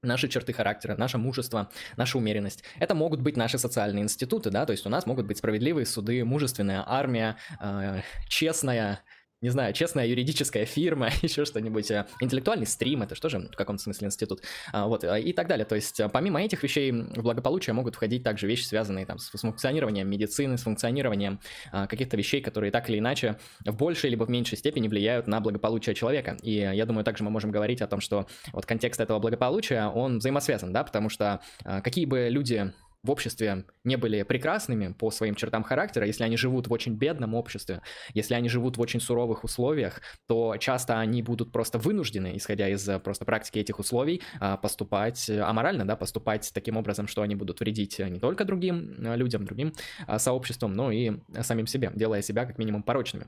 наши 0.04 0.28
черты 0.28 0.54
характера, 0.54 0.96
наше 0.98 1.18
мужество, 1.18 1.70
наша 1.98 2.18
умеренность. 2.18 2.64
Это 2.80 2.96
могут 2.96 3.22
быть 3.22 3.38
наши 3.38 3.58
социальные 3.58 4.04
институты, 4.04 4.50
да, 4.50 4.66
то 4.66 4.72
есть 4.72 4.86
у 4.86 4.90
нас 4.90 5.06
могут 5.06 5.28
быть 5.28 5.38
справедливые 5.38 5.86
суды, 5.86 6.24
мужественная 6.26 6.84
армия, 6.86 7.38
э, 7.60 8.02
честная 8.28 9.02
не 9.42 9.50
знаю, 9.50 9.74
честная 9.74 10.06
юридическая 10.08 10.66
фирма, 10.66 11.10
еще 11.22 11.46
что-нибудь, 11.46 11.90
э, 11.92 12.06
интеллектуальный 12.20 12.68
стрим, 12.68 13.02
это 13.02 13.16
что 13.16 13.30
же 13.30 13.40
в 13.40 13.56
каком-то 13.56 13.82
смысле 13.82 14.08
институт, 14.08 14.42
а, 14.72 14.88
вот, 14.88 15.04
э, 15.04 15.22
и 15.22 15.34
так 15.34 15.48
далее. 15.48 15.66
То 15.66 15.76
есть, 15.76 16.00
э, 16.00 16.10
помимо 16.10 16.42
этих 16.42 16.62
вещей, 16.64 16.92
в 16.92 17.22
благополучие 17.22 17.74
могут 17.74 17.96
входить 17.96 18.24
также 18.24 18.48
вещи, 18.48 18.64
связанные 18.64 19.06
там 19.06 19.18
с 19.18 19.30
функционированием 19.30 20.08
медицины, 20.08 20.58
с 20.58 20.64
функционированием 20.64 21.40
а, 21.72 21.88
каких-то 21.88 22.18
вещей, 22.18 22.42
которые 22.42 22.72
так 22.72 22.90
или 22.90 23.00
иначе 23.00 23.38
в 23.66 23.76
большей 23.76 24.10
либо 24.12 24.26
в 24.26 24.30
меньшей 24.30 24.58
степени 24.58 24.88
влияют 24.88 25.28
на 25.28 25.40
благополучие 25.40 25.96
человека. 25.96 26.38
И 26.44 26.54
я 26.54 26.86
думаю, 26.86 27.04
также 27.04 27.24
мы 27.24 27.32
можем 27.32 27.52
говорить 27.52 27.82
о 27.82 27.88
том, 27.88 28.00
что 28.00 28.28
вот 28.54 28.66
контекст 28.66 29.02
этого 29.02 29.20
благополучия, 29.20 29.88
он 29.88 30.20
взаимосвязан, 30.20 30.72
да, 30.72 30.84
потому 30.84 31.10
что 31.10 31.42
а, 31.64 31.82
какие 31.82 32.06
бы 32.06 32.28
люди 32.30 32.72
в 33.04 33.12
обществе 33.12 33.66
не 33.84 33.96
были 33.96 34.24
прекрасными 34.24 34.94
по 34.94 35.12
своим 35.12 35.36
чертам 35.36 35.64
характера, 35.64 36.06
если 36.06 36.24
они 36.24 36.38
живут 36.38 36.68
в 36.68 36.74
очень 36.74 36.96
бедном 36.96 37.34
обществе, 37.34 37.82
если 38.14 38.36
они 38.36 38.50
живут 38.50 38.78
в 38.78 38.82
очень 38.82 39.00
суровых 39.00 39.44
условиях, 39.44 40.02
то 40.28 40.56
часто 40.58 41.00
они 41.00 41.22
будут 41.22 41.52
просто 41.52 41.80
вынуждены, 41.80 42.38
исходя 42.38 42.70
из 42.70 42.88
э, 42.88 43.00
просто 43.00 43.26
практики 43.26 43.60
этих 43.60 43.80
условий, 43.80 44.22
а, 44.40 44.58
поступать 44.58 45.30
э, 45.30 45.42
аморально, 45.42 45.86
да, 45.86 45.96
поступать 45.96 46.52
таким 46.54 46.78
образом, 46.78 47.08
что 47.08 47.22
они 47.22 47.36
будут 47.36 47.60
вредить 47.60 48.00
не 48.00 48.20
только 48.20 48.46
другим 48.46 48.96
э, 49.00 49.16
людям, 49.16 49.46
другим 49.46 49.74
сообществам, 50.18 50.74
но 50.76 50.92
и 50.92 51.14
самим 51.42 51.68
себе, 51.68 51.92
делая 51.96 52.22
себя 52.22 52.46
как 52.46 52.58
минимум 52.58 52.84
порочными. 52.84 53.28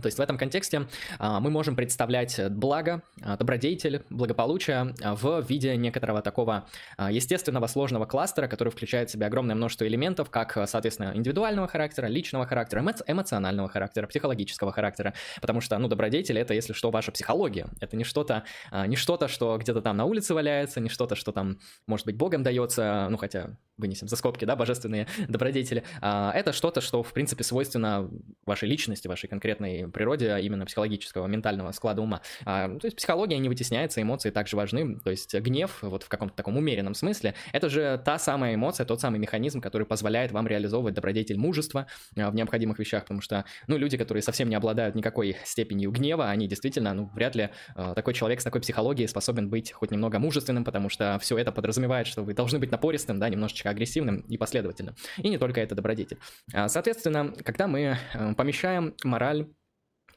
То 0.00 0.06
есть 0.06 0.18
в 0.18 0.20
этом 0.20 0.36
контексте 0.36 0.88
а, 1.18 1.38
мы 1.40 1.50
можем 1.50 1.76
представлять 1.76 2.40
благо, 2.50 3.02
а, 3.22 3.36
добродетель, 3.36 4.02
благополучие 4.10 4.94
а, 5.02 5.14
в 5.14 5.40
виде 5.48 5.76
некоторого 5.76 6.20
такого 6.20 6.66
естественного 6.98 7.66
сложного 7.66 8.04
кластера, 8.04 8.48
который 8.48 8.70
включает 8.70 9.08
в 9.08 9.12
себя 9.12 9.28
огромное 9.28 9.54
множество 9.54 9.86
элементов, 9.86 10.30
как, 10.30 10.58
соответственно, 10.66 11.12
индивидуального 11.14 11.68
характера, 11.68 12.06
личного 12.06 12.46
характера, 12.46 12.84
эмоционального 13.06 13.68
характера, 13.68 14.06
психологического 14.06 14.72
характера. 14.72 15.14
Потому 15.40 15.60
что, 15.60 15.78
ну, 15.78 15.88
добродетель— 15.88 16.38
это, 16.40 16.54
если 16.54 16.72
что, 16.72 16.90
ваша 16.90 17.12
психология. 17.12 17.66
Это 17.80 17.96
не 17.96 18.04
что-то, 18.04 18.44
не 18.86 18.96
что-то, 18.96 19.28
что 19.28 19.56
где-то 19.58 19.80
там 19.82 19.96
на 19.96 20.04
улице 20.04 20.34
валяется, 20.34 20.80
не 20.80 20.88
что-то, 20.88 21.14
что 21.14 21.32
там, 21.32 21.58
может 21.86 22.06
быть, 22.06 22.16
Богом 22.16 22.42
дается, 22.42 23.08
ну, 23.10 23.16
хотя 23.16 23.56
вынесем 23.76 24.08
за 24.08 24.16
скобки, 24.16 24.44
да, 24.44 24.56
божественные 24.56 25.06
добродетели, 25.28 25.84
а, 26.00 26.32
это 26.32 26.52
что-то, 26.52 26.80
что, 26.80 27.02
в 27.02 27.12
принципе, 27.12 27.44
свойственно 27.44 28.08
вашей 28.46 28.68
личности, 28.68 29.08
вашей 29.08 29.28
конкретной 29.28 29.88
природе, 29.88 30.38
именно 30.40 30.66
психологического, 30.66 31.26
ментального 31.26 31.72
склада 31.72 32.02
ума. 32.02 32.20
А, 32.44 32.68
то 32.68 32.86
есть 32.86 32.96
психология 32.96 33.38
не 33.38 33.48
вытесняется, 33.48 34.00
эмоции 34.00 34.30
также 34.30 34.56
важны, 34.56 34.98
то 35.00 35.10
есть 35.10 35.34
гнев, 35.34 35.78
вот 35.82 36.04
в 36.04 36.08
каком-то 36.08 36.36
таком 36.36 36.56
умеренном 36.56 36.94
смысле, 36.94 37.34
это 37.52 37.68
же 37.68 38.00
та 38.04 38.18
самая 38.18 38.54
эмоция, 38.54 38.86
тот 38.86 39.00
самый 39.00 39.18
механизм, 39.18 39.60
который 39.60 39.86
позволяет 39.86 40.32
вам 40.32 40.46
реализовывать 40.46 40.94
добродетель 40.94 41.38
мужества 41.38 41.86
а, 42.16 42.30
в 42.30 42.34
необходимых 42.34 42.78
вещах, 42.78 43.02
потому 43.02 43.20
что, 43.20 43.44
ну, 43.66 43.76
люди, 43.76 43.96
которые 43.96 44.22
совсем 44.22 44.48
не 44.48 44.54
обладают 44.54 44.94
никакой 44.94 45.36
степенью 45.44 45.90
гнева, 45.90 46.30
они 46.30 46.46
действительно, 46.46 46.94
ну, 46.94 47.10
вряд 47.14 47.34
ли 47.34 47.50
такой 47.94 48.14
человек 48.14 48.40
с 48.40 48.44
такой 48.44 48.60
психологией 48.60 49.08
способен 49.08 49.48
быть 49.48 49.72
хоть 49.72 49.90
немного 49.90 50.18
мужественным, 50.18 50.64
потому 50.64 50.88
что 50.88 51.18
все 51.20 51.36
это 51.38 51.50
подразумевает, 51.52 52.06
что 52.06 52.22
вы 52.22 52.34
должны 52.34 52.58
быть 52.58 52.70
напористым, 52.70 53.18
да, 53.18 53.28
немножечко 53.28 53.63
агрессивным 53.70 54.20
и 54.20 54.36
последовательным. 54.36 54.94
И 55.18 55.28
не 55.28 55.38
только 55.38 55.60
это 55.60 55.74
добродетель. 55.74 56.18
А, 56.52 56.68
соответственно, 56.68 57.32
когда 57.44 57.66
мы 57.66 57.96
э, 58.12 58.34
помещаем 58.34 58.94
мораль 59.04 59.48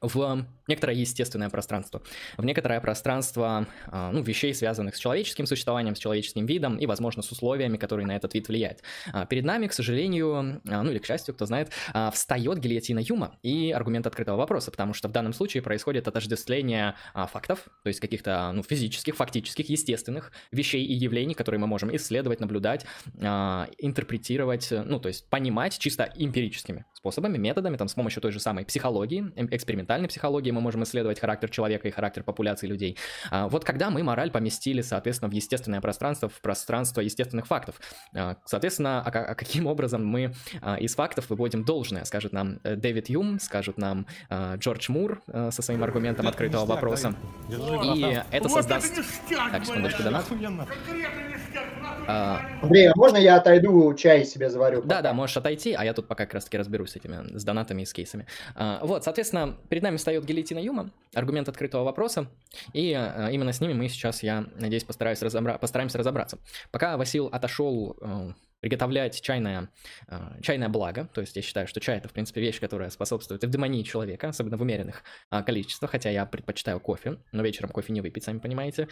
в 0.01 0.45
некоторое 0.67 0.95
естественное 0.95 1.49
пространство, 1.49 2.01
в 2.37 2.45
некоторое 2.45 2.79
пространство 2.81 3.67
а, 3.87 4.11
ну, 4.11 4.21
вещей, 4.21 4.53
связанных 4.53 4.95
с 4.95 4.99
человеческим 4.99 5.45
существованием, 5.45 5.95
с 5.95 5.99
человеческим 5.99 6.45
видом 6.45 6.77
и, 6.77 6.85
возможно, 6.85 7.23
с 7.23 7.31
условиями, 7.31 7.77
которые 7.77 8.05
на 8.05 8.15
этот 8.15 8.33
вид 8.33 8.47
влияют. 8.47 8.81
А, 9.11 9.25
перед 9.25 9.45
нами, 9.45 9.67
к 9.67 9.73
сожалению, 9.73 10.61
а, 10.67 10.83
ну 10.83 10.91
или 10.91 10.99
к 10.99 11.05
счастью, 11.05 11.33
кто 11.33 11.45
знает, 11.45 11.71
встает 12.13 12.59
гильотина 12.59 12.99
Юма 12.99 13.37
и 13.43 13.71
аргумент 13.71 14.07
открытого 14.07 14.37
вопроса, 14.37 14.71
потому 14.71 14.93
что 14.93 15.07
в 15.07 15.11
данном 15.11 15.33
случае 15.33 15.63
происходит 15.63 16.07
отождествление 16.07 16.95
фактов, 17.13 17.67
то 17.83 17.87
есть 17.87 17.99
каких-то 17.99 18.51
ну, 18.53 18.63
физических, 18.63 19.15
фактических, 19.15 19.69
естественных 19.69 20.31
вещей 20.51 20.83
и 20.83 20.93
явлений, 20.93 21.33
которые 21.33 21.59
мы 21.59 21.67
можем 21.67 21.95
исследовать, 21.95 22.39
наблюдать, 22.39 22.85
интерпретировать, 23.15 24.69
ну 24.71 24.99
то 24.99 25.07
есть 25.07 25.29
понимать 25.29 25.77
чисто 25.77 26.11
эмпирическими 26.15 26.85
способами, 26.97 27.37
методами, 27.37 27.77
там, 27.77 27.87
с 27.87 27.93
помощью 27.93 28.21
той 28.21 28.31
же 28.31 28.39
самой 28.39 28.65
психологии, 28.65 29.31
экспериментальной 29.51 30.07
психологии, 30.07 30.51
мы 30.51 30.61
можем 30.61 30.83
исследовать 30.83 31.19
характер 31.19 31.49
человека 31.49 31.87
и 31.87 31.91
характер 31.91 32.23
популяции 32.23 32.67
людей. 32.67 32.97
А, 33.29 33.47
вот 33.47 33.63
когда 33.63 33.89
мы 33.89 34.03
мораль 34.03 34.31
поместили, 34.31 34.81
соответственно, 34.81 35.29
в 35.29 35.33
естественное 35.33 35.79
пространство, 35.79 36.27
в 36.27 36.41
пространство 36.41 37.01
естественных 37.01 37.47
фактов, 37.47 37.79
а, 38.15 38.37
соответственно, 38.45 39.01
а, 39.01 39.09
а 39.09 39.35
каким 39.35 39.67
образом 39.67 40.05
мы 40.05 40.33
а, 40.61 40.77
из 40.77 40.95
фактов 40.95 41.29
выводим 41.29 41.63
должное, 41.63 42.03
скажет 42.05 42.33
нам 42.33 42.59
э, 42.63 42.75
Дэвид 42.75 43.09
Юм, 43.09 43.39
скажет 43.39 43.77
нам 43.77 44.07
а, 44.29 44.55
Джордж 44.55 44.91
Мур 44.91 45.21
а, 45.27 45.51
со 45.51 45.61
своим 45.61 45.83
аргументом 45.83 46.27
открытого 46.27 46.65
вопроса. 46.65 47.13
И 47.49 48.21
это 48.31 48.49
создаст... 48.49 48.95
Так, 49.29 49.65
секундочку, 49.65 50.03
донат. 50.03 50.25
Андрей, 52.61 52.87
а 52.89 52.93
можно 52.95 53.17
я 53.17 53.35
отойду, 53.35 53.93
чай 53.93 54.25
себе 54.25 54.49
заварю? 54.49 54.81
Да, 54.83 55.01
да, 55.01 55.13
можешь 55.13 55.37
отойти, 55.37 55.73
а 55.73 55.83
я 55.83 55.93
тут 55.93 56.07
пока 56.07 56.25
как 56.25 56.35
раз 56.35 56.45
таки 56.45 56.57
разберусь 56.57 56.95
этими, 56.97 57.37
с 57.37 57.43
донатами 57.43 57.83
и 57.83 57.85
с 57.85 57.93
кейсами. 57.93 58.25
А, 58.55 58.79
вот, 58.83 59.03
соответственно, 59.03 59.57
перед 59.69 59.83
нами 59.83 59.97
встает 59.97 60.25
гильотина 60.25 60.59
Юма, 60.59 60.91
аргумент 61.13 61.49
открытого 61.49 61.83
вопроса, 61.83 62.27
и 62.73 62.93
а, 62.93 63.29
именно 63.31 63.53
с 63.53 63.61
ними 63.61 63.73
мы 63.73 63.87
сейчас, 63.89 64.23
я 64.23 64.45
надеюсь, 64.55 64.83
постараюсь 64.83 65.21
разобра... 65.21 65.57
постараемся 65.57 65.97
разобраться. 65.97 66.39
Пока 66.71 66.97
Васил 66.97 67.27
отошел 67.27 67.97
э, 68.01 68.31
приготовлять 68.68 69.22
чайное, 69.22 69.69
э, 70.10 70.41
чайное 70.41 70.68
благо, 70.68 71.10
то 71.14 71.22
есть 71.22 71.35
я 71.38 71.41
считаю, 71.41 71.68
что 71.68 71.80
чай 71.80 71.98
это, 71.98 72.10
в 72.10 72.11
принципе, 72.11 72.41
вещь, 72.41 72.60
которая 72.60 72.89
способствует 72.89 73.41
эвдемонии 73.45 73.81
человека, 73.84 74.27
особенно 74.27 74.57
в 74.57 74.61
умеренных 74.61 75.03
э, 75.31 75.41
количествах, 75.41 75.91
хотя 75.91 76.10
я 76.10 76.26
предпочитаю 76.26 76.81
кофе, 76.81 77.18
но 77.31 77.44
вечером 77.44 77.69
кофе 77.69 77.94
не 77.94 78.02
выпить, 78.02 78.26
сами 78.26 78.39
понимаете. 78.39 78.89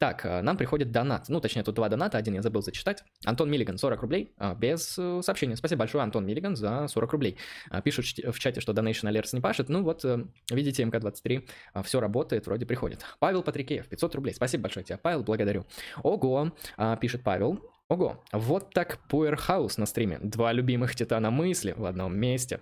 Так, 0.00 0.24
э, 0.24 0.40
нам 0.40 0.56
приходит 0.56 0.92
донат, 0.92 1.28
ну, 1.28 1.40
точнее, 1.40 1.62
тут 1.62 1.74
два 1.74 1.90
доната, 1.90 2.16
один 2.16 2.34
я 2.34 2.40
забыл 2.40 2.62
зачитать. 2.62 3.04
Антон 3.26 3.50
Миллиган, 3.50 3.76
40 3.76 4.00
рублей, 4.00 4.32
э, 4.38 4.54
без 4.54 4.96
э, 4.98 5.20
сообщения. 5.22 5.56
Спасибо 5.56 5.80
большое, 5.80 6.02
Антон 6.02 6.24
Миллиган, 6.24 6.56
за 6.56 6.88
40 6.88 7.12
рублей. 7.12 7.36
Э, 7.70 7.82
пишут 7.82 8.06
в 8.06 8.38
чате, 8.38 8.62
что 8.62 8.72
Donation 8.72 9.12
Alerts 9.12 9.30
не 9.34 9.42
пашет, 9.42 9.68
ну 9.68 9.82
вот, 9.82 10.04
видите, 10.50 10.84
МК-23, 10.84 11.48
э, 11.74 11.82
все 11.82 12.00
работает, 12.00 12.46
вроде 12.46 12.64
приходит. 12.64 13.04
Павел 13.18 13.42
Патрикеев, 13.42 13.88
500 13.88 14.14
рублей, 14.14 14.32
спасибо 14.32 14.62
большое 14.62 14.84
тебе, 14.84 14.96
Павел, 14.96 15.22
благодарю. 15.22 15.66
Ого, 16.02 16.52
пишет 16.98 17.22
Павел, 17.22 17.60
Ого, 17.90 18.22
вот 18.30 18.72
так 18.72 19.00
Powerhouse 19.10 19.74
на 19.76 19.84
стриме. 19.84 20.20
Два 20.20 20.52
любимых 20.52 20.94
титана 20.94 21.32
мысли 21.32 21.74
в 21.76 21.84
одном 21.84 22.16
месте. 22.16 22.60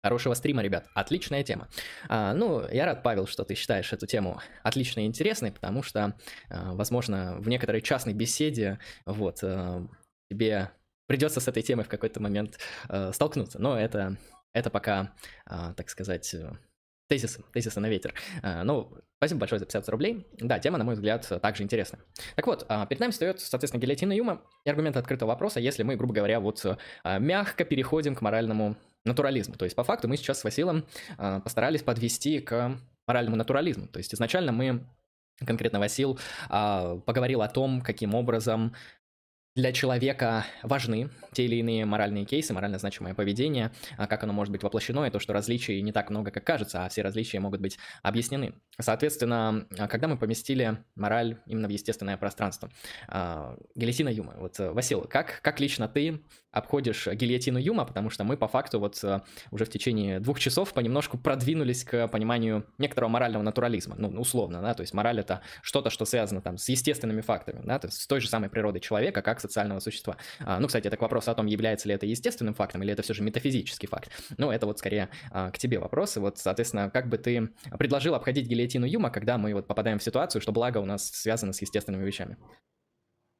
Хорошего 0.00 0.34
стрима, 0.34 0.62
ребят. 0.62 0.86
Отличная 0.94 1.42
тема. 1.42 1.68
А, 2.08 2.32
ну, 2.34 2.64
я 2.70 2.86
рад, 2.86 3.02
Павел, 3.02 3.26
что 3.26 3.42
ты 3.42 3.56
считаешь 3.56 3.92
эту 3.92 4.06
тему 4.06 4.40
отличной 4.62 5.06
интересной, 5.06 5.50
потому 5.50 5.82
что, 5.82 6.16
а, 6.48 6.72
возможно, 6.74 7.34
в 7.40 7.48
некоторой 7.48 7.82
частной 7.82 8.14
беседе 8.14 8.78
вот, 9.06 9.40
а, 9.42 9.88
тебе 10.30 10.70
придется 11.08 11.40
с 11.40 11.48
этой 11.48 11.64
темой 11.64 11.84
в 11.84 11.88
какой-то 11.88 12.22
момент 12.22 12.60
а, 12.88 13.12
столкнуться. 13.12 13.58
Но 13.58 13.76
это, 13.76 14.18
это 14.52 14.70
пока, 14.70 15.12
так 15.46 15.90
сказать, 15.90 16.32
Тезисы, 17.10 17.42
тезисы 17.52 17.80
на 17.80 17.88
ветер. 17.88 18.14
А, 18.40 18.62
ну, 18.62 18.96
спасибо 19.16 19.40
большое 19.40 19.58
за 19.58 19.66
50 19.66 19.88
рублей. 19.88 20.28
Да, 20.38 20.60
тема, 20.60 20.78
на 20.78 20.84
мой 20.84 20.94
взгляд, 20.94 21.28
также 21.42 21.64
интересная. 21.64 22.00
Так 22.36 22.46
вот, 22.46 22.64
а, 22.68 22.86
перед 22.86 23.00
нами 23.00 23.10
встает, 23.10 23.40
соответственно, 23.40 23.82
гильотина 23.82 24.12
Юма 24.12 24.42
и 24.64 24.70
аргумент 24.70 24.96
открытого 24.96 25.30
вопроса, 25.30 25.58
если 25.58 25.82
мы, 25.82 25.96
грубо 25.96 26.14
говоря, 26.14 26.38
вот 26.38 26.64
а, 27.02 27.18
мягко 27.18 27.64
переходим 27.64 28.14
к 28.14 28.20
моральному 28.20 28.76
натурализму. 29.04 29.56
То 29.56 29.64
есть, 29.64 29.74
по 29.74 29.82
факту, 29.82 30.06
мы 30.06 30.16
сейчас 30.16 30.38
с 30.38 30.44
Василом 30.44 30.86
постарались 31.18 31.82
подвести 31.82 32.38
к 32.38 32.78
моральному 33.08 33.36
натурализму. 33.36 33.88
То 33.88 33.98
есть, 33.98 34.14
изначально 34.14 34.52
мы 34.52 34.86
конкретно 35.44 35.80
Васил 35.80 36.16
поговорил 36.48 37.42
о 37.42 37.48
том, 37.48 37.80
каким 37.80 38.14
образом 38.14 38.76
для 39.54 39.72
человека 39.72 40.46
важны 40.62 41.10
те 41.32 41.44
или 41.44 41.56
иные 41.56 41.84
моральные 41.84 42.24
кейсы, 42.24 42.52
морально 42.52 42.78
значимое 42.78 43.14
поведение, 43.14 43.72
а 43.96 44.06
как 44.06 44.22
оно 44.24 44.32
может 44.32 44.52
быть 44.52 44.62
воплощено, 44.62 45.04
и 45.06 45.10
то, 45.10 45.18
что 45.18 45.32
различий 45.32 45.80
не 45.82 45.92
так 45.92 46.10
много, 46.10 46.30
как 46.30 46.44
кажется, 46.44 46.84
а 46.84 46.88
все 46.88 47.02
различия 47.02 47.40
могут 47.40 47.60
быть 47.60 47.78
объяснены. 48.02 48.54
Соответственно, 48.78 49.66
а 49.78 49.88
когда 49.88 50.08
мы 50.08 50.16
поместили 50.16 50.84
мораль 50.94 51.38
именно 51.46 51.68
в 51.68 51.70
естественное 51.70 52.16
пространство, 52.16 52.70
а, 53.08 53.56
Гелесина 53.74 54.08
Юма, 54.08 54.34
вот, 54.38 54.58
Васил, 54.58 55.02
как, 55.02 55.40
как 55.42 55.60
лично 55.60 55.88
ты 55.88 56.22
обходишь 56.52 57.06
гильотину 57.06 57.58
Юма, 57.58 57.84
потому 57.84 58.10
что 58.10 58.24
мы 58.24 58.36
по 58.36 58.48
факту 58.48 58.80
вот 58.80 59.02
э, 59.04 59.20
уже 59.50 59.64
в 59.64 59.70
течение 59.70 60.20
двух 60.20 60.40
часов 60.40 60.72
понемножку 60.72 61.18
продвинулись 61.18 61.84
к 61.84 62.08
пониманию 62.08 62.66
некоторого 62.78 63.10
морального 63.10 63.42
натурализма, 63.42 63.94
ну, 63.98 64.08
условно, 64.20 64.60
да, 64.60 64.74
то 64.74 64.80
есть 64.80 64.92
мораль 64.94 65.20
это 65.20 65.42
что-то, 65.62 65.90
что 65.90 66.04
связано 66.04 66.40
там 66.40 66.58
с 66.58 66.68
естественными 66.68 67.20
фактами, 67.20 67.60
да, 67.64 67.78
то 67.78 67.86
есть 67.86 68.00
с 68.00 68.06
той 68.06 68.20
же 68.20 68.28
самой 68.28 68.50
природой 68.50 68.80
человека, 68.80 69.22
как 69.22 69.40
социального 69.40 69.80
существа. 69.80 70.16
А, 70.40 70.58
ну, 70.58 70.66
кстати, 70.66 70.88
это 70.88 70.96
к 70.96 71.02
вопросу 71.02 71.30
о 71.30 71.34
том, 71.34 71.46
является 71.46 71.88
ли 71.88 71.94
это 71.94 72.06
естественным 72.06 72.54
фактом 72.54 72.82
или 72.82 72.92
это 72.92 73.02
все 73.02 73.14
же 73.14 73.22
метафизический 73.22 73.88
факт. 73.88 74.10
Ну, 74.38 74.50
это 74.50 74.66
вот 74.66 74.78
скорее 74.78 75.08
а, 75.30 75.50
к 75.50 75.58
тебе 75.58 75.78
вопросы. 75.78 76.20
Вот, 76.20 76.38
соответственно, 76.38 76.90
как 76.90 77.08
бы 77.08 77.18
ты 77.18 77.50
предложил 77.78 78.14
обходить 78.14 78.46
гильотину 78.46 78.86
Юма, 78.86 79.10
когда 79.10 79.38
мы 79.38 79.54
вот 79.54 79.66
попадаем 79.66 79.98
в 79.98 80.02
ситуацию, 80.02 80.42
что 80.42 80.52
благо 80.52 80.78
у 80.78 80.84
нас 80.84 81.08
связано 81.08 81.52
с 81.52 81.60
естественными 81.60 82.04
вещами? 82.04 82.36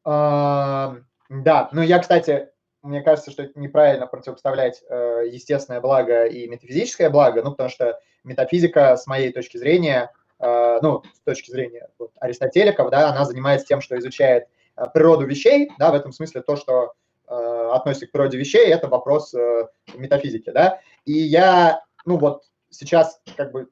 А, 0.04 0.96
да, 1.28 1.68
ну 1.72 1.82
я, 1.82 1.98
кстати, 1.98 2.48
мне 2.82 3.02
кажется, 3.02 3.30
что 3.30 3.42
это 3.42 3.58
неправильно 3.58 4.06
противопоставлять 4.06 4.82
э, 4.88 5.24
естественное 5.30 5.80
благо 5.80 6.26
и 6.26 6.46
метафизическое 6.48 7.10
благо, 7.10 7.42
ну, 7.42 7.50
потому 7.50 7.68
что 7.68 8.00
метафизика, 8.24 8.96
с 8.96 9.06
моей 9.06 9.32
точки 9.32 9.56
зрения, 9.58 10.10
э, 10.38 10.78
ну, 10.82 11.02
с 11.14 11.20
точки 11.20 11.50
зрения 11.50 11.88
вот, 11.98 12.12
аристотеликов, 12.20 12.90
да, 12.90 13.10
она 13.10 13.24
занимается 13.24 13.66
тем, 13.66 13.80
что 13.80 13.98
изучает 13.98 14.48
э, 14.76 14.84
природу 14.92 15.26
вещей, 15.26 15.70
да, 15.78 15.90
в 15.90 15.94
этом 15.94 16.12
смысле 16.12 16.42
то, 16.42 16.56
что 16.56 16.94
э, 17.28 17.70
относится 17.72 18.06
к 18.06 18.12
природе 18.12 18.38
вещей, 18.38 18.66
это 18.68 18.88
вопрос 18.88 19.34
э, 19.34 19.68
метафизики, 19.94 20.50
да, 20.50 20.80
и 21.04 21.12
я, 21.12 21.82
ну, 22.06 22.16
вот 22.16 22.44
сейчас 22.70 23.20
как 23.36 23.52
бы 23.52 23.68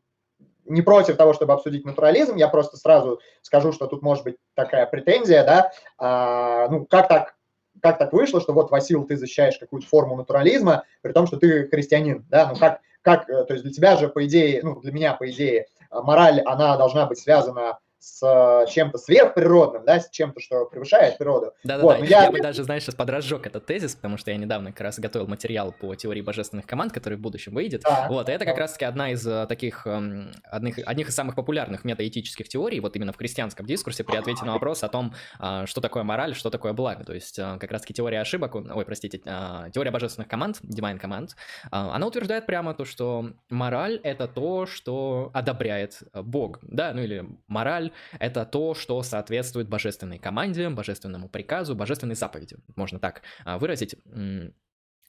не 0.67 0.83
против 0.83 1.17
того, 1.17 1.33
чтобы 1.33 1.55
обсудить 1.55 1.87
натурализм, 1.87 2.37
я 2.37 2.49
просто 2.49 2.77
сразу 2.77 3.21
скажу, 3.41 3.73
что 3.73 3.87
тут 3.87 4.03
может 4.03 4.25
быть 4.25 4.37
такая 4.55 4.87
претензия, 4.87 5.45
да, 5.45 5.73
а, 5.97 6.69
ну, 6.69 6.85
как 6.85 7.09
так 7.09 7.38
как 7.83 7.99
так 7.99 8.13
вышло, 8.13 8.41
что 8.41 8.53
вот, 8.53 8.71
Васил, 8.71 9.05
ты 9.05 9.17
защищаешь 9.17 9.59
какую-то 9.59 9.87
форму 9.87 10.17
натурализма, 10.17 10.85
при 11.03 11.13
том, 11.13 11.27
что 11.27 11.37
ты 11.37 11.69
христианин, 11.69 12.25
да, 12.29 12.49
ну 12.53 12.59
как, 12.59 12.81
как, 13.03 13.29
э, 13.29 13.45
то 13.45 13.53
есть 13.55 13.65
для 13.65 13.73
тебя 13.73 13.97
же, 13.97 14.09
по 14.09 14.25
идее, 14.27 14.61
ну, 14.63 14.81
для 14.81 14.93
меня, 14.93 15.15
по 15.15 15.31
идее, 15.31 15.67
мораль, 15.91 16.41
она 16.41 16.77
должна 16.77 17.07
быть 17.07 17.19
связана 17.19 17.79
с 17.99 18.23
э, 18.23 18.71
чем-то 18.71 18.99
сверхприродным, 18.99 19.85
да, 19.85 20.01
с 20.01 20.09
чем-то, 20.11 20.41
что 20.41 20.67
превышает 20.67 21.19
природу. 21.19 21.53
Да-да-да, 21.65 21.83
вот, 21.83 22.05
я... 22.05 22.25
я 22.25 22.31
бы 22.31 22.41
даже, 22.41 22.63
знаешь, 22.63 22.85
сейчас 22.85 22.95
подразжег 22.95 23.47
этот 23.47 23.67
тезис, 23.67 23.95
потому 23.97 24.17
что 24.17 24.31
я 24.31 24.37
недавно 24.37 24.71
как 24.71 24.83
раз 24.83 24.99
готовил 24.99 25.27
материал 25.27 25.73
по 25.73 25.95
теории 25.95 26.23
божественных 26.23 26.67
команд, 26.67 26.93
который 26.93 27.19
в 27.19 27.21
будущем 27.21 27.55
выйдет. 27.55 27.83
Да. 27.83 28.07
Вот, 28.09 28.29
и 28.29 28.33
это 28.33 28.45
как 28.45 28.57
раз-таки 28.59 28.85
одна 28.85 29.11
из 29.11 29.27
э, 29.27 29.47
таких, 29.49 29.87
эм, 29.87 30.31
одних, 30.45 30.79
одних 30.87 31.09
из 31.09 31.15
самых 31.15 31.35
популярных 31.35 31.85
метаэтических 31.85 32.49
теорий, 32.49 32.81
вот 32.81 32.95
именно 32.97 33.13
в 33.13 33.17
христианском 33.17 33.67
дискурсе, 33.67 34.05
при 34.05 34.17
ответе 34.17 34.45
на 34.45 34.53
вопрос 34.53 34.85
о 34.85 34.89
том, 34.89 35.15
э, 35.41 35.65
что 35.67 35.81
такое 35.81 36.05
мораль, 36.05 36.35
что 36.35 36.51
такое 36.51 36.73
благо. 36.73 37.05
То 37.05 37.15
есть 37.15 37.37
как 37.37 37.71
раз-таки 37.71 37.95
теория 37.95 38.21
ошибок, 38.21 38.55
ой, 38.55 38.85
простите, 38.85 39.19
теория 39.19 39.91
божественных 39.91 40.29
команд, 40.29 40.61
divine 40.63 41.01
command, 41.01 41.31
она 41.71 42.07
утверждает 42.07 42.47
прямо 42.47 42.75
то, 42.75 42.85
что 42.85 43.31
мораль— 43.51 44.01
это 44.03 44.29
то, 44.29 44.67
что 44.67 45.31
одобряет 45.35 46.03
Бог, 46.15 46.59
да, 46.63 46.93
ну 46.93 47.03
или 47.03 47.27
мораль 47.49 47.88
мораль— 47.89 47.93
это 48.19 48.45
то, 48.45 48.75
что 48.75 49.03
соответствует 49.03 49.69
божественной 49.69 50.19
команде, 50.19 50.69
божественному 50.69 51.29
приказу, 51.29 51.75
божественной 51.75 52.15
заповеди, 52.15 52.57
можно 52.77 52.99
так 52.99 53.23
а, 53.45 53.59
выразить 53.59 53.97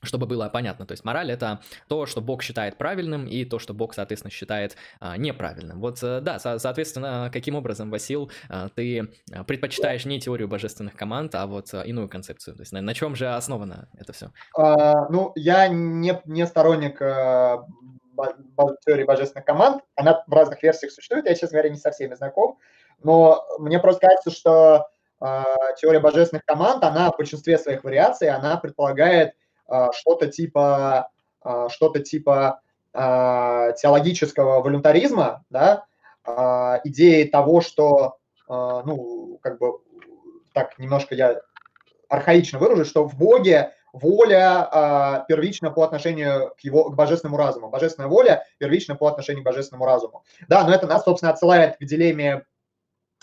чтобы 0.01 0.27
было 0.27 0.47
понятно, 0.47 0.85
то 0.85 0.93
есть 0.93 1.03
мораль 1.03 1.29
это 1.29 1.59
то, 1.89 2.05
что 2.05 2.21
Бог 2.21 2.41
считает 2.41 2.77
правильным, 2.77 3.27
и 3.27 3.43
то, 3.43 3.59
что 3.59 3.73
Бог, 3.73 3.93
соответственно, 3.93 4.31
считает 4.31 4.77
а, 5.01 5.17
неправильным. 5.17 5.81
Вот, 5.81 6.01
э, 6.01 6.21
да, 6.21 6.39
со- 6.39 6.57
соответственно, 6.57 7.29
каким 7.33 7.55
образом, 7.55 7.91
Васил, 7.91 8.31
а, 8.47 8.69
ты 8.69 9.09
предпочитаешь 9.45 10.05
не 10.05 10.21
теорию 10.21 10.47
божественных 10.47 10.95
команд, 10.95 11.35
а 11.35 11.45
вот 11.47 11.73
а, 11.73 11.81
иную 11.81 12.07
концепцию? 12.07 12.55
То 12.55 12.61
есть 12.61 12.71
на, 12.71 12.79
на 12.79 12.93
чем 12.93 13.13
же 13.17 13.27
основано 13.27 13.89
это 13.97 14.13
все? 14.13 14.31
А, 14.57 15.09
ну, 15.09 15.33
я 15.35 15.67
не, 15.67 16.21
не 16.23 16.47
сторонник 16.47 17.01
а, 17.01 17.65
теории 18.85 19.03
божественных 19.03 19.45
команд. 19.45 19.83
Она 19.95 20.23
в 20.27 20.33
разных 20.33 20.61
версиях 20.63 20.91
существует, 20.91 21.25
я, 21.25 21.35
честно 21.35 21.57
говоря, 21.57 21.69
не 21.69 21.77
со 21.77 21.91
всеми 21.91 22.15
знаком, 22.15 22.57
но 23.01 23.45
мне 23.59 23.79
просто 23.79 24.07
кажется, 24.07 24.31
что 24.31 24.87
а, 25.19 25.73
теория 25.73 25.99
божественных 25.99 26.45
команд, 26.45 26.83
она 26.83 27.11
в 27.11 27.17
большинстве 27.17 27.57
своих 27.57 27.83
вариаций, 27.83 28.29
она 28.29 28.57
предполагает 28.57 29.33
а, 29.67 29.91
что-то 29.93 30.27
типа, 30.27 31.09
а, 31.41 31.69
что-то 31.69 31.99
типа 31.99 32.61
а, 32.93 33.71
теологического 33.73 34.61
волюнтаризма, 34.61 35.45
да, 35.49 35.85
идеи 36.83 37.23
того, 37.23 37.61
что, 37.61 38.17
ну, 38.47 39.39
как 39.41 39.57
бы, 39.57 39.79
так 40.53 40.77
немножко 40.77 41.15
я 41.15 41.41
архаично 42.07 42.59
выражу, 42.59 42.85
что 42.85 43.07
в 43.07 43.17
Боге 43.17 43.73
воля 43.93 45.25
первична 45.27 45.71
по 45.71 45.83
отношению 45.83 46.53
к 46.57 46.61
его 46.61 46.89
к 46.89 46.95
божественному 46.95 47.37
разуму, 47.37 47.69
божественная 47.69 48.09
воля 48.09 48.45
первична 48.57 48.95
по 48.95 49.07
отношению 49.07 49.43
к 49.43 49.45
божественному 49.45 49.85
разуму. 49.85 50.23
Да, 50.47 50.63
но 50.63 50.73
это 50.73 50.87
нас, 50.87 51.03
собственно, 51.03 51.31
отсылает 51.31 51.77
к 51.77 51.83
дилемме 51.83 52.45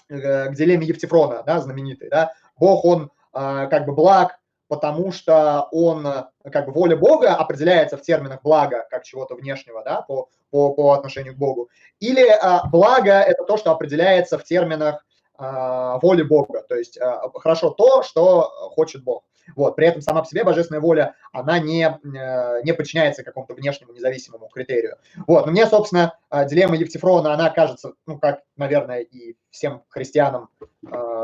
к 0.09 0.55
дилемме 0.55 0.87
Евтифрона, 0.87 1.43
да, 1.45 1.61
знаменитой, 1.61 2.09
да. 2.09 2.33
Бог, 2.57 2.85
он 2.85 3.11
как 3.33 3.87
бы 3.87 3.93
благ, 3.93 4.39
потому 4.69 5.13
что 5.13 5.69
он, 5.71 6.07
как 6.51 6.67
бы 6.67 6.73
воля 6.73 6.97
Бога 6.97 7.35
определяется 7.35 7.97
в 7.97 8.03
терминах 8.03 8.43
блага, 8.43 8.87
как 8.91 9.05
чего-то 9.05 9.35
внешнего, 9.35 9.83
да, 9.85 10.03
по, 10.03 10.29
по, 10.51 10.73
по 10.73 10.93
отношению 10.93 11.35
к 11.35 11.39
Богу. 11.39 11.71
Или 12.01 12.27
а, 12.29 12.67
благо– 12.69 13.13
это 13.13 13.45
то, 13.45 13.57
что 13.57 13.73
определяется 13.73 14.39
в 14.39 14.45
терминах 14.45 15.05
а, 15.39 15.99
воли 15.99 16.23
Бога, 16.23 16.63
то 16.63 16.75
есть 16.75 16.99
а, 16.99 17.31
хорошо 17.35 17.71
то, 17.71 18.03
что 18.03 18.43
хочет 18.75 19.05
Бог. 19.05 19.25
Вот. 19.55 19.77
При 19.77 19.87
этом 19.87 20.03
сама 20.03 20.23
по 20.23 20.29
себе 20.29 20.45
божественная 20.45 20.81
воля, 20.81 21.15
она 21.33 21.59
не, 21.59 21.85
э, 21.85 22.63
не 22.65 22.73
подчиняется 22.73 23.23
какому-то 23.23 23.55
внешнему 23.55 23.93
независимому 23.93 24.49
критерию. 24.49 24.97
Вот. 25.27 25.47
Но 25.47 25.53
мне, 25.53 25.67
собственно, 25.67 26.19
э, 26.31 26.47
дилемма 26.49 26.77
Евтифрона, 26.77 27.35
она 27.35 27.51
кажется, 27.51 27.93
ну, 28.07 28.19
как, 28.19 28.41
наверное, 28.57 29.01
и 29.01 29.37
всем 29.51 29.83
христианам, 29.89 30.49
э, 30.61 30.67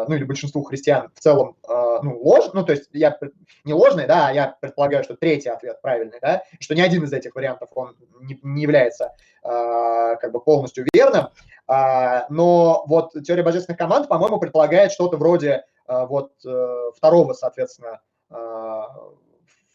ну, 0.09 0.15
или 0.15 0.25
большинству 0.25 0.63
христиан 0.63 1.11
в 1.15 1.21
целом, 1.21 1.57
ну, 2.03 2.19
ложь, 2.19 2.51
ну, 2.53 2.65
то 2.65 2.73
есть 2.73 2.89
я 2.93 3.17
не 3.65 3.73
ложный, 3.73 4.07
да, 4.07 4.29
а 4.29 4.33
я 4.33 4.57
предполагаю, 4.61 5.05
что 5.05 5.15
третий 5.15 5.51
ответ 5.51 5.81
правильный, 5.81 6.19
да, 6.21 6.43
что 6.59 6.75
ни 6.75 6.81
один 6.81 7.05
из 7.05 7.13
этих 7.13 7.37
вариантов, 7.37 7.69
он 7.75 7.95
не, 8.21 8.39
не 8.43 8.63
является 8.63 9.15
как 9.43 10.33
бы 10.33 10.41
полностью 10.41 10.87
верным, 10.93 11.29
но 11.69 12.85
вот 12.87 13.13
теория 13.25 13.45
божественных 13.45 13.79
команд, 13.79 14.09
по-моему, 14.09 14.41
предполагает 14.41 14.91
что-то 14.91 15.17
вроде 15.17 15.65
вот 15.87 16.33
второго, 16.97 17.33
соответственно, 17.35 18.01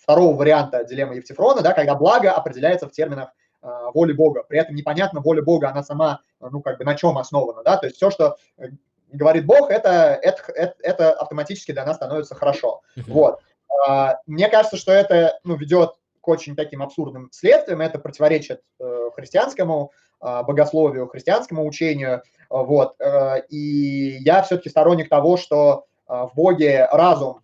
второго 0.08 0.38
варианта 0.38 0.86
дилеммы 0.86 1.16
Евтифрона, 1.16 1.62
да, 1.62 1.74
когда 1.74 1.94
благо 1.94 2.32
определяется 2.32 2.88
в 2.88 2.92
терминах 2.92 3.34
э, 3.62 3.68
воли 3.94 4.14
Бога. 4.14 4.44
При 4.48 4.58
этом 4.58 4.74
непонятно, 4.74 5.20
воля 5.20 5.42
Бога, 5.42 5.70
она 5.70 5.84
сама, 5.84 6.22
ну, 6.40 6.62
как 6.62 6.78
бы 6.78 6.86
на 6.86 6.96
чем 6.96 7.18
основана, 7.18 7.62
да, 7.62 7.76
то 7.76 7.88
есть 7.88 7.98
все, 7.98 8.10
что 8.10 8.38
э, 8.58 8.68
говорит 9.12 9.46
Бог, 9.46 9.70
это, 9.70 10.18
это, 10.22 10.42
это, 10.54 10.76
это 10.80 11.12
автоматически 11.12 11.74
для 11.74 11.86
нас 11.86 11.98
становится 11.98 12.36
хорошо. 12.36 12.82
Uh-huh. 12.96 13.04
Вот. 13.08 13.40
Мне 14.26 14.48
кажется, 14.50 14.78
что 14.78 14.94
это, 14.94 15.40
ну, 15.44 15.56
ведет 15.56 15.92
к 16.22 16.28
очень 16.28 16.56
таким 16.56 16.82
абсурдным 16.82 17.30
следствиям, 17.32 17.82
это 17.82 18.00
противоречит 18.00 18.62
христианскому 19.16 19.92
богословию, 20.20 21.08
христианскому 21.08 21.66
учению, 21.66 22.24
вот, 22.50 22.96
и 23.50 24.18
я 24.22 24.42
все-таки 24.42 24.70
сторонник 24.70 25.10
того, 25.10 25.38
что 25.38 25.86
в 26.08 26.32
Боге 26.34 26.88
разум 26.92 27.42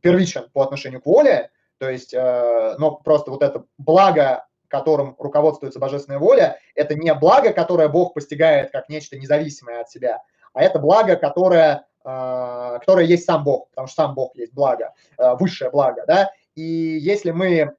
первичен 0.00 0.48
по 0.52 0.62
отношению 0.62 1.00
к 1.00 1.06
воле, 1.06 1.50
то 1.80 1.88
есть, 1.88 2.12
э, 2.12 2.74
но 2.78 2.96
просто 2.96 3.30
вот 3.30 3.42
это 3.42 3.64
благо, 3.78 4.46
которым 4.68 5.16
руководствуется 5.18 5.80
божественная 5.80 6.18
воля, 6.18 6.58
это 6.74 6.94
не 6.94 7.12
благо, 7.14 7.52
которое 7.54 7.88
Бог 7.88 8.12
постигает 8.12 8.70
как 8.70 8.90
нечто 8.90 9.16
независимое 9.18 9.80
от 9.80 9.88
себя, 9.88 10.22
а 10.52 10.62
это 10.62 10.78
благо, 10.78 11.16
которое, 11.16 11.86
э, 12.04 12.78
которое 12.80 13.06
есть 13.06 13.24
сам 13.24 13.44
Бог, 13.44 13.70
потому 13.70 13.88
что 13.88 14.02
сам 14.02 14.14
Бог 14.14 14.36
есть 14.36 14.52
благо, 14.52 14.92
э, 15.16 15.34
высшее 15.36 15.70
благо, 15.70 16.04
да, 16.06 16.30
и 16.54 16.62
если 16.62 17.30
мы 17.30 17.74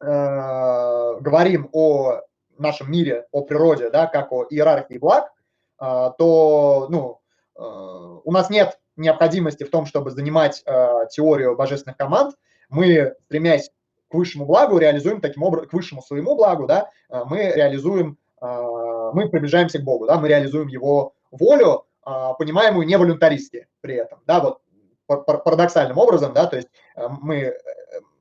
говорим 0.00 1.70
о 1.72 2.20
нашем 2.58 2.90
мире, 2.90 3.26
о 3.30 3.42
природе, 3.42 3.88
да, 3.90 4.06
как 4.06 4.32
о 4.32 4.44
иерархии 4.50 4.98
благ, 4.98 5.32
то, 5.78 6.88
ну, 6.90 7.20
у 7.56 8.32
нас 8.32 8.50
нет 8.50 8.78
необходимости 8.96 9.64
в 9.64 9.70
том, 9.70 9.86
чтобы 9.86 10.10
занимать 10.10 10.62
э, 10.66 11.06
теорию 11.10 11.56
божественных 11.56 11.96
команд, 11.96 12.36
мы, 12.68 13.14
стремясь 13.26 13.70
к 14.08 14.14
высшему 14.14 14.46
благу, 14.46 14.78
реализуем 14.78 15.20
таким 15.20 15.42
образом, 15.42 15.68
к 15.68 15.72
высшему 15.72 16.02
своему 16.02 16.36
благу, 16.36 16.66
да, 16.66 16.90
э, 17.10 17.22
мы 17.26 17.52
реализуем, 17.54 18.18
э, 18.40 19.10
мы 19.12 19.28
приближаемся 19.28 19.78
к 19.78 19.84
Богу, 19.84 20.06
да, 20.06 20.18
мы 20.18 20.28
реализуем 20.28 20.68
его 20.68 21.14
волю, 21.30 21.86
э, 22.06 22.10
понимаемую 22.38 22.86
не 22.86 22.96
волюнтаристски 22.96 23.68
при 23.80 23.96
этом, 23.96 24.20
да, 24.26 24.40
вот 24.40 24.60
парадоксальным 25.06 25.98
образом, 25.98 26.32
да, 26.32 26.46
то 26.46 26.56
есть 26.56 26.68
э, 26.96 27.06
мы 27.20 27.36
э, 27.36 27.54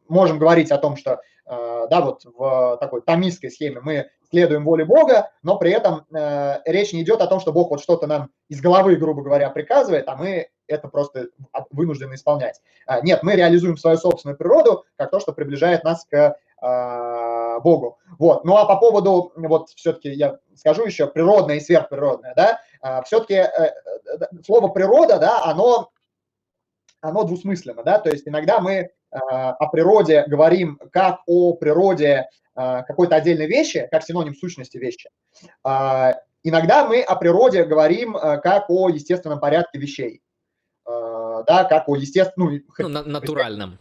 можем 0.07 0.39
говорить 0.39 0.71
о 0.71 0.77
том, 0.77 0.97
что, 0.97 1.21
да, 1.45 2.02
вот 2.02 2.24
в 2.24 2.78
такой 2.80 3.02
томистской 3.02 3.52
схеме 3.52 3.82
мы 3.82 4.10
следуем 4.34 4.65
воле 4.65 4.84
Бога, 4.84 5.30
но 5.44 5.60
при 5.60 5.72
этом 5.72 6.07
э, 6.11 6.61
речь 6.65 6.91
не 6.91 7.03
идет 7.03 7.22
о 7.22 7.28
том, 7.28 7.40
что 7.40 7.53
Бог 7.53 7.70
вот 7.70 7.84
что-то 7.84 8.07
нам 8.07 8.32
из 8.49 8.61
головы, 8.61 8.95
грубо 8.95 9.22
говоря, 9.22 9.52
приказывает, 9.52 10.07
а 10.07 10.15
мы 10.15 10.49
это 10.65 10.88
просто 10.88 11.28
вынуждены 11.70 12.15
исполнять. 12.15 12.60
А, 12.88 13.02
нет, 13.02 13.22
мы 13.22 13.36
реализуем 13.36 13.78
свою 13.78 13.98
собственную 13.98 14.36
природу 14.36 14.86
как 14.95 15.11
то, 15.11 15.20
что 15.20 15.34
приближает 15.34 15.84
нас 15.84 16.06
к 16.06 16.15
э, 16.15 17.60
Богу. 17.60 17.99
Вот. 18.18 18.44
Ну 18.44 18.57
а 18.57 18.65
по 18.65 18.78
поводу, 18.78 19.34
вот 19.36 19.70
все-таки 19.70 20.10
я 20.10 20.40
скажу 20.56 20.84
еще, 20.84 21.06
природное 21.06 21.57
и 21.57 21.60
сверхприродное, 21.60 22.34
да, 22.36 22.60
э, 22.82 23.03
все-таки 23.06 23.36
э, 23.36 23.45
э, 23.45 23.72
слово 24.44 24.70
природа, 24.70 25.20
да, 25.20 25.44
оно, 25.44 25.91
оно 27.02 27.24
двусмысленно, 27.24 27.84
да, 27.84 27.99
то 27.99 28.10
есть 28.10 28.28
иногда 28.28 28.60
мы 28.60 28.72
э, 28.72 28.90
о 29.14 29.68
природе 29.68 30.23
говорим 30.27 30.80
как 30.91 31.22
о 31.27 31.53
природе 31.53 32.27
а, 32.56 32.84
какой-то 32.84 33.15
отдельной 33.15 33.48
вещи, 33.48 33.88
как 33.91 34.03
синоним 34.03 34.35
сущности 34.35 34.77
вещи. 34.77 35.10
А, 35.64 36.15
иногда 36.44 36.85
мы 36.85 37.02
о 37.02 37.15
природе 37.15 37.64
говорим 37.64 38.14
как 38.14 38.69
о 38.69 38.90
естественном 38.90 39.40
порядке 39.40 39.80
вещей, 39.80 40.22
да, 40.85 41.65
как 41.69 41.88
о 41.88 41.95
естественном... 41.95 42.61
Ну, 42.77 42.88
ну 42.90 43.03
натуральном. 43.03 43.80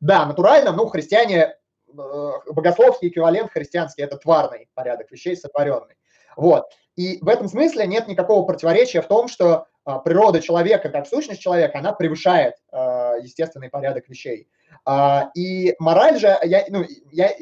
Да, 0.00 0.26
натуральном, 0.26 0.76
ну, 0.76 0.86
христиане, 0.86 1.54
богословский 1.86 3.08
эквивалент 3.08 3.52
христианский– 3.52 4.02
это 4.02 4.16
тварный 4.16 4.68
порядок 4.74 5.10
вещей, 5.10 5.36
сотворенный. 5.36 5.94
Вот. 6.36 6.64
И 6.96 7.18
в 7.20 7.28
этом 7.28 7.48
смысле 7.48 7.86
нет 7.86 8.08
никакого 8.08 8.44
противоречия 8.44 9.00
в 9.00 9.08
том, 9.08 9.28
что 9.28 9.66
природа 10.04 10.40
человека, 10.40 10.90
как 10.90 11.06
сущность 11.06 11.40
человека, 11.40 11.78
она 11.78 11.92
превышает 11.92 12.54
естественный 12.72 13.70
порядок 13.70 14.08
вещей. 14.08 14.48
А, 14.84 15.30
и 15.34 15.74
мораль 15.78 16.18
же, 16.18 16.36
я, 16.42 16.64
ну, 16.68 16.84
я, 17.10 17.32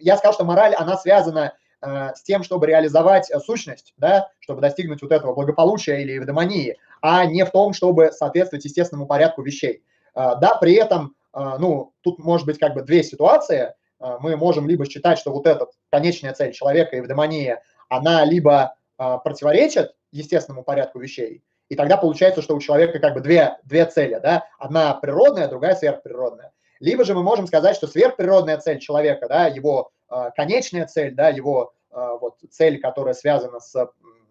я 0.00 0.16
сказал, 0.16 0.34
что 0.34 0.44
мораль, 0.44 0.74
она 0.74 0.96
связана 0.96 1.54
а, 1.80 2.14
с 2.14 2.22
тем, 2.22 2.42
чтобы 2.42 2.66
реализовать 2.66 3.30
сущность, 3.44 3.94
да, 3.96 4.28
чтобы 4.40 4.60
достигнуть 4.60 5.02
вот 5.02 5.12
этого 5.12 5.34
благополучия 5.34 6.00
или 6.02 6.12
евдомонии, 6.12 6.78
а 7.00 7.24
не 7.26 7.44
в 7.44 7.50
том, 7.50 7.72
чтобы 7.72 8.12
соответствовать 8.12 8.64
естественному 8.64 9.06
порядку 9.06 9.42
вещей. 9.42 9.82
А, 10.14 10.36
да, 10.36 10.54
при 10.56 10.74
этом, 10.74 11.14
ну, 11.34 11.92
тут 12.02 12.20
может 12.20 12.46
быть 12.46 12.60
как 12.60 12.74
бы 12.74 12.82
две 12.82 13.02
ситуации. 13.02 13.74
Мы 13.98 14.36
можем 14.36 14.68
либо 14.68 14.88
считать, 14.88 15.18
что 15.18 15.32
вот 15.32 15.48
эта 15.48 15.66
конечная 15.90 16.32
цель 16.32 16.52
человека, 16.52 16.94
евдомония, 16.94 17.60
она 17.88 18.24
либо 18.24 18.76
противоречит 18.96 19.94
естественному 20.12 20.64
порядку 20.64 21.00
вещей, 21.00 21.42
и 21.68 21.76
тогда 21.76 21.96
получается, 21.96 22.42
что 22.42 22.54
у 22.54 22.60
человека 22.60 22.98
как 22.98 23.14
бы 23.14 23.20
две, 23.20 23.56
две 23.64 23.86
цели, 23.86 24.20
да, 24.22 24.46
одна 24.58 24.94
природная, 24.94 25.48
другая 25.48 25.74
сверхприродная. 25.74 26.52
Либо 26.80 27.04
же 27.04 27.14
мы 27.14 27.22
можем 27.22 27.46
сказать, 27.46 27.76
что 27.76 27.86
сверхприродная 27.86 28.58
цель 28.58 28.78
человека, 28.78 29.26
да, 29.28 29.46
его 29.46 29.90
э, 30.10 30.30
конечная 30.36 30.86
цель, 30.86 31.14
да, 31.14 31.28
его 31.28 31.72
э, 31.90 32.08
вот 32.20 32.36
цель, 32.50 32.80
которая 32.80 33.14
связана 33.14 33.60
с 33.60 33.72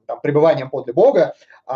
там, 0.06 0.22
пребыванием 0.22 0.70
подле 0.70 0.94
Бога, 0.94 1.34
э, 1.68 1.72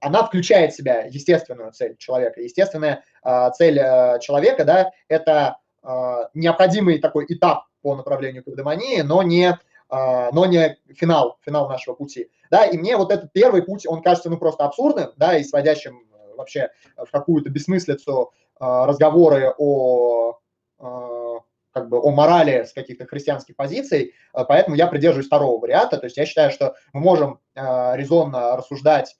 она 0.00 0.24
включает 0.24 0.72
в 0.72 0.76
себя 0.76 1.04
естественную 1.04 1.72
цель 1.72 1.96
человека. 1.98 2.40
Естественная 2.40 3.04
э, 3.24 3.50
цель 3.56 3.78
э, 3.78 4.18
человека, 4.20 4.64
да, 4.64 4.90
это 5.08 5.58
э, 5.82 5.88
необходимый 6.34 6.98
такой 6.98 7.26
этап 7.28 7.66
по 7.82 7.94
направлению 7.94 8.42
к 8.42 8.48
эвдемонии, 8.48 9.02
но 9.02 9.22
не 9.22 9.58
но 9.90 10.46
не 10.46 10.78
финал, 10.94 11.38
финал 11.44 11.68
нашего 11.68 11.94
пути. 11.94 12.30
Да, 12.50 12.64
и 12.66 12.76
мне 12.76 12.96
вот 12.96 13.12
этот 13.12 13.32
первый 13.32 13.62
путь, 13.62 13.86
он 13.86 14.02
кажется, 14.02 14.30
ну, 14.30 14.36
просто 14.38 14.64
абсурдным, 14.64 15.12
да, 15.16 15.36
и 15.36 15.44
сводящим 15.44 16.06
вообще 16.36 16.70
в 16.96 17.10
какую-то 17.10 17.50
бессмыслицу 17.50 18.32
разговоры 18.58 19.54
о 19.58 20.38
как 20.78 21.88
бы 21.88 21.98
о 21.98 22.10
морали 22.12 22.62
с 22.62 22.72
каких-то 22.72 23.04
христианских 23.04 23.56
позиций, 23.56 24.14
поэтому 24.32 24.76
я 24.76 24.86
придерживаюсь 24.86 25.26
второго 25.26 25.60
варианта. 25.60 25.98
То 25.98 26.04
есть 26.04 26.16
я 26.16 26.24
считаю, 26.24 26.52
что 26.52 26.76
мы 26.92 27.00
можем 27.00 27.40
резонно 27.54 28.56
рассуждать 28.56 29.16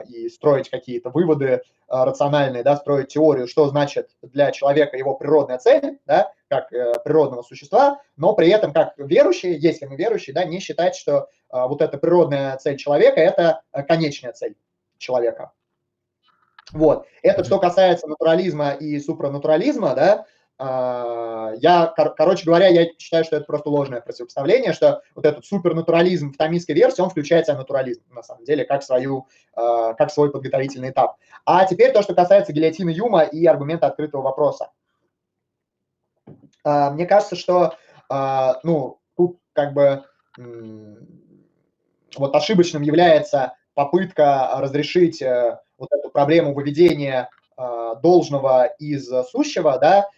и 0.00 0.28
строить 0.28 0.70
какие-то 0.70 1.10
выводы 1.10 1.62
рациональные, 1.88 2.62
да, 2.62 2.76
строить 2.76 3.08
теорию, 3.08 3.48
что 3.48 3.68
значит 3.68 4.10
для 4.22 4.52
человека 4.52 4.96
его 4.96 5.14
природная 5.14 5.58
цель, 5.58 5.98
да, 6.06 6.32
как 6.48 6.72
э, 6.72 6.94
природного 7.04 7.42
существа, 7.42 8.00
но 8.16 8.34
при 8.34 8.48
этом 8.48 8.72
как 8.72 8.94
верующие, 8.96 9.56
если 9.58 9.86
мы 9.86 9.96
верующие, 9.96 10.34
да, 10.34 10.44
не 10.44 10.60
считать, 10.60 10.94
что 10.94 11.12
э, 11.18 11.26
вот 11.50 11.82
эта 11.82 11.98
природная 11.98 12.56
цель 12.58 12.76
человека– 12.76 13.20
это 13.20 13.62
э, 13.72 13.82
конечная 13.82 14.32
цель 14.32 14.56
человека. 14.98 15.52
Вот. 16.72 17.06
Это 17.22 17.44
что 17.44 17.58
касается 17.58 18.06
натурализма 18.06 18.72
и 18.72 18.98
супранатурализма, 19.00 19.94
да, 19.94 20.26
я, 20.60 21.92
кор- 21.96 22.14
короче 22.14 22.44
говоря, 22.44 22.68
я 22.68 22.86
считаю, 22.98 23.24
что 23.24 23.36
это 23.36 23.46
просто 23.46 23.70
ложное 23.70 24.02
противопоставление, 24.02 24.74
что 24.74 25.00
вот 25.14 25.24
этот 25.24 25.46
супернатурализм 25.46 26.32
в 26.32 26.36
томистской 26.36 26.74
версии, 26.74 27.00
он 27.00 27.08
включает 27.08 27.44
в 27.44 27.46
себя 27.48 27.56
натурализм, 27.56 28.02
на 28.10 28.22
самом 28.22 28.44
деле, 28.44 28.64
как, 28.64 28.82
свою, 28.82 29.26
а, 29.54 29.94
как 29.94 30.12
свой 30.12 30.30
подготовительный 30.30 30.90
этап. 30.90 31.16
А 31.46 31.64
теперь 31.64 31.92
то, 31.92 32.02
что 32.02 32.14
касается 32.14 32.52
гильотины 32.52 32.90
Юма 32.90 33.22
и 33.22 33.46
аргумента 33.46 33.86
открытого 33.86 34.20
вопроса. 34.20 34.70
А, 36.62 36.90
мне 36.90 37.06
кажется, 37.06 37.36
что, 37.36 37.74
ну, 38.62 38.98
тут 39.16 39.38
как 39.54 39.72
бы 39.72 40.04
вот 42.16 42.34
ошибочным 42.34 42.82
является 42.82 43.54
попытка 43.74 44.50
разрешить 44.58 45.22
э, 45.22 45.58
вот 45.78 45.88
эту 45.92 46.10
проблему 46.10 46.52
выведения 46.52 47.30
должного 48.02 48.66
из 48.78 49.08
сущего, 49.30 49.78
да, 49.78 50.00
а, 50.00 50.08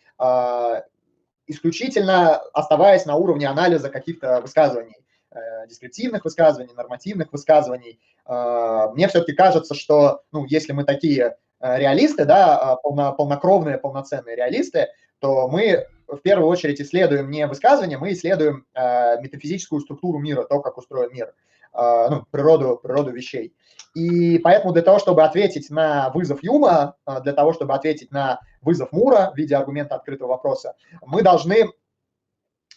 исключительно 1.47 2.37
оставаясь 2.53 3.07
на 3.07 3.17
уровне 3.17 3.49
анализа 3.49 3.91
каких-то 3.91 4.41
высказываний, 4.41 4.97
э, 5.31 5.67
дескриптивных 5.69 6.25
высказываний, 6.25 6.73
нормативных 6.75 7.33
высказываний. 7.33 8.01
А, 8.25 8.91
мне 8.91 9.09
все-таки 9.09 9.33
кажется, 9.33 9.75
что 9.75 10.23
ну, 10.33 10.45
если 10.47 10.73
мы 10.73 10.85
такие 10.85 11.37
э, 11.61 11.79
реалисты, 11.79 12.25
да, 12.25 12.59
а, 12.59 12.77
полно, 12.77 13.13
полнокровные, 13.13 13.79
полноценные 13.79 14.37
реалисты, 14.37 14.89
то 15.19 15.49
мы 15.49 15.87
в 16.07 16.19
первую 16.19 16.49
очередь 16.49 16.81
исследуем 16.81 17.31
не 17.31 17.47
высказывания, 17.47 17.99
мы 17.99 18.13
исследуем 18.13 18.67
э, 18.75 19.21
метафизическую 19.21 19.81
структуру 19.81 20.19
мира, 20.19 20.45
то, 20.45 20.61
как 20.61 20.79
устроен 20.79 21.13
мир, 21.13 21.35
ну, 21.75 22.27
природу, 22.31 22.79
природу 22.83 23.13
вещей. 23.13 23.55
И 23.95 24.39
поэтому 24.39 24.73
для 24.73 24.83
того, 24.83 24.99
чтобы 24.99 25.23
ответить 25.23 25.69
на 25.71 26.11
вызов 26.11 26.43
Юма, 26.43 26.97
э, 27.07 27.21
для 27.23 27.33
того, 27.33 27.53
чтобы 27.53 27.75
ответить 27.75 28.11
на 28.11 28.41
вызов 28.63 28.91
Мура 28.93 29.31
в 29.35 29.37
виде 29.37 29.55
аргумента 29.55 29.97
открытого 29.97 30.29
вопроса, 30.29 30.75
мы 31.03 31.23
должны 31.23 31.69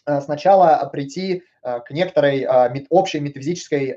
э, 0.06 0.20
сначала 0.20 0.88
прийти 0.92 1.42
э, 1.62 1.80
к 1.80 1.90
некоторой 1.90 2.46
общей 2.90 3.20
метафизической 3.20 3.96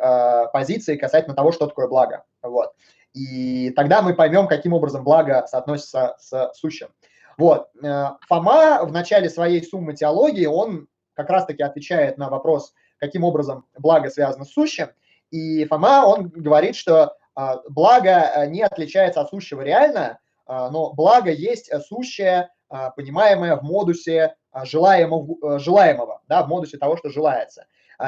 позиции 0.54 0.96
касательно 0.96 1.36
того, 1.36 1.52
что 1.52 1.68
такое 1.68 1.88
благо. 1.88 2.24
Вот. 2.42 2.74
И 3.14 3.72
тогда 3.72 4.02
мы 4.02 4.14
поймем, 4.14 4.48
каким 4.48 4.74
образом 4.74 5.04
благо 5.04 5.46
соотносится 5.48 6.16
с 6.20 6.52
сущим. 6.54 6.90
Вот. 7.38 7.70
Фома 8.28 8.84
в 8.84 8.92
начале 8.92 9.30
своей 9.30 9.64
суммы 9.64 9.94
теологии, 9.94 10.46
он 10.46 10.88
как 11.14 11.30
раз-таки 11.30 11.64
отвечает 11.64 12.18
на 12.18 12.30
вопрос, 12.30 12.74
каким 12.98 13.24
образом 13.24 13.66
благо 13.78 14.10
связано 14.10 14.46
с 14.46 14.52
сущим. 14.52 14.90
И 15.32 15.66
Фома, 15.66 16.06
он 16.06 16.30
говорит, 16.30 16.76
что 16.76 17.16
а, 17.40 17.62
благо 17.70 18.10
э, 18.10 18.48
не 18.48 18.62
отличается 18.62 19.22
от 19.22 19.30
сущего 19.30 19.62
реально, 19.62 20.20
а, 20.46 20.70
но 20.70 20.92
благо 20.92 21.32
есть 21.32 21.72
сущее, 21.88 22.50
а, 22.68 22.90
понимаемое 22.92 23.56
в 23.56 23.64
модусе 23.64 24.36
желаемого, 24.64 25.56
э, 25.56 25.60
желаемого, 25.60 26.22
да, 26.28 26.44
в 26.44 26.50
модусе 26.50 26.78
того, 26.78 26.98
что 26.98 27.10
желается. 27.10 27.66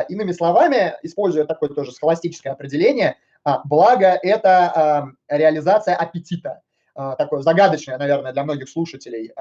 Иными 0.07 0.31
словами, 0.31 0.95
используя 1.03 1.43
такое 1.43 1.69
тоже 1.69 1.91
схоластическое 1.91 2.53
определение, 2.53 3.17
благо– 3.65 4.17
это 4.23 5.11
реализация 5.27 5.97
аппетита. 5.97 6.61
Такое 6.93 7.41
загадочное, 7.41 7.97
наверное, 7.97 8.31
для 8.31 8.45
многих 8.45 8.69
слушателей 8.69 9.33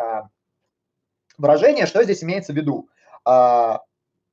выражение, 1.38 1.86
что 1.86 2.02
здесь 2.02 2.24
имеется 2.24 2.52
в 2.52 2.56
виду. 2.56 2.88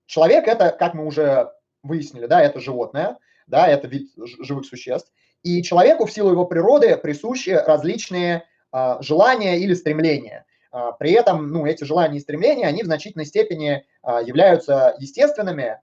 Человек– 0.08 0.48
это, 0.48 0.72
как 0.72 0.96
мы 0.96 1.06
уже 1.06 1.52
выяснили, 1.84 2.26
да, 2.26 2.42
это 2.42 2.60
животное, 2.60 3.18
да, 3.48 3.68
это 3.68 3.88
вид 3.88 4.12
живых 4.16 4.66
существ. 4.66 5.12
И 5.44 5.64
человеку 5.64 6.06
в 6.06 6.12
силу 6.12 6.32
его 6.32 6.46
природы 6.46 6.98
присущи 6.98 7.50
различные 7.50 8.44
а, 8.72 9.02
желания 9.02 9.60
или 9.60 9.74
стремления. 9.74 10.46
А, 10.72 10.92
при 10.92 11.12
этом, 11.12 11.50
ну, 11.52 11.66
эти 11.66 11.84
желания 11.84 12.18
и 12.18 12.22
стремления, 12.22 12.68
они 12.68 12.84
в 12.84 12.88
значительной 12.88 13.26
степени 13.26 13.86
а, 14.04 14.22
являются 14.22 14.96
естественными, 15.00 15.80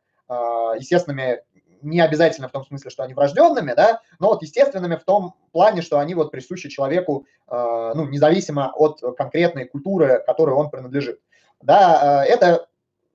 естественными 0.78 1.42
не 1.82 2.00
обязательно 2.00 2.48
в 2.48 2.52
том 2.52 2.64
смысле, 2.64 2.90
что 2.90 3.02
они 3.02 3.12
врожденными, 3.12 3.74
да, 3.76 4.00
но 4.18 4.28
вот 4.28 4.40
естественными 4.40 4.96
в 4.96 5.04
том 5.04 5.34
плане, 5.52 5.82
что 5.82 5.98
они 5.98 6.14
вот 6.14 6.30
присущи 6.30 6.70
человеку, 6.70 7.26
ну, 7.46 8.08
независимо 8.08 8.72
от 8.74 9.02
конкретной 9.18 9.66
культуры, 9.66 10.22
которой 10.26 10.54
он 10.54 10.70
принадлежит. 10.70 11.20
Да, 11.60 12.24
это 12.24 12.66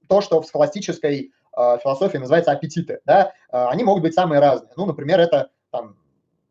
то, 0.08 0.22
что 0.22 0.40
в 0.40 0.46
схоластической 0.46 1.34
философии 1.84 2.18
называется 2.18 2.52
аппетиты, 2.52 3.02
да, 3.06 3.34
э, 3.52 3.66
они 3.68 3.84
могут 3.84 4.04
быть 4.04 4.14
самые 4.14 4.40
разные. 4.40 4.72
Ну, 4.76 4.86
например, 4.86 5.20
это 5.20 5.50
там, 5.72 5.98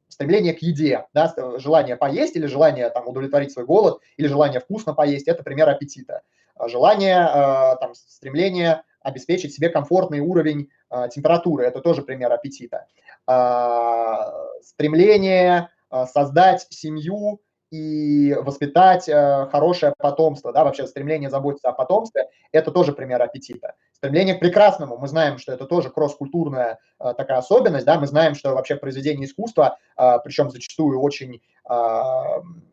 стремление 0.08 0.54
к 0.54 0.58
еде, 0.60 1.06
да, 1.14 1.34
желание 1.58 1.96
поесть 1.96 2.36
или 2.36 2.46
желание 2.46 2.90
там, 2.90 3.06
удовлетворить 3.06 3.52
свой 3.52 3.64
голод, 3.64 4.00
или 4.16 4.26
желание 4.26 4.60
вкусно 4.60 4.94
поесть, 4.94 5.28
это 5.28 5.42
пример 5.42 5.68
аппетита. 5.68 6.22
А 6.54 6.68
желание, 6.68 7.76
там, 7.80 7.94
стремление 7.94 8.82
обеспечить 9.00 9.54
себе 9.54 9.68
комфортный 9.68 10.18
уровень 10.20 10.70
температуры, 11.10 11.64
это 11.64 11.80
тоже 11.80 12.02
пример 12.02 12.32
аппетита. 12.32 12.86
А, 13.26 14.32
стремление 14.60 15.68
создать 16.12 16.66
семью 16.70 17.40
и 17.70 18.34
воспитать 18.40 19.08
э, 19.08 19.46
хорошее 19.50 19.92
потомство, 19.98 20.52
да, 20.52 20.64
вообще 20.64 20.86
стремление 20.86 21.28
заботиться 21.28 21.68
о 21.68 21.72
потомстве, 21.72 22.28
это 22.52 22.70
тоже 22.70 22.92
пример 22.92 23.20
аппетита. 23.20 23.74
Стремление 23.92 24.34
к 24.34 24.40
прекрасному, 24.40 24.96
мы 24.96 25.08
знаем, 25.08 25.38
что 25.38 25.52
это 25.52 25.66
тоже 25.66 25.90
кросс-культурная 25.90 26.78
э, 26.98 27.14
такая 27.16 27.38
особенность, 27.38 27.84
да, 27.84 27.98
мы 27.98 28.06
знаем, 28.06 28.34
что 28.34 28.54
вообще 28.54 28.76
произведения 28.76 29.24
искусства, 29.24 29.78
э, 29.96 30.18
причем 30.24 30.50
зачастую 30.50 31.00
очень 31.00 31.42
э, 31.68 31.72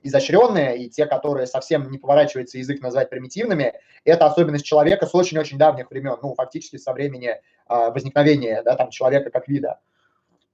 изощренные, 0.03 0.77
и 0.77 0.89
те, 0.89 1.05
которые 1.05 1.47
совсем 1.47 1.91
не 1.91 1.97
поворачивается 1.97 2.57
язык 2.57 2.81
назвать 2.81 3.09
примитивными, 3.09 3.73
это 4.05 4.25
особенность 4.25 4.65
человека 4.65 5.07
с 5.07 5.13
очень-очень 5.13 5.57
давних 5.57 5.89
времен, 5.89 6.17
ну, 6.21 6.33
фактически 6.35 6.77
со 6.77 6.93
времени 6.93 7.29
э, 7.29 7.39
возникновения, 7.67 8.61
да, 8.63 8.75
там, 8.75 8.91
человека 8.91 9.29
как 9.29 9.47
вида. 9.49 9.79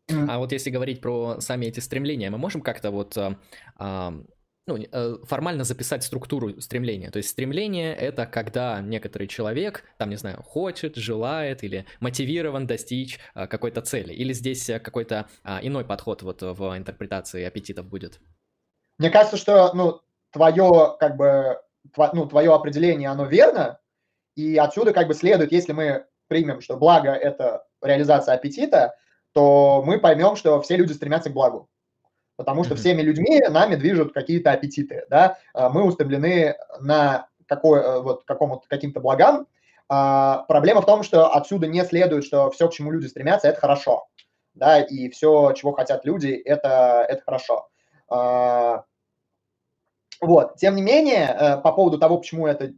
А 0.10 0.40
вот 0.40 0.52
если 0.52 0.70
говорить 0.70 1.02
про 1.02 1.40
сами 1.40 1.68
эти 1.68 1.80
стремления, 1.80 2.30
мы 2.30 2.38
можем 2.38 2.62
как-то 2.62 2.92
вот 2.92 3.18
а, 3.18 4.14
ну, 4.68 4.78
э, 4.78 5.18
формально 5.24 5.64
записать 5.64 6.04
структуру 6.04 6.62
стремления. 6.62 7.10
То 7.10 7.18
есть 7.18 7.30
стремление— 7.30 7.96
это 7.96 8.26
когда 8.26 8.80
некоторый 8.82 9.28
человек, 9.28 9.84
там, 9.98 10.10
не 10.10 10.18
знаю, 10.18 10.44
хочет, 10.44 10.96
желает 10.96 11.64
или 11.64 11.86
мотивирован 12.00 12.68
достичь 12.68 13.20
а, 13.34 13.48
какой-то 13.48 13.82
цели. 13.82 14.14
Или 14.14 14.34
здесь 14.34 14.70
э, 14.70 14.80
какой-то 14.80 15.28
а, 15.44 15.60
иной 15.62 15.84
подход 15.84 16.22
вот 16.22 16.42
в 16.42 16.78
интерпретации 16.78 17.44
аппетитов 17.44 17.88
будет? 17.88 18.20
Мне 19.00 19.10
кажется, 19.10 19.38
что, 19.38 19.74
ну, 19.74 20.02
твое, 20.32 20.96
как 21.00 21.18
бы, 21.18 21.60
тво, 21.94 22.12
ну, 22.14 22.28
твое 22.28 22.54
определение, 22.54 23.10
оно 23.10 23.26
верно, 23.26 23.80
и 24.36 24.58
отсюда 24.58 24.94
как 24.94 25.08
бы 25.08 25.16
следует, 25.16 25.52
если 25.52 25.74
мы 25.74 26.06
примем, 26.28 26.62
что 26.62 26.78
благо– 26.78 27.10
это 27.12 27.66
реализация 27.82 28.36
аппетита, 28.36 28.96
то 29.34 29.84
мы 29.86 30.00
поймем, 30.00 30.36
что 30.36 30.62
все 30.62 30.76
люди 30.76 30.94
стремятся 30.94 31.30
к 31.30 31.34
благу. 31.34 31.70
Потому 32.36 32.64
что 32.64 32.76
всеми 32.76 33.02
людьми 33.02 33.42
нами 33.50 33.76
движут 33.76 34.14
какие-то 34.14 34.52
аппетиты. 34.52 35.06
Да? 35.10 35.38
А, 35.54 35.70
мы 35.70 35.84
устремлены 35.84 36.56
на 36.80 37.28
какой, 37.46 37.80
э, 37.80 38.00
вот, 38.00 38.24
какому 38.24 38.64
каким-то 38.68 39.00
благам. 39.00 39.48
А, 39.90 40.46
проблема 40.48 40.82
в 40.82 40.86
том, 40.86 41.04
что 41.04 41.34
отсюда 41.34 41.68
не 41.68 41.84
следует, 41.86 42.24
что 42.24 42.50
все, 42.50 42.68
к 42.68 42.74
чему 42.74 42.92
люди 42.92 43.08
стремятся, 43.08 43.50
это 43.50 43.60
хорошо. 43.60 44.08
Да? 44.56 44.82
И 44.82 45.10
все, 45.10 45.54
чего 45.54 45.74
хотят 45.74 46.04
люди, 46.06 46.30
это, 46.30 47.06
это 47.08 47.22
хорошо. 47.24 47.70
А, 48.10 48.86
вот. 50.20 50.56
Тем 50.56 50.76
не 50.76 50.82
менее, 50.82 51.28
э, 51.28 51.58
по 51.58 51.72
поводу 51.74 52.00
того, 52.00 52.18
почему 52.18 52.48
это 52.48 52.74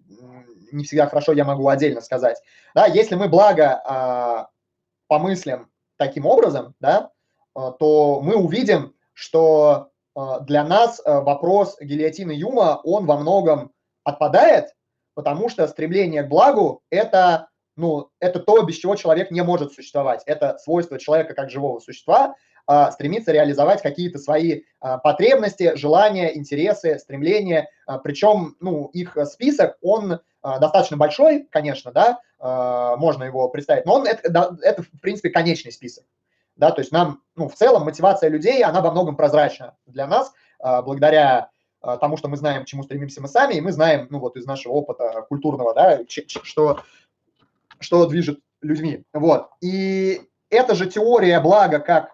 не 0.71 0.83
всегда 0.83 1.07
хорошо, 1.07 1.31
я 1.33 1.45
могу 1.45 1.67
отдельно 1.67 2.01
сказать. 2.01 2.41
Да, 2.73 2.87
если 2.87 3.13
мы 3.13 3.29
благо 3.29 4.49
помыслим 5.07 5.69
таким 6.07 6.25
образом, 6.25 6.75
да, 6.79 7.11
э, 7.55 7.71
то 7.79 8.21
мы 8.21 8.35
увидим, 8.35 8.93
что 9.13 9.89
э, 10.15 10.19
для 10.41 10.63
нас 10.63 10.99
э, 10.99 11.19
вопрос 11.21 11.77
гильотины 11.79 12.31
Юма, 12.31 12.81
он 12.83 13.05
во 13.05 13.17
многом 13.17 13.71
отпадает, 14.03 14.73
потому 15.13 15.49
что 15.49 15.67
стремление 15.67 16.23
к 16.23 16.29
благу– 16.29 16.81
это 16.89 17.47
ну, 17.75 18.09
это 18.19 18.39
то, 18.39 18.61
без 18.61 18.75
чего 18.75 18.95
человек 18.95 19.31
не 19.31 19.41
может 19.41 19.73
существовать. 19.73 20.21
Это 20.27 20.59
свойство 20.59 20.99
человека 20.99 21.33
как 21.33 21.49
живого 21.49 21.79
существа, 21.79 22.35
а, 22.65 22.91
стремиться 22.91 23.33
реализовать 23.33 23.81
какие-то 23.81 24.19
свои 24.19 24.61
а, 24.79 24.97
потребности, 24.97 25.75
желания, 25.75 26.37
интересы, 26.37 26.97
стремления. 26.97 27.69
А, 27.85 27.99
причем, 27.99 28.55
ну, 28.61 28.87
их 28.93 29.17
список, 29.25 29.77
он 29.81 30.19
достаточно 30.41 30.97
большой, 30.97 31.47
конечно, 31.49 31.93
да, 31.93 32.19
можно 32.97 33.23
его 33.23 33.47
представить, 33.47 33.85
но 33.85 33.93
он, 33.93 34.05
это, 34.05 34.57
это, 34.61 34.83
в 34.83 34.99
принципе, 34.99 35.29
конечный 35.29 35.71
список. 35.71 36.03
Да, 36.57 36.71
то 36.71 36.81
есть 36.81 36.91
нам, 36.91 37.21
ну, 37.37 37.47
в 37.47 37.55
целом, 37.55 37.85
мотивация 37.85 38.29
людей, 38.29 38.61
она 38.61 38.81
во 38.81 38.91
многом 38.91 39.15
прозрачна 39.15 39.77
для 39.85 40.05
нас, 40.05 40.33
благодаря 40.59 41.49
тому, 41.79 42.17
что 42.17 42.27
мы 42.27 42.35
знаем, 42.35 42.63
к 42.63 42.67
чему 42.67 42.83
стремимся 42.83 43.21
мы 43.21 43.29
сами, 43.29 43.53
и 43.53 43.61
мы 43.61 43.71
знаем, 43.71 44.07
ну, 44.09 44.19
вот 44.19 44.35
из 44.35 44.45
нашего 44.45 44.73
опыта 44.73 45.25
культурного, 45.29 45.73
да, 45.73 46.01
что, 46.09 46.81
что 47.79 48.05
движет 48.05 48.39
людьми. 48.61 49.05
Вот. 49.13 49.47
И 49.61 50.23
эта 50.49 50.75
же 50.75 50.87
теория 50.87 51.39
блага 51.39 51.79
как 51.79 52.12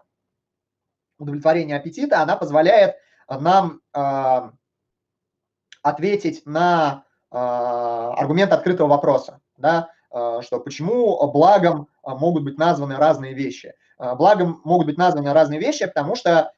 удовлетворения 1.19 1.75
аппетита, 1.75 2.21
она 2.21 2.35
позволяет 2.35 2.95
нам 3.29 3.81
э, 3.93 4.49
ответить 5.83 6.45
на 6.45 7.03
э, 7.31 7.35
аргумент 7.35 8.51
открытого 8.51 8.87
вопроса, 8.87 9.39
да, 9.57 9.89
э, 10.11 10.39
что 10.41 10.59
почему 10.59 11.31
благом 11.31 11.87
могут 12.03 12.43
быть 12.43 12.57
названы 12.57 12.95
разные 12.95 13.33
вещи. 13.33 13.73
Благом 13.99 14.61
могут 14.63 14.87
быть 14.87 14.97
названы 14.97 15.33
разные 15.33 15.59
вещи, 15.59 15.85
потому 15.85 16.15
что 16.15 16.53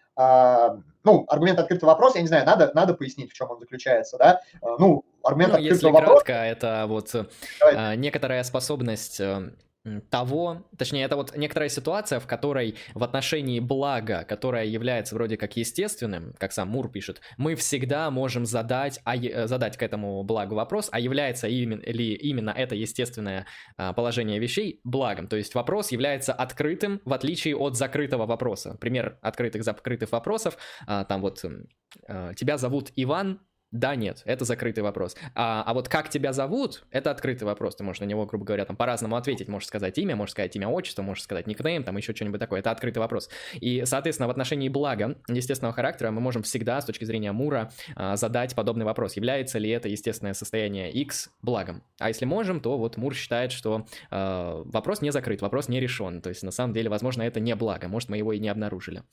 ну, 1.03 1.25
аргумент 1.27 1.57
открытого 1.57 1.89
вопроса, 1.89 2.19
я 2.19 2.21
не 2.21 2.27
знаю, 2.27 2.45
надо, 2.45 2.69
надо 2.75 2.93
пояснить, 2.93 3.31
в 3.31 3.33
чем 3.33 3.49
он 3.49 3.59
заключается, 3.59 4.17
да? 4.17 4.41
Ну, 4.61 5.03
аргумент 5.23 5.53
ну, 5.53 5.57
открытого 5.57 5.73
если 5.73 5.89
вопроса... 5.89 6.25
кратко, 6.25 6.33
это 6.33 6.85
вот 6.87 7.15
Давай. 7.59 7.97
некоторая 7.97 8.43
способность 8.43 9.19
того, 10.09 10.67
точнее, 10.77 11.03
это 11.05 11.15
вот 11.15 11.35
некоторая 11.35 11.69
ситуация, 11.69 12.19
в 12.19 12.27
которой 12.27 12.75
в 12.93 13.03
отношении 13.03 13.59
блага, 13.59 14.23
которое 14.23 14.65
является 14.65 15.15
вроде 15.15 15.37
как 15.37 15.57
естественным, 15.57 16.33
как 16.37 16.51
сам 16.51 16.69
Мур 16.69 16.91
пишет, 16.91 17.21
мы 17.37 17.55
всегда 17.55 18.11
можем 18.11 18.45
задать, 18.45 18.99
а, 19.05 19.17
э, 19.17 19.47
задать 19.47 19.77
к 19.77 19.83
этому 19.83 20.23
благу 20.23 20.55
вопрос, 20.55 20.89
а 20.91 20.99
является 20.99 21.47
именно, 21.47 21.81
ли 21.81 22.13
именно 22.13 22.51
это 22.51 22.75
естественное 22.75 23.47
а, 23.77 23.93
положение 23.93 24.39
вещей 24.39 24.81
благом. 24.83 25.27
То 25.27 25.35
есть 25.35 25.55
вопрос 25.55 25.91
является 25.91 26.33
открытым, 26.33 27.01
в 27.05 27.13
отличие 27.13 27.55
от 27.55 27.75
закрытого 27.75 28.25
вопроса. 28.25 28.77
Пример 28.79 29.17
открытых, 29.21 29.63
закрытых 29.63 30.11
вопросов, 30.11 30.57
а, 30.85 31.05
там 31.05 31.21
вот 31.21 31.43
а, 32.07 32.33
тебя 32.35 32.57
зовут 32.57 32.91
Иван, 32.95 33.39
да, 33.71 33.95
нет, 33.95 34.21
это 34.25 34.43
закрытый 34.43 34.83
вопрос. 34.83 35.15
А, 35.33 35.63
а 35.65 35.73
вот 35.73 35.87
как 35.87 36.09
тебя 36.09 36.33
зовут, 36.33 36.83
это 36.91 37.09
открытый 37.09 37.45
вопрос. 37.45 37.77
Ты 37.77 37.85
можешь 37.85 38.01
на 38.01 38.05
него, 38.05 38.25
грубо 38.25 38.43
говоря, 38.43 38.65
там 38.65 38.75
по-разному 38.75 39.15
ответить. 39.15 39.47
Можешь 39.47 39.69
сказать 39.69 39.97
имя, 39.97 40.17
можешь 40.17 40.33
сказать 40.33 40.53
имя, 40.57 40.67
отчество, 40.67 41.03
можешь 41.03 41.23
сказать 41.23 41.47
никнейм, 41.47 41.85
там 41.85 41.95
еще 41.95 42.13
что-нибудь 42.13 42.39
такое. 42.41 42.59
Это 42.59 42.71
открытый 42.71 42.99
вопрос. 42.99 43.29
И, 43.53 43.83
соответственно, 43.85 44.27
в 44.27 44.31
отношении 44.31 44.67
блага 44.67 45.15
естественного 45.29 45.73
характера 45.73 46.11
мы 46.11 46.19
можем 46.19 46.43
всегда, 46.43 46.81
с 46.81 46.85
точки 46.85 47.05
зрения 47.05 47.31
Мура, 47.31 47.71
а, 47.95 48.17
задать 48.17 48.55
подобный 48.55 48.83
вопрос. 48.83 49.15
Является 49.15 49.57
ли 49.57 49.69
это 49.69 49.87
естественное 49.87 50.33
состояние 50.33 50.91
X 50.91 51.29
благом? 51.41 51.81
А 51.97 52.09
если 52.09 52.25
можем, 52.25 52.59
то 52.59 52.77
вот 52.77 52.97
Мур 52.97 53.15
считает, 53.15 53.53
что 53.53 53.87
э, 54.09 54.61
вопрос 54.65 55.01
не 55.01 55.11
закрыт, 55.11 55.41
вопрос 55.41 55.69
не 55.69 55.79
решен. 55.79 56.21
То 56.21 56.29
есть, 56.29 56.43
на 56.43 56.51
самом 56.51 56.73
деле, 56.73 56.89
возможно, 56.89 57.21
это 57.21 57.39
не 57.39 57.55
благо. 57.55 57.87
Может, 57.87 58.09
мы 58.09 58.17
его 58.17 58.33
и 58.33 58.39
не 58.39 58.49
обнаружили. 58.49 59.03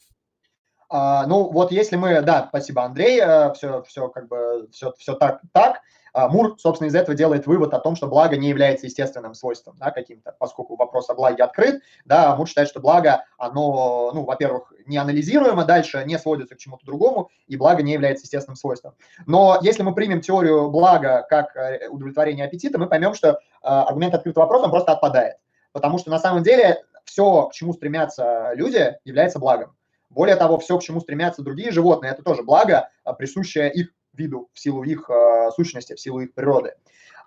А, 0.90 1.26
ну, 1.26 1.50
вот 1.50 1.70
если 1.70 1.96
мы, 1.96 2.22
да, 2.22 2.46
спасибо, 2.48 2.84
Андрей, 2.84 3.20
все, 3.54 3.80
э, 3.80 3.82
все 3.86 4.08
как 4.08 4.28
бы, 4.28 4.68
все, 4.72 4.92
все 4.98 5.14
так, 5.14 5.40
так. 5.52 5.80
А, 6.14 6.28
Мур, 6.28 6.56
собственно, 6.58 6.88
из 6.88 6.94
этого 6.94 7.16
делает 7.16 7.46
вывод 7.46 7.74
о 7.74 7.78
том, 7.78 7.94
что 7.94 8.06
благо 8.06 8.36
не 8.36 8.48
является 8.48 8.86
естественным 8.86 9.34
свойством, 9.34 9.76
да, 9.78 9.90
каким-то, 9.90 10.34
поскольку 10.38 10.76
вопрос 10.76 11.10
о 11.10 11.14
благе 11.14 11.42
открыт, 11.42 11.82
да, 12.06 12.34
Мур 12.34 12.48
считает, 12.48 12.68
что 12.68 12.80
благо, 12.80 13.24
оно, 13.36 14.12
ну, 14.14 14.24
во-первых, 14.24 14.72
не 14.86 14.96
анализируемо 14.96 15.64
дальше, 15.64 16.02
не 16.06 16.18
сводится 16.18 16.54
к 16.54 16.58
чему-то 16.58 16.86
другому, 16.86 17.30
и 17.46 17.56
благо 17.56 17.82
не 17.82 17.92
является 17.92 18.24
естественным 18.24 18.56
свойством. 18.56 18.94
Но 19.26 19.58
если 19.60 19.82
мы 19.82 19.94
примем 19.94 20.22
теорию 20.22 20.70
блага 20.70 21.26
как 21.28 21.54
э, 21.54 21.88
удовлетворение 21.88 22.46
аппетита, 22.46 22.78
мы 22.78 22.88
поймем, 22.88 23.12
что 23.12 23.28
э, 23.28 23.36
аргумент 23.62 24.14
открытого 24.14 24.44
вопроса, 24.44 24.68
просто 24.68 24.92
отпадает. 24.92 25.36
Потому 25.72 25.98
что 25.98 26.10
на 26.10 26.18
самом 26.18 26.42
деле 26.42 26.82
все, 27.04 27.46
к 27.46 27.52
чему 27.52 27.74
стремятся 27.74 28.52
люди, 28.54 28.96
является 29.04 29.38
благом. 29.38 29.77
Более 30.10 30.36
того, 30.36 30.58
все, 30.58 30.78
к 30.78 30.82
чему 30.82 31.00
стремятся 31.00 31.42
другие 31.42 31.70
животные, 31.70 32.12
это 32.12 32.22
тоже 32.22 32.42
благо, 32.42 32.88
а, 33.04 33.12
присущее 33.12 33.72
их 33.72 33.88
виду 34.18 34.50
в 34.52 34.58
силу 34.58 34.82
их 34.82 35.08
э, 35.08 35.50
сущности, 35.54 35.94
в 35.94 36.00
силу 36.00 36.20
их 36.20 36.34
природы. 36.34 36.74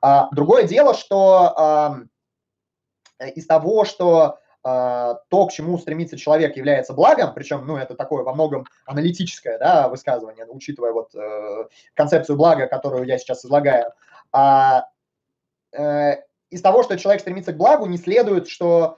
А, 0.01 0.29
другое 0.31 0.63
дело, 0.63 0.93
что 0.93 2.07
э, 3.19 3.29
из 3.29 3.45
того, 3.47 3.85
что 3.85 4.39
э, 4.63 5.15
то, 5.29 5.47
к 5.47 5.51
чему 5.51 5.77
стремится 5.77 6.17
человек, 6.17 6.57
является 6.57 6.93
благом, 6.93 7.33
причем, 7.33 7.65
ну, 7.65 7.77
это 7.77 7.95
такое 7.95 8.23
во 8.23 8.33
многом 8.33 8.65
аналитическое, 8.85 9.57
да, 9.57 9.87
высказывание, 9.87 10.45
учитывая 10.47 10.91
вот 10.91 11.13
э, 11.15 11.67
концепцию 11.93 12.35
блага, 12.35 12.67
которую 12.67 13.05
я 13.05 13.17
сейчас 13.17 13.45
излагаю, 13.45 13.93
а, 14.31 14.87
э, 15.71 16.15
из 16.49 16.61
того, 16.61 16.83
что 16.83 16.97
человек 16.97 17.21
стремится 17.21 17.53
к 17.53 17.57
благу, 17.57 17.85
не 17.85 17.97
следует, 17.97 18.47
что 18.47 18.97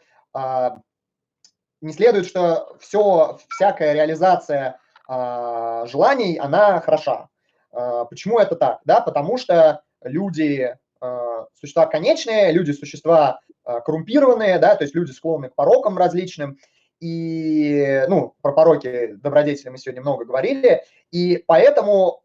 не 1.84 1.94
следует, 1.94 2.26
что 2.26 2.78
все, 2.80 3.38
всякая 3.50 3.94
реализация 3.94 4.80
э, 5.10 5.86
желаний, 5.88 6.38
она 6.38 6.80
хороша. 6.80 7.28
Э, 7.74 8.06
почему 8.10 8.40
это 8.40 8.56
так? 8.56 8.80
Да, 8.86 9.02
потому 9.02 9.38
что 9.38 9.82
люди 10.02 10.76
э, 11.02 11.46
существа 11.60 11.86
конечные, 11.86 12.54
люди 12.54 12.72
существа 12.72 13.42
э, 13.66 13.82
коррумпированные, 13.82 14.60
да, 14.60 14.76
то 14.76 14.84
есть 14.86 14.96
люди 14.96 15.12
склонны 15.12 15.50
к 15.50 15.56
порокам 15.56 15.98
различным, 15.98 16.58
и, 17.02 18.06
ну, 18.08 18.34
про 18.42 18.54
пороки 18.54 19.16
добродетели 19.16 19.68
мы 19.70 19.78
сегодня 19.78 20.02
много 20.02 20.24
говорили, 20.24 20.86
и 21.12 21.44
поэтому 21.46 22.24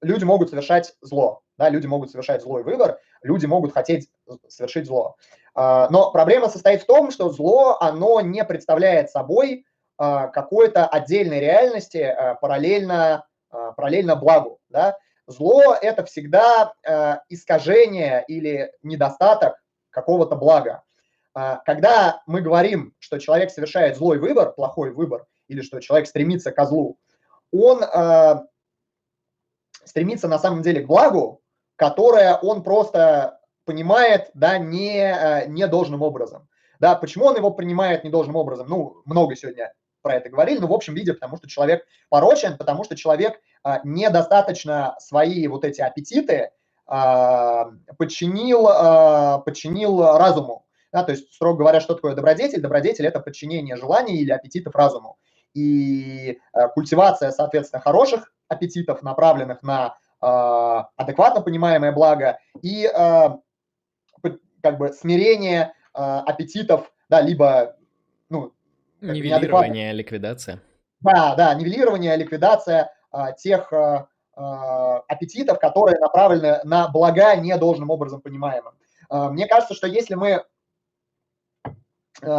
люди 0.00 0.24
могут 0.24 0.48
совершать 0.48 0.94
зло, 1.02 1.42
да, 1.58 1.68
люди 1.68 1.86
могут 1.86 2.10
совершать 2.10 2.42
злой 2.42 2.62
выбор, 2.62 2.98
люди 3.24 3.46
могут 3.46 3.72
хотеть 3.72 4.08
совершить 4.48 4.86
зло. 4.86 5.16
А, 5.54 5.88
но 5.90 6.12
проблема 6.12 6.48
состоит 6.48 6.82
в 6.82 6.86
том, 6.86 7.10
что 7.10 7.30
зло, 7.30 7.78
оно 7.80 8.20
не 8.20 8.44
представляет 8.44 9.10
собой 9.10 9.66
а, 9.96 10.28
какой-то 10.28 10.86
отдельной 10.86 11.40
реальности 11.40 11.98
а, 11.98 12.34
параллельно, 12.34 13.26
параллельно 13.50 14.16
благу. 14.16 14.60
Да? 14.68 14.96
Зло– 15.26 15.74
это 15.80 16.04
всегда 16.04 16.74
искажение 17.30 18.24
или 18.28 18.72
недостаток 18.82 19.56
какого-то 19.90 20.36
блага. 20.36 20.82
Когда 21.32 22.20
мы 22.26 22.42
говорим, 22.42 22.94
что 22.98 23.18
человек 23.18 23.50
совершает 23.50 23.96
злой 23.96 24.18
выбор, 24.18 24.52
плохой 24.52 24.90
выбор, 24.90 25.26
или 25.48 25.62
что 25.62 25.80
человек 25.80 26.08
стремится 26.08 26.52
к 26.52 26.64
злу, 26.66 26.98
он 27.52 27.82
стремится 29.84 30.28
на 30.28 30.38
самом 30.38 30.62
деле 30.62 30.82
к 30.82 30.86
благу, 30.86 31.40
которое 31.76 32.36
он 32.36 32.62
просто 32.62 33.40
понимает, 33.64 34.30
да, 34.34 34.58
не, 34.58 34.98
э, 34.98 35.46
не 35.46 35.66
должным 35.66 36.02
образом. 36.02 36.48
Да, 36.80 36.94
почему 36.94 37.26
он 37.26 37.36
его 37.36 37.50
принимает 37.50 38.04
недолжным 38.04 38.36
образом? 38.36 38.68
Ну, 38.68 39.02
много 39.06 39.36
сегодня 39.36 39.72
про 40.02 40.16
это 40.16 40.28
говорили, 40.28 40.58
но 40.58 40.66
в 40.66 40.72
общем 40.72 40.94
виде, 40.94 41.14
потому 41.14 41.38
что 41.38 41.48
человек 41.48 41.86
порочен, 42.10 42.58
потому 42.58 42.84
что 42.84 42.94
человек 42.94 43.40
а, 43.62 43.80
недостаточно 43.84 44.94
свои 44.98 45.46
вот 45.48 45.64
эти 45.64 45.80
аппетиты 45.80 46.50
а, 46.86 47.70
подчинил, 47.96 48.68
а, 48.68 49.38
подчинил 49.38 50.02
разуму. 50.18 50.66
Да, 50.92 51.02
то 51.02 51.12
есть, 51.12 51.32
строго 51.32 51.58
говоря, 51.58 51.80
что 51.80 51.94
такое 51.94 52.14
добродетель? 52.14 52.60
Добродетель– 52.60 53.06
это 53.08 53.18
подчинение 53.18 53.76
желаний 53.76 54.18
или 54.18 54.30
аппетитов 54.30 54.74
разуму. 54.76 55.18
И 55.54 56.38
а, 56.52 56.68
культивация, 56.68 57.30
соответственно, 57.30 57.80
хороших 57.80 58.32
аппетитов, 58.48 59.02
направленных 59.02 59.62
на 59.62 59.96
адекватно 60.96 61.42
понимаемое 61.42 61.92
благо, 61.92 62.38
и 62.62 62.86
а, 62.86 63.38
как 64.64 64.78
бы 64.78 64.92
смирение 64.92 65.74
э, 65.94 66.00
аппетитов, 66.00 66.90
да, 67.10 67.20
либо, 67.20 67.76
ну... 68.30 68.52
Нивелирование, 69.02 69.92
ликвидация. 69.92 70.60
Да, 71.00 71.34
да, 71.36 71.52
нивелирование, 71.54 72.16
ликвидация 72.16 72.90
э, 73.12 73.18
тех 73.38 73.70
э, 73.72 74.06
аппетитов, 74.34 75.58
которые 75.58 75.98
направлены 75.98 76.60
на 76.64 76.88
блага 76.88 77.36
недолжным 77.36 77.90
образом 77.90 78.22
понимаемым. 78.22 78.72
Э, 79.10 79.28
мне 79.28 79.46
кажется, 79.46 79.74
что 79.74 79.86
если 79.86 80.14
мы 80.14 80.30
Э, 80.36 80.53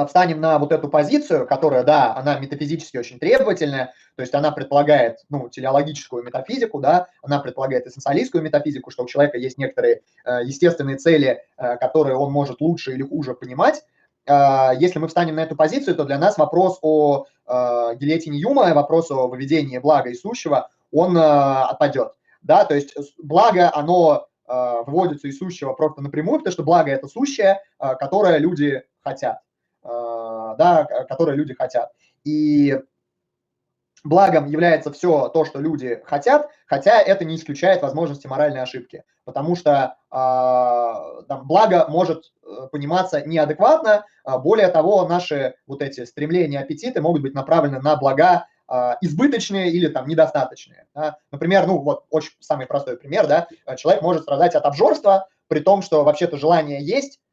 встанем 0.07 0.39
на 0.39 0.57
вот 0.57 0.71
эту 0.71 0.87
позицию, 0.87 1.45
которая, 1.47 1.83
да, 1.83 2.15
она 2.15 2.39
метафизически 2.39 2.97
очень 2.97 3.19
требовательная, 3.19 3.93
то 4.15 4.21
есть 4.21 4.33
она 4.33 4.51
предполагает, 4.51 5.17
ну, 5.29 5.49
телеологическую 5.49 6.23
метафизику, 6.23 6.79
да, 6.79 7.07
она 7.21 7.39
предполагает 7.39 7.85
эссенциалистскую 7.85 8.41
метафизику, 8.43 8.89
что 8.89 9.03
у 9.03 9.07
человека 9.07 9.37
есть 9.37 9.57
некоторые 9.57 10.01
э, 10.23 10.39
естественные 10.45 10.97
цели, 10.97 11.41
э, 11.57 11.77
которые 11.77 12.15
он 12.15 12.31
может 12.31 12.61
лучше 12.61 12.93
или 12.93 13.03
хуже 13.03 13.33
понимать. 13.33 13.83
Э, 14.25 14.71
если 14.77 14.99
мы 14.99 15.07
встанем 15.07 15.35
на 15.35 15.41
эту 15.41 15.55
позицию, 15.55 15.95
то 15.95 16.05
для 16.05 16.17
нас 16.17 16.37
вопрос 16.37 16.79
о 16.81 17.25
э, 17.45 17.95
гильотине 17.95 18.39
Юма, 18.39 18.73
вопрос 18.73 19.11
о 19.11 19.27
выведении 19.27 19.77
блага 19.77 20.09
и 20.09 20.15
сущего, 20.15 20.69
он 20.91 21.17
э, 21.17 21.21
отпадет. 21.21 22.13
Да, 22.41 22.63
то 22.63 22.75
есть 22.75 22.95
благо, 23.17 23.71
оно 23.73 24.27
выводится 24.47 25.27
из 25.27 25.39
сущего 25.39 25.73
просто 25.73 26.03
напрямую, 26.03 26.37
потому 26.37 26.51
что 26.51 26.61
благо 26.61 26.91
это 26.91 27.07
сущее, 27.07 27.63
которое 27.79 28.37
люди 28.37 28.83
хотят, 28.99 29.39
да, 30.55 30.85
которое 31.07 31.35
люди 31.35 31.53
хотят. 31.53 31.91
И 32.23 32.79
благом 34.05 34.45
является 34.45 34.91
все 34.91 35.29
то, 35.29 35.43
что 35.45 35.59
люди 35.59 36.01
хотят, 36.05 36.49
хотя 36.67 37.01
это 37.01 37.25
не 37.25 37.35
исключает 37.35 37.81
возможности 37.81 38.27
моральной 38.27 38.61
ошибки, 38.61 39.03
потому 39.25 39.55
что 39.55 39.97
э, 40.11 41.23
там, 41.27 41.47
благо 41.47 41.87
может 41.89 42.31
э, 42.43 42.67
пониматься 42.71 43.25
неадекватно, 43.25 44.05
э, 44.25 44.37
более 44.37 44.67
того, 44.69 45.07
наши 45.07 45.55
вот 45.67 45.81
эти 45.81 46.05
стремления, 46.05 46.59
аппетиты 46.59 47.01
могут 47.01 47.23
быть 47.23 47.33
направлены 47.33 47.81
на 47.81 47.95
блага 47.95 48.45
э, 48.69 48.93
избыточные 49.01 49.71
или 49.71 49.87
там 49.87 50.07
недостаточные. 50.07 50.85
Да? 50.93 51.17
Например, 51.31 51.65
ну 51.65 51.79
вот 51.79 52.05
очень 52.11 52.31
самый 52.39 52.67
простой 52.67 52.97
пример, 52.97 53.27
да, 53.27 53.47
человек 53.75 54.03
может 54.03 54.23
страдать 54.23 54.55
от 54.55 54.65
обжорства, 54.65 55.27
при 55.47 55.59
том, 55.59 55.81
что 55.81 56.03
вообще-то 56.03 56.37
желание 56.37 56.83
есть, 56.83 57.19
а, 57.19 57.24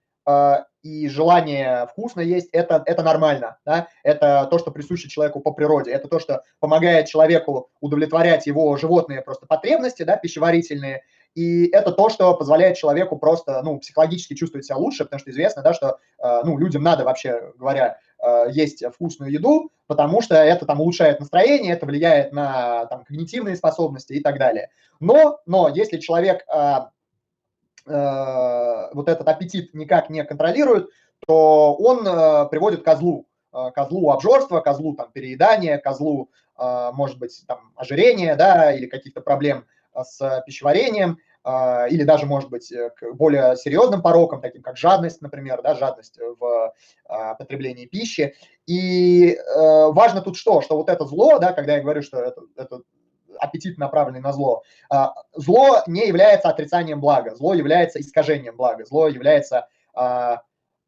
и 0.82 1.09
желание 1.09 1.86
вкусно 1.86 2.20
есть, 2.20 2.49
это, 2.53 2.82
это 2.86 3.03
нормально, 3.03 3.59
да? 3.65 3.89
это 4.03 4.49
то, 4.51 4.59
что 4.59 4.70
присуще 4.70 5.09
человеку 5.09 5.40
по 5.40 5.53
природе, 5.53 5.93
это 5.93 6.09
то, 6.09 6.19
что 6.19 6.43
помогает 6.59 7.07
человеку 7.07 7.70
удовлетворять 7.81 8.47
его 8.47 8.77
животные 8.77 9.23
просто 9.23 9.47
потребности, 9.47 10.03
да, 10.03 10.16
пищеварительные, 10.16 11.03
и 11.35 11.66
это 11.69 11.93
то, 11.93 12.11
что 12.11 12.35
позволяет 12.35 12.77
человеку 12.77 13.16
просто, 13.16 13.62
ну, 13.62 13.78
психологически 13.78 14.35
чувствовать 14.35 14.66
себя 14.66 14.77
лучше, 14.77 15.05
потому 15.05 15.20
что 15.20 15.31
известно, 15.31 15.62
да, 15.62 15.73
что, 15.73 15.99
а, 16.19 16.43
ну, 16.44 16.59
людям 16.59 16.82
надо, 16.82 17.05
вообще 17.05 17.53
говоря, 17.57 17.99
а, 18.19 18.47
есть 18.47 18.85
вкусную 18.94 19.32
еду, 19.32 19.70
потому 19.86 20.20
что 20.20 20.35
это 20.35 20.66
там 20.66 20.81
улучшает 20.81 21.20
настроение, 21.20 21.73
это 21.73 21.86
влияет 21.86 22.32
на 22.32 22.86
там, 22.86 23.05
когнитивные 23.05 23.57
способности 23.57 24.12
и 24.12 24.20
так 24.20 24.39
далее. 24.39 24.69
Но, 25.01 25.39
но 25.47 25.69
если 25.69 25.99
человек 25.99 26.44
вот 27.84 29.09
этот 29.09 29.26
аппетит 29.28 29.74
никак 29.74 30.10
не 30.10 30.24
контролирует, 30.24 30.90
то 31.26 31.74
он 31.74 32.06
э, 32.06 32.48
приводит 32.48 32.82
к 32.82 32.84
козлу, 32.84 33.26
э, 33.52 33.70
козлу 33.74 34.10
обжорства, 34.10 34.60
козлу 34.60 34.94
там 34.94 35.10
переедания, 35.12 35.78
козлу, 35.78 36.30
может 36.59 37.18
быть, 37.18 37.42
там 37.48 37.72
ожирения, 37.76 38.36
да, 38.36 38.72
или 38.72 38.86
каких-то 38.86 39.20
проблем 39.20 39.64
с 40.00 40.42
пищеварением, 40.46 41.18
или 41.44 42.04
даже, 42.04 42.26
может 42.26 42.50
быть, 42.50 42.70
к 42.70 43.14
более 43.14 43.56
серьезным 43.56 44.02
порокам, 44.02 44.42
таким 44.42 44.62
как 44.62 44.76
жадность, 44.76 45.22
например, 45.22 45.62
да, 45.62 45.74
жадность 45.74 46.20
в 46.38 46.74
потреблении 47.38 47.86
пищи. 47.86 48.36
И 48.66 49.36
важно 49.56 50.20
тут 50.20 50.36
что? 50.36 50.60
Что 50.60 50.76
вот 50.76 50.90
это 50.90 51.06
зло, 51.06 51.38
да, 51.38 51.52
когда 51.52 51.76
я 51.76 51.82
говорю, 51.82 52.02
что 52.02 52.18
это, 52.18 52.42
это 52.54 52.82
аппетит, 53.38 53.78
направленный 53.78 54.20
на 54.20 54.32
зло. 54.32 54.62
А, 54.90 55.14
зло 55.34 55.82
не 55.86 56.06
является 56.06 56.48
отрицанием 56.48 57.00
блага, 57.00 57.34
зло 57.34 57.54
является 57.54 58.00
искажением 58.00 58.56
блага, 58.56 58.84
зло 58.84 59.09
является 59.09 59.68
а, 59.94 60.42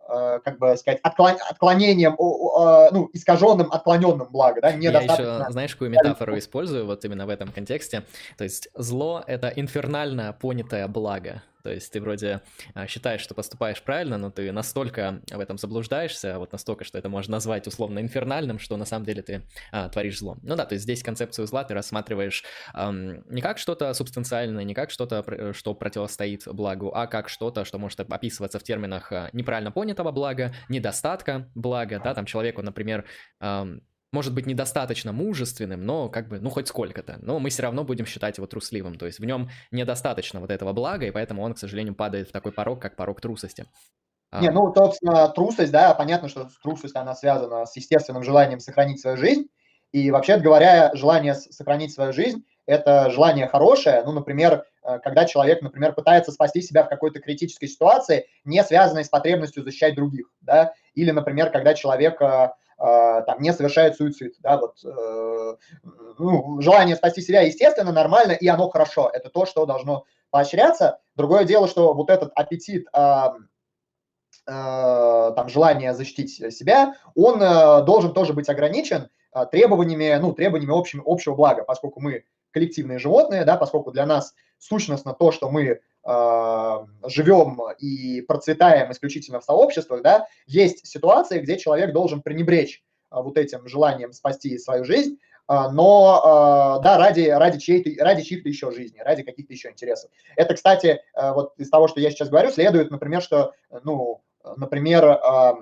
а, 0.07 0.39
как 0.41 0.59
бы 0.59 0.77
сказать, 0.77 1.01
отклон, 1.03 1.37
отклонением, 1.49 2.15
ну, 2.19 3.11
искаженным, 3.13 3.73
отклоненным 3.73 4.29
блага, 4.31 4.61
да, 4.61 4.73
недостаточно. 4.73 5.23
Я 5.25 5.39
еще, 5.41 5.53
знаешь, 5.53 5.73
какую 5.73 5.91
метафору 5.91 6.39
использую 6.39 6.87
вот 6.87 7.05
именно 7.05 7.27
в 7.27 7.31
этом 7.31 7.51
контексте? 7.51 8.03
То 8.37 8.45
есть 8.45 8.69
зло— 8.75 9.25
это 9.27 9.49
инфернально 9.49 10.37
понятое 10.39 10.87
благо. 10.89 11.43
То 11.65 11.73
есть 11.73 11.91
ты 11.91 12.01
вроде 12.01 12.43
а, 12.75 12.87
считаешь, 12.87 13.23
что 13.23 13.35
поступаешь 13.35 13.83
правильно, 13.83 14.19
но 14.19 14.31
ты 14.31 14.53
настолько 14.53 15.23
в 15.31 15.41
этом 15.41 15.57
заблуждаешься, 15.57 16.39
вот 16.39 16.53
настолько, 16.53 16.85
что 16.85 16.99
это 16.99 17.09
можно 17.09 17.33
назвать 17.33 17.67
условно 17.67 18.01
инфернальным, 18.01 18.59
что 18.59 18.77
на 18.77 18.85
самом 18.85 19.07
деле 19.07 19.23
ты 19.23 19.43
а, 19.73 19.89
творишь 19.89 20.19
зло. 20.19 20.37
Ну 20.43 20.57
да, 20.57 20.67
то 20.67 20.75
есть 20.75 20.83
здесь 20.83 21.03
концепцию 21.03 21.47
зла 21.47 21.65
ты 21.65 21.73
рассматриваешь 21.73 22.45
эм, 22.75 23.25
не 23.31 23.41
как 23.41 23.57
что-то 23.57 23.95
субстанциальное, 23.95 24.63
не 24.65 24.75
как 24.75 24.91
что-то, 24.91 25.55
что 25.55 25.75
противостоит 25.75 26.47
благу, 26.47 26.93
а 26.95 27.07
как 27.07 27.31
что-то, 27.31 27.65
что 27.65 27.79
может 27.79 27.99
описываться 27.99 28.59
в 28.59 28.63
терминах 28.63 29.11
а, 29.11 29.31
неправильно 29.33 29.73
понятого 29.73 30.13
блага, 30.13 30.55
недостатка 30.69 31.51
блага, 31.55 31.99
да, 31.99 32.13
там 32.13 32.27
человеку, 32.27 32.61
например, 32.61 33.07
эм, 33.41 33.81
может 34.15 34.33
быть 34.33 34.47
недостаточно 34.47 35.13
мужественным, 35.13 35.85
но 35.85 36.09
как 36.09 36.29
бы, 36.29 36.41
ну, 36.41 36.49
хоть 36.49 36.69
сколько-то. 36.69 37.19
Но 37.21 37.41
мы 37.41 37.51
все 37.51 37.63
равно 37.63 37.85
будем 37.85 38.07
считать 38.07 38.39
его 38.39 38.47
трусливым. 38.47 38.95
То 38.95 39.07
есть 39.07 39.19
в 39.19 39.25
нем 39.25 39.51
недостаточно 39.73 40.41
вот 40.41 40.51
этого 40.51 40.73
блага, 40.73 41.05
и 41.07 41.11
поэтому 41.11 41.43
он, 41.43 41.55
к 41.55 41.59
сожалению, 41.59 41.95
падает 41.95 42.29
в 42.29 42.33
такой 42.33 42.53
порог, 42.53 42.81
как 42.81 42.97
порог 42.97 43.21
трусости. 43.21 43.67
А. 44.31 44.41
Не, 44.41 44.51
ну, 44.51 44.73
собственно, 44.75 45.29
трусость, 45.29 45.73
да, 45.73 45.95
понятно, 45.95 46.29
что 46.29 46.49
трусость, 46.63 46.97
она 46.97 47.15
связана 47.15 47.67
с 47.67 47.77
естественным 47.77 48.23
желанием 48.23 48.61
сохранить 48.61 49.01
свою 49.01 49.17
жизнь. 49.17 49.49
И 49.93 50.11
вообще 50.11 50.39
говоря, 50.39 50.91
желание 50.95 51.35
сохранить 51.35 51.93
свою 51.93 52.13
жизнь– 52.13 52.45
это 52.67 53.11
желание 53.11 53.47
хорошее. 53.47 54.03
Ну, 54.05 54.13
например, 54.13 54.65
э, 54.83 54.99
когда 55.01 55.25
человек, 55.25 55.63
например, 55.63 55.93
пытается 55.93 56.33
спасти 56.33 56.63
себя 56.63 56.83
в 56.83 56.89
какой-то 56.89 57.21
критической 57.21 57.69
ситуации, 57.69 58.27
не 58.45 58.63
связанной 58.65 59.05
с 59.05 59.09
потребностью 59.09 59.63
защищать 59.63 59.95
других, 59.95 60.33
да, 60.41 60.73
или, 60.95 61.11
например, 61.11 61.51
когда 61.51 61.75
человек 61.75 62.21
э, 62.21 62.51
там, 62.85 63.41
не 63.41 63.53
совершает 63.53 63.97
суицид. 63.97 64.35
Да, 64.41 64.59
вот, 64.59 64.77
э, 64.85 65.57
ну, 66.19 66.61
желание 66.61 66.97
спасти 66.97 67.23
себя, 67.23 67.43
естественно, 67.43 67.93
нормально, 67.93 68.33
и 68.33 68.47
оно 68.49 68.69
хорошо. 68.69 69.11
Это 69.13 69.31
то, 69.31 69.47
что 69.47 69.65
должно 69.67 70.05
поощряться. 70.31 71.01
Другое 71.15 71.45
дело, 71.45 71.69
что 71.69 71.95
вот 71.95 72.11
этот 72.11 72.33
аппетит, 72.35 72.87
э, 72.93 72.99
э, 74.47 75.33
там, 75.37 75.49
желание 75.49 75.95
защитить 75.95 76.31
себя, 76.55 76.95
он 77.15 77.41
э, 77.41 77.85
должен 77.85 78.13
тоже 78.13 78.33
быть 78.33 78.49
ограничен 78.49 79.09
требованиями, 79.51 80.17
ну, 80.21 80.33
требованиями 80.33 80.79
общим, 80.79 81.03
общего 81.05 81.35
блага, 81.35 81.65
поскольку 81.65 82.01
мы 82.01 82.25
коллективные 82.53 83.01
животные, 83.01 83.45
да, 83.45 83.57
поскольку 83.57 83.91
для 83.91 84.07
нас 84.07 84.35
сущностно 84.59 85.13
то, 85.13 85.33
что 85.33 85.51
мы 85.51 85.81
живем 86.07 87.61
и 87.79 88.21
процветаем 88.21 88.93
исключительно 88.93 89.41
в 89.41 89.45
сообществах, 89.45 90.03
да, 90.03 90.27
есть 90.47 90.87
ситуации, 90.87 91.41
где 91.41 91.59
человек 91.59 91.93
должен 91.93 92.21
пренебречь 92.21 92.83
э, 93.11 93.17
вот 93.21 93.39
этим 93.39 93.67
желанием 93.67 94.13
спасти 94.13 94.59
свою 94.59 94.85
жизнь, 94.85 95.19
э, 95.49 95.55
но, 95.73 96.79
э, 96.79 96.85
да, 96.85 96.99
ради, 96.99 97.29
ради, 97.29 97.59
чьей-то, 97.59 98.05
ради 98.05 98.23
чьих-то 98.23 98.49
еще 98.49 98.71
жизни, 98.71 99.01
ради 99.01 99.23
каких-то 99.23 99.53
еще 99.53 99.71
интересов. 99.71 100.11
Это, 100.37 100.55
кстати, 100.55 101.01
э, 101.15 101.33
вот 101.33 101.55
из 101.57 101.71
того, 101.71 101.89
что 101.89 102.01
я 102.01 102.11
сейчас 102.11 102.29
говорю, 102.29 102.51
следует, 102.51 102.91
например, 102.91 103.23
что, 103.23 103.53
ну, 103.83 104.23
например, 104.57 105.05
э, 105.05 105.53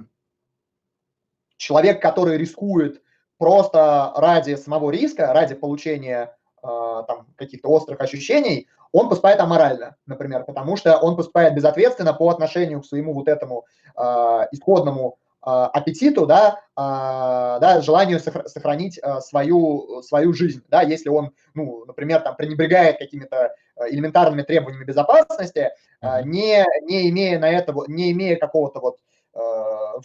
человек, 1.57 2.03
который 2.03 2.37
рискует 2.37 3.01
просто 3.39 4.13
ради 4.17 4.57
самого 4.57 4.91
риска, 4.91 5.33
ради 5.33 5.55
получения 5.55 6.37
э, 6.63 7.03
там, 7.07 7.27
каких-то 7.37 7.69
острых 7.69 8.01
ощущений, 8.01 8.69
он 8.93 9.09
поступает 9.09 9.41
аморально, 9.41 9.97
например, 10.07 10.45
потому 10.45 10.77
что 10.77 10.99
он 10.99 11.17
поступает 11.17 11.55
безответственно 11.55 12.13
по 12.13 12.29
отношению 12.29 12.83
к 12.83 12.87
своему 12.87 13.15
вот 13.15 13.27
этому 13.27 13.65
э, 13.97 14.03
исходному 14.53 15.17
э, 15.45 15.51
аппетиту, 15.51 16.27
да, 16.27 16.61
э, 16.77 17.61
да, 17.61 17.81
желанию 17.81 18.21
сохранить 18.21 18.99
э, 19.03 19.21
свою, 19.21 20.03
свою 20.03 20.35
жизнь, 20.35 20.63
да, 20.69 20.83
если 20.83 21.09
он, 21.09 21.33
ну, 21.55 21.85
например, 21.87 22.21
там 22.21 22.37
пренебрегает 22.37 22.99
какими-то 22.99 23.55
элементарными 23.89 24.43
требованиями 24.43 24.85
безопасности, 24.85 25.71
э, 26.03 26.23
не, 26.25 26.65
не 26.83 27.09
имея 27.09 27.39
на 27.39 27.49
это, 27.49 27.75
не 27.89 28.13
имея 28.13 28.37
какого-то 28.37 28.81
вот 28.81 28.99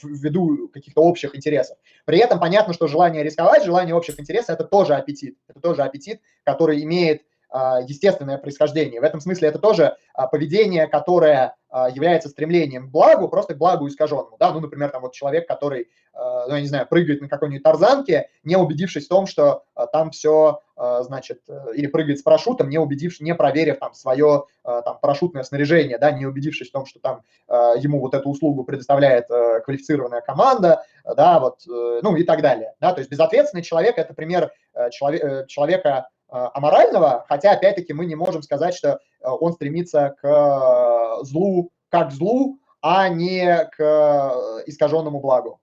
ввиду 0.03 0.69
каких-то 0.69 1.01
общих 1.01 1.35
интересов. 1.35 1.77
При 2.05 2.18
этом 2.19 2.39
понятно, 2.39 2.73
что 2.73 2.88
желание 2.88 3.23
рисковать, 3.23 3.65
желание 3.65 3.93
общих 3.93 4.18
интересов– 4.22 4.49
это 4.51 4.64
тоже 4.64 4.95
аппетит. 4.95 5.38
Это 5.49 5.59
тоже 5.59 5.84
аппетит, 5.84 6.22
который 6.45 6.81
имеет 6.84 7.23
а, 7.23 7.26
естественное 7.53 8.37
происхождение. 8.37 8.99
В 8.99 9.03
этом 9.03 9.19
смысле 9.19 9.47
это 9.47 9.59
тоже 9.59 9.95
а, 10.13 10.27
поведение, 10.27 10.87
которое 10.87 11.55
а, 11.69 11.89
является 11.89 12.29
стремлением 12.29 12.87
к 12.87 12.91
благу, 12.91 13.29
просто 13.29 13.53
к 13.53 13.57
благу 13.57 13.87
искаженному. 13.87 14.35
Да? 14.39 14.51
Ну, 14.51 14.59
например, 14.59 14.89
там 14.89 15.01
вот 15.01 15.13
человек, 15.13 15.47
который, 15.47 15.89
ну, 16.13 16.55
я 16.55 16.61
не 16.61 16.67
знаю, 16.67 16.87
прыгает 16.87 17.21
на 17.21 17.29
какой-нибудь 17.29 17.63
тарзанке, 17.63 18.29
не 18.43 18.55
убедившись 18.55 19.05
в 19.05 19.09
том, 19.09 19.27
что 19.27 19.63
там 19.91 20.09
все, 20.11 20.61
значит, 20.75 21.41
э, 21.47 21.75
или 21.75 21.87
прыгает 21.87 22.19
с 22.19 22.23
парашютом, 22.23 22.69
не 22.69 22.79
убедившись, 22.79 23.21
не 23.21 23.35
проверив 23.35 23.79
там 23.79 23.93
свое 23.93 24.45
там 24.63 24.99
парашютное 24.99 25.43
снаряжение, 25.43 25.97
да, 25.97 26.11
не 26.11 26.25
убедившись 26.25 26.69
в 26.69 26.71
том, 26.71 26.85
что 26.85 26.99
там 26.99 27.21
ему 27.47 27.99
вот 27.99 28.13
эту 28.13 28.29
услугу 28.29 28.63
предоставляет 28.63 29.29
э, 29.29 29.61
квалифицированная 29.61 30.21
команда, 30.21 30.83
да, 31.05 31.39
вот, 31.39 31.61
э, 31.67 31.99
ну 32.01 32.15
и 32.15 32.23
так 32.23 32.41
далее. 32.41 32.73
Да? 32.81 32.93
То 32.93 32.99
есть 32.99 33.11
безответственный 33.11 33.63
человек– 33.63 33.95
это 33.97 34.13
пример 34.13 34.51
человека, 34.91 36.07
аморального, 36.29 37.25
хотя, 37.27 37.51
опять-таки, 37.51 37.93
мы 37.93 38.05
не 38.05 38.15
можем 38.15 38.41
сказать, 38.41 38.75
что 38.75 38.89
э, 38.89 38.97
он 39.21 39.53
стремится 39.53 40.15
к 40.21 40.27
э, 40.27 41.23
злу 41.23 41.71
как 41.89 42.09
к 42.09 42.11
злу, 42.11 42.59
а 42.81 43.07
не 43.09 43.65
к 43.77 44.63
искаженному 44.65 45.19
благу. 45.19 45.61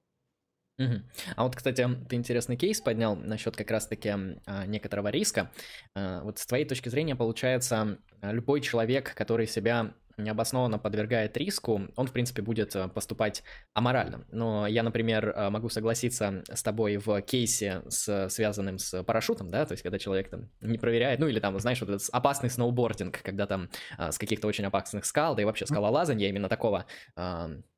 А 1.37 1.45
вот, 1.45 1.55
кстати, 1.55 1.87
ты 2.09 2.17
интересный 2.17 2.57
кейс 2.57 2.81
поднял 2.81 3.15
насчет 3.15 3.57
как 3.57 3.71
раз-таки 3.71 4.09
а, 4.47 4.67
некоторого 4.67 5.09
риска. 5.09 5.53
Вот 5.95 6.39
с 6.39 6.47
твоей 6.47 6.65
точки 6.65 6.89
зрения, 6.89 7.15
получается, 7.15 7.99
любой 8.23 8.61
человек, 8.61 9.15
который 9.15 9.47
себя 9.47 9.95
необоснованно 10.17 10.79
подвергает 10.79 11.37
риску, 11.37 11.83
он, 11.97 12.07
в 12.07 12.13
принципе, 12.13 12.43
будет 12.43 12.75
э, 12.77 12.89
поступать 12.89 13.43
аморально. 13.73 14.25
Но 14.31 14.67
я, 14.67 14.83
например, 14.83 15.29
э, 15.29 15.51
могу 15.51 15.69
согласиться 15.69 16.43
с 16.53 16.63
тобой 16.63 16.97
в 16.97 17.21
кейсе, 17.23 17.83
с, 17.89 18.29
связанным 18.29 18.79
с 18.79 19.03
парашютом, 19.03 19.51
да, 19.51 19.65
то 19.67 19.73
есть 19.73 19.83
когда 19.83 19.99
человек 19.99 20.29
там 20.29 20.49
не 20.61 20.79
проверяет, 20.79 21.21
ну 21.21 21.29
или 21.29 21.41
там, 21.41 21.59
знаешь, 21.59 21.81
вот 21.81 21.91
этот 21.91 22.09
опасный 22.13 22.51
сноубординг, 22.51 23.23
когда 23.23 23.47
там 23.47 23.69
а, 23.97 24.13
с 24.13 24.19
каких-то 24.19 24.47
очень 24.47 24.65
опасных 24.65 25.05
скал, 25.05 25.35
да 25.35 25.43
и 25.43 25.45
вообще 25.45 25.67
скалолазание 25.67 26.29
именно 26.29 26.49
такого 26.49 26.87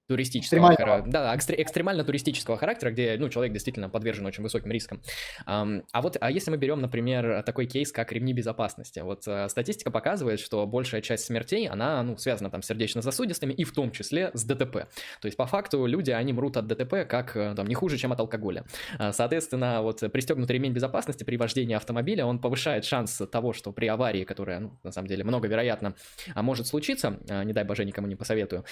туристического 0.08 0.74
характера, 0.74 1.04
да, 1.06 1.34
экстр, 1.34 1.54
экстремально 1.58 2.04
туристического 2.04 2.56
характера, 2.56 2.90
где, 2.90 3.16
ну, 3.18 3.28
человек 3.28 3.52
действительно 3.52 3.88
подвержен 3.88 4.24
очень 4.26 4.42
высоким 4.42 4.70
рискам. 4.70 5.00
Um, 5.46 5.84
а 5.92 6.02
вот, 6.02 6.16
а 6.20 6.30
если 6.30 6.50
мы 6.50 6.56
берем, 6.56 6.80
например, 6.80 7.42
такой 7.42 7.66
кейс, 7.66 7.90
как 7.90 8.12
ремни 8.12 8.32
безопасности, 8.32 9.00
вот 9.00 9.26
uh, 9.26 9.48
статистика 9.48 9.90
показывает, 9.90 10.40
что 10.40 10.64
большая 10.66 11.00
часть 11.00 11.24
смертей, 11.24 11.68
она, 11.68 12.02
ну, 12.02 12.16
связана 12.16 12.50
там 12.50 12.62
с 12.62 12.66
сердечно-сосудистыми 12.66 13.52
и 13.52 13.64
в 13.64 13.72
том 13.72 13.90
числе 13.90 14.30
с 14.34 14.44
ДТП. 14.44 14.88
То 15.20 15.26
есть, 15.26 15.36
по 15.36 15.46
факту, 15.46 15.86
люди, 15.86 16.10
они 16.10 16.32
мрут 16.32 16.56
от 16.56 16.66
ДТП 16.66 17.08
как, 17.08 17.36
э, 17.36 17.54
там, 17.56 17.66
не 17.66 17.74
хуже, 17.74 17.96
чем 17.98 18.12
от 18.12 18.20
алкоголя. 18.20 18.64
Uh, 18.98 19.12
соответственно, 19.12 19.82
вот 19.82 20.00
пристегнутый 20.12 20.54
ремень 20.54 20.72
безопасности 20.72 21.24
при 21.24 21.36
вождении 21.36 21.74
автомобиля, 21.74 22.26
он 22.26 22.38
повышает 22.38 22.84
шанс 22.84 23.20
того, 23.32 23.52
что 23.52 23.72
при 23.72 23.86
аварии, 23.86 24.24
которая, 24.24 24.60
ну, 24.60 24.78
на 24.84 24.92
самом 24.92 25.08
деле, 25.08 25.24
много 25.24 25.48
вероятно, 25.48 25.94
может 26.34 26.66
случиться, 26.66 27.18
не 27.44 27.52
дай 27.52 27.64
боже, 27.64 27.84
никому 27.84 28.06
не 28.06 28.14
посоветую, 28.14 28.64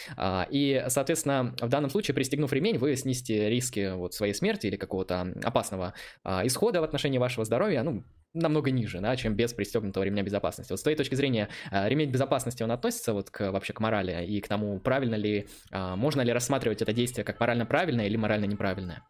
и, 0.50 0.84
соответственно, 0.88 1.23
Соответственно, 1.24 1.66
в 1.66 1.70
данном 1.70 1.90
случае, 1.90 2.14
пристегнув 2.14 2.52
ремень, 2.52 2.78
вы 2.78 2.94
снизите 2.96 3.48
риски 3.48 3.94
вот 3.94 4.14
своей 4.14 4.34
смерти 4.34 4.66
или 4.66 4.76
какого-то 4.76 5.32
опасного 5.42 5.94
а, 6.22 6.46
исхода 6.46 6.80
в 6.80 6.84
отношении 6.84 7.18
вашего 7.18 7.44
здоровья, 7.44 7.82
ну, 7.82 8.04
намного 8.34 8.70
ниже, 8.70 9.00
да, 9.00 9.16
чем 9.16 9.34
без 9.34 9.54
пристегнутого 9.54 10.04
ремня 10.04 10.22
безопасности. 10.22 10.72
Вот 10.72 10.80
с 10.80 10.82
твоей 10.82 10.96
точки 10.96 11.14
зрения, 11.14 11.48
а, 11.70 11.88
ремень 11.88 12.10
безопасности, 12.10 12.62
он 12.62 12.72
относится 12.72 13.14
вот 13.14 13.30
к, 13.30 13.50
вообще 13.52 13.72
к 13.72 13.80
морали 13.80 14.26
и 14.26 14.40
к 14.40 14.48
тому, 14.48 14.78
правильно 14.80 15.14
ли, 15.14 15.48
а, 15.70 15.96
можно 15.96 16.20
ли 16.20 16.32
рассматривать 16.32 16.82
это 16.82 16.92
действие 16.92 17.24
как 17.24 17.40
морально 17.40 17.64
правильное 17.64 18.06
или 18.06 18.16
морально 18.16 18.44
неправильное? 18.44 19.02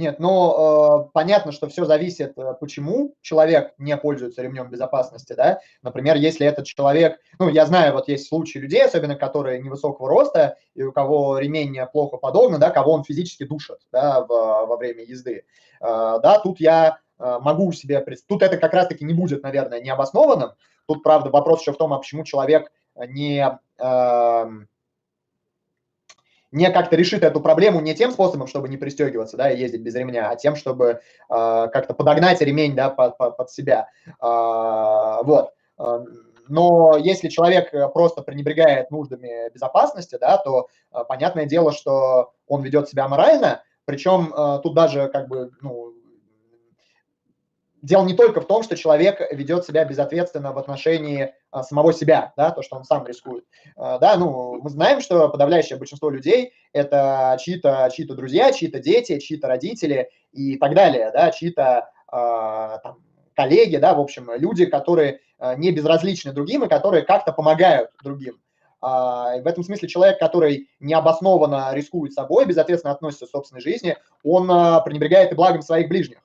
Нет, 0.00 0.18
но 0.18 1.04
э, 1.04 1.10
понятно, 1.12 1.52
что 1.52 1.68
все 1.68 1.84
зависит, 1.84 2.32
э, 2.38 2.54
почему 2.58 3.16
человек 3.20 3.74
не 3.76 3.94
пользуется 3.98 4.40
ремнем 4.40 4.70
безопасности, 4.70 5.34
да. 5.34 5.60
Например, 5.82 6.16
если 6.16 6.46
этот 6.46 6.64
человек, 6.64 7.20
ну, 7.38 7.50
я 7.50 7.66
знаю, 7.66 7.92
вот 7.92 8.08
есть 8.08 8.26
случаи 8.26 8.56
людей, 8.56 8.82
особенно 8.82 9.14
которые 9.14 9.60
невысокого 9.60 10.08
роста, 10.08 10.56
и 10.74 10.82
у 10.82 10.90
кого 10.90 11.38
ремень 11.38 11.76
плохо 11.92 12.16
подогнан, 12.16 12.58
да, 12.58 12.70
кого 12.70 12.92
он 12.92 13.04
физически 13.04 13.44
душит, 13.44 13.76
да, 13.92 14.22
в, 14.22 14.28
во 14.28 14.76
время 14.78 15.04
езды. 15.04 15.44
Э, 15.82 16.18
да, 16.22 16.40
тут 16.42 16.60
я 16.60 16.96
э, 17.18 17.38
могу 17.42 17.70
себе 17.72 18.00
представить, 18.00 18.28
тут 18.28 18.42
это 18.42 18.56
как 18.56 18.72
раз-таки 18.72 19.04
не 19.04 19.12
будет, 19.12 19.42
наверное, 19.42 19.82
необоснованным. 19.82 20.52
Тут, 20.86 21.02
правда, 21.02 21.28
вопрос 21.28 21.60
еще 21.60 21.74
в 21.74 21.76
том, 21.76 21.92
а 21.92 21.98
почему 21.98 22.24
человек 22.24 22.72
не... 22.96 23.46
Э, 23.78 24.46
не 26.52 26.70
как-то 26.70 26.96
решит 26.96 27.22
эту 27.22 27.40
проблему 27.40 27.80
не 27.80 27.94
тем 27.94 28.10
способом, 28.10 28.46
чтобы 28.46 28.68
не 28.68 28.76
пристегиваться, 28.76 29.36
да, 29.36 29.50
и 29.50 29.58
ездить 29.58 29.82
без 29.82 29.94
ремня, 29.94 30.30
а 30.30 30.36
тем, 30.36 30.56
чтобы 30.56 30.84
э, 30.84 30.98
как-то 31.28 31.94
подогнать 31.94 32.40
ремень, 32.40 32.74
да, 32.74 32.90
под, 32.90 33.16
под, 33.16 33.36
под 33.36 33.50
себя. 33.50 33.88
Э, 34.22 35.22
вот. 35.22 35.52
Но 36.50 36.96
если 36.96 37.28
человек 37.28 37.70
просто 37.92 38.22
пренебрегает 38.22 38.90
нуждами 38.90 39.50
безопасности, 39.52 40.18
да, 40.20 40.36
то 40.36 40.68
э, 40.92 41.04
понятное 41.08 41.46
дело, 41.46 41.72
что 41.72 42.32
он 42.48 42.62
ведет 42.62 42.88
себя 42.88 43.06
морально, 43.06 43.62
причем 43.84 44.32
э, 44.36 44.60
тут 44.62 44.74
даже 44.74 45.08
как 45.08 45.28
бы, 45.28 45.50
ну, 45.60 45.89
дело 47.82 48.04
не 48.04 48.14
только 48.14 48.40
в 48.40 48.46
том, 48.46 48.62
что 48.62 48.76
человек 48.76 49.20
ведет 49.32 49.64
себя 49.64 49.84
безответственно 49.84 50.52
в 50.52 50.58
отношении 50.58 51.32
а, 51.50 51.62
самого 51.62 51.92
себя, 51.92 52.32
да, 52.36 52.50
то, 52.50 52.62
что 52.62 52.76
он 52.76 52.84
сам 52.84 53.06
рискует. 53.06 53.44
А, 53.76 53.98
да, 53.98 54.16
ну, 54.16 54.60
мы 54.62 54.70
знаем, 54.70 55.00
что 55.00 55.28
подавляющее 55.28 55.78
большинство 55.78 56.10
людей– 56.10 56.52
это 56.72 57.36
чьи-то 57.40 57.88
чьи 57.92 58.04
друзья, 58.04 58.52
чьи-то 58.52 58.80
дети, 58.80 59.18
чьи-то 59.18 59.48
родители 59.48 60.10
и 60.32 60.56
так 60.56 60.74
далее, 60.74 61.10
да, 61.12 61.30
чьи-то 61.30 61.90
а, 62.08 62.80
коллеги, 63.34 63.76
да, 63.76 63.94
в 63.94 64.00
общем, 64.00 64.30
люди, 64.34 64.66
которые 64.66 65.20
а, 65.38 65.54
не 65.54 65.72
безразличны 65.72 66.32
другим 66.32 66.64
и 66.64 66.68
которые 66.68 67.02
как-то 67.02 67.32
помогают 67.32 67.90
другим. 68.02 68.40
А, 68.82 69.38
в 69.38 69.46
этом 69.46 69.62
смысле 69.62 69.88
человек, 69.88 70.18
который 70.18 70.70
необоснованно 70.80 71.70
рискует 71.72 72.12
собой, 72.12 72.46
безответственно 72.46 72.92
относится 72.92 73.26
к 73.26 73.30
собственной 73.30 73.60
жизни, 73.60 73.96
он 74.22 74.50
а, 74.50 74.80
пренебрегает 74.80 75.32
и 75.32 75.34
благом 75.34 75.62
своих 75.62 75.88
ближних 75.88 76.18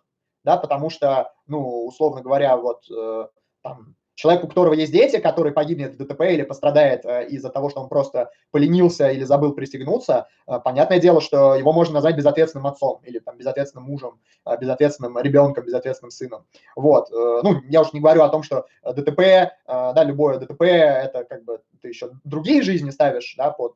да, 0.45 0.57
потому 0.57 0.89
что, 0.89 1.33
ну, 1.47 1.85
условно 1.85 2.21
говоря, 2.21 2.55
вот 2.55 2.85
э, 2.89 3.27
там, 3.61 3.95
человек, 4.13 4.43
у 4.43 4.47
которого 4.47 4.73
есть 4.73 4.91
дети, 4.91 5.17
который 5.17 5.51
погибнет 5.51 5.95
в 5.95 5.97
ДТП 5.97 6.21
или 6.21 6.43
пострадает 6.43 7.03
э, 7.03 7.27
из-за 7.27 7.49
того, 7.49 7.69
что 7.69 7.81
он 7.81 7.89
просто 7.89 8.31
поленился 8.51 9.09
или 9.09 9.23
забыл 9.23 9.53
пристегнуться, 9.53 10.27
э, 10.47 10.59
понятное 10.63 10.99
дело, 10.99 11.19
что 11.19 11.55
его 11.55 11.73
можно 11.73 11.95
назвать 11.95 12.15
безответственным 12.15 12.67
отцом 12.67 13.01
или 13.03 13.17
там 13.17 13.37
безответственным 13.37 13.87
мужем, 13.87 14.19
э, 14.45 14.55
безответственным 14.57 15.17
ребенком, 15.19 15.65
безответственным 15.65 16.11
сыном. 16.11 16.45
Вот, 16.75 17.11
э, 17.11 17.41
ну, 17.43 17.61
я 17.67 17.81
уж 17.81 17.91
не 17.91 17.99
говорю 17.99 18.21
о 18.21 18.29
том, 18.29 18.43
что 18.43 18.67
ДТП, 18.83 19.19
э, 19.19 19.51
да, 19.65 20.03
любое 20.03 20.37
ДТП, 20.37 20.61
это 20.61 21.25
как 21.25 21.43
бы 21.43 21.61
ты 21.81 21.89
еще 21.89 22.11
другие 22.23 22.61
жизни 22.61 22.91
ставишь, 22.91 23.33
да, 23.35 23.49
под 23.49 23.75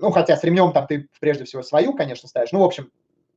ну, 0.00 0.10
хотя 0.12 0.34
с 0.36 0.44
ремнем 0.44 0.72
там 0.72 0.86
ты 0.86 1.08
прежде 1.20 1.44
всего 1.44 1.62
свою, 1.62 1.94
конечно, 1.94 2.26
ставишь. 2.26 2.52
Ну, 2.52 2.60
в 2.60 2.64
общем, 2.64 2.90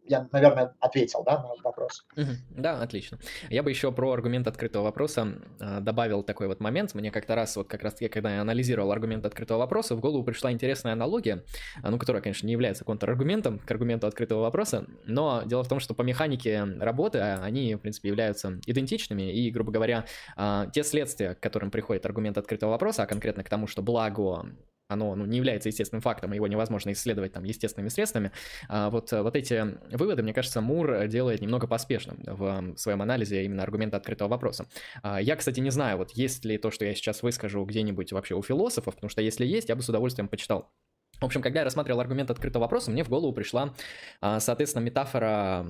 я, 0.05 0.27
наверное, 0.31 0.73
ответил, 0.80 1.23
да, 1.23 1.41
на 1.41 1.49
вопрос. 1.63 2.05
Да, 2.49 2.81
отлично. 2.81 3.19
Я 3.49 3.63
бы 3.63 3.69
еще 3.69 3.91
про 3.91 4.11
аргумент 4.11 4.47
открытого 4.47 4.84
вопроса 4.84 5.39
э, 5.59 5.80
добавил 5.80 6.23
такой 6.23 6.47
вот 6.47 6.59
момент. 6.59 6.93
Мне 6.93 7.11
как-то 7.11 7.35
раз, 7.35 7.55
вот 7.55 7.67
как 7.67 7.84
раз 7.84 7.93
таки, 7.93 8.09
когда 8.09 8.35
я 8.35 8.41
анализировал 8.41 8.91
аргумент 8.91 9.25
открытого 9.25 9.59
вопроса, 9.59 9.95
в 9.95 9.99
голову 9.99 10.23
пришла 10.23 10.51
интересная 10.51 10.93
аналогия, 10.93 11.43
э, 11.81 11.89
ну, 11.89 11.97
которая, 11.97 12.21
конечно, 12.21 12.45
не 12.45 12.53
является 12.53 12.84
контраргументом 12.84 13.59
к 13.59 13.71
аргументу 13.71 14.07
открытого 14.07 14.41
вопроса, 14.41 14.85
но 15.05 15.43
дело 15.45 15.63
в 15.63 15.67
том, 15.67 15.80
что 15.80 15.93
по 15.93 16.01
механике 16.01 16.63
работы 16.80 17.19
а, 17.19 17.43
они, 17.43 17.75
в 17.75 17.80
принципе, 17.80 18.09
являются 18.09 18.59
идентичными, 18.65 19.31
и, 19.31 19.49
грубо 19.51 19.71
говоря, 19.71 20.05
те 20.73 20.84
следствия, 20.84 21.35
к 21.35 21.39
которым 21.39 21.71
приходит 21.71 22.05
аргумент 22.05 22.38
открытого 22.38 22.71
вопроса, 22.71 23.03
а 23.03 23.05
конкретно 23.05 23.43
к 23.43 23.49
тому, 23.49 23.67
что 23.67 23.81
благо 23.81 24.45
оно 24.94 25.15
ну, 25.15 25.26
не 25.26 25.38
является 25.38 25.70
естественным 25.70 26.02
фактом, 26.02 26.32
его 26.34 26.48
невозможно 26.48 26.91
исследовать 26.91 27.34
там 27.34 27.44
естественными 27.44 27.90
средствами. 27.90 28.32
А 28.70 28.90
вот, 28.90 29.11
вот 29.11 29.36
эти 29.36 29.78
выводы, 29.95 30.24
мне 30.24 30.34
кажется, 30.34 30.61
Мур 30.61 31.07
делает 31.07 31.41
немного 31.41 31.68
поспешным 31.68 32.18
в 32.26 32.78
своем 32.78 33.02
анализе 33.02 33.44
именно 33.44 33.64
аргумента 33.64 33.98
открытого 33.98 34.30
вопроса. 34.30 34.65
А 35.02 35.22
я, 35.22 35.36
кстати, 35.36 35.60
не 35.60 35.72
знаю, 35.72 35.98
вот 35.98 36.11
есть 36.11 36.45
ли 36.45 36.57
то, 36.57 36.72
что 36.72 36.86
я 36.86 36.95
сейчас 36.95 37.24
выскажу 37.24 37.64
где-нибудь 37.65 38.11
вообще 38.14 38.36
у 38.36 38.41
философов, 38.41 38.95
потому 38.95 39.10
что 39.10 39.22
если 39.22 39.45
есть, 39.45 39.70
я 39.70 39.76
бы 39.76 39.82
с 39.82 39.90
удовольствием 39.90 40.28
почитал. 40.28 40.72
В 41.20 41.26
общем, 41.26 41.41
когда 41.41 41.60
я 41.60 41.64
рассматривал 41.64 42.02
аргумент 42.02 42.32
открытого 42.32 42.64
вопроса, 42.64 42.91
мне 42.91 43.03
в 43.03 43.10
голову 43.10 43.32
пришла, 43.32 43.74
а, 44.20 44.40
соответственно, 44.40 44.84
метафора 44.84 45.65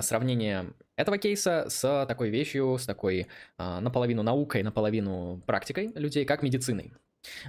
сравнения 0.00 0.72
этого 0.96 1.18
кейса 1.18 1.66
с 1.68 2.06
такой 2.06 2.30
вещью, 2.30 2.78
с 2.78 2.86
такой 2.86 3.26
наполовину 3.58 4.22
наукой, 4.22 4.62
наполовину 4.62 5.42
практикой 5.46 5.92
людей, 5.94 6.24
как 6.24 6.42
медициной. 6.42 6.94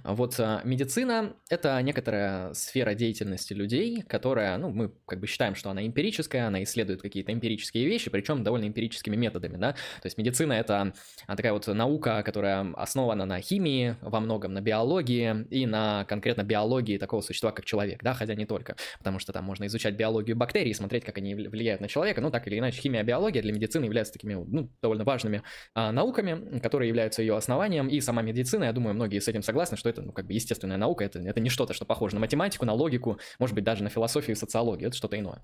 Вот 0.04 0.36
а, 0.40 0.62
медицина– 0.64 1.36
это 1.50 1.82
некоторая 1.82 2.54
сфера 2.54 2.94
деятельности 2.94 3.54
людей, 3.54 4.02
которая, 4.02 4.58
ну, 4.58 4.70
мы 4.70 4.92
как 5.06 5.20
бы 5.20 5.28
считаем, 5.28 5.56
что 5.56 5.70
она 5.70 5.86
эмпирическая, 5.86 6.48
она 6.48 6.64
исследует 6.64 7.02
какие-то 7.02 7.34
эмпирические 7.34 7.86
вещи, 7.86 8.10
причем 8.10 8.44
довольно 8.44 8.68
эмпирическими 8.68 9.16
методами, 9.16 9.58
да. 9.58 9.74
То 9.74 10.06
есть 10.06 10.18
медицина– 10.18 10.54
это 10.54 10.94
а, 11.28 11.36
такая 11.36 11.54
вот 11.54 11.68
наука, 11.68 12.24
которая 12.24 12.72
основана 12.74 13.26
на 13.26 13.42
химии, 13.42 13.96
во 14.02 14.20
многом 14.20 14.54
на 14.54 14.62
биологии 14.62 15.46
и 15.50 15.66
на 15.66 16.06
конкретно 16.06 16.44
биологии 16.44 16.98
такого 16.98 17.22
существа, 17.22 17.52
как 17.52 17.66
человек, 17.66 18.04
да, 18.04 18.14
хотя 18.14 18.36
не 18.36 18.46
только, 18.46 18.76
потому 19.00 19.20
что 19.20 19.34
там 19.34 19.44
можно 19.44 19.66
изучать 19.68 19.96
биологию 19.96 20.36
бактерий, 20.36 20.74
смотреть, 20.74 21.06
как 21.06 21.18
они 21.18 21.36
влияют 21.36 21.82
на 21.82 21.88
человека, 21.88 22.22
ну, 22.22 22.32
так 22.32 22.48
или 22.48 22.60
иначе, 22.60 22.82
химия 22.82 23.04
биология 23.04 23.42
для 23.42 23.54
медицины 23.54 23.86
являются 23.86 24.14
такими, 24.14 24.34
ну, 24.34 24.70
довольно 24.82 25.04
важными 25.04 25.44
а, 25.74 25.92
науками, 25.92 26.60
которые 26.60 26.90
являются 26.90 27.22
ее 27.22 27.36
основанием, 27.36 27.88
и 27.88 28.00
сама 28.02 28.22
медицина, 28.22 28.66
я 28.66 28.74
думаю, 28.74 28.94
многие 28.94 29.20
с 29.20 29.28
этим 29.28 29.42
согласны, 29.42 29.65
согласны, 29.66 29.78
что 29.78 29.90
это, 29.90 30.02
ну, 30.02 30.12
как 30.12 30.26
бы 30.26 30.34
естественная 30.34 30.78
наука, 30.78 31.04
это, 31.04 31.20
это 31.20 31.40
не 31.40 31.50
что-то, 31.50 31.74
что 31.74 31.86
похоже 31.86 32.16
на 32.16 32.22
математику, 32.22 32.66
на 32.66 32.74
логику, 32.74 33.20
может 33.40 33.56
быть, 33.56 33.64
даже 33.64 33.84
на 33.84 33.90
философию 33.90 34.36
и 34.36 34.40
социологию, 34.40 34.88
это 34.88 34.98
что-то 34.98 35.20
иное. 35.20 35.42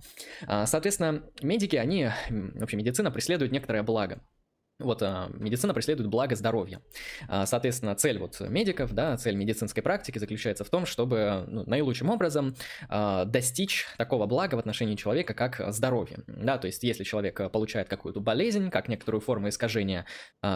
А, 0.48 0.66
соответственно, 0.66 1.24
медики, 1.42 1.76
они, 1.76 2.10
вообще 2.30 2.78
медицина 2.78 3.12
преследует 3.12 3.52
некоторое 3.52 3.84
благо. 3.84 4.22
Вот 4.84 5.02
а, 5.04 5.30
медицина 5.34 5.74
преследует 5.74 6.10
благо 6.10 6.36
здоровья. 6.36 6.82
А, 7.28 7.46
соответственно, 7.46 7.96
цель 7.96 8.20
вот 8.20 8.40
медиков, 8.42 8.94
да, 8.94 9.18
цель 9.18 9.36
медицинской 9.36 9.84
практики 9.84 10.18
заключается 10.18 10.64
в 10.64 10.70
том, 10.70 10.86
чтобы 10.86 11.46
ну, 11.48 11.64
наилучшим 11.66 12.10
образом 12.10 12.56
а, 12.90 13.26
достичь 13.26 13.88
такого 13.98 14.26
блага 14.26 14.56
в 14.56 14.60
отношении 14.60 14.96
человека, 14.96 15.34
как 15.34 15.62
здоровье. 15.74 16.20
Да, 16.28 16.58
то 16.58 16.68
есть, 16.68 16.84
если 16.84 17.04
человек 17.04 17.52
получает 17.52 17.90
какую-то 17.90 18.20
болезнь, 18.20 18.70
как 18.70 18.88
некоторую 18.88 19.22
форму 19.22 19.50
искажения 19.50 20.06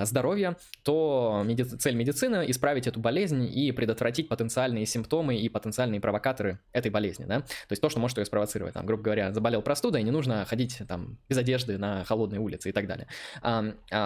здоровья, 0.04 0.58
то 0.84 1.42
меди... 1.46 1.64
цель 1.64 1.96
медицины 1.96 2.46
исправить 2.50 2.88
эту 2.88 3.00
болезнь 3.00 3.46
и 3.46 3.72
предотвратить 3.72 4.30
потенциальные 4.30 4.86
симптомы 4.86 5.38
и 5.38 5.50
потенциальные 5.50 6.02
провокаторы 6.02 6.60
этой 6.74 6.92
болезни, 6.92 7.26
да. 7.26 7.42
То 7.42 7.72
есть 7.72 7.82
то, 7.82 7.90
что 7.90 8.00
может 8.00 8.18
ее 8.18 8.26
спровоцировать. 8.26 8.74
Там, 8.74 8.86
грубо 8.86 9.04
говоря, 9.04 9.32
заболел 9.32 9.62
простудой, 9.62 10.04
не 10.04 10.12
нужно 10.12 10.46
ходить 10.46 10.82
там 10.88 11.18
без 11.30 11.38
одежды 11.38 11.78
на 11.78 12.04
холодной 12.04 12.40
улице 12.40 12.70
и 12.70 12.72
так 12.72 12.88
далее 12.88 13.08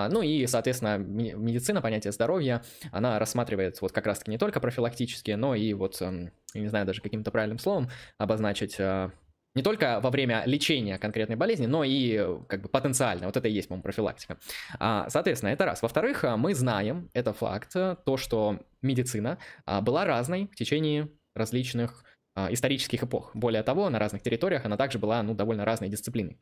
Ну 0.09 0.21
и, 0.21 0.45
соответственно, 0.47 0.97
медицина, 0.97 1.81
понятие 1.81 2.11
здоровья, 2.11 2.63
она 2.91 3.19
рассматривает 3.19 3.79
вот 3.81 3.91
как 3.91 4.05
раз-таки 4.05 4.31
не 4.31 4.37
только 4.37 4.59
профилактические, 4.59 5.37
но 5.37 5.55
и 5.55 5.73
вот, 5.73 6.01
эм, 6.01 6.31
не 6.53 6.67
знаю 6.67 6.85
даже 6.85 7.01
каким-то 7.01 7.31
правильным 7.31 7.59
словом 7.59 7.89
обозначить 8.17 8.79
э, 8.79 9.09
не 9.55 9.63
только 9.63 9.99
во 10.01 10.09
время 10.09 10.43
лечения 10.45 10.97
конкретной 10.97 11.35
болезни, 11.35 11.65
но 11.65 11.83
и 11.83 12.37
как 12.47 12.61
бы 12.61 12.69
потенциально. 12.69 13.25
Вот 13.25 13.37
это 13.37 13.47
и 13.47 13.51
есть, 13.51 13.67
по-моему, 13.67 13.83
профилактика. 13.83 14.37
А, 14.79 15.09
соответственно, 15.09 15.49
это 15.49 15.65
раз. 15.65 15.81
Во-вторых, 15.81 16.23
мы 16.37 16.53
знаем, 16.53 17.09
это 17.13 17.33
факт, 17.33 17.73
то, 17.73 18.17
что 18.17 18.59
медицина 18.81 19.37
была 19.81 20.05
разной 20.05 20.49
в 20.51 20.55
течение 20.55 21.09
различных 21.35 22.03
исторических 22.51 23.03
эпох. 23.03 23.31
Более 23.33 23.63
того, 23.63 23.89
на 23.89 23.99
разных 23.99 24.21
территориях 24.21 24.65
она 24.65 24.77
также 24.77 24.99
была 24.99 25.21
ну, 25.23 25.33
довольно 25.33 25.65
разной 25.65 25.89
дисциплиной. 25.89 26.37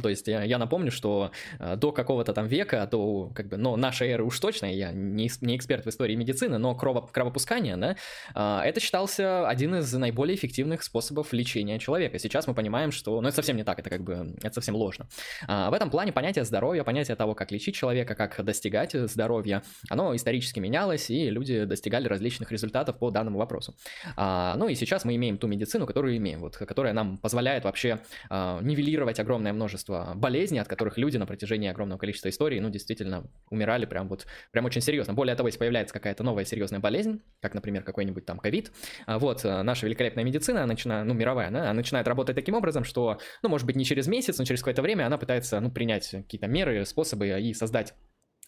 То 0.00 0.08
есть 0.08 0.28
я, 0.28 0.42
я 0.44 0.58
напомню, 0.58 0.90
что 0.90 1.32
э, 1.58 1.76
до 1.76 1.92
какого-то 1.92 2.32
там 2.32 2.46
века, 2.46 2.86
до 2.90 3.30
как 3.34 3.48
бы, 3.48 3.56
но 3.56 3.76
нашей 3.76 4.08
эры 4.08 4.24
уж 4.24 4.38
точно, 4.38 4.66
я 4.66 4.92
не, 4.92 5.30
не 5.40 5.56
эксперт 5.56 5.84
в 5.84 5.88
истории 5.88 6.14
медицины, 6.14 6.58
но 6.58 6.74
крово, 6.76 7.06
кровопускание, 7.06 7.76
да, 7.76 7.96
э, 8.34 8.68
это 8.68 8.80
считался 8.80 9.48
один 9.48 9.74
из 9.76 9.92
наиболее 9.92 10.36
эффективных 10.36 10.82
способов 10.84 11.32
лечения 11.32 11.78
человека. 11.78 12.18
Сейчас 12.18 12.46
мы 12.46 12.54
понимаем, 12.54 12.92
что, 12.92 13.20
ну 13.20 13.28
это 13.28 13.36
совсем 13.36 13.56
не 13.56 13.64
так, 13.64 13.78
это 13.80 13.90
как 13.90 14.02
бы, 14.02 14.36
это 14.42 14.54
совсем 14.54 14.76
ложно. 14.76 15.08
А 15.46 15.70
в 15.70 15.74
этом 15.74 15.90
плане 15.90 16.12
понятие 16.12 16.44
здоровья, 16.44 16.84
понятие 16.84 17.16
того, 17.16 17.34
как 17.34 17.50
лечить 17.50 17.74
человека, 17.74 18.14
как 18.14 18.42
достигать 18.44 18.92
здоровья, 18.92 19.62
оно 19.88 20.14
исторически 20.14 20.60
менялось, 20.60 21.10
и 21.10 21.30
люди 21.30 21.64
достигали 21.64 22.06
различных 22.06 22.52
результатов 22.52 22.98
по 22.98 23.10
данному 23.10 23.38
вопросу. 23.38 23.74
А, 24.16 24.54
ну 24.56 24.68
и 24.68 24.74
сейчас 24.76 25.04
мы 25.04 25.16
имеем 25.16 25.36
ту 25.36 25.48
медицину, 25.48 25.86
которую 25.86 26.16
имеем, 26.16 26.40
вот, 26.40 26.56
которая 26.56 26.92
нам 26.92 27.18
позволяет 27.18 27.64
вообще 27.64 28.00
а, 28.28 28.60
нивелировать 28.62 29.18
огромное 29.18 29.52
множество 29.52 29.79
множество 29.80 30.12
болезней, 30.14 30.58
от 30.58 30.68
которых 30.68 30.98
люди 30.98 31.16
на 31.16 31.26
протяжении 31.26 31.68
огромного 31.68 31.98
количества 31.98 32.28
историй, 32.28 32.60
ну, 32.60 32.70
действительно, 32.70 33.30
умирали 33.50 33.86
прям 33.86 34.08
вот, 34.08 34.26
прям 34.52 34.64
очень 34.64 34.80
серьезно. 34.80 35.14
Более 35.14 35.34
того, 35.34 35.48
если 35.48 35.58
появляется 35.58 35.94
какая-то 35.94 36.22
новая 36.22 36.44
серьезная 36.44 36.80
болезнь, 36.80 37.22
как, 37.40 37.54
например, 37.54 37.82
какой-нибудь 37.82 38.26
там 38.26 38.38
ковид, 38.38 38.72
а 39.06 39.18
вот, 39.18 39.44
э, 39.44 39.62
наша 39.62 39.86
великолепная 39.86 40.24
медицина, 40.24 40.66
начинает, 40.66 41.06
ну, 41.06 41.14
мировая, 41.14 41.48
она 41.48 41.72
начинает 41.72 42.06
работать 42.08 42.36
таким 42.36 42.54
образом, 42.54 42.84
что, 42.84 43.18
ну, 43.42 43.48
может 43.48 43.66
быть, 43.66 43.76
не 43.76 43.84
через 43.84 44.06
месяц, 44.06 44.38
но 44.38 44.44
через 44.44 44.60
какое-то 44.60 44.82
время 44.82 45.06
она 45.06 45.18
пытается, 45.18 45.60
ну, 45.60 45.70
принять 45.70 46.10
какие-то 46.10 46.46
меры, 46.46 46.84
способы 46.84 47.40
и 47.40 47.54
создать 47.54 47.94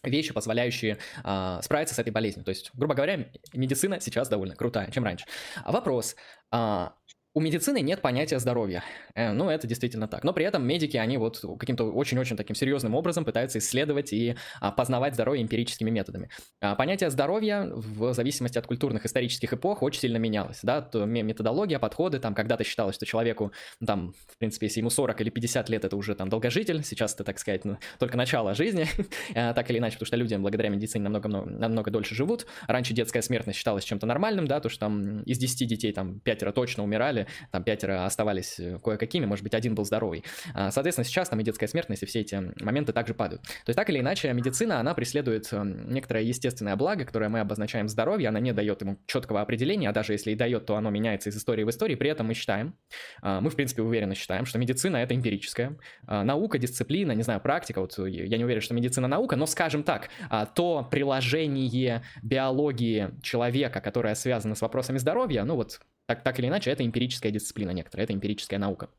вещи, 0.03 0.33
позволяющие 0.33 0.97
а, 1.23 1.61
справиться 1.61 1.95
с 1.95 1.99
этой 1.99 2.11
болезнью. 2.11 2.43
То 2.43 2.49
есть, 2.49 2.71
грубо 2.73 2.93
говоря, 2.93 3.25
медицина 3.53 4.01
сейчас 4.01 4.27
довольно 4.27 4.53
крутая, 4.53 4.91
чем 4.91 5.05
раньше. 5.05 5.25
А 5.63 5.71
вопрос, 5.71 6.17
а, 6.51 6.93
у 7.35 7.41
медицины 7.41 7.81
нет 7.81 8.01
понятия 8.01 8.39
здоровья. 8.39 8.83
Э, 9.15 9.31
ну, 9.31 9.49
это 9.49 9.65
действительно 9.65 10.07
так. 10.07 10.23
Но 10.23 10.33
при 10.33 10.45
этом 10.45 10.65
медики, 10.65 10.97
они 10.97 11.17
вот 11.17 11.43
каким-то 11.59 11.85
очень-очень 11.91 12.37
таким 12.37 12.55
серьезным 12.55 12.93
образом 12.93 13.25
пытаются 13.25 13.57
исследовать 13.57 14.13
и 14.13 14.35
а, 14.61 14.71
познавать 14.71 15.15
здоровье 15.15 15.41
эмпирическими 15.41 15.89
методами. 15.89 16.29
А, 16.61 16.75
понятие 16.75 17.09
здоровья 17.09 17.71
в 17.73 18.13
зависимости 18.13 18.59
от 18.59 18.67
культурных 18.67 19.05
исторических 19.05 19.53
эпох 19.53 19.81
очень 19.81 20.01
сильно 20.01 20.17
менялось. 20.17 20.59
Да? 20.61 20.81
То 20.81 21.05
методология, 21.05 21.79
подходы, 21.79 22.19
там 22.19 22.35
когда-то 22.35 22.63
считалось, 22.63 22.95
что 22.95 23.05
человеку, 23.05 23.51
там, 23.83 24.13
в 24.27 24.37
принципе, 24.37 24.67
если 24.67 24.81
ему 24.81 24.91
40 24.91 25.21
или 25.21 25.29
50 25.31 25.69
лет, 25.69 25.85
это 25.85 25.95
уже 25.95 26.13
там 26.13 26.29
долгожитель. 26.29 26.83
Сейчас 26.83 27.15
это, 27.15 27.23
так 27.23 27.39
сказать, 27.39 27.65
ну, 27.65 27.77
только 27.97 28.15
начало 28.15 28.53
жизни, 28.53 28.87
э, 29.33 29.53
так 29.55 29.69
или 29.71 29.79
иначе, 29.79 29.95
потому 29.95 30.07
что 30.07 30.17
люди 30.17 30.35
благодаря 30.35 30.69
медицине 30.69 31.05
намного, 31.05 31.29
намного 31.29 31.89
дольше 31.89 32.13
живут. 32.13 32.45
Раньше 32.67 32.93
детская 32.93 33.23
смертность 33.23 33.57
считалась 33.57 33.83
чем-то 33.83 34.05
нормальным, 34.05 34.47
да, 34.47 34.59
то, 34.59 34.69
что 34.69 34.81
там 34.81 35.23
из 35.23 35.39
10 35.39 35.67
детей 35.67 35.91
там 35.93 36.19
пятеро 36.19 36.51
точно 36.51 36.83
умирали, 36.83 37.22
там 37.51 37.63
пятеро 37.63 38.05
оставались 38.05 38.59
э, 38.59 38.79
кое-какими, 38.83 39.25
может 39.25 39.43
быть, 39.43 39.53
один 39.53 39.75
был 39.75 39.85
здоровый. 39.85 40.23
А, 40.53 40.71
соответственно, 40.71 41.05
сейчас 41.05 41.29
там 41.29 41.39
и 41.39 41.43
детская 41.43 41.67
смертность, 41.67 42.03
и 42.03 42.05
все 42.05 42.21
эти 42.21 42.51
моменты 42.61 42.93
также 42.93 43.13
падают. 43.13 43.41
То 43.43 43.69
есть, 43.69 43.75
так 43.75 43.89
или 43.89 43.99
иначе, 43.99 44.31
медицина, 44.33 44.79
она 44.79 44.93
преследует 44.93 45.51
эм, 45.51 45.89
некоторое 45.89 46.23
естественное 46.23 46.75
благо, 46.75 47.05
которое 47.05 47.29
мы 47.29 47.39
обозначаем 47.39 47.87
здоровье, 47.87 48.29
она 48.29 48.39
не 48.39 48.53
дает 48.53 48.81
ему 48.81 48.97
четкого 49.05 49.41
определения, 49.41 49.89
а 49.89 49.93
даже 49.93 50.13
если 50.13 50.31
и 50.31 50.35
дает, 50.35 50.65
то 50.65 50.75
оно 50.75 50.89
меняется 50.89 51.29
из 51.29 51.37
истории 51.37 51.63
в 51.63 51.69
истории, 51.69 51.95
при 51.95 52.09
этом 52.09 52.27
мы 52.27 52.33
считаем, 52.33 52.75
а, 53.21 53.41
мы, 53.41 53.49
в 53.49 53.55
принципе, 53.55 53.81
уверенно 53.81 54.15
считаем, 54.15 54.45
что 54.45 54.59
медицина— 54.59 54.97
это 54.97 55.15
эмпирическая. 55.15 55.77
А, 56.07 56.23
наука, 56.23 56.57
дисциплина, 56.57 57.11
не 57.11 57.23
знаю, 57.23 57.41
практика, 57.41 57.81
вот 57.81 57.97
я 57.97 58.37
не 58.37 58.43
уверен, 58.43 58.61
что 58.61 58.73
медицина— 58.73 59.07
наука, 59.09 59.35
но, 59.35 59.45
скажем 59.45 59.83
так, 59.83 60.09
то 60.55 60.87
приложение 60.89 62.03
биологии 62.21 63.11
человека, 63.21 63.81
которое 63.81 64.15
связано 64.15 64.55
с 64.55 64.61
вопросами 64.61 64.97
здоровья, 64.97 65.43
ну 65.43 65.55
вот 65.55 65.79
так, 66.05 66.23
так 66.23 66.39
или 66.39 66.47
иначе, 66.47 66.71
это 66.71 66.85
эмпирическая 66.85 67.31
дисциплина 67.31 67.71
некоторая, 67.71 68.05
это 68.05 68.13
эмпирическая 68.13 68.59
наука. 68.59 68.89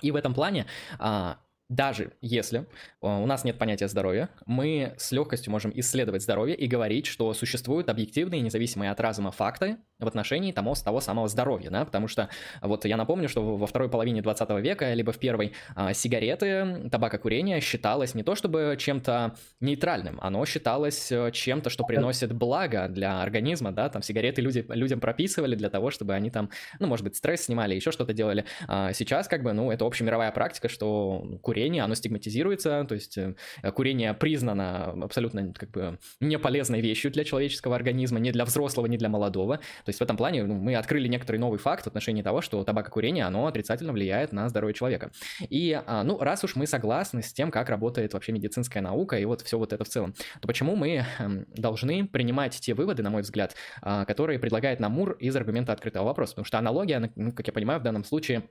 И 0.00 0.10
в 0.10 0.16
этом 0.16 0.34
плане 0.34 0.66
а, 0.98 1.40
даже 1.68 2.12
если 2.22 2.66
а, 3.02 3.18
у 3.18 3.26
нас 3.26 3.44
нет 3.44 3.58
понятия 3.58 3.88
здоровья, 3.88 4.30
мы 4.46 4.94
с 4.96 5.12
легкостью 5.12 5.52
можем 5.52 5.70
исследовать 5.74 6.22
здоровье 6.22 6.56
и 6.56 6.66
говорить, 6.66 7.06
что 7.06 7.32
существуют 7.34 7.90
объективные, 7.90 8.40
независимые 8.40 8.90
от 8.90 9.00
разума 9.00 9.30
факты 9.30 9.76
в 9.98 10.06
отношении 10.06 10.52
того, 10.52 10.74
того 10.74 11.00
самого 11.00 11.28
здоровья, 11.28 11.70
да, 11.70 11.84
потому 11.84 12.08
что 12.08 12.30
вот 12.62 12.84
я 12.84 12.96
напомню, 12.96 13.28
что 13.28 13.56
во 13.56 13.66
второй 13.66 13.90
половине 13.90 14.22
20 14.22 14.48
века, 14.60 14.94
либо 14.94 15.12
в 15.12 15.18
первой, 15.18 15.52
а, 15.74 15.92
сигареты, 15.92 16.88
табакокурение 16.90 17.60
считалось 17.60 18.14
не 18.14 18.22
то 18.22 18.34
чтобы 18.34 18.76
чем-то 18.78 19.34
нейтральным, 19.60 20.18
оно 20.22 20.44
считалось 20.46 21.12
э, 21.12 21.30
чем-то, 21.32 21.68
что 21.68 21.84
приносит 21.84 22.32
благо 22.32 22.88
для 22.88 23.20
организма, 23.20 23.72
да, 23.72 23.88
там 23.88 24.02
сигареты 24.02 24.40
люди, 24.40 24.64
людям 24.68 25.00
прописывали 25.00 25.54
для 25.54 25.68
того, 25.68 25.90
чтобы 25.90 26.14
они 26.14 26.30
там, 26.30 26.50
ну, 26.78 26.86
может 26.86 27.04
быть, 27.04 27.16
стресс 27.16 27.42
снимали, 27.42 27.74
еще 27.74 27.90
что-то 27.90 28.12
делали. 28.12 28.44
А 28.66 28.92
сейчас, 28.92 29.28
как 29.28 29.42
бы, 29.42 29.52
ну, 29.52 29.70
это 29.70 29.84
общемировая 29.84 30.30
практика, 30.32 30.68
что 30.68 31.38
курение 31.42 31.57
курение, 31.58 31.82
оно 31.82 31.96
стигматизируется, 31.96 32.84
то 32.88 32.94
есть 32.94 33.18
э, 33.18 33.34
курение 33.74 34.14
признано 34.14 34.92
абсолютно 35.02 35.52
как 35.52 35.70
бы 35.70 35.98
не 36.20 36.38
полезной 36.38 36.80
вещью 36.80 37.10
для 37.10 37.24
человеческого 37.24 37.74
организма, 37.74 38.20
не 38.20 38.30
для 38.30 38.44
взрослого, 38.44 38.86
не 38.86 38.96
для 38.96 39.08
молодого. 39.08 39.56
То 39.56 39.88
есть 39.88 39.98
в 39.98 40.02
этом 40.02 40.16
плане 40.16 40.44
ну, 40.44 40.54
мы 40.54 40.76
открыли 40.76 41.08
некоторый 41.08 41.38
новый 41.38 41.58
факт 41.58 41.84
в 41.84 41.86
отношении 41.88 42.22
того, 42.22 42.42
что 42.42 42.62
табакокурение, 42.62 43.24
оно 43.24 43.46
отрицательно 43.46 43.92
влияет 43.92 44.32
на 44.32 44.48
здоровье 44.48 44.72
человека. 44.74 45.10
И, 45.50 45.82
а, 45.84 46.04
ну, 46.04 46.18
раз 46.18 46.44
уж 46.44 46.54
мы 46.54 46.68
согласны 46.68 47.22
с 47.22 47.32
тем, 47.32 47.50
как 47.50 47.68
работает 47.70 48.14
вообще 48.14 48.30
медицинская 48.30 48.80
наука 48.80 49.18
и 49.18 49.24
вот 49.24 49.40
все 49.40 49.58
вот 49.58 49.72
это 49.72 49.82
в 49.84 49.88
целом, 49.88 50.14
то 50.40 50.46
почему 50.46 50.76
мы 50.76 51.04
эм, 51.18 51.46
должны 51.56 52.06
принимать 52.06 52.54
те 52.60 52.74
выводы, 52.74 53.02
на 53.02 53.10
мой 53.10 53.22
взгляд, 53.22 53.56
а, 53.82 54.04
которые 54.04 54.38
предлагает 54.38 54.78
нам 54.78 54.92
Мур 54.92 55.12
из 55.12 55.34
аргумента 55.34 55.72
открытого 55.72 56.04
вопроса? 56.04 56.34
Потому 56.34 56.44
что 56.44 56.58
аналогия, 56.58 57.10
ну, 57.16 57.32
как 57.32 57.48
я 57.48 57.52
понимаю, 57.52 57.80
в 57.80 57.82
данном 57.82 58.04
случае 58.04 58.44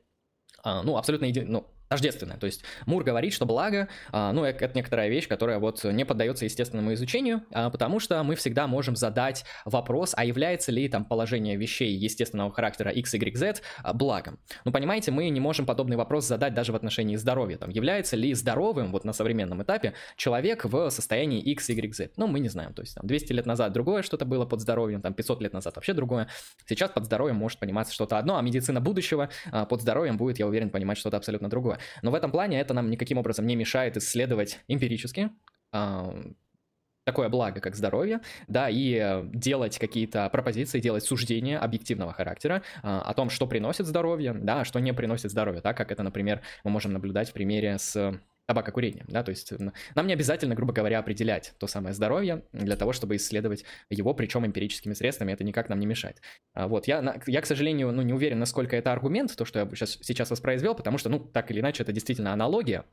а, 0.64 0.84
ну, 0.84 0.98
абсолютно 0.98 1.30
иди... 1.30 1.42
ну, 1.42 1.68
тождественное. 1.88 2.38
То 2.38 2.46
есть 2.46 2.64
Мур 2.86 3.04
говорит, 3.04 3.34
что 3.34 3.46
благо, 3.46 3.88
а, 4.12 4.32
ну, 4.34 4.44
это 4.44 4.76
некоторая 4.76 5.10
вещь, 5.10 5.28
которая 5.28 5.60
вот 5.60 5.84
не 5.84 6.06
поддается 6.06 6.46
естественному 6.46 6.94
изучению, 6.94 7.44
а, 7.52 7.70
потому 7.70 8.00
что 8.00 8.22
мы 8.24 8.36
всегда 8.36 8.68
можем 8.68 8.96
задать 8.96 9.46
вопрос, 9.66 10.14
а 10.16 10.26
является 10.26 10.72
ли 10.72 10.88
там 10.90 11.06
положение 11.06 11.56
вещей 11.56 11.94
естественного 11.96 12.52
характера 12.52 12.92
x, 12.92 13.14
y, 13.14 13.36
z 13.36 13.62
а, 13.84 13.94
благом. 13.94 14.40
Ну, 14.66 14.72
понимаете, 14.72 15.12
мы 15.12 15.30
не 15.30 15.40
можем 15.40 15.66
подобный 15.66 15.98
вопрос 15.98 16.26
задать 16.26 16.54
даже 16.54 16.72
в 16.72 16.76
отношении 16.76 17.16
здоровья. 17.16 17.58
Там, 17.58 17.70
является 17.70 18.16
ли 18.16 18.34
здоровым 18.34 18.92
вот 18.92 19.06
на 19.06 19.14
современном 19.14 19.64
этапе 19.64 19.94
человек 20.16 20.66
в 20.66 20.90
состоянии 20.90 21.42
x, 21.42 21.70
y, 21.70 21.94
z? 21.96 22.12
Ну, 22.18 22.28
мы 22.28 22.40
не 22.40 22.50
знаем. 22.50 22.74
То 22.74 22.82
есть 22.82 22.96
там 22.96 23.08
200 23.08 23.34
лет 23.34 23.46
назад 23.46 23.72
другое 23.74 24.04
что-то 24.04 24.26
было 24.26 24.46
под 24.46 24.62
здоровьем, 24.62 25.02
там 25.02 25.14
500 25.14 25.42
лет 25.42 25.54
назад 25.54 25.76
вообще 25.76 25.94
другое. 25.94 26.28
Сейчас 26.68 26.92
под 26.92 27.06
здоровьем 27.06 27.36
может 27.36 27.60
пониматься 27.60 27.94
что-то 27.94 28.18
одно, 28.18 28.38
а 28.38 28.42
медицина 28.42 28.82
будущего 28.82 29.30
под 29.70 29.82
здоровьем 29.82 30.18
будет, 30.18 30.40
я 30.40 30.48
уверен, 30.48 30.70
понимать 30.70 30.98
что-то 30.98 31.18
абсолютно 31.18 31.50
другое. 31.50 31.77
Но 32.02 32.12
в 32.12 32.16
этом 32.16 32.32
плане 32.32 32.60
это 32.60 32.74
нам 32.74 32.90
никаким 32.90 33.18
образом 33.18 33.46
не 33.46 33.56
мешает 33.56 33.98
исследовать 33.98 34.60
эмпирически 34.68 35.32
такое 37.08 37.30
благо, 37.30 37.62
как 37.62 37.74
здоровье, 37.74 38.20
да, 38.50 38.68
и 38.70 39.24
делать 39.32 39.80
какие-то 39.80 40.30
пропозиции, 40.30 40.82
делать 40.82 41.06
суждения 41.06 41.58
объективного 41.58 42.12
характера 42.12 42.64
а, 42.84 43.00
о 43.02 43.14
том, 43.14 43.30
что 43.30 43.48
приносит 43.48 43.88
здоровье, 43.88 44.34
да, 44.34 44.60
а 44.62 44.66
что 44.66 44.80
не 44.80 44.94
приносит 44.94 45.32
здоровье, 45.32 45.62
так 45.62 45.78
как 45.78 45.94
это, 45.94 46.04
например, 46.04 46.42
мы 46.66 46.72
можем 46.72 46.92
наблюдать 46.92 47.30
в 47.30 47.34
примере 47.34 47.78
с 47.78 48.20
табакокурением, 48.48 49.06
да, 49.10 49.24
то 49.24 49.30
есть 49.30 49.52
нам 49.94 50.08
не 50.08 50.14
обязательно, 50.14 50.56
грубо 50.56 50.74
говоря, 50.74 51.00
определять 51.00 51.54
то 51.60 51.68
самое 51.68 51.94
здоровье 51.94 52.44
для 52.54 52.78
того, 52.78 52.94
чтобы 52.94 53.18
исследовать 53.18 53.66
его, 53.90 54.14
причем 54.14 54.46
эмпирическими 54.46 54.94
средствами, 54.94 55.34
это 55.34 55.44
никак 55.44 55.68
нам 55.70 55.80
не 55.80 55.86
мешает. 55.86 56.22
А, 56.54 56.68
вот, 56.68 56.88
я, 56.88 57.22
я, 57.28 57.42
к 57.42 57.46
сожалению, 57.46 57.92
ну, 57.92 58.02
не 58.02 58.14
уверен, 58.14 58.40
насколько 58.40 58.76
это 58.76 58.94
аргумент, 58.94 59.36
то, 59.36 59.44
что 59.44 59.60
я 59.60 59.70
сейчас, 59.70 60.00
сейчас 60.02 60.32
воспроизвел, 60.32 60.76
потому 60.76 60.98
что, 60.98 61.10
ну, 61.10 61.20
так 61.20 61.52
или 61.52 61.60
иначе, 61.60 61.84
это 61.84 61.92
действительно 61.92 62.32
аналогия, 62.32 62.86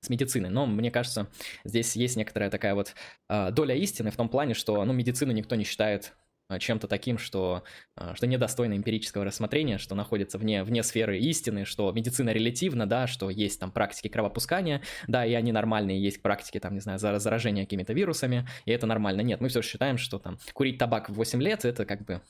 с 0.00 0.10
медициной. 0.10 0.50
Но 0.50 0.66
мне 0.66 0.90
кажется, 0.90 1.28
здесь 1.64 1.96
есть 1.96 2.16
некоторая 2.16 2.50
такая 2.50 2.74
вот 2.74 2.94
э, 3.28 3.50
доля 3.50 3.74
истины 3.74 4.10
в 4.10 4.16
том 4.16 4.28
плане, 4.28 4.54
что 4.54 4.84
ну, 4.84 4.92
медицину 4.92 5.32
никто 5.32 5.54
не 5.56 5.64
считает 5.64 6.12
чем-то 6.58 6.88
таким, 6.88 7.18
что, 7.18 7.64
а, 7.96 8.14
что 8.14 8.26
недостойно 8.26 8.76
эмпирического 8.76 9.24
рассмотрения, 9.24 9.78
что 9.78 9.94
находится 9.94 10.38
вне, 10.38 10.62
вне 10.62 10.82
сферы 10.82 11.18
истины, 11.18 11.64
что 11.64 11.90
медицина 11.92 12.30
релятивна, 12.30 12.86
да, 12.86 13.06
что 13.06 13.30
есть 13.30 13.60
там 13.60 13.72
практики 13.72 14.08
кровопускания, 14.08 14.82
да, 15.06 15.24
и 15.24 15.32
они 15.34 15.52
нормальные, 15.52 16.02
есть 16.02 16.22
практики, 16.22 16.58
там, 16.60 16.74
не 16.74 16.80
знаю, 16.80 16.98
заражения 16.98 17.64
какими-то 17.64 17.92
вирусами, 17.92 18.46
и 18.66 18.72
это 18.72 18.86
нормально. 18.86 19.22
Нет, 19.22 19.40
мы 19.40 19.48
все 19.48 19.62
считаем, 19.62 19.98
что 19.98 20.18
там 20.18 20.38
курить 20.52 20.78
табак 20.78 21.08
в 21.08 21.14
8 21.14 21.42
лет, 21.42 21.64
это 21.64 21.86
как 21.86 22.04
бы 22.04 22.20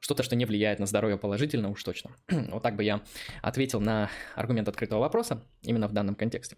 что-то, 0.00 0.22
что 0.22 0.36
не 0.36 0.44
влияет 0.44 0.78
на 0.78 0.86
здоровье 0.86 1.16
положительно 1.16 1.70
уж 1.70 1.82
точно. 1.82 2.10
вот 2.28 2.62
так 2.62 2.76
бы 2.76 2.84
я 2.84 3.02
ответил 3.42 3.80
на 3.80 4.10
аргумент 4.34 4.68
открытого 4.68 5.00
вопроса 5.00 5.42
именно 5.62 5.88
в 5.88 5.92
данном 5.92 6.14
контексте. 6.14 6.56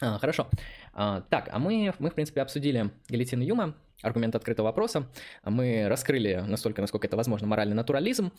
А, 0.00 0.18
хорошо. 0.18 0.48
А, 0.92 1.22
так, 1.22 1.48
а 1.50 1.58
мы, 1.58 1.92
мы, 1.98 2.10
в 2.10 2.14
принципе, 2.14 2.42
обсудили 2.42 2.90
гильотину 3.08 3.42
Юма, 3.42 3.74
аргумент 4.02 4.34
открытого 4.34 4.66
вопроса. 4.66 5.08
Мы 5.44 5.88
раскрыли 5.88 6.44
настолько, 6.46 6.82
насколько 6.82 7.06
это 7.06 7.16
возможно, 7.16 7.46
моральный 7.46 7.74
натурализм. 7.74 8.32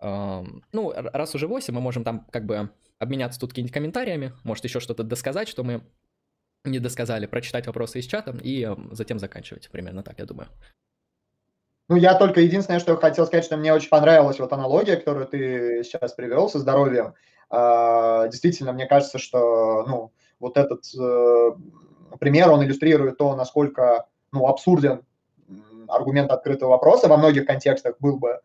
А, 0.00 0.44
ну, 0.72 0.92
раз 0.94 1.34
уже 1.34 1.48
8, 1.48 1.74
мы 1.74 1.80
можем 1.80 2.04
там 2.04 2.26
как 2.30 2.46
бы 2.46 2.70
обменяться 2.98 3.40
тут 3.40 3.50
какими-нибудь 3.50 3.74
комментариями, 3.74 4.34
может 4.44 4.64
еще 4.64 4.78
что-то 4.78 5.02
досказать, 5.02 5.48
что 5.48 5.64
мы 5.64 5.82
не 6.64 6.78
досказали, 6.78 7.26
прочитать 7.26 7.66
вопросы 7.66 7.98
из 7.98 8.06
чата 8.06 8.36
и 8.42 8.68
затем 8.92 9.18
заканчивать. 9.18 9.70
Примерно 9.70 10.02
так, 10.02 10.18
я 10.18 10.26
думаю. 10.26 10.48
Ну, 11.88 11.96
я 11.96 12.14
только 12.14 12.40
единственное, 12.40 12.78
что 12.78 12.96
хотел 12.96 13.26
сказать, 13.26 13.44
что 13.44 13.56
мне 13.56 13.74
очень 13.74 13.88
понравилась 13.88 14.38
вот 14.38 14.52
аналогия, 14.52 14.96
которую 14.96 15.26
ты 15.26 15.82
сейчас 15.82 16.12
привел 16.12 16.48
со 16.48 16.60
здоровьем. 16.60 17.14
А, 17.48 18.28
действительно, 18.28 18.72
мне 18.72 18.86
кажется, 18.86 19.18
что, 19.18 19.84
ну, 19.88 20.12
вот 20.40 20.56
этот 20.56 20.84
э, 20.98 21.50
пример, 22.18 22.50
он 22.50 22.64
иллюстрирует 22.64 23.18
то, 23.18 23.36
насколько, 23.36 24.06
ну, 24.32 24.46
абсурден 24.46 25.02
аргумент 25.88 26.30
открытого 26.30 26.70
вопроса 26.70 27.08
во 27.08 27.16
многих 27.16 27.46
контекстах 27.46 27.96
был 28.00 28.16
бы, 28.16 28.40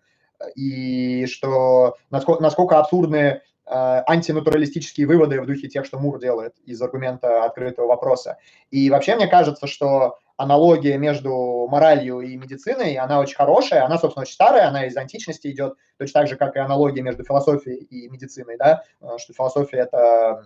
и 0.56 1.26
что 1.28 1.96
насколько, 2.10 2.42
насколько 2.42 2.80
абсурдны 2.80 3.42
Э, 3.68 4.04
антинатуралистические 4.06 5.08
выводы 5.08 5.42
в 5.42 5.48
духе 5.48 5.68
тех, 5.68 5.86
что 5.86 5.98
Мур 5.98 6.20
делает 6.20 6.54
из 6.66 6.80
аргумента 6.84 7.46
открытого 7.46 7.88
вопроса. 7.88 8.38
И 8.70 8.92
вообще 8.92 9.16
мне 9.16 9.26
кажется, 9.28 9.66
что 9.66 10.20
аналогия 10.38 11.00
между 11.00 11.68
моралью 11.68 12.20
и 12.20 12.38
медициной, 12.38 12.94
она 12.96 13.20
очень 13.20 13.36
хорошая, 13.36 13.84
она, 13.84 13.98
собственно, 13.98 14.22
очень 14.22 14.36
старая, 14.36 14.68
она 14.68 14.86
из 14.86 14.96
античности 14.96 15.48
идет, 15.48 15.78
точно 15.98 16.22
так 16.22 16.30
же, 16.30 16.36
как 16.36 16.56
и 16.56 16.60
аналогия 16.60 17.02
между 17.02 17.24
философией 17.24 17.78
и 17.78 18.08
медициной, 18.08 18.56
да, 18.58 18.84
э, 19.02 19.18
что 19.18 19.34
философия– 19.34 19.78
это 19.92 20.46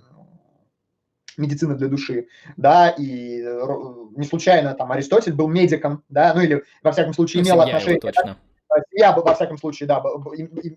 медицина 1.40 1.76
для 1.76 1.88
души, 1.88 2.28
да, 2.58 2.90
и 2.90 3.42
э, 3.42 3.66
не 4.16 4.26
случайно 4.26 4.74
там 4.74 4.92
Аристотель 4.92 5.34
был 5.34 5.48
медиком, 5.48 6.04
да, 6.10 6.34
ну 6.36 6.42
или, 6.42 6.64
во 6.84 6.92
всяком 6.92 7.14
случае, 7.14 7.44
имел 7.44 7.62
отношение... 7.62 8.00
Точно 8.00 8.38
я, 8.92 9.14
во 9.14 9.34
всяком 9.34 9.58
случае, 9.58 9.88
да, 9.88 10.00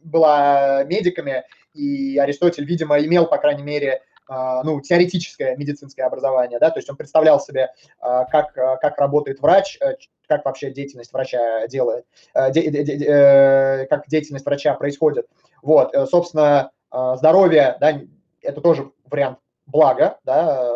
была 0.03 0.85
медиками, 0.85 1.45
и 1.75 2.19
Аристотель, 2.19 2.65
видимо, 2.65 2.99
имел, 2.99 3.27
по 3.27 3.39
крайней 3.39 3.63
мере, 3.63 4.03
а, 4.29 4.63
ну, 4.63 4.81
теоретическое 4.81 5.57
медицинское 5.57 6.05
образование, 6.05 6.59
да, 6.59 6.71
то 6.71 6.79
есть 6.79 6.89
он 6.89 6.97
представлял 6.97 7.41
себе, 7.41 7.71
а, 8.01 8.25
как, 8.25 8.55
как 8.55 8.99
работает 8.99 9.41
врач, 9.41 9.79
э, 9.81 9.97
как 10.27 10.45
вообще 10.45 10.71
деятельность 10.71 11.13
врача 11.13 11.67
делает, 11.67 12.07
э, 12.35 12.51
э, 12.51 13.87
как 13.87 14.07
деятельность 14.09 14.47
врача 14.47 14.75
происходит. 14.75 15.27
Вот, 15.61 15.95
собственно, 16.09 16.71
здоровье, 16.91 17.77
да, 17.81 18.01
это 18.43 18.61
тоже 18.61 18.91
вариант 19.09 19.39
блага, 19.67 20.19
да, 20.25 20.73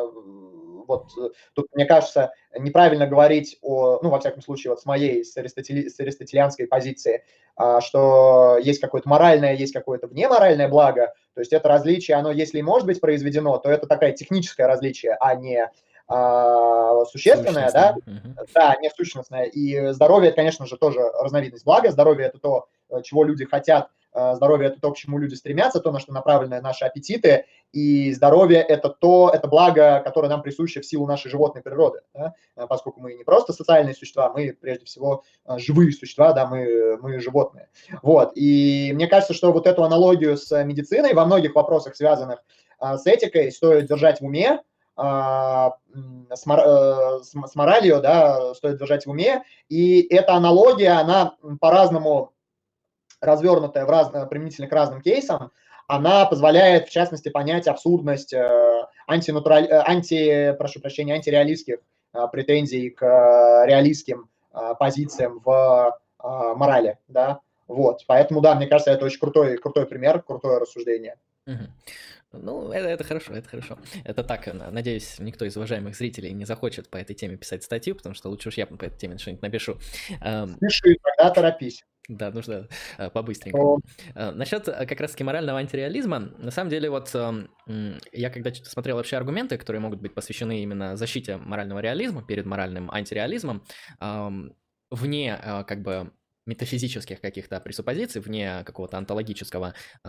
вот 0.87 1.11
тут, 1.55 1.67
мне 1.75 1.85
кажется, 1.85 2.33
неправильно 2.57 3.07
говорить 3.07 3.59
о, 3.63 3.99
ну, 4.03 4.11
во 4.11 4.21
всяком 4.21 4.43
случае, 4.43 4.71
вот 4.71 4.81
с 4.81 4.87
моей, 4.87 5.25
с, 5.25 5.37
аристотели, 5.37 5.89
с 5.89 5.99
аристотелианской 6.01 6.67
позиции, 6.67 7.25
а, 7.57 7.81
что 7.81 8.59
есть 8.63 8.81
какое-то 8.81 9.09
моральное, 9.09 9.55
есть 9.55 9.73
какое-то 9.73 10.07
внеморальное 10.07 10.69
благо, 10.69 11.13
то 11.35 11.41
есть 11.41 11.53
это 11.53 11.69
различие, 11.69 12.17
оно, 12.17 12.31
если 12.31 12.59
и 12.59 12.63
может 12.63 12.87
быть 12.87 13.01
произведено, 13.01 13.59
то 13.59 13.71
это 13.71 13.87
такое 13.87 14.13
техническое 14.13 14.67
различие, 14.67 15.17
а 15.21 15.35
не 15.35 15.71
а, 16.09 17.05
существенное, 17.07 17.71
да, 17.73 17.97
угу. 18.07 18.47
да, 18.55 18.77
не 18.81 18.91
сущностное. 18.91 19.45
И 19.45 19.93
здоровье, 19.93 20.33
конечно 20.33 20.67
же, 20.67 20.77
тоже 20.77 21.01
разновидность 21.01 21.65
блага. 21.65 21.91
Здоровье– 21.91 22.27
это 22.29 22.39
то, 22.39 22.69
чего 23.03 23.25
люди 23.25 23.45
хотят 23.45 23.91
здоровье– 24.35 24.69
это 24.71 24.81
то, 24.81 24.93
к 24.93 24.97
чему 24.97 25.19
люди 25.19 25.35
стремятся, 25.35 25.81
то, 25.81 25.93
на 25.93 26.01
что 26.01 26.13
направлены 26.13 26.61
наши 26.61 26.85
аппетиты, 26.85 27.45
и 27.73 28.13
здоровье– 28.13 28.61
это 28.69 28.89
то, 28.89 29.31
это 29.33 29.49
благо, 29.49 30.01
которое 30.05 30.29
нам 30.29 30.43
присуще 30.43 30.81
в 30.81 30.87
силу 30.87 31.07
нашей 31.07 31.31
животной 31.31 31.63
природы, 31.63 32.01
да? 32.15 32.35
Э, 32.57 32.67
поскольку 32.67 33.01
мы 33.01 33.15
не 33.15 33.25
просто 33.25 33.53
социальные 33.53 33.95
существа, 33.95 34.33
мы 34.33 34.57
прежде 34.59 34.87
всего 34.87 35.25
э, 35.45 35.59
живые 35.59 35.93
существа, 35.93 36.33
да, 36.33 36.47
мы, 36.47 36.97
мы 37.03 37.21
животные. 37.21 37.69
Вот, 38.03 38.33
и 38.35 38.93
мне 38.95 39.07
кажется, 39.07 39.35
что 39.35 39.53
вот 39.53 39.67
эту 39.67 39.85
аналогию 39.85 40.37
с 40.37 40.65
медициной 40.65 41.13
во 41.15 41.27
многих 41.27 41.55
вопросах, 41.55 41.97
связанных 41.97 42.43
с 42.81 43.07
этикой, 43.07 43.51
стоит 43.53 43.87
держать 43.87 44.21
в 44.21 44.25
уме, 44.25 44.61
с, 44.99 46.43
с 46.45 47.55
моралью, 47.55 48.01
да, 48.01 48.55
стоит 48.55 48.79
держать 48.79 49.07
в 49.07 49.11
уме, 49.11 49.43
и 49.69 50.01
эта 50.15 50.35
аналогия, 50.35 50.93
она 50.93 51.35
по-разному 51.61 52.33
развернутая 53.27 53.85
в 53.85 53.91
раз, 53.91 54.11
применительно 54.29 54.69
к 54.69 54.73
разным 54.73 55.03
кейсам, 55.03 55.51
она 55.87 56.27
позволяет, 56.27 56.89
в 56.89 56.91
частности, 56.91 57.29
понять 57.29 57.69
абсурдность 57.69 58.33
э, 58.33 58.87
антинатураль, 59.07 59.67
э, 59.67 59.83
анти, 59.87 60.55
прошу 60.59 60.81
прощения, 60.81 61.15
антиреалистских 61.15 61.77
э, 62.13 62.19
претензий 62.33 62.91
к 62.91 63.05
реалистским 63.67 64.29
позициям 64.79 65.43
в 65.45 65.99
морали, 66.19 66.99
да, 67.09 67.41
вот, 67.69 68.05
поэтому, 68.07 68.41
да, 68.41 68.55
мне 68.55 68.67
кажется, 68.67 68.91
это 68.91 69.05
очень 69.05 69.21
крутой, 69.21 69.59
крутой 69.59 69.87
пример, 69.87 70.23
крутое 70.23 70.59
рассуждение. 70.59 71.17
Ну, 72.33 72.73
это, 72.73 72.89
это 72.89 73.05
хорошо, 73.05 73.35
это 73.35 73.49
хорошо. 73.49 73.79
Это 74.05 74.25
так, 74.25 74.49
надеюсь, 74.53 75.19
никто 75.19 75.45
из 75.45 75.57
уважаемых 75.57 75.95
зрителей 75.95 76.33
не 76.33 76.47
захочет 76.47 76.89
по 76.89 76.97
этой 76.97 77.15
теме 77.15 77.37
писать 77.37 77.65
статью, 77.65 77.97
потому 77.97 78.15
что 78.15 78.31
лучше 78.31 78.49
уж 78.49 78.57
я 78.57 78.67
по 78.67 78.83
этой 78.83 78.99
теме 78.99 79.19
что-нибудь 79.19 79.43
напишу. 79.43 79.77
Пиши, 80.61 80.97
тогда 81.03 81.31
торопись. 81.31 81.85
Да, 82.09 82.31
нужно 82.31 82.69
э, 82.99 83.11
по-быстренькому. 83.11 83.81
Э, 84.15 84.31
насчет 84.31 84.69
э, 84.69 84.87
как 84.87 85.01
раз-таки 85.01 85.25
морального 85.25 85.59
антиреализма, 85.59 86.21
на 86.39 86.51
самом 86.51 86.71
деле 86.71 86.89
вот 86.89 87.15
эм, 87.15 87.49
я 88.13 88.31
когда 88.31 88.53
смотрел 88.55 88.97
вообще 88.97 89.17
аргументы, 89.17 89.59
которые 89.59 89.81
могут 89.81 90.01
быть 90.01 90.15
посвящены 90.15 90.63
именно 90.63 90.97
защите 90.97 91.37
морального 91.37 91.81
реализма 91.81 92.25
перед 92.25 92.47
моральным 92.47 92.91
антиреализмом, 92.91 93.65
вне 94.91 95.39
как 95.67 95.83
бы 95.83 96.13
метафизических 96.47 97.21
каких-то 97.21 97.61
пресуппозиций, 97.61 98.21
вне 98.21 98.63
какого-то 98.65 98.97
онтологического, 98.97 99.75
э, 100.05 100.09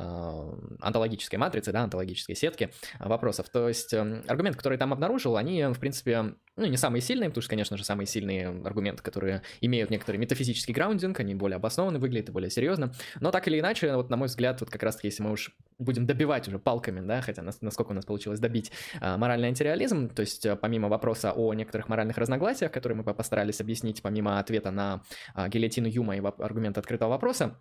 онтологической 0.80 1.40
матрицы, 1.40 1.72
да, 1.72 1.84
онтологической 1.84 2.36
сетки 2.36 2.72
вопросов. 3.00 3.50
То 3.50 3.68
есть 3.68 3.94
э, 3.94 4.24
аргумент, 4.28 4.56
который 4.56 4.78
там 4.78 4.94
обнаружил, 4.94 5.36
они, 5.36 5.66
в 5.66 5.80
принципе, 5.80 6.36
ну, 6.58 6.66
не 6.66 6.78
самые 6.78 7.02
сильные, 7.02 7.30
потому 7.30 7.42
что, 7.42 7.52
конечно 7.52 7.78
же, 7.78 7.86
самые 7.86 8.08
сильные 8.08 8.50
аргументы, 8.66 9.04
которые 9.04 9.44
имеют 9.62 9.92
некоторый 9.92 10.18
метафизический 10.18 10.74
граундинг, 10.74 11.20
они 11.20 11.36
более 11.36 11.58
обоснованно 11.58 12.00
выглядят 12.00 12.30
и 12.30 12.32
более 12.32 12.50
серьезно. 12.50 12.94
Но 13.20 13.32
так 13.32 13.48
или 13.48 13.60
иначе, 13.60 13.96
вот 13.96 14.10
на 14.10 14.18
мой 14.18 14.28
взгляд, 14.28 14.60
вот 14.60 14.70
как 14.70 14.82
раз-таки, 14.82 15.08
если 15.08 15.22
мы 15.24 15.32
уж 15.32 15.56
будем 15.78 16.08
добивать 16.08 16.48
уже 16.48 16.58
палками, 16.58 17.00
да, 17.00 17.22
хотя 17.22 17.44
насколько 17.44 17.92
у 17.92 17.94
нас 17.94 18.06
получилось 18.06 18.40
добить 18.40 18.72
а, 19.00 19.18
моральный 19.18 19.50
антиреализм, 19.50 20.10
то 20.10 20.22
есть 20.22 20.46
а, 20.46 20.56
помимо 20.56 20.90
вопроса 20.90 21.32
о 21.32 21.54
некоторых 21.54 21.88
моральных 21.90 22.18
разногласиях, 22.18 22.72
которые 22.72 22.98
мы 22.98 23.04
постарались 23.04 23.62
объяснить, 23.62 24.02
помимо 24.02 24.40
ответа 24.40 24.72
на 24.72 25.04
а, 25.36 25.48
гильотину 25.50 25.88
Юма 25.88 26.18
и 26.18 26.20
аргумент 26.20 26.78
открытого 26.80 27.10
вопроса, 27.10 27.56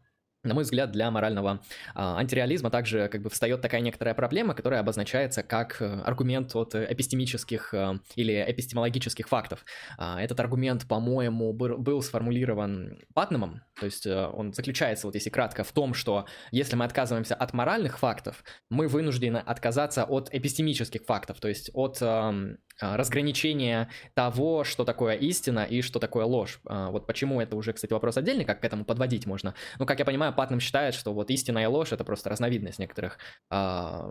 на 0.46 0.54
мой 0.54 0.64
взгляд, 0.64 0.92
для 0.92 1.10
морального 1.10 1.60
а, 1.94 2.18
антиреализма 2.18 2.70
также 2.70 3.08
как 3.08 3.22
бы 3.22 3.30
встает 3.30 3.60
такая 3.60 3.80
некоторая 3.80 4.14
проблема, 4.14 4.54
которая 4.54 4.80
обозначается 4.80 5.42
как 5.42 5.80
э, 5.80 6.00
аргумент 6.04 6.54
от 6.54 6.74
эпистемических 6.74 7.74
э, 7.74 7.98
или 8.14 8.44
эпистемологических 8.48 9.28
фактов. 9.28 9.64
А, 9.98 10.20
этот 10.22 10.40
аргумент, 10.40 10.86
по-моему, 10.86 11.52
был, 11.52 12.02
сформулирован 12.02 12.98
Патнемом, 13.14 13.62
то 13.78 13.86
есть 13.86 14.06
э, 14.06 14.26
он 14.26 14.52
заключается, 14.52 15.06
вот 15.06 15.14
если 15.14 15.30
кратко, 15.30 15.64
в 15.64 15.72
том, 15.72 15.94
что 15.94 16.26
если 16.50 16.76
мы 16.76 16.84
отказываемся 16.84 17.34
от 17.34 17.52
моральных 17.52 17.98
фактов, 17.98 18.44
мы 18.70 18.88
вынуждены 18.88 19.38
отказаться 19.38 20.04
от 20.04 20.28
эпистемических 20.32 21.04
фактов, 21.04 21.40
то 21.40 21.48
есть 21.48 21.70
от 21.74 21.98
а, 22.00 22.34
разграничение 22.80 23.88
того, 24.14 24.64
что 24.64 24.84
такое 24.84 25.14
истина 25.14 25.64
и 25.64 25.82
что 25.82 25.98
такое 25.98 26.24
ложь. 26.24 26.60
А, 26.66 26.90
вот 26.90 27.06
почему 27.06 27.40
это 27.40 27.56
уже, 27.56 27.72
кстати, 27.72 27.92
вопрос 27.92 28.16
отдельный, 28.16 28.44
как 28.44 28.60
к 28.60 28.64
этому 28.64 28.84
подводить 28.84 29.26
можно. 29.26 29.54
Ну, 29.78 29.86
как 29.86 29.98
я 29.98 30.04
понимаю, 30.04 30.34
Патнам 30.34 30.60
считает, 30.60 30.94
что 30.94 31.12
вот 31.12 31.30
истина 31.30 31.58
и 31.62 31.66
ложь 31.66 31.92
это 31.92 32.04
просто 32.04 32.28
разновидность 32.30 32.78
некоторых 32.78 33.18
э, 33.50 33.54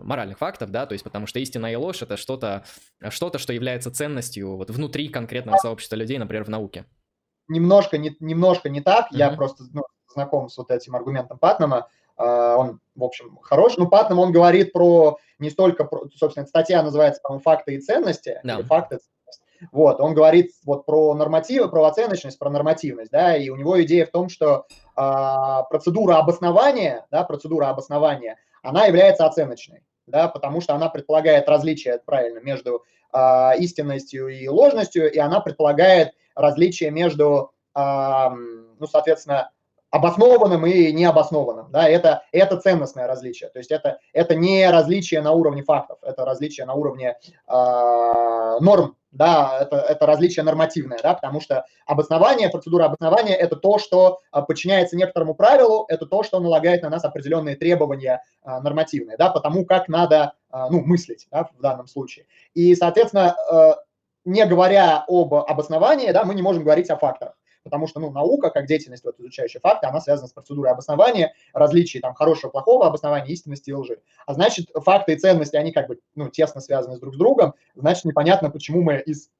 моральных 0.04 0.38
фактов, 0.38 0.70
да, 0.70 0.86
то 0.86 0.92
есть 0.92 1.04
потому 1.04 1.26
что 1.26 1.38
истина 1.38 1.70
и 1.72 1.76
ложь 1.76 2.02
это 2.02 2.16
что-то, 2.16 2.64
что-то, 3.08 3.38
что 3.38 3.52
является 3.52 3.90
ценностью 3.90 4.56
вот 4.56 4.70
внутри 4.70 5.08
конкретного 5.08 5.58
сообщества 5.58 5.96
людей, 5.96 6.18
например, 6.18 6.44
в 6.44 6.48
науке. 6.48 6.84
Немножко 7.48 7.98
не, 7.98 8.16
немножко 8.20 8.68
не 8.68 8.80
так, 8.80 9.06
mm-hmm. 9.06 9.18
я 9.18 9.30
просто 9.30 9.64
ну, 9.72 9.84
знаком 10.12 10.48
с 10.48 10.56
вот 10.56 10.70
этим 10.70 10.96
аргументом 10.96 11.38
Патнама, 11.38 11.88
он, 12.18 12.80
в 12.94 13.04
общем, 13.04 13.38
хорош. 13.42 13.76
Ну, 13.76 13.88
Патнам, 13.88 14.18
он 14.18 14.32
говорит 14.32 14.72
про 14.72 15.18
не 15.38 15.50
столько, 15.50 15.84
про, 15.84 16.08
собственно, 16.14 16.46
статья 16.46 16.82
называется, 16.82 17.20
«Факты 17.44 17.74
и 17.74 17.80
ценности», 17.80 18.40
или 18.58 18.62
«Факты 18.62 18.98
вот, 19.72 20.00
он 20.00 20.14
говорит 20.14 20.52
вот 20.64 20.86
про 20.86 21.14
нормативы, 21.14 21.68
про 21.68 21.84
оценочность, 21.86 22.38
про 22.38 22.50
нормативность, 22.50 23.10
да, 23.10 23.36
и 23.36 23.48
у 23.48 23.56
него 23.56 23.82
идея 23.82 24.06
в 24.06 24.10
том, 24.10 24.28
что 24.28 24.66
а, 24.94 25.62
процедура 25.64 26.16
обоснования, 26.16 27.06
да, 27.10 27.24
процедура 27.24 27.68
обоснования, 27.68 28.38
она 28.62 28.86
является 28.86 29.26
оценочной, 29.26 29.82
да, 30.06 30.28
потому 30.28 30.60
что 30.60 30.74
она 30.74 30.88
предполагает 30.88 31.48
различие, 31.48 32.00
правильно, 32.04 32.38
между 32.40 32.84
а, 33.12 33.54
истинностью 33.56 34.28
и 34.28 34.46
ложностью, 34.48 35.10
и 35.10 35.18
она 35.18 35.40
предполагает 35.40 36.12
различие 36.34 36.90
между, 36.90 37.52
а, 37.74 38.30
ну, 38.30 38.86
соответственно, 38.86 39.50
обоснованным 39.90 40.66
и 40.66 40.92
необоснованным. 40.92 41.70
Да, 41.70 41.88
это, 41.88 42.24
это 42.32 42.56
ценностное 42.56 43.06
различие. 43.06 43.50
То 43.50 43.58
есть 43.58 43.70
это, 43.70 43.98
это 44.12 44.34
не 44.34 44.68
различие 44.70 45.20
на 45.22 45.32
уровне 45.32 45.62
фактов, 45.62 45.98
это 46.02 46.24
различие 46.24 46.66
на 46.66 46.74
уровне 46.74 47.16
э, 47.48 48.58
норм, 48.60 48.96
да, 49.16 49.58
это, 49.60 49.76
это 49.76 50.06
различие 50.06 50.44
нормативное, 50.44 50.98
да, 51.02 51.14
потому 51.14 51.40
что 51.40 51.64
обоснование, 51.86 52.50
процедура 52.50 52.84
обоснования– 52.84 53.34
это 53.36 53.56
то, 53.56 53.78
что 53.78 54.20
а, 54.30 54.42
подчиняется 54.42 54.96
некоторому 54.96 55.34
правилу, 55.34 55.86
это 55.88 56.06
то, 56.06 56.22
что 56.22 56.38
налагает 56.38 56.82
на 56.82 56.90
нас 56.90 57.04
определенные 57.04 57.56
требования 57.56 58.22
а, 58.42 58.60
нормативные, 58.60 59.16
да, 59.16 59.30
потому 59.30 59.64
как 59.64 59.88
надо, 59.88 60.34
а, 60.50 60.68
ну, 60.68 60.82
мыслить, 60.82 61.26
да, 61.30 61.48
в 61.56 61.62
данном 61.62 61.86
случае. 61.86 62.26
И, 62.52 62.74
соответственно, 62.74 63.36
э, 63.50 63.74
не 64.26 64.44
говоря 64.44 65.04
об 65.08 65.32
обосновании, 65.32 66.10
да, 66.10 66.24
мы 66.24 66.34
не 66.34 66.42
можем 66.42 66.64
говорить 66.64 66.90
о 66.90 66.96
факторах 66.96 67.35
потому 67.66 67.88
что 67.88 67.98
ну, 67.98 68.12
наука, 68.12 68.50
как 68.50 68.66
деятельность, 68.66 69.04
вот, 69.04 69.18
изучающая 69.18 69.60
факты, 69.60 69.88
она 69.88 70.00
связана 70.00 70.28
с 70.28 70.32
процедурой 70.32 70.70
обоснования, 70.70 71.34
различий 71.52 71.98
там, 71.98 72.14
хорошего, 72.14 72.52
плохого 72.52 72.86
обоснования, 72.86 73.26
истинности 73.26 73.70
и 73.70 73.72
лжи. 73.72 73.98
А 74.24 74.34
значит, 74.34 74.70
факты 74.72 75.14
и 75.14 75.16
ценности, 75.16 75.56
они 75.56 75.72
как 75.72 75.88
бы 75.88 75.98
ну, 76.14 76.28
тесно 76.28 76.60
связаны 76.60 76.96
с 76.96 77.00
друг 77.00 77.14
с 77.14 77.18
другом, 77.18 77.54
значит, 77.74 78.04
непонятно, 78.04 78.50
почему 78.50 78.82
мы 78.82 79.00
из 79.00 79.30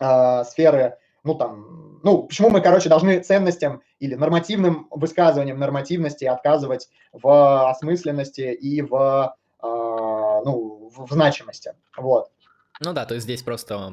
э, 0.00 0.44
сферы, 0.44 0.96
ну, 1.24 1.34
там, 1.34 2.00
ну, 2.02 2.22
почему 2.22 2.48
мы, 2.48 2.62
короче, 2.62 2.88
должны 2.88 3.20
ценностям 3.20 3.82
или 3.98 4.14
нормативным 4.14 4.88
высказываниям 4.90 5.58
нормативности 5.58 6.24
отказывать 6.24 6.88
в 7.12 7.68
осмысленности 7.68 8.50
и 8.54 8.80
в, 8.80 9.36
э, 9.62 9.66
ну, 9.66 10.90
в, 10.96 11.12
значимости, 11.12 11.74
вот. 11.98 12.30
Ну 12.80 12.94
да, 12.94 13.04
то 13.04 13.12
есть 13.12 13.24
здесь 13.24 13.42
просто 13.42 13.92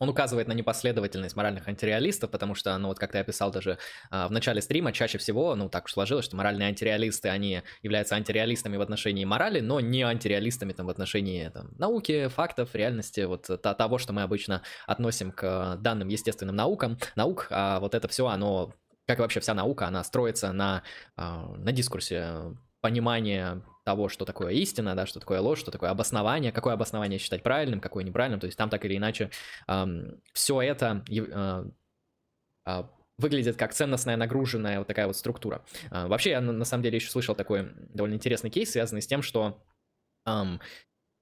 он 0.00 0.08
указывает 0.08 0.48
на 0.48 0.52
непоследовательность 0.52 1.36
моральных 1.36 1.68
антиреалистов, 1.68 2.30
потому 2.30 2.54
что, 2.54 2.76
ну 2.78 2.88
вот 2.88 2.98
как 2.98 3.12
ты 3.12 3.18
описал 3.18 3.52
даже 3.52 3.78
а, 4.10 4.26
в 4.26 4.32
начале 4.32 4.62
стрима, 4.62 4.92
чаще 4.92 5.18
всего, 5.18 5.54
ну 5.54 5.68
так 5.68 5.84
уж 5.84 5.92
сложилось, 5.92 6.24
что 6.24 6.36
моральные 6.36 6.68
антиреалисты, 6.68 7.28
они 7.28 7.62
являются 7.82 8.16
антиреалистами 8.16 8.76
в 8.78 8.80
отношении 8.80 9.24
морали, 9.24 9.60
но 9.60 9.78
не 9.78 10.02
антиреалистами 10.02 10.72
там 10.72 10.86
в 10.86 10.90
отношении 10.90 11.48
там, 11.50 11.70
науки, 11.78 12.28
фактов, 12.28 12.74
реальности, 12.74 13.20
вот 13.20 13.46
того, 13.62 13.98
что 13.98 14.12
мы 14.14 14.22
обычно 14.22 14.62
относим 14.86 15.32
к 15.32 15.76
данным 15.76 16.08
естественным 16.08 16.56
наукам, 16.56 16.98
наук, 17.14 17.46
а 17.50 17.78
вот 17.78 17.94
это 17.94 18.08
все, 18.08 18.26
оно 18.26 18.72
как 19.06 19.18
и 19.18 19.22
вообще 19.22 19.40
вся 19.40 19.54
наука, 19.54 19.88
она 19.88 20.04
строится 20.04 20.52
на, 20.52 20.82
а, 21.16 21.52
на 21.56 21.72
дискурсе 21.72 22.54
понимания 22.80 23.62
того, 23.84 24.08
что 24.08 24.24
такое 24.24 24.52
истина, 24.52 24.94
да, 24.94 25.06
что 25.06 25.20
такое 25.20 25.40
ложь, 25.40 25.58
что 25.58 25.70
такое 25.70 25.90
обоснование, 25.90 26.52
какое 26.52 26.74
обоснование 26.74 27.18
считать 27.18 27.42
правильным, 27.42 27.80
какое 27.80 28.04
неправильным. 28.04 28.40
То 28.40 28.46
есть 28.46 28.58
там 28.58 28.70
так 28.70 28.84
или 28.84 28.96
иначе 28.96 29.30
эм, 29.66 30.20
все 30.32 30.60
это 30.62 31.04
э, 31.10 31.64
э, 32.66 32.84
выглядит 33.18 33.56
как 33.56 33.72
ценностная 33.74 34.16
нагруженная 34.16 34.78
вот 34.78 34.86
такая 34.86 35.06
вот 35.06 35.16
структура. 35.16 35.64
Э, 35.90 36.06
вообще 36.06 36.30
я 36.30 36.40
на, 36.40 36.52
на 36.52 36.64
самом 36.64 36.82
деле 36.82 36.96
еще 36.96 37.10
слышал 37.10 37.34
такой 37.34 37.70
довольно 37.88 38.14
интересный 38.14 38.50
кейс, 38.50 38.70
связанный 38.70 39.02
с 39.02 39.06
тем, 39.06 39.22
что 39.22 39.62
эм, 40.26 40.60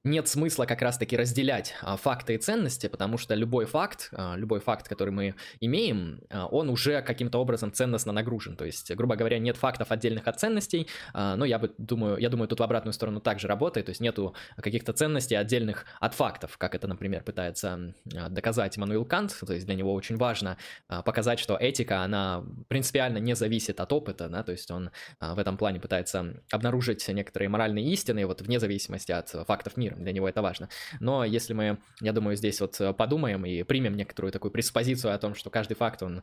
нет 0.09 0.29
смысла 0.29 0.65
как 0.65 0.83
раз-таки 0.83 1.17
разделять 1.17 1.75
а, 1.83 1.97
факты 1.97 2.35
и 2.35 2.39
ценности, 2.39 2.89
потому 2.89 3.19
что 3.19 3.35
любой 3.35 3.67
факт, 3.67 4.09
а, 4.13 4.35
любой 4.37 4.61
факт, 4.61 4.89
который 4.89 5.11
мы 5.11 5.35
имеем, 5.61 6.21
а, 6.31 6.47
он 6.47 6.69
уже 6.71 7.03
каким-то 7.03 7.39
образом 7.39 7.73
ценностно 7.73 8.13
нагружен. 8.13 8.57
То 8.57 8.65
есть, 8.65 8.95
грубо 8.95 9.17
говоря, 9.17 9.39
нет 9.39 9.57
фактов 9.57 9.91
отдельных 9.93 10.27
от 10.27 10.41
ценностей, 10.41 10.89
но 11.15 11.45
я 11.45 11.59
бы 11.59 11.73
думаю, 11.79 12.19
я 12.19 12.29
думаю, 12.29 12.49
тут 12.49 12.61
в 12.61 12.63
обратную 12.63 12.93
сторону 12.93 13.21
также 13.21 13.47
работает, 13.49 13.87
то 13.87 13.91
есть 13.91 14.01
нету 14.01 14.35
каких-то 14.57 14.93
ценностей 14.93 15.35
отдельных 15.35 15.85
от 16.01 16.15
фактов, 16.15 16.57
как 16.59 16.75
это, 16.75 16.87
например, 16.87 17.23
пытается 17.23 17.95
доказать 18.05 18.77
Мануил 18.79 19.05
Кант, 19.05 19.37
то 19.47 19.53
есть 19.53 19.67
для 19.67 19.75
него 19.75 19.93
очень 19.93 20.17
важно 20.17 20.57
показать, 20.89 21.39
что 21.39 21.57
этика, 21.57 22.03
она 22.03 22.45
принципиально 22.69 23.19
не 23.19 23.35
зависит 23.35 23.81
от 23.81 23.93
опыта, 23.93 24.29
да, 24.29 24.43
то 24.43 24.53
есть 24.53 24.71
он 24.71 24.91
в 25.21 25.39
этом 25.39 25.57
плане 25.57 25.81
пытается 25.81 26.43
обнаружить 26.51 27.07
некоторые 27.09 27.49
моральные 27.49 27.87
истины 27.93 28.27
вот 28.27 28.41
вне 28.41 28.59
зависимости 28.59 29.13
от 29.13 29.29
фактов 29.29 29.77
мира 29.77 29.98
для 29.99 30.13
него 30.13 30.29
это 30.29 30.43
важно. 30.43 30.69
Но 31.01 31.25
если 31.25 31.53
мы, 31.53 31.79
я 32.01 32.13
думаю, 32.13 32.37
здесь 32.37 32.61
вот 32.61 32.81
э, 32.81 32.93
подумаем 32.93 33.45
и 33.45 33.63
примем 33.63 33.97
некоторую 33.97 34.33
такую 34.33 34.51
преспозицию 34.51 35.15
о 35.15 35.19
том, 35.19 35.35
что 35.35 35.51
каждый 35.51 35.75
факт, 35.75 36.03
он 36.03 36.23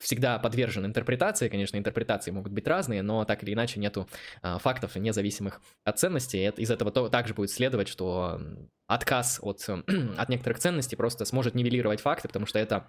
всегда 0.00 0.38
подвержен 0.38 0.84
интерпретации, 0.86 1.48
конечно, 1.48 1.76
интерпретации 1.76 2.30
могут 2.30 2.52
быть 2.52 2.66
разные, 2.66 3.02
но 3.02 3.24
так 3.24 3.42
или 3.44 3.52
иначе 3.52 3.78
нету 3.78 4.08
э, 4.42 4.56
фактов 4.58 4.96
независимых 4.96 5.60
от 5.84 5.98
ценностей, 5.98 6.46
и 6.46 6.62
из 6.62 6.70
этого 6.70 6.90
то, 6.90 7.08
также 7.08 7.34
будет 7.34 7.50
следовать, 7.50 7.88
что 7.88 8.40
отказ 8.86 9.38
от, 9.42 9.68
от 10.16 10.28
некоторых 10.28 10.58
ценностей 10.58 10.96
просто 10.96 11.24
сможет 11.26 11.54
нивелировать 11.54 12.00
факты, 12.00 12.28
потому 12.28 12.46
что 12.46 12.58
это 12.58 12.88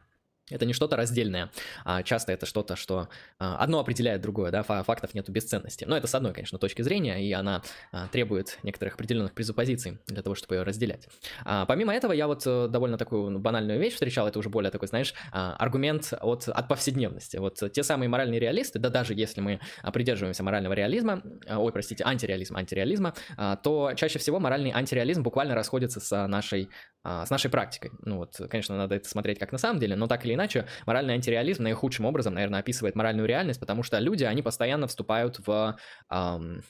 это 0.52 0.66
не 0.66 0.74
что-то 0.74 0.96
раздельное, 0.96 1.50
а 1.86 2.04
часто 2.04 2.32
это 2.32 2.46
что-то, 2.46 2.76
что 2.76 3.10
а, 3.40 3.58
одно 3.58 3.80
определяет 3.80 4.22
другое, 4.22 4.52
да, 4.52 4.64
фактов 4.64 5.14
нету 5.14 5.32
бесценности. 5.32 5.86
Но 5.86 5.98
это 5.98 6.08
с 6.08 6.16
одной, 6.16 6.34
конечно, 6.34 6.58
точки 6.60 6.82
зрения, 6.82 7.26
и 7.26 7.32
она 7.32 7.64
а, 7.92 8.08
требует 8.08 8.60
некоторых 8.64 8.96
определенных 8.96 9.34
презуппозиций 9.34 10.00
для 10.08 10.22
того, 10.22 10.36
чтобы 10.36 10.56
ее 10.56 10.64
разделять. 10.64 11.08
А, 11.46 11.66
помимо 11.66 11.94
этого, 11.94 12.12
я 12.12 12.28
вот 12.28 12.44
э, 12.46 12.68
довольно 12.68 12.98
такую 12.98 13.30
ну, 13.30 13.40
банальную 13.40 13.80
вещь 13.80 13.94
встречал, 13.94 14.28
это 14.28 14.40
уже 14.40 14.50
более 14.50 14.72
такой, 14.72 14.88
знаешь, 14.88 15.14
аргумент 15.32 16.14
от, 16.20 16.48
от 16.48 16.68
повседневности. 16.68 17.38
Вот 17.38 17.62
те 17.72 17.84
самые 17.84 18.10
моральные 18.10 18.40
реалисты, 18.40 18.80
да 18.80 18.90
даже 18.90 19.14
если 19.14 19.42
мы 19.42 19.60
придерживаемся 19.94 20.44
морального 20.44 20.74
реализма, 20.74 21.22
ой, 21.50 21.72
простите, 21.72 22.04
антиреализма, 22.04 22.60
антиреализма, 22.60 23.14
то 23.64 23.94
чаще 23.96 24.20
всего 24.20 24.40
моральный 24.40 24.72
антиреализм 24.72 25.24
буквально 25.24 25.56
расходится 25.56 26.00
с 26.00 26.28
нашей, 26.28 26.70
с 27.04 27.30
нашей 27.30 27.50
практикой. 27.50 27.92
Ну 28.04 28.18
вот, 28.18 28.40
конечно, 28.50 28.78
надо 28.78 28.96
это 28.96 29.08
смотреть 29.08 29.40
как 29.40 29.52
на 29.52 29.58
самом 29.58 29.80
деле, 29.80 29.96
но 29.96 30.08
так 30.08 30.26
или 30.26 30.34
иначе, 30.34 30.41
моральный 30.86 31.16
антиреализм 31.16 31.64
наихудшим 31.64 32.06
образом, 32.06 32.34
наверное, 32.34 32.60
описывает 32.60 32.96
моральную 32.96 33.28
реальность, 33.28 33.60
потому 33.60 33.84
что 33.84 34.00
люди, 34.00 34.24
они 34.24 34.42
постоянно 34.42 34.88
вступают 34.88 35.40
в... 35.46 35.78
Эм, 36.10 36.62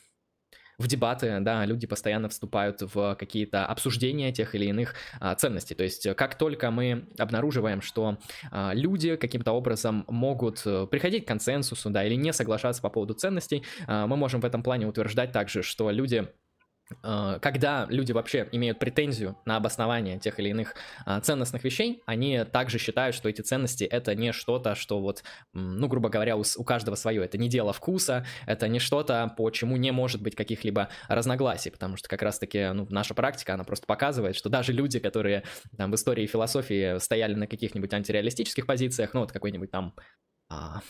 в 0.82 0.88
дебаты, 0.88 1.38
да, 1.42 1.64
люди 1.66 1.88
постоянно 1.88 2.28
вступают 2.28 2.82
в 2.82 3.16
какие-то 3.16 3.66
обсуждения 3.66 4.34
тех 4.34 4.56
или 4.56 4.66
иных 4.66 4.96
а, 5.20 5.36
ценностей. 5.36 5.76
То 5.76 5.84
есть, 5.84 6.08
как 6.16 6.36
только 6.36 6.72
мы 6.72 7.08
обнаруживаем, 7.18 7.82
что 7.82 8.18
а, 8.52 8.74
люди 8.74 9.16
каким-то 9.16 9.52
образом 9.52 10.06
могут 10.08 10.64
э, 10.66 10.88
приходить 10.90 11.26
к 11.26 11.28
консенсусу, 11.28 11.90
да, 11.92 12.04
или 12.04 12.16
не 12.16 12.34
соглашаться 12.34 12.82
по 12.82 12.90
поводу 12.90 13.14
ценностей, 13.14 13.64
а, 13.88 14.08
мы 14.08 14.18
можем 14.18 14.42
в 14.42 14.46
этом 14.46 14.64
плане 14.64 14.88
утверждать 14.88 15.32
также, 15.32 15.62
что 15.62 15.92
люди 15.92 16.28
Э, 16.28 16.41
когда 17.02 17.86
люди 17.90 18.12
вообще 18.12 18.48
имеют 18.52 18.80
претензию 18.80 19.38
на 19.46 19.58
обоснование 19.58 20.20
тех 20.20 20.40
или 20.40 20.50
иных 20.50 20.76
а, 21.06 21.20
ценностных 21.22 21.64
вещей, 21.64 22.02
они 22.06 22.44
также 22.46 22.78
считают, 22.78 23.16
что 23.16 23.30
эти 23.30 23.42
ценности 23.42 23.84
это 23.84 24.16
не 24.16 24.32
что-то, 24.32 24.76
что 24.76 25.00
вот, 25.00 25.24
ну, 25.54 25.88
грубо 25.88 26.10
говоря, 26.10 26.38
у, 26.38 26.44
каждого 26.64 26.96
свое. 26.96 27.24
Это 27.24 27.38
не 27.38 27.50
дело 27.50 27.74
вкуса, 27.74 28.26
это 28.46 28.68
не 28.68 28.80
что-то, 28.80 29.34
по 29.38 29.50
чему 29.50 29.78
не 29.78 29.92
может 29.92 30.22
быть 30.22 30.36
каких-либо 30.36 30.90
разногласий, 31.08 31.72
потому 31.72 31.98
что 31.98 32.10
как 32.10 32.22
раз-таки 32.22 32.72
ну, 32.74 32.88
наша 32.90 33.14
практика, 33.14 33.54
она 33.54 33.64
просто 33.64 33.86
показывает, 33.86 34.36
что 34.36 34.50
даже 34.50 34.74
люди, 34.74 35.00
которые 35.00 35.44
там 35.78 35.92
в 35.92 35.96
истории 35.96 36.26
философии 36.26 37.00
стояли 37.00 37.36
на 37.36 37.48
каких-нибудь 37.48 37.94
антиреалистических 37.94 38.66
позициях, 38.66 39.14
ну, 39.14 39.22
вот 39.22 39.32
какой-нибудь 39.32 39.72
там 39.72 39.96
а, 40.50 40.82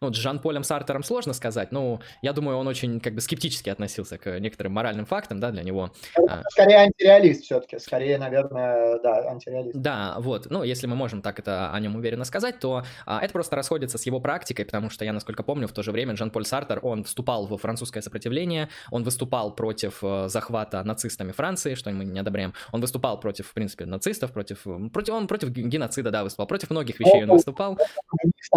ну, 0.00 0.12
с 0.12 0.16
Жан-Полем 0.16 0.64
Сартером 0.64 1.02
сложно 1.02 1.32
сказать, 1.32 1.72
но 1.72 2.00
я 2.22 2.32
думаю, 2.32 2.58
он 2.58 2.68
очень 2.68 3.00
как 3.00 3.14
бы 3.14 3.20
скептически 3.20 3.70
относился 3.70 4.18
к 4.18 4.38
некоторым 4.40 4.72
моральным 4.72 5.06
фактам, 5.06 5.40
да, 5.40 5.50
для 5.50 5.62
него. 5.62 5.92
А. 6.28 6.42
Скорее 6.50 6.78
антиреалист 6.78 7.44
все-таки, 7.44 7.78
скорее, 7.78 8.18
наверное, 8.18 8.98
да, 9.02 9.28
антиреалист. 9.30 9.76
Да, 9.76 10.16
вот, 10.18 10.46
ну, 10.50 10.62
если 10.62 10.86
мы 10.86 10.96
можем 10.96 11.22
так 11.22 11.38
это 11.38 11.72
о 11.72 11.80
нем 11.80 11.96
уверенно 11.96 12.24
сказать, 12.24 12.58
то 12.58 12.84
а, 13.06 13.20
это 13.20 13.32
просто 13.32 13.56
расходится 13.56 13.98
с 13.98 14.06
его 14.06 14.20
практикой, 14.20 14.64
потому 14.64 14.90
что 14.90 15.04
я, 15.04 15.12
насколько 15.12 15.42
помню, 15.42 15.68
в 15.68 15.72
то 15.72 15.82
же 15.82 15.92
время 15.92 16.16
Жан-Поль 16.16 16.46
Сартер, 16.46 16.80
он 16.82 17.04
вступал 17.04 17.46
во 17.46 17.58
французское 17.58 18.02
сопротивление, 18.02 18.68
он 18.90 19.04
выступал 19.04 19.54
против 19.54 19.98
э, 20.02 20.28
захвата 20.28 20.82
нацистами 20.82 21.32
Франции, 21.32 21.74
что 21.74 21.90
мы 21.90 22.04
не 22.04 22.20
одобряем, 22.20 22.54
он 22.72 22.80
выступал 22.80 23.20
против, 23.20 23.48
в 23.48 23.52
принципе, 23.54 23.86
нацистов, 23.86 24.32
против, 24.32 24.66
против 24.92 25.14
он 25.14 25.26
против 25.26 25.50
геноцида, 25.50 26.10
да, 26.10 26.24
выступал, 26.24 26.46
против 26.46 26.70
многих 26.70 26.98
вещей 27.00 27.22
он, 27.22 27.30
он 27.30 27.36
выступал. 27.36 27.78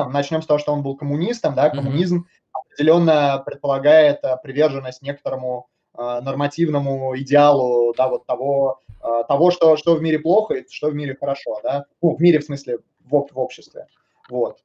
Начнем 0.09 0.41
с 0.41 0.45
того, 0.45 0.59
что 0.59 0.73
он 0.73 0.83
был 0.83 0.95
коммунистом, 0.95 1.16
коммунистом, 1.17 1.55
да, 1.55 1.69
коммунизм 1.69 2.17
mm-hmm. 2.17 2.51
определенно 2.53 3.43
предполагает 3.45 4.19
э, 4.23 4.37
приверженность 4.43 5.01
некоторому 5.01 5.67
э, 5.97 6.19
нормативному 6.21 7.17
идеалу, 7.17 7.93
да, 7.97 8.07
вот 8.07 8.25
того, 8.25 8.79
э, 9.03 9.23
того 9.27 9.51
что, 9.51 9.77
что 9.77 9.95
в 9.95 10.01
мире 10.01 10.19
плохо 10.19 10.55
и 10.55 10.65
что 10.69 10.89
в 10.89 10.95
мире 10.95 11.15
хорошо, 11.19 11.59
да, 11.63 11.85
ну, 12.01 12.15
в 12.15 12.21
мире, 12.21 12.39
в 12.39 12.43
смысле, 12.43 12.79
в, 12.99 13.27
в 13.31 13.39
обществе, 13.39 13.87
вот. 14.29 14.59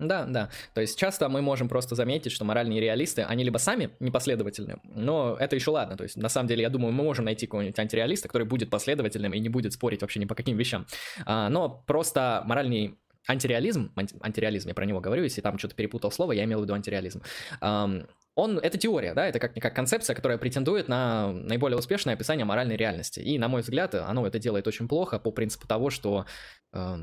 Да, 0.00 0.24
да. 0.24 0.50
То 0.74 0.80
есть 0.80 0.98
часто 0.98 1.28
мы 1.28 1.40
можем 1.40 1.68
просто 1.68 1.94
заметить, 1.94 2.32
что 2.32 2.44
моральные 2.44 2.80
реалисты, 2.80 3.22
они 3.22 3.44
либо 3.44 3.58
сами 3.58 3.90
непоследовательны, 4.00 4.80
но 4.82 5.36
это 5.38 5.54
еще 5.54 5.70
ладно. 5.70 5.96
То 5.96 6.02
есть 6.02 6.16
на 6.16 6.28
самом 6.28 6.48
деле, 6.48 6.62
я 6.62 6.68
думаю, 6.68 6.92
мы 6.92 7.04
можем 7.04 7.26
найти 7.26 7.46
какого-нибудь 7.46 7.78
антиреалиста, 7.78 8.26
который 8.26 8.46
будет 8.46 8.70
последовательным 8.70 9.32
и 9.32 9.38
не 9.38 9.48
будет 9.48 9.72
спорить 9.72 10.02
вообще 10.02 10.18
ни 10.18 10.24
по 10.24 10.34
каким 10.34 10.56
вещам. 10.56 10.86
А, 11.26 11.48
но 11.48 11.84
просто 11.86 12.42
моральный 12.44 12.98
антиреализм, 13.28 13.92
анти, 13.96 14.14
антиреализм, 14.20 14.68
я 14.68 14.74
про 14.74 14.86
него 14.86 15.00
говорю, 15.00 15.22
если 15.22 15.40
там 15.40 15.58
что-то 15.58 15.74
перепутал 15.74 16.10
слово, 16.10 16.32
я 16.32 16.44
имел 16.44 16.60
в 16.60 16.62
виду 16.62 16.74
антиреализм. 16.74 17.22
Um, 17.60 18.06
он, 18.36 18.58
это 18.58 18.78
теория, 18.78 19.14
да, 19.14 19.28
это 19.28 19.38
как-никак 19.38 19.74
концепция, 19.76 20.16
которая 20.16 20.38
претендует 20.38 20.88
на 20.88 21.32
наиболее 21.32 21.78
успешное 21.78 22.14
описание 22.14 22.44
моральной 22.44 22.76
реальности. 22.76 23.20
И, 23.20 23.38
на 23.38 23.46
мой 23.46 23.62
взгляд, 23.62 23.94
оно 23.94 24.26
это 24.26 24.40
делает 24.40 24.66
очень 24.66 24.88
плохо 24.88 25.20
по 25.20 25.30
принципу 25.30 25.68
того, 25.68 25.90
что 25.90 26.26
э, 26.72 26.96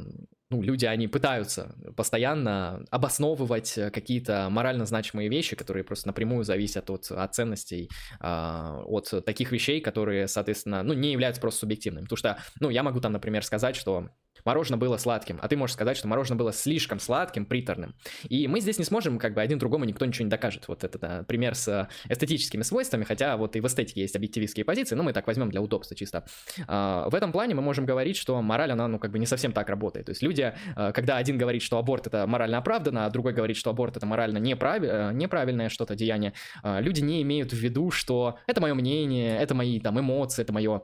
ну, 0.52 0.62
люди, 0.62 0.86
они 0.86 1.08
пытаются 1.08 1.74
постоянно 1.96 2.84
обосновывать 2.92 3.80
какие-то 3.94 4.50
морально 4.50 4.86
значимые 4.86 5.30
вещи, 5.30 5.56
которые 5.56 5.86
просто 5.86 6.08
напрямую 6.08 6.44
зависят 6.44 6.90
от, 6.90 7.10
от 7.10 7.34
ценностей, 7.34 7.90
а, 8.20 8.82
от 8.86 9.24
таких 9.26 9.54
вещей, 9.54 9.80
которые, 9.80 10.28
соответственно, 10.28 10.84
ну, 10.84 10.94
не 10.94 11.14
являются 11.14 11.42
просто 11.42 11.62
субъективными. 11.62 12.04
Потому 12.04 12.18
что, 12.18 12.38
ну, 12.60 12.70
я 12.70 12.84
могу 12.84 13.00
там, 13.00 13.14
например, 13.14 13.46
сказать, 13.46 13.78
что 13.78 14.10
мороженое 14.46 14.80
было 14.80 14.98
сладким, 14.98 15.40
а 15.42 15.48
ты 15.48 15.58
можешь 15.58 15.74
сказать, 15.74 15.98
что 15.98 16.08
мороженое 16.08 16.38
было 16.38 16.54
слишком 16.54 17.00
сладким, 17.00 17.46
приторным. 17.46 17.96
И 18.28 18.48
мы 18.48 18.60
здесь 18.62 18.78
не 18.78 18.86
сможем, 18.86 19.20
как 19.20 19.34
бы 19.34 19.42
один 19.42 19.58
другому 19.58 19.86
никто 19.86 20.06
ничего 20.06 20.26
не 20.26 20.30
докажет. 20.30 20.68
Вот 20.68 20.84
это 20.84 21.00
да, 21.00 21.24
пример 21.24 21.56
с 21.56 21.88
эстетическими 22.10 22.62
свойствами, 22.64 23.04
хотя 23.04 23.38
вот 23.38 23.56
и 23.56 23.62
в 23.62 23.68
эстетике 23.68 24.02
есть 24.02 24.16
объективистские 24.16 24.66
позиции, 24.66 24.96
но 24.96 25.04
мы 25.04 25.14
так 25.14 25.28
возьмем 25.28 25.50
для 25.50 25.62
удобства 25.62 25.96
чисто. 25.96 26.26
А, 26.68 27.10
в 27.10 27.16
этом 27.16 27.32
плане 27.32 27.56
мы 27.56 27.62
можем 27.62 27.86
говорить, 27.86 28.18
что 28.18 28.42
мораль, 28.42 28.72
она, 28.72 28.88
ну, 28.88 29.00
как 29.00 29.12
бы 29.12 29.20
не 29.20 29.26
совсем 29.26 29.52
так 29.52 29.70
работает. 29.70 30.08
То 30.08 30.12
есть 30.12 30.22
люди, 30.22 30.54
а, 30.76 30.92
когда 30.92 31.18
один 31.18 31.38
говорит, 31.38 31.62
что 31.62 31.78
аборт 31.78 32.08
это 32.08 32.28
морально 32.28 32.58
оправданно, 32.58 33.06
а 33.06 33.10
другой 33.10 33.34
говорит, 33.34 33.58
что 33.58 33.70
аборт 33.70 33.98
это 33.98 34.06
морально 34.06 34.38
неправ... 34.38 34.82
Э, 34.84 35.12
неправильное 35.14 35.70
что-то 35.70 35.96
деяние, 35.96 36.34
люди 36.64 37.02
не 37.02 37.22
имеют 37.22 37.52
в 37.52 37.58
виду, 37.58 37.92
что 37.92 38.40
это 38.48 38.62
мое 38.62 38.74
мнение, 38.74 39.38
это 39.38 39.54
мои 39.54 39.80
там 39.80 40.00
эмоции, 40.00 40.42
это 40.42 40.54
мое 40.54 40.84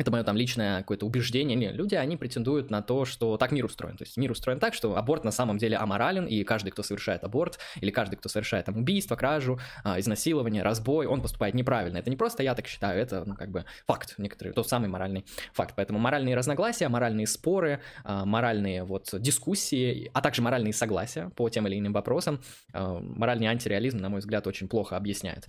это 0.00 0.10
мое 0.10 0.24
там 0.24 0.34
личное 0.34 0.78
какое-то 0.78 1.04
убеждение. 1.04 1.56
Нет, 1.56 1.74
люди, 1.74 1.94
они 1.94 2.16
претендуют 2.16 2.70
на 2.70 2.80
то, 2.80 3.04
что 3.04 3.36
так 3.36 3.52
мир 3.52 3.66
устроен. 3.66 3.98
То 3.98 4.04
есть 4.04 4.16
мир 4.16 4.30
устроен 4.30 4.58
так, 4.58 4.72
что 4.72 4.96
аборт 4.96 5.24
на 5.24 5.30
самом 5.30 5.58
деле 5.58 5.76
аморален, 5.76 6.24
и 6.24 6.42
каждый, 6.42 6.70
кто 6.70 6.82
совершает 6.82 7.22
аборт, 7.22 7.58
или 7.80 7.90
каждый, 7.90 8.16
кто 8.16 8.30
совершает 8.30 8.64
там 8.64 8.78
убийство, 8.78 9.14
кражу, 9.14 9.60
а, 9.84 10.00
изнасилование, 10.00 10.62
разбой, 10.62 11.06
он 11.06 11.20
поступает 11.20 11.54
неправильно. 11.54 11.98
Это 11.98 12.08
не 12.08 12.16
просто 12.16 12.42
я 12.42 12.54
так 12.54 12.66
считаю, 12.66 12.98
это, 12.98 13.24
ну, 13.26 13.36
как 13.36 13.50
бы 13.50 13.66
факт 13.86 14.14
некоторый, 14.16 14.52
тот 14.52 14.68
самый 14.68 14.88
моральный 14.88 15.26
факт. 15.52 15.74
Поэтому 15.76 15.98
моральные 15.98 16.34
разногласия, 16.34 16.88
моральные 16.88 17.26
споры, 17.26 17.80
а, 18.02 18.24
моральные 18.24 18.84
вот 18.84 19.10
дискуссии, 19.12 20.10
а 20.14 20.22
также 20.22 20.40
моральные 20.40 20.72
согласия 20.72 21.30
по 21.36 21.50
тем 21.50 21.66
или 21.66 21.78
иным 21.78 21.92
вопросам, 21.92 22.40
а, 22.72 23.00
моральный 23.00 23.48
антиреализм, 23.48 23.98
на 23.98 24.08
мой 24.08 24.20
взгляд, 24.20 24.46
очень 24.46 24.66
плохо 24.66 24.96
объясняет. 24.96 25.46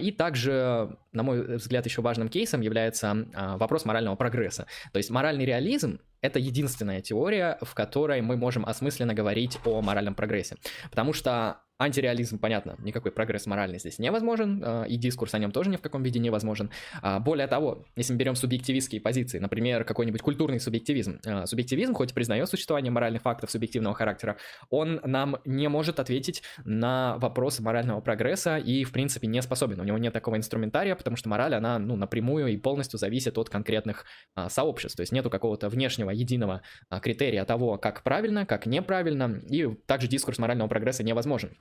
И 0.00 0.12
также, 0.12 0.96
на 1.12 1.22
мой 1.22 1.56
взгляд, 1.56 1.84
еще 1.84 2.02
важным 2.02 2.28
кейсом 2.28 2.60
является 2.60 3.26
вопрос 3.58 3.84
морального 3.88 4.16
прогресса. 4.16 4.66
То 4.92 4.98
есть 4.98 5.10
моральный 5.10 5.44
реализм— 5.44 6.00
это 6.20 6.38
единственная 6.38 7.00
теория, 7.00 7.58
в 7.62 7.74
которой 7.74 8.20
мы 8.20 8.36
можем 8.36 8.64
осмысленно 8.64 9.14
говорить 9.14 9.58
о 9.64 9.80
моральном 9.80 10.14
прогрессе. 10.14 10.56
Потому 10.90 11.12
что 11.12 11.62
Антиреализм, 11.80 12.40
понятно, 12.40 12.74
никакой 12.80 13.12
прогресс 13.12 13.46
моральный 13.46 13.78
здесь 13.78 14.00
невозможен, 14.00 14.60
а, 14.66 14.82
и 14.82 14.96
дискурс 14.96 15.34
о 15.34 15.38
нем 15.38 15.52
тоже 15.52 15.70
ни 15.70 15.76
в 15.76 15.80
каком 15.80 16.02
виде 16.02 16.18
невозможен. 16.18 16.70
А, 17.02 17.20
более 17.20 17.46
того, 17.46 17.84
если 17.94 18.12
мы 18.12 18.18
берем 18.18 18.34
субъективистские 18.34 19.00
позиции, 19.00 19.38
например, 19.38 19.84
какой-нибудь 19.84 20.20
культурный 20.20 20.58
субъективизм, 20.58 21.20
а, 21.24 21.46
субъективизм, 21.46 21.94
хоть 21.94 22.10
и 22.10 22.14
признает 22.14 22.48
существование 22.48 22.90
моральных 22.90 23.22
фактов 23.22 23.52
субъективного 23.52 23.94
характера, 23.94 24.38
он 24.70 25.00
нам 25.04 25.36
не 25.44 25.68
может 25.68 26.00
ответить 26.00 26.42
на 26.64 27.16
вопросы 27.18 27.62
морального 27.62 28.00
прогресса 28.00 28.56
и, 28.58 28.82
в 28.82 28.90
принципе, 28.90 29.28
не 29.28 29.40
способен. 29.40 29.78
У 29.80 29.84
него 29.84 29.98
нет 29.98 30.12
такого 30.12 30.36
инструментария, 30.36 30.96
потому 30.96 31.16
что 31.16 31.28
мораль, 31.28 31.54
она 31.54 31.78
ну, 31.78 31.94
напрямую 31.94 32.48
и 32.48 32.56
полностью 32.56 32.98
зависит 32.98 33.38
от 33.38 33.50
конкретных 33.50 34.04
сообществ. 34.48 34.96
То 34.96 35.02
есть 35.02 35.12
нету 35.12 35.30
какого-то 35.30 35.68
внешнего 35.68 36.10
единого 36.10 36.62
критерия 37.02 37.44
того, 37.44 37.78
как 37.78 38.02
правильно, 38.02 38.46
как 38.46 38.66
неправильно, 38.66 39.40
и 39.48 39.68
также 39.86 40.08
дискурс 40.08 40.38
морального 40.38 40.68
прогресса 40.68 41.04
невозможен. 41.04 41.56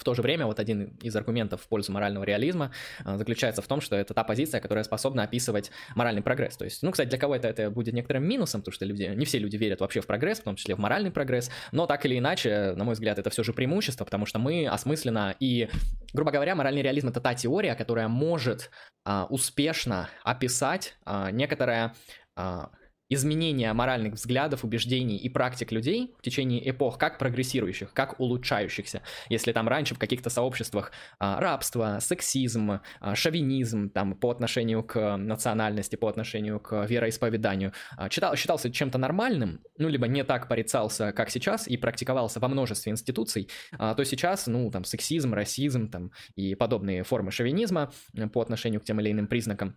В 0.00 0.04
то 0.04 0.14
же 0.14 0.22
время 0.22 0.46
вот 0.46 0.58
один 0.58 0.96
из 1.02 1.14
аргументов 1.14 1.60
в 1.60 1.68
пользу 1.68 1.92
морального 1.92 2.24
реализма 2.24 2.72
а, 3.04 3.18
заключается 3.18 3.60
в 3.60 3.66
том, 3.66 3.82
что 3.82 3.96
это 3.96 4.14
та 4.14 4.24
позиция, 4.24 4.58
которая 4.58 4.82
способна 4.82 5.24
описывать 5.24 5.70
моральный 5.94 6.22
прогресс. 6.22 6.56
То 6.56 6.64
есть, 6.64 6.82
ну, 6.82 6.90
кстати, 6.90 7.10
для 7.10 7.18
кого-то 7.18 7.46
это 7.46 7.70
будет 7.70 7.92
некоторым 7.92 8.24
минусом, 8.24 8.62
потому 8.62 8.72
что 8.72 8.86
люди, 8.86 9.02
не 9.02 9.26
все 9.26 9.38
люди 9.38 9.56
верят 9.56 9.80
вообще 9.80 10.00
в 10.00 10.06
прогресс, 10.06 10.40
в 10.40 10.44
том 10.44 10.56
числе 10.56 10.74
в 10.74 10.78
моральный 10.78 11.10
прогресс, 11.10 11.50
но 11.70 11.86
так 11.86 12.06
или 12.06 12.18
иначе, 12.18 12.72
на 12.76 12.84
мой 12.84 12.94
взгляд, 12.94 13.18
это 13.18 13.28
все 13.28 13.42
же 13.42 13.52
преимущество, 13.52 14.06
потому 14.06 14.24
что 14.24 14.38
мы 14.38 14.66
осмысленно 14.66 15.36
и, 15.38 15.68
грубо 16.14 16.30
говоря, 16.30 16.54
моральный 16.54 16.80
реализм 16.80 17.08
это 17.08 17.20
та 17.20 17.34
теория, 17.34 17.74
которая 17.74 18.08
может 18.08 18.70
а, 19.04 19.26
успешно 19.28 20.08
описать 20.24 20.96
а, 21.04 21.30
некоторое 21.30 21.94
а, 22.36 22.70
изменения 23.10 23.72
моральных 23.72 24.14
взглядов, 24.14 24.64
убеждений 24.64 25.16
и 25.16 25.28
практик 25.28 25.72
людей 25.72 26.14
в 26.18 26.22
течение 26.22 26.68
эпох, 26.70 26.96
как 26.96 27.18
прогрессирующих, 27.18 27.92
как 27.92 28.18
улучшающихся. 28.20 29.02
Если 29.28 29.52
там 29.52 29.68
раньше 29.68 29.94
в 29.94 29.98
каких-то 29.98 30.30
сообществах 30.30 30.92
а, 31.18 31.40
рабство, 31.40 31.98
сексизм, 32.00 32.80
а, 33.00 33.14
шовинизм 33.16 33.90
там 33.90 34.14
по 34.14 34.30
отношению 34.30 34.84
к 34.84 35.16
национальности, 35.16 35.96
по 35.96 36.08
отношению 36.08 36.60
к 36.60 36.86
вероисповеданию 36.86 37.72
а, 37.96 38.08
читал, 38.08 38.36
считался 38.36 38.70
чем-то 38.70 38.96
нормальным, 38.96 39.60
ну, 39.76 39.88
либо 39.88 40.06
не 40.06 40.22
так 40.22 40.48
порицался, 40.48 41.12
как 41.12 41.30
сейчас, 41.30 41.66
и 41.66 41.76
практиковался 41.76 42.38
во 42.38 42.48
множестве 42.48 42.92
институций, 42.92 43.48
а, 43.72 43.94
то 43.94 44.04
сейчас, 44.04 44.46
ну, 44.46 44.70
там, 44.70 44.84
сексизм, 44.84 45.34
расизм 45.34 45.90
там 45.90 46.12
и 46.36 46.54
подобные 46.54 47.02
формы 47.02 47.32
шовинизма 47.32 47.92
по 48.32 48.40
отношению 48.40 48.80
к 48.80 48.84
тем 48.84 49.00
или 49.00 49.10
иным 49.10 49.26
признакам 49.26 49.74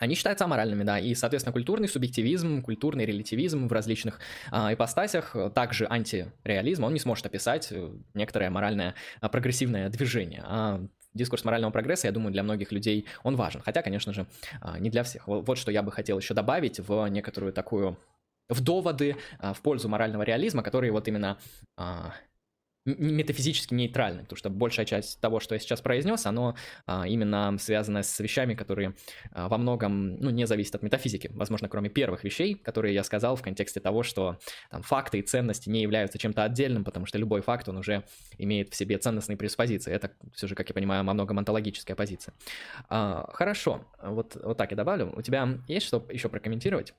они 0.00 0.14
считаются 0.14 0.46
аморальными, 0.46 0.82
да, 0.82 0.98
и, 0.98 1.14
соответственно, 1.14 1.52
культурный 1.52 1.86
субъективизм, 1.86 2.62
культурный 2.62 3.04
релятивизм 3.04 3.68
в 3.68 3.72
различных 3.72 4.18
а, 4.50 4.72
ипостасях, 4.72 5.36
также 5.54 5.86
антиреализм, 5.88 6.84
он 6.84 6.94
не 6.94 6.98
сможет 6.98 7.26
описать 7.26 7.68
э, 7.70 7.92
некоторое 8.14 8.48
моральное 8.48 8.94
а, 9.20 9.28
прогрессивное 9.28 9.90
движение. 9.90 10.42
А 10.46 10.80
дискурс 11.12 11.44
морального 11.44 11.70
прогресса, 11.70 12.06
я 12.06 12.12
думаю, 12.12 12.32
для 12.32 12.42
многих 12.42 12.72
людей 12.72 13.06
он 13.22 13.36
важен, 13.36 13.60
хотя, 13.60 13.82
конечно 13.82 14.14
же, 14.14 14.26
а, 14.62 14.78
не 14.78 14.88
для 14.88 15.02
всех. 15.02 15.28
Вот, 15.28 15.58
что 15.58 15.70
я 15.70 15.82
бы 15.82 15.92
хотел 15.92 16.18
еще 16.18 16.32
добавить 16.32 16.80
в 16.80 17.06
некоторую 17.08 17.52
такую 17.52 17.98
в 18.48 18.62
доводы 18.62 19.16
в 19.38 19.60
пользу 19.62 19.88
морального 19.88 20.22
реализма, 20.24 20.62
которые 20.62 20.90
вот 20.90 21.06
именно 21.06 21.38
метафизически 22.98 23.74
нейтральны, 23.74 24.22
потому 24.22 24.36
что 24.36 24.50
большая 24.50 24.86
часть 24.86 25.20
того, 25.20 25.40
что 25.40 25.54
я 25.54 25.58
сейчас 25.58 25.80
произнес, 25.80 26.26
оно 26.26 26.56
а, 26.86 27.06
именно 27.06 27.56
связано 27.58 28.02
с 28.02 28.20
вещами, 28.20 28.54
которые 28.54 28.94
а, 29.32 29.48
во 29.48 29.58
многом 29.58 30.16
ну, 30.16 30.30
не 30.30 30.46
зависят 30.46 30.76
от 30.76 30.82
метафизики. 30.82 31.30
Возможно, 31.34 31.68
кроме 31.68 31.90
первых 31.90 32.24
вещей, 32.24 32.54
которые 32.54 32.94
я 32.94 33.04
сказал 33.04 33.36
в 33.36 33.42
контексте 33.42 33.80
того, 33.80 34.02
что 34.02 34.38
там, 34.70 34.82
факты 34.82 35.18
и 35.18 35.22
ценности 35.22 35.68
не 35.68 35.82
являются 35.82 36.18
чем-то 36.18 36.44
отдельным, 36.44 36.84
потому 36.84 37.06
что 37.06 37.18
любой 37.18 37.40
факт, 37.40 37.68
он 37.68 37.78
уже 37.78 38.04
имеет 38.38 38.72
в 38.72 38.76
себе 38.76 38.98
ценностные 38.98 39.36
преспозиции. 39.36 39.92
Это 39.92 40.12
все 40.34 40.46
же, 40.46 40.54
как 40.54 40.68
я 40.68 40.74
понимаю, 40.74 41.04
во 41.04 41.14
многом 41.14 41.38
онтологическая 41.38 41.96
позиция. 41.96 42.34
А, 42.88 43.30
хорошо, 43.32 43.84
вот, 44.02 44.36
вот 44.42 44.56
так 44.56 44.70
я 44.70 44.76
добавлю. 44.76 45.12
У 45.16 45.22
тебя 45.22 45.58
есть 45.68 45.86
что 45.86 46.06
еще 46.10 46.28
прокомментировать? 46.28 46.94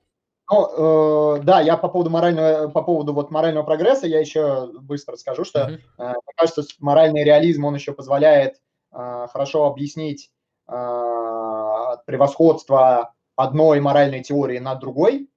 Ну, 0.52 1.38
э, 1.38 1.42
да, 1.44 1.62
я 1.62 1.78
по 1.78 1.88
поводу 1.88 2.10
морального, 2.10 2.68
по 2.68 2.82
поводу 2.82 3.14
вот 3.14 3.32
морального 3.32 3.64
прогресса 3.64 4.06
я 4.06 4.20
еще 4.20 4.70
быстро 4.82 5.16
скажу, 5.16 5.46
что 5.46 5.60
mm-hmm. 5.60 5.80
э, 5.98 6.08
мне 6.08 6.34
кажется, 6.36 6.64
моральный 6.80 7.24
реализм 7.24 7.64
он 7.64 7.76
еще 7.76 7.94
позволяет 7.94 8.56
э, 8.92 9.28
хорошо 9.32 9.66
объяснить 9.66 10.30
э, 10.68 10.74
превосходство 12.06 13.14
одной 13.38 13.80
моральной 13.80 14.22
теории 14.24 14.60
над 14.60 14.80
другой, 14.80 15.30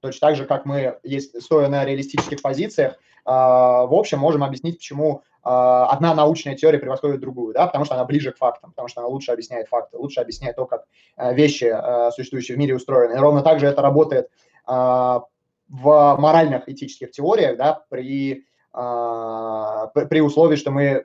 точно 0.00 0.28
так 0.28 0.36
же, 0.36 0.44
как 0.44 0.66
мы, 0.66 0.98
есть, 1.02 1.42
стоя 1.42 1.68
на 1.68 1.86
реалистических 1.86 2.42
позициях, 2.42 2.98
в 3.24 3.94
общем, 3.94 4.18
можем 4.18 4.42
объяснить, 4.42 4.78
почему 4.78 5.22
э, 5.44 5.48
одна 5.48 6.14
научная 6.14 6.56
теория 6.56 6.78
превосходит 6.78 7.20
другую, 7.20 7.54
да, 7.54 7.66
потому 7.66 7.84
что 7.84 7.94
она 7.94 8.04
ближе 8.04 8.32
к 8.32 8.38
фактам, 8.38 8.70
потому 8.70 8.88
что 8.88 9.00
она 9.00 9.08
лучше 9.08 9.30
объясняет 9.30 9.68
факты, 9.68 9.96
лучше 9.96 10.20
объясняет 10.20 10.56
то, 10.56 10.66
как 10.66 10.84
э, 11.16 11.32
вещи, 11.34 11.72
э, 11.72 12.10
существующие 12.10 12.56
в 12.56 12.58
мире, 12.58 12.74
устроены. 12.74 13.14
И 13.14 13.18
ровно 13.18 13.42
так 13.42 13.60
же 13.60 13.66
это 13.66 13.82
работает 13.82 14.28
в 14.64 16.16
моральных 16.18 16.68
этических 16.68 17.10
теориях, 17.10 17.56
да, 17.56 17.82
при, 17.88 18.44
при 18.72 20.20
условии, 20.20 20.54
что 20.54 20.70
мы 20.70 21.04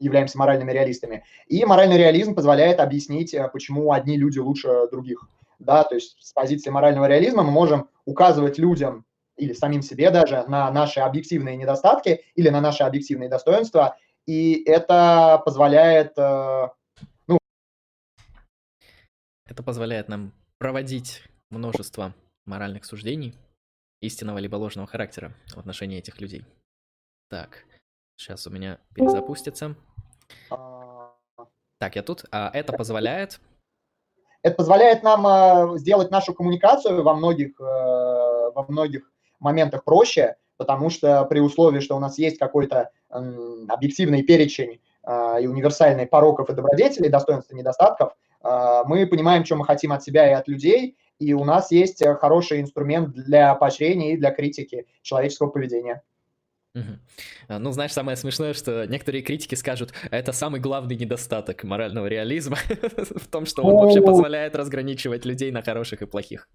являемся 0.00 0.36
моральными 0.36 0.72
реалистами. 0.72 1.24
И 1.46 1.64
моральный 1.64 1.96
реализм 1.96 2.34
позволяет 2.34 2.80
объяснить, 2.80 3.36
почему 3.52 3.92
одни 3.92 4.16
люди 4.16 4.40
лучше 4.40 4.88
других. 4.90 5.28
Да, 5.60 5.84
то 5.84 5.94
есть 5.94 6.16
с 6.20 6.32
позиции 6.32 6.70
морального 6.70 7.06
реализма 7.06 7.44
мы 7.44 7.52
можем 7.52 7.88
указывать 8.04 8.58
людям 8.58 9.04
или 9.38 9.52
самим 9.52 9.82
себе 9.82 10.10
даже 10.10 10.44
на 10.48 10.70
наши 10.70 11.00
объективные 11.00 11.56
недостатки 11.56 12.24
или 12.34 12.48
на 12.48 12.60
наши 12.60 12.82
объективные 12.82 13.28
достоинства, 13.28 13.96
и 14.26 14.62
это 14.64 15.40
позволяет, 15.44 16.16
ну... 16.16 17.38
Это 19.46 19.62
позволяет 19.62 20.08
нам 20.08 20.32
проводить 20.58 21.24
множество 21.50 22.14
моральных 22.44 22.84
суждений 22.84 23.34
истинного 24.00 24.38
либо 24.38 24.56
ложного 24.56 24.86
характера 24.86 25.32
в 25.54 25.58
отношении 25.58 25.98
этих 25.98 26.20
людей. 26.20 26.44
Так, 27.28 27.64
сейчас 28.16 28.46
у 28.46 28.50
меня 28.50 28.78
перезапустится. 28.94 29.76
Так, 31.78 31.96
я 31.96 32.02
тут. 32.02 32.24
А 32.30 32.50
это 32.52 32.72
позволяет... 32.72 33.40
Это 34.42 34.54
позволяет 34.54 35.02
нам 35.02 35.26
а, 35.26 35.78
сделать 35.78 36.10
нашу 36.10 36.32
коммуникацию 36.32 37.02
во 37.02 37.14
многих, 37.14 37.60
э, 37.60 37.64
во 37.64 38.64
многих 38.68 39.10
моментах 39.40 39.84
проще, 39.84 40.36
потому 40.56 40.90
что 40.90 41.24
при 41.24 41.40
условии, 41.40 41.80
что 41.80 41.96
у 41.96 42.00
нас 42.00 42.18
есть 42.18 42.38
какой-то 42.38 42.90
объективный 43.08 44.22
перечень 44.22 44.80
а, 45.02 45.38
и 45.40 45.46
универсальный 45.46 46.06
пороков 46.06 46.50
и 46.50 46.54
добродетелей, 46.54 47.08
достоинств 47.08 47.50
и 47.52 47.54
недостатков, 47.54 48.12
а, 48.42 48.84
мы 48.84 49.06
понимаем, 49.06 49.44
что 49.44 49.56
мы 49.56 49.64
хотим 49.64 49.92
от 49.92 50.02
себя 50.02 50.28
и 50.28 50.34
от 50.34 50.46
людей, 50.48 50.98
и 51.18 51.32
у 51.32 51.44
нас 51.44 51.70
есть 51.70 52.04
хороший 52.20 52.60
инструмент 52.60 53.14
для 53.14 53.54
поощрения 53.54 54.12
и 54.12 54.16
для 54.16 54.30
критики 54.30 54.86
человеческого 55.02 55.48
поведения. 55.48 56.02
Угу. 56.74 57.58
Ну, 57.58 57.72
знаешь, 57.72 57.92
самое 57.92 58.16
смешное, 58.16 58.52
что 58.52 58.86
некоторые 58.86 59.22
критики 59.22 59.54
скажут, 59.54 59.92
это 60.10 60.32
самый 60.32 60.60
главный 60.60 60.96
недостаток 60.96 61.64
морального 61.64 62.06
реализма 62.06 62.58
в 62.68 63.26
том, 63.28 63.46
что 63.46 63.62
он 63.62 63.74
вообще 63.76 64.02
позволяет 64.02 64.54
разграничивать 64.54 65.24
людей 65.24 65.50
на 65.50 65.62
хороших 65.62 66.02
и 66.02 66.06
плохих. 66.06 66.48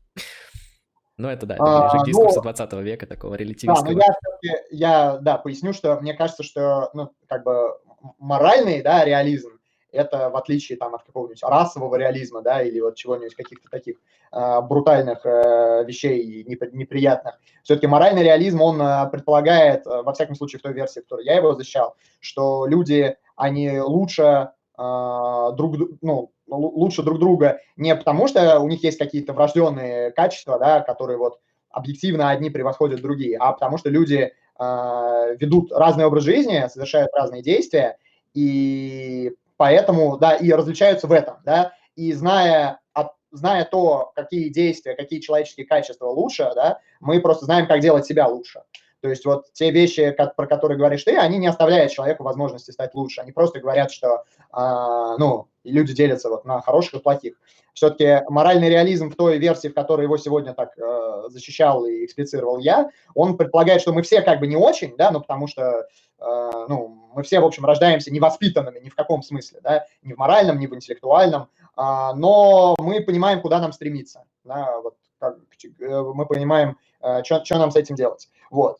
Ну, 1.17 1.29
это 1.29 1.45
да, 1.45 1.55
это 1.55 1.63
а, 1.63 1.91
ближе 1.91 2.03
к 2.03 2.07
дискурсу 2.07 2.37
ну, 2.37 2.43
20 2.43 2.73
века, 2.73 3.05
такого 3.05 3.35
релятивистского. 3.35 3.93
Да, 3.93 4.05
я, 4.41 4.53
я, 4.71 5.17
да, 5.17 5.37
поясню, 5.37 5.73
что 5.73 5.99
мне 5.99 6.13
кажется, 6.13 6.41
что, 6.41 6.89
ну, 6.93 7.11
как 7.27 7.43
бы 7.43 7.77
моральный, 8.17 8.81
да, 8.81 9.05
реализм, 9.05 9.59
это 9.91 10.29
в 10.29 10.35
отличие 10.35 10.77
там 10.77 10.95
от 10.95 11.03
какого-нибудь 11.03 11.41
расового 11.43 11.95
реализма, 11.95 12.41
да, 12.41 12.63
или 12.63 12.79
вот 12.79 12.95
чего-нибудь, 12.95 13.35
каких-то 13.35 13.69
таких 13.69 13.97
э, 14.31 14.61
брутальных 14.61 15.23
э, 15.23 15.85
вещей 15.85 16.43
неприятных. 16.45 17.39
Все-таки 17.61 17.85
моральный 17.85 18.23
реализм, 18.23 18.61
он 18.61 18.81
э, 18.81 19.09
предполагает, 19.11 19.85
э, 19.85 20.01
во 20.01 20.13
всяком 20.13 20.35
случае 20.35 20.59
в 20.59 20.63
той 20.63 20.73
версии, 20.73 20.99
в 20.99 21.03
которой 21.03 21.25
я 21.25 21.35
его 21.35 21.53
защищал, 21.53 21.95
что 22.19 22.65
люди, 22.65 23.15
они 23.35 23.79
лучше 23.79 24.49
друг, 24.77 25.75
ну, 26.01 26.31
лучше 26.47 27.03
друг 27.03 27.19
друга 27.19 27.59
не 27.75 27.95
потому, 27.95 28.27
что 28.27 28.59
у 28.59 28.67
них 28.67 28.83
есть 28.83 28.97
какие-то 28.97 29.33
врожденные 29.33 30.11
качества, 30.11 30.57
да, 30.57 30.81
которые 30.81 31.17
вот 31.17 31.39
объективно 31.69 32.29
одни 32.29 32.49
превосходят 32.49 33.01
другие, 33.01 33.37
а 33.37 33.51
потому 33.51 33.77
что 33.77 33.89
люди 33.89 34.31
э, 34.59 35.35
ведут 35.39 35.71
разный 35.71 36.05
образ 36.05 36.23
жизни, 36.23 36.67
совершают 36.69 37.11
разные 37.13 37.41
действия, 37.41 37.97
и 38.33 39.33
поэтому, 39.57 40.17
да, 40.17 40.35
и 40.35 40.51
различаются 40.51 41.07
в 41.07 41.11
этом, 41.11 41.37
да, 41.43 41.73
и 41.95 42.13
зная, 42.13 42.79
от, 42.93 43.13
зная 43.31 43.65
то, 43.65 44.11
какие 44.15 44.49
действия, 44.49 44.95
какие 44.95 45.19
человеческие 45.19 45.65
качества 45.65 46.05
лучше, 46.05 46.51
да, 46.55 46.79
мы 46.99 47.19
просто 47.19 47.45
знаем, 47.45 47.67
как 47.67 47.79
делать 47.79 48.05
себя 48.05 48.27
лучше. 48.27 48.61
То 49.03 49.09
есть 49.09 49.25
вот 49.25 49.51
те 49.51 49.69
вещи, 49.69 50.11
как, 50.11 50.37
про 50.37 50.47
которые 50.47 50.77
говоришь 50.77 51.03
ты, 51.03 51.17
они 51.17 51.37
не 51.37 51.47
оставляют 51.47 51.91
человеку 51.91 52.23
возможности 52.23 52.71
стать 52.71 52.95
лучше. 52.95 53.19
Они 53.19 53.33
просто 53.33 53.59
говорят, 53.59 53.91
что, 53.91 54.23
э, 54.53 55.15
ну, 55.19 55.49
люди 55.65 55.93
делятся 55.93 56.29
вот 56.29 56.45
на 56.45 56.61
хороших 56.61 56.93
и 56.93 56.99
плохих. 56.99 57.33
Все-таки 57.73 58.23
моральный 58.29 58.69
реализм 58.69 59.11
в 59.11 59.15
той 59.17 59.39
версии, 59.39 59.67
в 59.67 59.73
которой 59.73 60.03
его 60.03 60.15
сегодня 60.15 60.53
так 60.53 60.77
э, 60.77 61.23
защищал 61.27 61.85
и 61.85 62.05
эксплицировал 62.05 62.59
я, 62.59 62.91
он 63.13 63.35
предполагает, 63.35 63.81
что 63.81 63.91
мы 63.91 64.03
все 64.03 64.21
как 64.21 64.39
бы 64.39 64.47
не 64.47 64.55
очень, 64.55 64.95
да, 64.95 65.11
ну, 65.11 65.19
потому 65.19 65.47
что, 65.47 65.85
э, 66.19 66.51
ну, 66.69 67.09
мы 67.13 67.23
все, 67.23 67.41
в 67.41 67.45
общем, 67.45 67.65
рождаемся 67.65 68.09
невоспитанными 68.09 68.79
ни 68.79 68.87
в 68.87 68.95
каком 68.95 69.21
смысле, 69.21 69.59
да, 69.61 69.85
ни 70.01 70.13
в 70.13 70.17
моральном, 70.17 70.59
ни 70.59 70.67
в 70.67 70.73
интеллектуальном, 70.73 71.49
э, 71.75 71.81
но 72.15 72.75
мы 72.79 73.01
понимаем, 73.01 73.41
куда 73.41 73.59
нам 73.59 73.73
стремиться, 73.73 74.23
да, 74.45 74.79
вот, 74.79 74.95
как, 75.19 75.35
э, 75.61 76.01
мы 76.13 76.25
понимаем, 76.25 76.77
э, 77.01 77.21
что 77.25 77.43
нам 77.57 77.69
с 77.69 77.75
этим 77.75 77.95
делать, 77.95 78.29
вот 78.49 78.79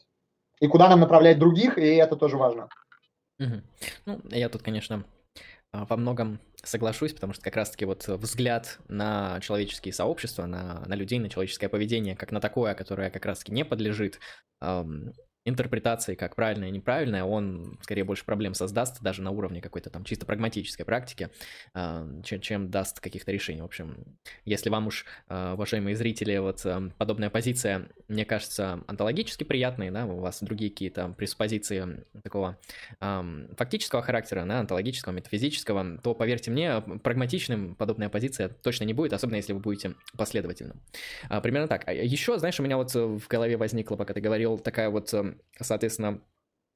и 0.63 0.67
куда 0.67 0.87
нам 0.87 1.01
направлять 1.01 1.39
других, 1.39 1.77
и 1.77 1.81
это 1.81 2.15
тоже 2.15 2.37
важно. 2.37 2.69
Угу. 3.37 3.61
Ну, 4.05 4.21
я 4.29 4.47
тут, 4.47 4.61
конечно, 4.61 5.03
а, 5.73 5.83
во 5.83 5.97
многом 5.97 6.39
соглашусь, 6.63 7.11
потому 7.13 7.33
что 7.33 7.43
как 7.43 7.57
раз-таки 7.57 7.83
вот 7.83 8.07
взгляд 8.07 8.79
на 8.87 9.41
человеческие 9.41 9.93
сообщества, 9.93 10.45
на, 10.45 10.85
на 10.85 10.95
людей, 10.95 11.19
на 11.19 11.29
человеческое 11.29 11.67
поведение, 11.67 12.15
как 12.15 12.31
на 12.31 12.39
такое, 12.39 12.75
которое 12.75 13.09
как 13.09 13.25
раз-таки 13.25 13.51
не 13.51 13.65
подлежит 13.65 14.21
эм, 14.61 15.11
интерпретации 15.45 16.15
как 16.15 16.35
правильное 16.35 16.69
и 16.69 16.71
неправильное, 16.71 17.23
он 17.23 17.77
скорее 17.81 18.03
больше 18.03 18.23
проблем 18.25 18.53
создаст 18.53 19.01
даже 19.01 19.21
на 19.21 19.31
уровне 19.31 19.61
какой-то 19.61 19.89
там 19.89 20.03
чисто 20.05 20.25
прагматической 20.25 20.85
практики, 20.85 21.29
а, 21.73 22.07
чем, 22.23 22.69
даст 22.69 22.99
каких-то 22.99 23.31
решений. 23.31 23.61
В 23.61 23.65
общем, 23.65 24.17
если 24.45 24.69
вам 24.69 24.87
уж, 24.87 25.05
а, 25.27 25.53
уважаемые 25.53 25.95
зрители, 25.95 26.37
вот 26.37 26.61
а, 26.65 26.89
подобная 26.97 27.29
позиция, 27.29 27.89
мне 28.07 28.25
кажется, 28.25 28.83
онтологически 28.87 29.43
приятной, 29.43 29.91
да, 29.91 30.05
у 30.05 30.19
вас 30.19 30.41
другие 30.41 30.71
какие-то 30.71 31.09
преспозиции 31.09 32.05
такого 32.23 32.57
фактического 32.99 34.01
характера, 34.01 34.45
да, 34.45 34.59
онтологического, 34.59 35.13
метафизического, 35.13 35.97
то, 36.01 36.13
поверьте 36.13 36.51
мне, 36.51 36.81
прагматичным 36.81 37.75
подобная 37.75 38.09
позиция 38.09 38.49
точно 38.49 38.85
не 38.85 38.93
будет, 38.93 39.13
особенно 39.13 39.37
если 39.37 39.53
вы 39.53 39.59
будете 39.59 39.95
последовательным. 40.17 40.81
Примерно 41.41 41.67
так. 41.67 41.87
Еще, 41.87 42.37
знаешь, 42.39 42.59
у 42.59 42.63
меня 42.63 42.77
вот 42.77 42.93
в 42.93 43.27
голове 43.27 43.57
возникла, 43.57 43.95
пока 43.95 44.13
ты 44.13 44.21
говорил, 44.21 44.57
такая 44.57 44.89
вот 44.89 45.13
соответственно, 45.59 46.21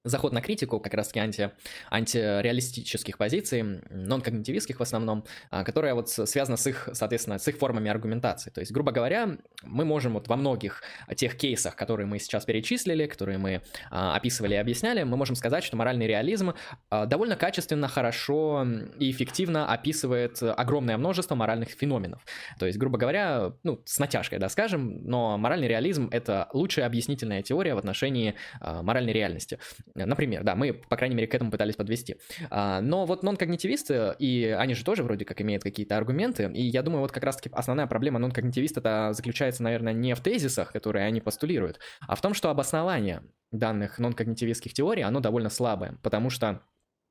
заход 0.04 0.34
на 0.34 0.42
критику 0.42 0.80
как 0.80 0.94
раз-таки 0.94 1.20
анти, 1.20 1.52
антиреалистических 1.90 3.18
позиций, 3.18 3.82
нон-когнитивистских 3.90 4.80
в 4.80 4.82
основном, 4.82 5.26
а, 5.50 5.64
которая 5.64 5.94
вот 5.94 6.10
связана 6.10 6.58
с 6.58 6.68
их, 6.68 6.90
соответственно, 6.94 7.38
с 7.38 7.48
их 7.48 7.58
формами 7.58 7.90
аргументации. 7.90 8.50
То 8.50 8.62
есть, 8.62 8.72
грубо 8.72 8.92
говоря, 8.92 9.38
мы 9.64 9.86
можем 9.86 10.14
вот 10.14 10.28
во 10.28 10.36
многих 10.36 10.84
тех 11.16 11.36
кейсах, 11.36 11.76
которые 11.76 12.08
мы 12.08 12.20
сейчас 12.20 12.46
перечислили, 12.46 13.06
которые 13.06 13.38
мы 13.38 13.62
а, 13.90 14.16
описывали 14.16 14.54
и 14.54 14.58
объясняли, 14.58 15.04
мы 15.04 15.18
можем 15.18 15.36
сказать, 15.36 15.64
что 15.64 15.76
моральный 15.76 16.08
реализм 16.08 16.54
а, 16.90 17.06
довольно 17.06 17.36
качественно, 17.36 17.88
хорошо 17.88 18.66
и 19.00 19.12
эффективно 19.12 19.72
описывает 19.72 20.42
огромное 20.42 20.98
множество 20.98 21.36
моральных 21.36 21.70
феноменов. 21.70 22.26
То 22.60 22.66
есть, 22.66 22.78
грубо 22.78 22.98
говоря, 22.98 23.54
ну, 23.64 23.82
с 23.86 24.00
натяжкой, 24.00 24.40
да, 24.40 24.50
скажем, 24.50 25.04
но 25.04 25.38
моральный 25.38 25.68
реализм— 25.68 26.10
это 26.12 26.48
лучшая 26.54 26.86
объяснительная 26.86 27.42
теория 27.42 27.76
в 27.76 27.78
отношении 27.78 28.36
моральной 28.62 29.14
реальности. 29.14 29.60
Например, 29.96 30.44
да, 30.44 30.56
мы, 30.56 30.74
по 30.74 30.96
крайней 30.98 31.16
мере, 31.16 31.28
к 31.28 31.36
этому 31.36 31.52
пытались 31.52 31.76
подвести. 31.76 32.18
А, 32.50 32.82
но 32.82 33.06
вот 33.06 33.24
нон-когнитивисты, 33.24 34.16
и 34.20 34.56
они 34.58 34.74
же 34.74 34.84
тоже 34.84 35.04
вроде 35.04 35.26
как 35.26 35.42
имеют 35.42 35.64
какие-то 35.64 35.98
аргументы, 35.98 36.52
и 36.54 36.62
я 36.62 36.84
думаю, 36.84 37.02
вот 37.02 37.12
как 37.12 37.24
раз-таки 37.24 37.50
основная 37.54 37.88
проблема 37.88 38.20
нон-когнитивиста 38.20 39.14
заключается, 39.14 39.64
наверное, 39.64 39.94
не 39.94 40.14
в 40.16 40.22
тезисах, 40.22 40.72
которые 40.72 41.06
они 41.06 41.22
постулируют, 41.22 41.80
а 42.08 42.16
в 42.16 42.22
том, 42.22 42.34
что 42.34 42.50
обоснование 42.50 43.24
данных 43.52 44.00
нон-когнитивистских 44.00 44.74
теорий, 44.74 45.04
оно 45.04 45.20
довольно 45.20 45.50
слабое, 45.50 45.98
потому 46.04 46.30
что 46.30 46.62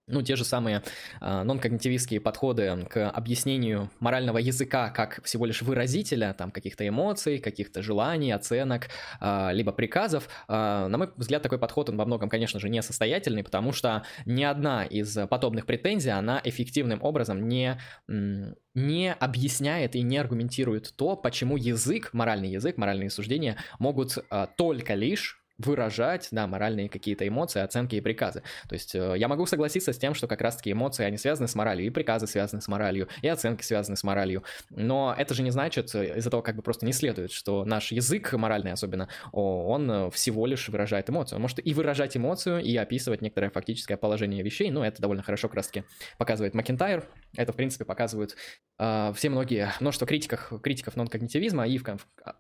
ну, 0.09 0.23
те 0.23 0.37
же 0.37 0.45
самые 0.45 0.83
э, 1.21 1.43
нон-когнитивистские 1.43 2.21
подходы 2.21 2.87
к 2.89 3.11
объяснению 3.11 3.91
морального 3.99 4.39
языка 4.39 4.91
как 4.91 5.23
всего 5.25 5.47
лишь 5.47 5.63
выразителя 5.63 6.33
там 6.33 6.51
каких-то 6.53 6.87
эмоций, 6.87 7.39
каких-то 7.39 7.83
желаний, 7.83 8.31
оценок, 8.31 8.89
э, 9.21 9.49
либо 9.53 9.73
приказов. 9.73 10.29
Э, 10.49 10.87
на 10.87 10.97
мой 10.97 11.11
взгляд, 11.17 11.43
такой 11.43 11.59
подход, 11.59 11.91
он 11.91 11.97
во 11.97 12.05
многом, 12.05 12.29
конечно 12.29 12.61
же, 12.61 12.69
несостоятельный, 12.69 13.43
потому 13.43 13.73
что 13.73 14.05
ни 14.27 14.45
одна 14.45 14.85
из 14.85 15.17
подобных 15.29 15.67
претензий, 15.67 16.11
она 16.11 16.41
эффективным 16.45 17.03
образом 17.03 17.49
не, 17.49 17.79
не 18.07 19.13
объясняет 19.13 19.97
и 19.97 20.03
не 20.03 20.19
аргументирует 20.19 20.95
то, 20.97 21.17
почему 21.17 21.57
язык, 21.57 22.11
моральный 22.13 22.51
язык, 22.51 22.77
моральные 22.77 23.11
суждения 23.11 23.57
могут 23.81 24.19
э, 24.19 24.47
только 24.57 24.95
лишь 24.95 25.43
выражать, 25.59 26.29
да, 26.31 26.47
моральные 26.47 26.89
какие-то 26.89 27.27
эмоции, 27.27 27.61
оценки 27.61 27.97
и 27.97 28.01
приказы. 28.01 28.43
То 28.69 28.75
есть 28.75 28.95
э, 28.95 29.15
я 29.17 29.29
могу 29.29 29.47
согласиться 29.47 29.93
с 29.93 29.99
тем, 29.99 30.15
что 30.15 30.27
как 30.27 30.41
раз-таки 30.41 30.73
эмоции, 30.73 31.05
они 31.05 31.17
связаны 31.17 31.49
с 31.49 31.55
моралью, 31.55 31.87
и 31.87 31.91
приказы 31.91 32.27
связаны 32.27 32.61
с 32.61 32.69
моралью, 32.69 33.09
и 33.23 33.29
оценки 33.29 33.63
связаны 33.63 33.97
с 33.97 34.05
моралью. 34.05 34.45
Но 34.71 35.15
это 35.17 35.35
же 35.35 35.43
не 35.43 35.51
значит, 35.51 35.95
э, 35.95 36.19
из 36.19 36.27
этого 36.27 36.43
как 36.43 36.57
бы 36.57 36.63
просто 36.63 36.87
не 36.87 36.93
следует, 36.93 37.33
что 37.33 37.65
наш 37.65 37.93
язык 37.93 38.33
моральный 38.33 38.73
особенно, 38.73 39.09
он 39.33 39.91
э, 39.91 40.11
всего 40.11 40.47
лишь 40.47 40.69
выражает 40.69 41.09
эмоцию. 41.11 41.37
Он 41.37 41.43
может 41.43 41.65
и 41.65 41.75
выражать 41.75 42.17
эмоцию, 42.17 42.63
и 42.63 42.77
описывать 42.77 43.23
некоторое 43.23 43.51
фактическое 43.51 43.97
положение 43.97 44.43
вещей, 44.43 44.71
но 44.71 44.85
это 44.85 45.01
довольно 45.01 45.23
хорошо 45.23 45.49
как 45.49 45.85
показывает 46.19 46.55
Макентайр. 46.55 47.05
Это, 47.37 47.53
в 47.53 47.57
принципе, 47.57 47.85
показывают 47.85 48.37
э, 48.79 49.13
все 49.15 49.29
многие, 49.29 49.73
множество 49.81 50.07
критиков, 50.07 50.53
критиков 50.63 50.97
нон-когнитивизма 50.97 51.67
и 51.67 51.79
в, 51.79 51.85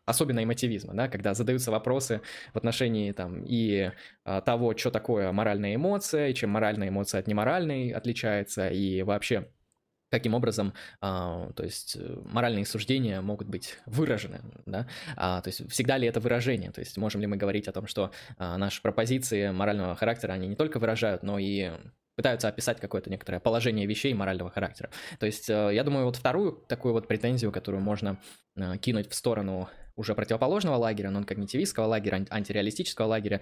особенно 0.04 0.42
эмотивизма, 0.42 0.94
да, 0.94 1.08
когда 1.08 1.34
задаются 1.34 1.70
вопросы 1.70 2.22
в 2.52 2.56
отношении 2.56 3.12
там 3.12 3.42
и 3.44 3.92
а, 4.24 4.40
того, 4.40 4.76
что 4.76 4.90
такое 4.90 5.32
моральная 5.32 5.74
эмоция, 5.74 6.28
и 6.28 6.34
чем 6.34 6.50
моральная 6.50 6.88
эмоция 6.88 7.20
от 7.20 7.26
неморальной 7.26 7.90
отличается, 7.90 8.68
и 8.68 9.02
вообще 9.02 9.48
каким 10.10 10.34
образом, 10.34 10.72
а, 11.00 11.52
то 11.52 11.64
есть 11.64 11.96
э, 11.96 12.22
моральные 12.24 12.64
суждения 12.64 13.20
могут 13.20 13.48
быть 13.48 13.78
выражены, 13.86 14.40
да, 14.64 14.86
а, 15.16 15.40
то 15.40 15.48
есть 15.48 15.68
всегда 15.70 15.98
ли 15.98 16.06
это 16.06 16.20
выражение, 16.20 16.70
то 16.70 16.80
есть 16.80 16.96
можем 16.96 17.20
ли 17.20 17.26
мы 17.26 17.36
говорить 17.36 17.68
о 17.68 17.72
том, 17.72 17.86
что 17.86 18.12
а, 18.38 18.56
наши 18.56 18.80
пропозиции 18.82 19.50
морального 19.50 19.94
характера, 19.96 20.32
они 20.32 20.46
не 20.48 20.56
только 20.56 20.78
выражают, 20.78 21.22
но 21.22 21.38
и 21.38 21.72
пытаются 22.16 22.48
описать 22.48 22.80
какое-то 22.80 23.10
некоторое 23.10 23.40
положение 23.40 23.86
вещей 23.86 24.12
морального 24.14 24.50
характера. 24.50 24.90
То 25.18 25.26
есть 25.26 25.48
э, 25.48 25.70
я 25.72 25.84
думаю, 25.84 26.06
вот 26.06 26.16
вторую 26.16 26.52
такую 26.68 26.92
вот 26.94 27.06
претензию, 27.06 27.52
которую 27.52 27.82
можно 27.82 28.18
э, 28.56 28.78
кинуть 28.78 29.10
в 29.10 29.14
сторону 29.14 29.68
уже 29.94 30.14
противоположного 30.14 30.76
лагеря, 30.76 31.10
нон-когнитивистского 31.10 31.86
лагеря, 31.86 32.26
антиреалистического 32.30 33.06
лагеря, 33.06 33.40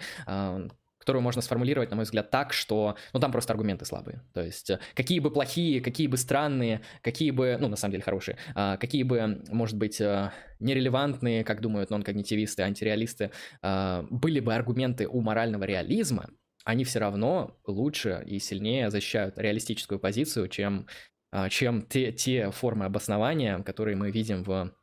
которую 1.05 1.23
можно 1.23 1.43
сформулировать, 1.43 1.91
на 1.91 1.97
мой 1.97 2.05
взгляд, 2.07 2.31
так, 2.31 2.55
что, 2.55 2.97
ну, 3.13 3.21
там 3.21 3.31
просто 3.31 3.53
аргументы 3.53 3.85
слабые. 3.85 4.23
То 4.33 4.43
есть, 4.43 4.71
э, 4.71 4.79
какие 4.95 5.21
бы 5.21 5.31
плохие, 5.31 5.83
какие 5.83 6.07
бы 6.07 6.17
странные, 6.17 6.81
какие 7.03 7.31
бы, 7.31 7.59
ну, 7.61 7.69
на 7.69 7.77
самом 7.77 7.93
деле, 7.93 8.03
хорошие, 8.03 8.39
а, 8.55 8.79
какие 8.79 9.03
бы, 9.03 9.43
может 9.51 9.77
быть, 9.77 10.01
нерелевантные, 10.61 11.45
как 11.45 11.61
думают 11.61 11.91
нон-когнитивисты, 11.91 12.63
антиреалисты, 12.63 13.33
а, 13.61 14.07
были 14.09 14.41
бы 14.41 14.55
аргументы 14.55 15.07
у 15.07 15.21
морального 15.21 15.65
реализма, 15.65 16.31
они 16.65 16.85
все 16.85 16.99
равно 16.99 17.59
лучше 17.67 18.23
и 18.27 18.39
сильнее 18.39 18.91
защищают 18.91 19.39
реалистическую 19.39 19.99
позицию, 20.01 20.49
чем, 20.49 20.87
чем 21.51 21.87
те, 21.87 22.13
те 22.13 22.51
формы 22.51 22.87
обоснования, 22.87 23.59
которые 23.61 23.97
мы 23.97 24.11
видим 24.11 24.43
в 24.43 24.75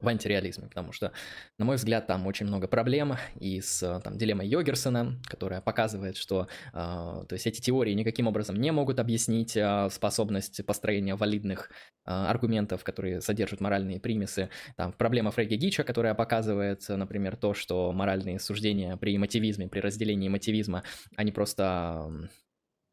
в 0.00 0.08
антиреализме, 0.08 0.68
потому 0.68 0.92
что, 0.92 1.12
на 1.58 1.64
мой 1.64 1.76
взгляд, 1.76 2.06
там 2.06 2.26
очень 2.26 2.46
много 2.46 2.68
проблем 2.68 3.16
и 3.40 3.60
с 3.60 4.00
там, 4.04 4.16
дилеммой 4.16 4.46
Йогерсона, 4.46 5.20
которая 5.24 5.60
показывает, 5.60 6.16
что 6.16 6.46
э, 6.72 6.76
то 6.76 7.28
есть 7.32 7.46
эти 7.46 7.60
теории 7.60 7.92
никаким 7.94 8.28
образом 8.28 8.56
не 8.56 8.70
могут 8.70 9.00
объяснить 9.00 9.56
э, 9.56 9.88
способность 9.90 10.64
построения 10.64 11.16
валидных 11.16 11.70
э, 12.06 12.10
аргументов, 12.10 12.84
которые 12.84 13.20
содержат 13.20 13.60
моральные 13.60 13.98
примесы. 13.98 14.50
Там 14.76 14.92
проблема 14.92 15.32
Фрейги 15.32 15.56
Гича, 15.56 15.82
которая 15.82 16.14
показывает, 16.14 16.84
например, 16.88 17.36
то, 17.36 17.52
что 17.54 17.92
моральные 17.92 18.38
суждения 18.38 18.96
при 18.96 19.18
мотивизме, 19.18 19.68
при 19.68 19.80
разделении 19.80 20.28
мотивизма, 20.28 20.84
они 21.16 21.32
просто 21.32 22.28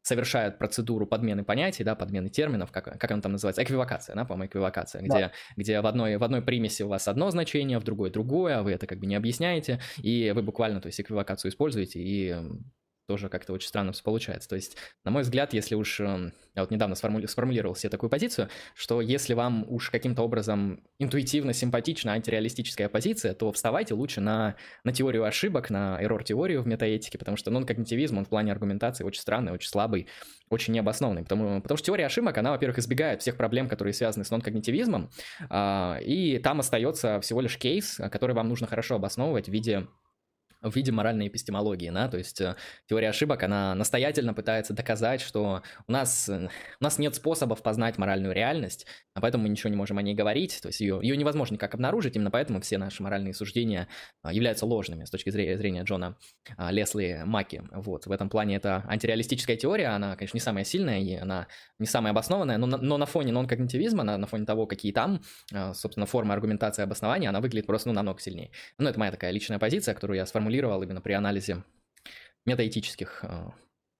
совершают 0.06 0.56
процедуру 0.56 1.04
подмены 1.04 1.42
понятий, 1.42 1.82
да, 1.82 1.96
подмены 1.96 2.28
терминов, 2.28 2.70
как, 2.70 2.96
как 2.96 3.10
он 3.10 3.20
там 3.20 3.32
называется, 3.32 3.64
эквивокация, 3.64 4.14
да, 4.14 4.24
по-моему, 4.24 4.46
эквивокация, 4.46 5.02
где, 5.02 5.08
да. 5.18 5.32
где 5.56 5.80
в, 5.80 5.86
одной, 5.86 6.16
в 6.16 6.22
одной 6.22 6.42
примеси 6.42 6.84
у 6.84 6.88
вас 6.88 7.08
одно 7.08 7.28
значение, 7.30 7.80
в 7.80 7.82
другой 7.82 8.10
другое, 8.10 8.58
а 8.58 8.62
вы 8.62 8.70
это 8.70 8.86
как 8.86 9.00
бы 9.00 9.06
не 9.06 9.16
объясняете, 9.16 9.80
и 10.00 10.32
вы 10.32 10.42
буквально, 10.42 10.80
то 10.80 10.86
есть, 10.86 11.00
эквивокацию 11.00 11.50
используете, 11.50 11.98
и 12.00 12.36
тоже 13.06 13.28
как-то 13.28 13.52
очень 13.52 13.68
странно 13.68 13.92
все 13.92 14.02
получается. 14.02 14.48
То 14.48 14.56
есть, 14.56 14.76
на 15.04 15.10
мой 15.10 15.22
взгляд, 15.22 15.54
если 15.54 15.74
уж... 15.74 16.00
Эм, 16.00 16.32
я 16.54 16.62
вот 16.62 16.70
недавно 16.70 16.94
сформули... 16.94 17.26
сформулировал 17.26 17.76
себе 17.76 17.90
такую 17.90 18.10
позицию, 18.10 18.48
что 18.74 19.00
если 19.00 19.34
вам 19.34 19.64
уж 19.68 19.90
каким-то 19.90 20.22
образом 20.22 20.82
интуитивно, 20.98 21.52
симпатична 21.52 22.12
антиреалистическая 22.12 22.88
позиция, 22.88 23.34
то 23.34 23.52
вставайте 23.52 23.94
лучше 23.94 24.20
на, 24.20 24.56
на 24.84 24.92
теорию 24.92 25.24
ошибок, 25.24 25.70
на 25.70 26.02
эррор-теорию 26.02 26.62
в 26.62 26.66
метаэтике, 26.66 27.18
потому 27.18 27.36
что 27.36 27.50
нон-когнитивизм, 27.50 28.18
он 28.18 28.24
в 28.24 28.28
плане 28.28 28.52
аргументации 28.52 29.04
очень 29.04 29.20
странный, 29.20 29.52
очень 29.52 29.68
слабый, 29.68 30.08
очень 30.48 30.72
необоснованный. 30.72 31.22
Потому, 31.22 31.62
потому 31.62 31.78
что 31.78 31.86
теория 31.86 32.06
ошибок, 32.06 32.36
она, 32.38 32.50
во-первых, 32.50 32.78
избегает 32.78 33.22
всех 33.22 33.36
проблем, 33.36 33.68
которые 33.68 33.94
связаны 33.94 34.24
с 34.24 34.30
нон-когнитивизмом, 34.30 35.10
а, 35.48 35.98
и 36.02 36.38
там 36.38 36.60
остается 36.60 37.20
всего 37.20 37.40
лишь 37.40 37.58
кейс, 37.58 38.00
который 38.10 38.34
вам 38.34 38.48
нужно 38.48 38.66
хорошо 38.66 38.96
обосновывать 38.96 39.48
в 39.48 39.52
виде 39.52 39.86
в 40.70 40.76
виде 40.76 40.92
моральной 40.92 41.28
эпистемологии, 41.28 41.90
да, 41.90 42.08
то 42.08 42.18
есть 42.18 42.40
э, 42.40 42.56
теория 42.88 43.08
ошибок, 43.08 43.42
она 43.42 43.74
настоятельно 43.74 44.34
пытается 44.34 44.72
доказать, 44.72 45.20
что 45.20 45.62
у 45.86 45.92
нас, 45.92 46.28
э, 46.28 46.48
у 46.80 46.84
нас 46.84 46.98
нет 46.98 47.14
способов 47.14 47.62
познать 47.62 47.98
моральную 47.98 48.34
реальность, 48.34 48.86
а 49.14 49.20
поэтому 49.20 49.44
мы 49.44 49.48
ничего 49.48 49.70
не 49.70 49.76
можем 49.76 49.98
о 49.98 50.02
ней 50.02 50.14
говорить, 50.14 50.60
то 50.60 50.68
есть 50.68 50.80
ее, 50.80 50.98
ее 51.02 51.16
невозможно 51.16 51.54
никак 51.54 51.74
обнаружить, 51.74 52.16
именно 52.16 52.30
поэтому 52.30 52.60
все 52.60 52.78
наши 52.78 53.02
моральные 53.02 53.34
суждения 53.34 53.88
а, 54.22 54.32
являются 54.32 54.66
ложными 54.66 55.04
с 55.04 55.10
точки 55.10 55.30
зрения, 55.30 55.56
зрения 55.56 55.82
Джона 55.82 56.16
а, 56.56 56.70
Лесли 56.70 57.22
Маки, 57.24 57.62
вот, 57.72 58.06
в 58.06 58.12
этом 58.12 58.28
плане 58.28 58.56
это 58.56 58.84
антиреалистическая 58.88 59.56
теория, 59.56 59.88
она, 59.88 60.16
конечно, 60.16 60.36
не 60.36 60.40
самая 60.40 60.64
сильная, 60.64 61.00
и 61.00 61.14
она 61.14 61.46
не 61.78 61.86
самая 61.86 62.12
обоснованная, 62.12 62.58
но 62.58 62.66
на, 62.66 62.76
но 62.78 62.98
на 62.98 63.06
фоне 63.06 63.32
нон-когнитивизма, 63.32 64.02
на, 64.02 64.18
на 64.18 64.26
фоне 64.26 64.44
того, 64.44 64.66
какие 64.66 64.92
там, 64.92 65.22
а, 65.52 65.74
собственно, 65.74 66.06
формы 66.06 66.34
аргументации 66.34 66.82
и 66.82 66.84
обоснования, 66.84 67.28
она 67.28 67.40
выглядит 67.40 67.66
просто, 67.66 67.88
ну, 67.88 67.94
намного 67.94 68.20
сильнее. 68.20 68.50
Ну, 68.78 68.88
это 68.88 68.98
моя 68.98 69.10
такая 69.10 69.30
личная 69.30 69.58
позиция, 69.58 69.94
которую 69.94 70.16
я 70.16 70.26
сформулировал 70.26 70.55
формулировал 70.56 70.82
именно 70.82 71.00
при 71.00 71.12
анализе 71.12 71.62
метаэтических 72.46 73.24
э, 73.24 73.50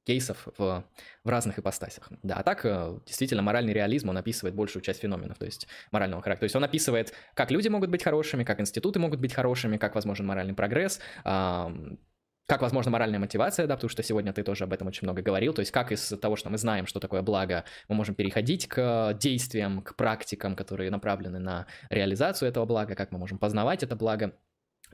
кейсов 0.07 0.49
в, 0.57 0.85
в 1.25 1.29
разных 1.29 1.59
ипостасях. 1.59 2.09
Да, 2.23 2.37
а 2.37 2.43
так, 2.43 2.65
э, 2.65 2.99
действительно, 3.07 3.43
моральный 3.43 3.73
реализм, 3.73 4.09
он 4.09 4.17
описывает 4.17 4.55
большую 4.55 4.83
часть 4.83 5.01
феноменов, 5.01 5.39
то 5.39 5.47
есть 5.47 5.67
морального 5.93 6.23
характера. 6.23 6.41
То 6.41 6.45
есть 6.45 6.57
он 6.57 6.65
описывает, 6.65 7.13
как 7.35 7.51
люди 7.51 7.69
могут 7.69 7.91
быть 7.91 8.05
хорошими, 8.05 8.45
как 8.45 8.61
институты 8.61 8.99
могут 8.99 9.21
быть 9.21 9.35
хорошими, 9.35 9.77
как 9.77 9.95
возможен 9.95 10.27
моральный 10.27 10.55
прогресс, 10.55 11.01
как 11.25 12.63
возможна 12.63 12.93
моральная 12.93 13.19
мотивация, 13.19 13.67
да, 13.67 13.75
потому 13.75 13.91
что 13.91 14.03
сегодня 14.03 14.33
ты 14.33 14.45
тоже 14.45 14.65
об 14.65 14.73
этом 14.73 14.87
очень 14.87 15.07
много 15.07 15.21
говорил, 15.21 15.53
то 15.53 15.61
есть 15.61 15.73
как 15.73 15.91
из 15.91 16.09
того, 16.21 16.37
что 16.37 16.49
мы 16.49 16.59
знаем, 16.59 16.87
что 16.87 17.01
такое 17.01 17.23
благо, 17.23 17.65
мы 17.89 17.97
можем 17.97 18.15
переходить 18.15 18.69
к 18.69 19.15
действиям, 19.21 19.83
к 19.83 19.97
практикам, 19.97 20.55
которые 20.55 20.91
направлены 20.91 21.41
на 21.41 21.67
реализацию 21.91 22.49
этого 22.49 22.65
блага, 22.65 22.95
как 22.95 23.11
мы 23.11 23.19
можем 23.19 23.39
познавать 23.39 23.83
это 23.83 23.97
благо, 23.97 24.33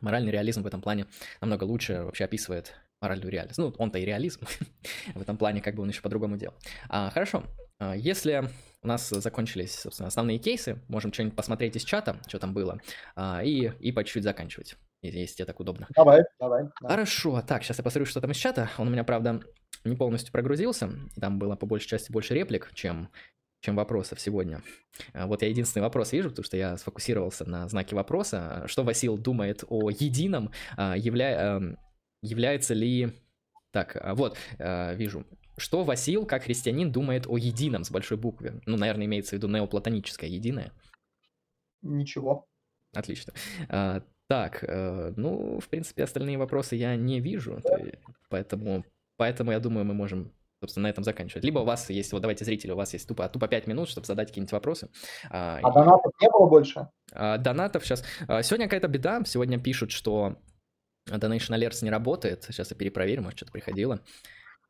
Моральный 0.02 0.30
реализм 0.30 0.62
в 0.62 0.66
этом 0.66 0.82
плане 0.82 1.06
намного 1.40 1.64
лучше 1.64 2.02
вообще 2.02 2.24
описывает 2.24 2.74
моральную 3.00 3.30
реальность. 3.30 3.58
Ну, 3.58 3.74
он-то 3.78 3.98
и 3.98 4.04
реализм. 4.04 4.46
в 5.14 5.20
этом 5.20 5.36
плане 5.36 5.60
как 5.60 5.74
бы 5.74 5.82
он 5.82 5.88
еще 5.88 6.02
по-другому 6.02 6.36
делал. 6.36 6.54
А, 6.88 7.10
хорошо. 7.10 7.44
А, 7.78 7.96
если 7.96 8.48
у 8.82 8.86
нас 8.86 9.08
закончились, 9.08 9.74
собственно, 9.74 10.08
основные 10.08 10.38
кейсы, 10.38 10.80
можем 10.88 11.12
что-нибудь 11.12 11.36
посмотреть 11.36 11.76
из 11.76 11.84
чата, 11.84 12.16
что 12.26 12.38
там 12.38 12.52
было, 12.52 12.80
а, 13.16 13.42
и, 13.42 13.72
и 13.80 13.92
по 13.92 14.04
чуть-чуть 14.04 14.24
заканчивать, 14.24 14.76
если 15.02 15.36
тебе 15.36 15.46
так 15.46 15.60
удобно. 15.60 15.88
Давай, 15.94 16.22
давай. 16.38 16.64
Да. 16.80 16.88
Хорошо. 16.88 17.42
Так, 17.42 17.62
сейчас 17.62 17.78
я 17.78 17.84
посмотрю, 17.84 18.06
что 18.06 18.20
там 18.20 18.30
из 18.30 18.36
чата. 18.36 18.70
Он 18.78 18.88
у 18.88 18.90
меня, 18.90 19.04
правда, 19.04 19.40
не 19.84 19.96
полностью 19.96 20.32
прогрузился. 20.32 20.90
Там 21.20 21.38
было 21.38 21.56
по 21.56 21.66
большей 21.66 21.88
части 21.88 22.12
больше 22.12 22.34
реплик, 22.34 22.70
чем 22.74 23.08
чем 23.62 23.76
вопросов 23.76 24.20
сегодня. 24.20 24.60
А, 25.14 25.26
вот 25.26 25.43
я 25.43 25.48
единственный 25.48 25.82
вопрос 25.82 26.12
вижу, 26.12 26.28
потому 26.28 26.44
что 26.44 26.56
я 26.56 26.76
сфокусировался 26.76 27.48
на 27.48 27.68
знаке 27.68 27.94
вопроса. 27.94 28.64
Что 28.66 28.82
Васил 28.82 29.16
думает 29.16 29.64
о 29.68 29.89
едином? 29.90 30.51
А, 30.76 30.97
явля... 30.97 31.56
Эм, 31.56 31.78
является 32.20 32.74
ли... 32.74 33.12
Так, 33.70 33.97
а, 33.97 34.14
вот, 34.14 34.36
вижу. 34.59 35.24
Что 35.56 35.84
Васил, 35.84 36.26
как 36.26 36.43
христианин, 36.43 36.90
думает 36.90 37.26
о 37.26 37.39
едином 37.39 37.84
с 37.84 37.90
большой 37.90 38.18
буквы? 38.18 38.60
Ну, 38.66 38.76
наверное, 38.76 39.06
имеется 39.06 39.30
в 39.30 39.39
виду 39.39 39.48
неоплатоническое 39.48 40.28
единое. 40.28 40.72
Ничего. 41.82 42.48
Отлично. 42.93 43.32
Так, 44.28 44.64
э, 44.64 45.12
ну, 45.16 45.60
в 45.60 45.68
принципе, 45.68 46.05
остальные 46.05 46.39
вопросы 46.39 46.74
я 46.74 46.97
не 46.97 47.20
вижу, 47.20 47.60
поэтому, 48.30 48.82
поэтому 49.18 49.52
я 49.52 49.60
думаю, 49.60 49.84
мы 49.84 49.93
можем 49.93 50.32
собственно, 50.62 50.84
на 50.84 50.90
этом 50.90 51.02
заканчивать. 51.02 51.44
Либо 51.44 51.59
у 51.59 51.64
вас 51.64 51.90
есть, 51.90 52.12
вот 52.12 52.22
давайте, 52.22 52.44
зрители, 52.44 52.70
у 52.70 52.76
вас 52.76 52.93
есть 52.93 53.09
тупо, 53.09 53.28
тупо 53.28 53.48
5 53.48 53.66
минут, 53.66 53.89
чтобы 53.89 54.06
задать 54.06 54.28
какие-нибудь 54.28 54.52
вопросы. 54.52 54.89
А, 55.28 55.59
а 55.60 55.70
и... 55.70 55.74
донатов 55.74 56.12
не 56.20 56.30
было 56.30 56.47
больше? 56.47 56.89
А, 57.12 57.36
донатов 57.36 57.84
сейчас... 57.84 58.05
А, 58.28 58.43
сегодня 58.43 58.66
какая-то 58.66 58.86
беда. 58.86 59.22
Сегодня 59.26 59.59
пишут, 59.59 59.90
что 59.90 60.36
Donation 61.09 61.59
Alerts 61.59 61.82
не 61.82 61.90
работает. 61.90 62.44
Сейчас 62.44 62.70
я 62.70 62.76
перепроверю, 62.76 63.22
может, 63.22 63.39
что-то 63.39 63.52
приходило. 63.52 64.01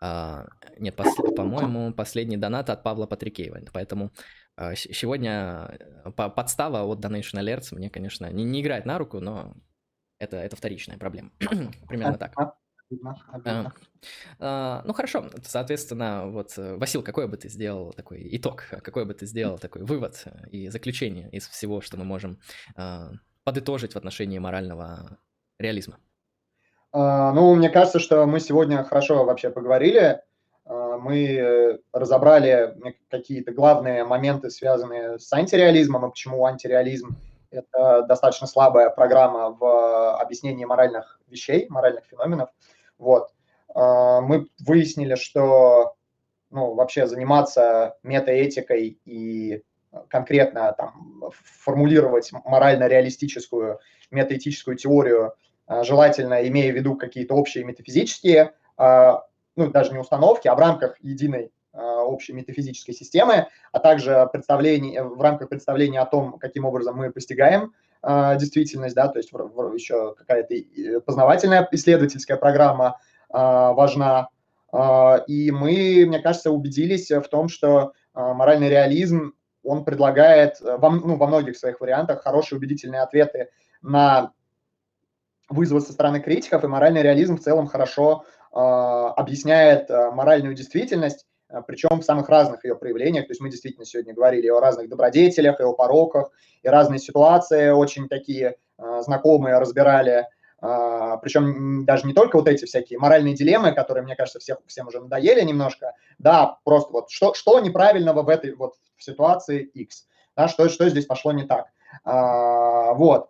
А, 0.01 0.47
нет, 0.79 0.97
пос... 0.97 1.15
по-моему, 1.37 1.93
последний 1.93 2.39
донат 2.39 2.71
от 2.71 2.83
Павла 2.83 3.07
Патрикеева. 3.07 3.61
Поэтому 3.75 4.13
а, 4.57 4.75
сегодня 4.75 5.79
подстава 6.17 6.85
от 6.85 7.05
Donation 7.05 7.39
Alerts 7.39 7.75
мне, 7.75 7.91
конечно, 7.91 8.31
не, 8.33 8.45
не 8.45 8.63
играет 8.63 8.87
на 8.87 8.97
руку, 8.97 9.21
но 9.21 9.55
это, 10.19 10.39
это 10.39 10.57
вторичная 10.57 10.97
проблема. 10.97 11.33
Примерно 11.89 12.17
так. 12.17 12.33
Обидно. 13.29 13.73
А, 14.39 14.83
ну 14.85 14.93
хорошо, 14.93 15.27
соответственно, 15.45 16.27
вот, 16.27 16.59
э, 16.59 16.77
Васил, 16.77 17.03
какой 17.03 17.29
бы 17.29 17.37
ты 17.37 17.49
сделал 17.49 17.93
такой 17.93 18.29
итог, 18.33 18.65
какой 18.83 19.05
бы 19.05 19.15
ты 19.15 19.27
сделал 19.27 19.59
такой 19.59 19.83
вывод 19.83 20.25
и 20.51 20.69
заключение 20.69 21.31
из 21.31 21.49
всего, 21.49 21.81
что 21.81 21.97
мы 21.97 22.05
можем 22.05 22.39
а, 22.77 23.11
подытожить 23.45 23.93
в 23.93 23.97
отношении 23.97 24.39
морального 24.39 25.19
реализма? 25.59 25.99
А, 26.93 27.33
ну, 27.33 27.55
мне 27.55 27.71
кажется, 27.71 27.99
что 27.99 28.27
мы 28.27 28.41
сегодня 28.41 28.85
хорошо 28.85 29.25
вообще 29.25 29.51
поговорили. 29.51 30.21
Мы 30.65 31.81
разобрали 31.93 32.77
какие-то 33.11 33.51
главные 33.51 34.05
моменты, 34.05 34.49
связанные 34.49 35.19
с 35.19 35.33
антиреализмом, 35.33 36.07
и 36.07 36.11
почему 36.11 36.45
антиреализм– 36.47 37.17
это 37.53 38.03
достаточно 38.03 38.47
слабая 38.47 38.91
программа 38.91 39.51
в 39.51 40.17
объяснении 40.17 40.65
моральных 40.65 41.21
вещей, 41.29 41.67
моральных 41.69 42.05
феноменов. 42.07 42.49
Вот. 43.03 43.31
А, 43.75 44.21
мы 44.21 44.47
выяснили, 44.65 45.17
что 45.17 45.95
ну, 46.51 46.75
вообще 46.75 47.07
заниматься 47.07 47.97
метаэтикой 48.03 48.99
и 49.05 49.63
конкретно 50.09 50.73
там, 50.73 51.31
формулировать 51.61 52.31
морально-реалистическую 52.33 53.81
метаэтическую 54.11 54.77
теорию, 54.77 55.35
а, 55.67 55.83
желательно 55.83 56.47
имея 56.49 56.73
в 56.73 56.77
виду 56.77 56.97
какие-то 56.97 57.35
общие 57.35 57.65
метафизические, 57.65 58.53
а, 58.77 59.25
ну, 59.57 59.71
даже 59.71 59.93
не 59.93 59.99
установки, 59.99 60.49
а 60.49 60.55
в 60.55 60.59
рамках 60.59 60.97
единой 61.01 61.51
общей 61.75 62.35
метафизической 62.35 62.93
системы, 62.93 63.49
а 63.73 63.79
также 63.79 64.29
представление, 64.31 65.03
в 65.03 65.19
рамках 65.23 65.49
представления 65.49 66.01
о 66.01 66.07
том, 66.07 66.39
каким 66.39 66.67
образом 66.67 66.99
мы 66.99 67.11
постигаем 67.11 67.73
а, 68.03 68.35
действительность, 68.35 68.97
да, 68.97 69.07
то 69.09 69.19
есть 69.19 69.31
еще 69.31 70.15
какая-то 70.19 70.55
познавательная 71.03 71.69
исследовательская 71.71 72.37
программа 72.37 72.99
а, 73.31 73.73
важна. 73.73 74.29
А, 74.73 75.23
и 75.29 75.53
мы, 75.53 76.05
мне 76.07 76.19
кажется, 76.19 76.51
убедились 76.51 77.11
в 77.11 77.29
том, 77.29 77.49
что 77.49 77.93
моральный 78.15 78.69
реализм, 78.69 79.35
он 79.63 79.85
предлагает 79.85 80.61
во, 80.61 80.91
ну, 80.91 81.17
во 81.17 81.27
многих 81.29 81.57
своих 81.57 81.81
вариантах 81.81 82.23
хорошие 82.23 82.59
убедительные 82.59 83.03
ответы 83.03 83.49
на 83.81 84.33
вызовы 85.49 85.81
со 85.81 85.93
стороны 85.93 86.21
критиков, 86.21 86.65
и 86.65 86.67
моральный 86.67 87.03
реализм 87.03 87.37
в 87.37 87.41
целом 87.41 87.69
хорошо 87.69 88.25
объясняет 88.51 89.89
моральную 89.89 90.55
действительность, 90.55 91.27
причем 91.61 92.01
в 92.01 92.05
самых 92.05 92.29
разных 92.29 92.65
ее 92.65 92.75
проявлениях. 92.75 93.27
То 93.27 93.33
есть 93.33 93.41
мы 93.41 93.51
действительно 93.51 93.85
сегодня 93.85 94.15
говорили 94.15 94.49
о 94.49 94.61
разных 94.61 94.89
добродетелях, 94.89 95.61
и 95.61 95.65
о 95.65 95.75
пороках, 95.75 96.31
и 96.63 96.69
разные 96.69 96.99
ситуации 96.99 97.71
очень 97.71 98.09
такие 98.09 98.57
а, 98.79 99.03
знакомые 99.03 99.59
разбирали. 99.59 100.29
А, 100.61 101.19
причем 101.19 101.85
даже 101.85 102.07
не 102.07 102.15
только 102.15 102.37
вот 102.39 102.49
эти 102.49 102.65
всякие 102.65 102.99
моральные 102.99 103.35
дилеммы, 103.35 103.73
которые, 103.73 104.05
мне 104.05 104.17
кажется, 104.17 104.39
всех, 104.39 104.59
всем 104.67 104.89
уже 104.89 105.01
надоели 105.01 105.43
немножко. 105.43 105.95
Да, 106.19 106.59
просто 106.65 106.93
вот 106.93 107.11
что, 107.11 107.35
что 107.35 107.61
неправильного 107.61 108.23
в 108.23 108.29
этой 108.29 108.55
вот 108.55 108.75
ситуации 108.97 109.61
X, 109.61 110.07
да, 110.37 110.49
что, 110.49 110.69
что 110.69 110.89
здесь 110.89 111.07
пошло 111.07 111.33
не 111.33 111.45
так. 111.45 111.67
Вот. 112.05 113.29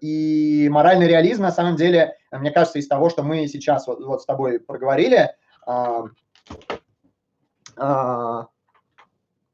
И 0.00 0.68
моральный 0.70 1.08
реализм, 1.08 1.42
на 1.42 1.50
самом 1.50 1.76
деле, 1.76 2.16
мне 2.30 2.50
кажется, 2.50 2.78
из 2.78 2.86
того, 2.86 3.10
что 3.10 3.22
мы 3.22 3.48
сейчас 3.48 3.86
вот, 3.86 4.00
вот 4.04 4.22
с 4.22 4.26
тобой 4.26 4.60
проговорили, 4.60 5.34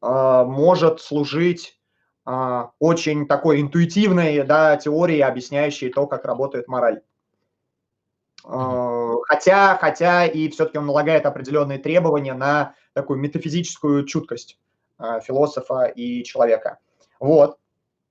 может 0.01 1.01
служить 1.01 1.79
очень 2.25 3.27
такой 3.27 3.61
интуитивной 3.61 4.43
да, 4.45 4.77
теорией, 4.77 5.23
объясняющей 5.23 5.91
то, 5.91 6.07
как 6.07 6.25
работает 6.25 6.69
мораль. 6.69 7.03
Хотя, 8.45 9.77
хотя 9.77 10.27
и 10.27 10.49
все-таки 10.49 10.79
он 10.79 10.87
налагает 10.87 11.27
определенные 11.27 11.79
требования 11.79 12.35
на 12.35 12.75
такую 12.93 13.19
метафизическую 13.19 14.05
чуткость 14.05 14.59
философа 14.99 15.85
и 15.85 16.23
человека. 16.25 16.79
Вот. 17.19 17.59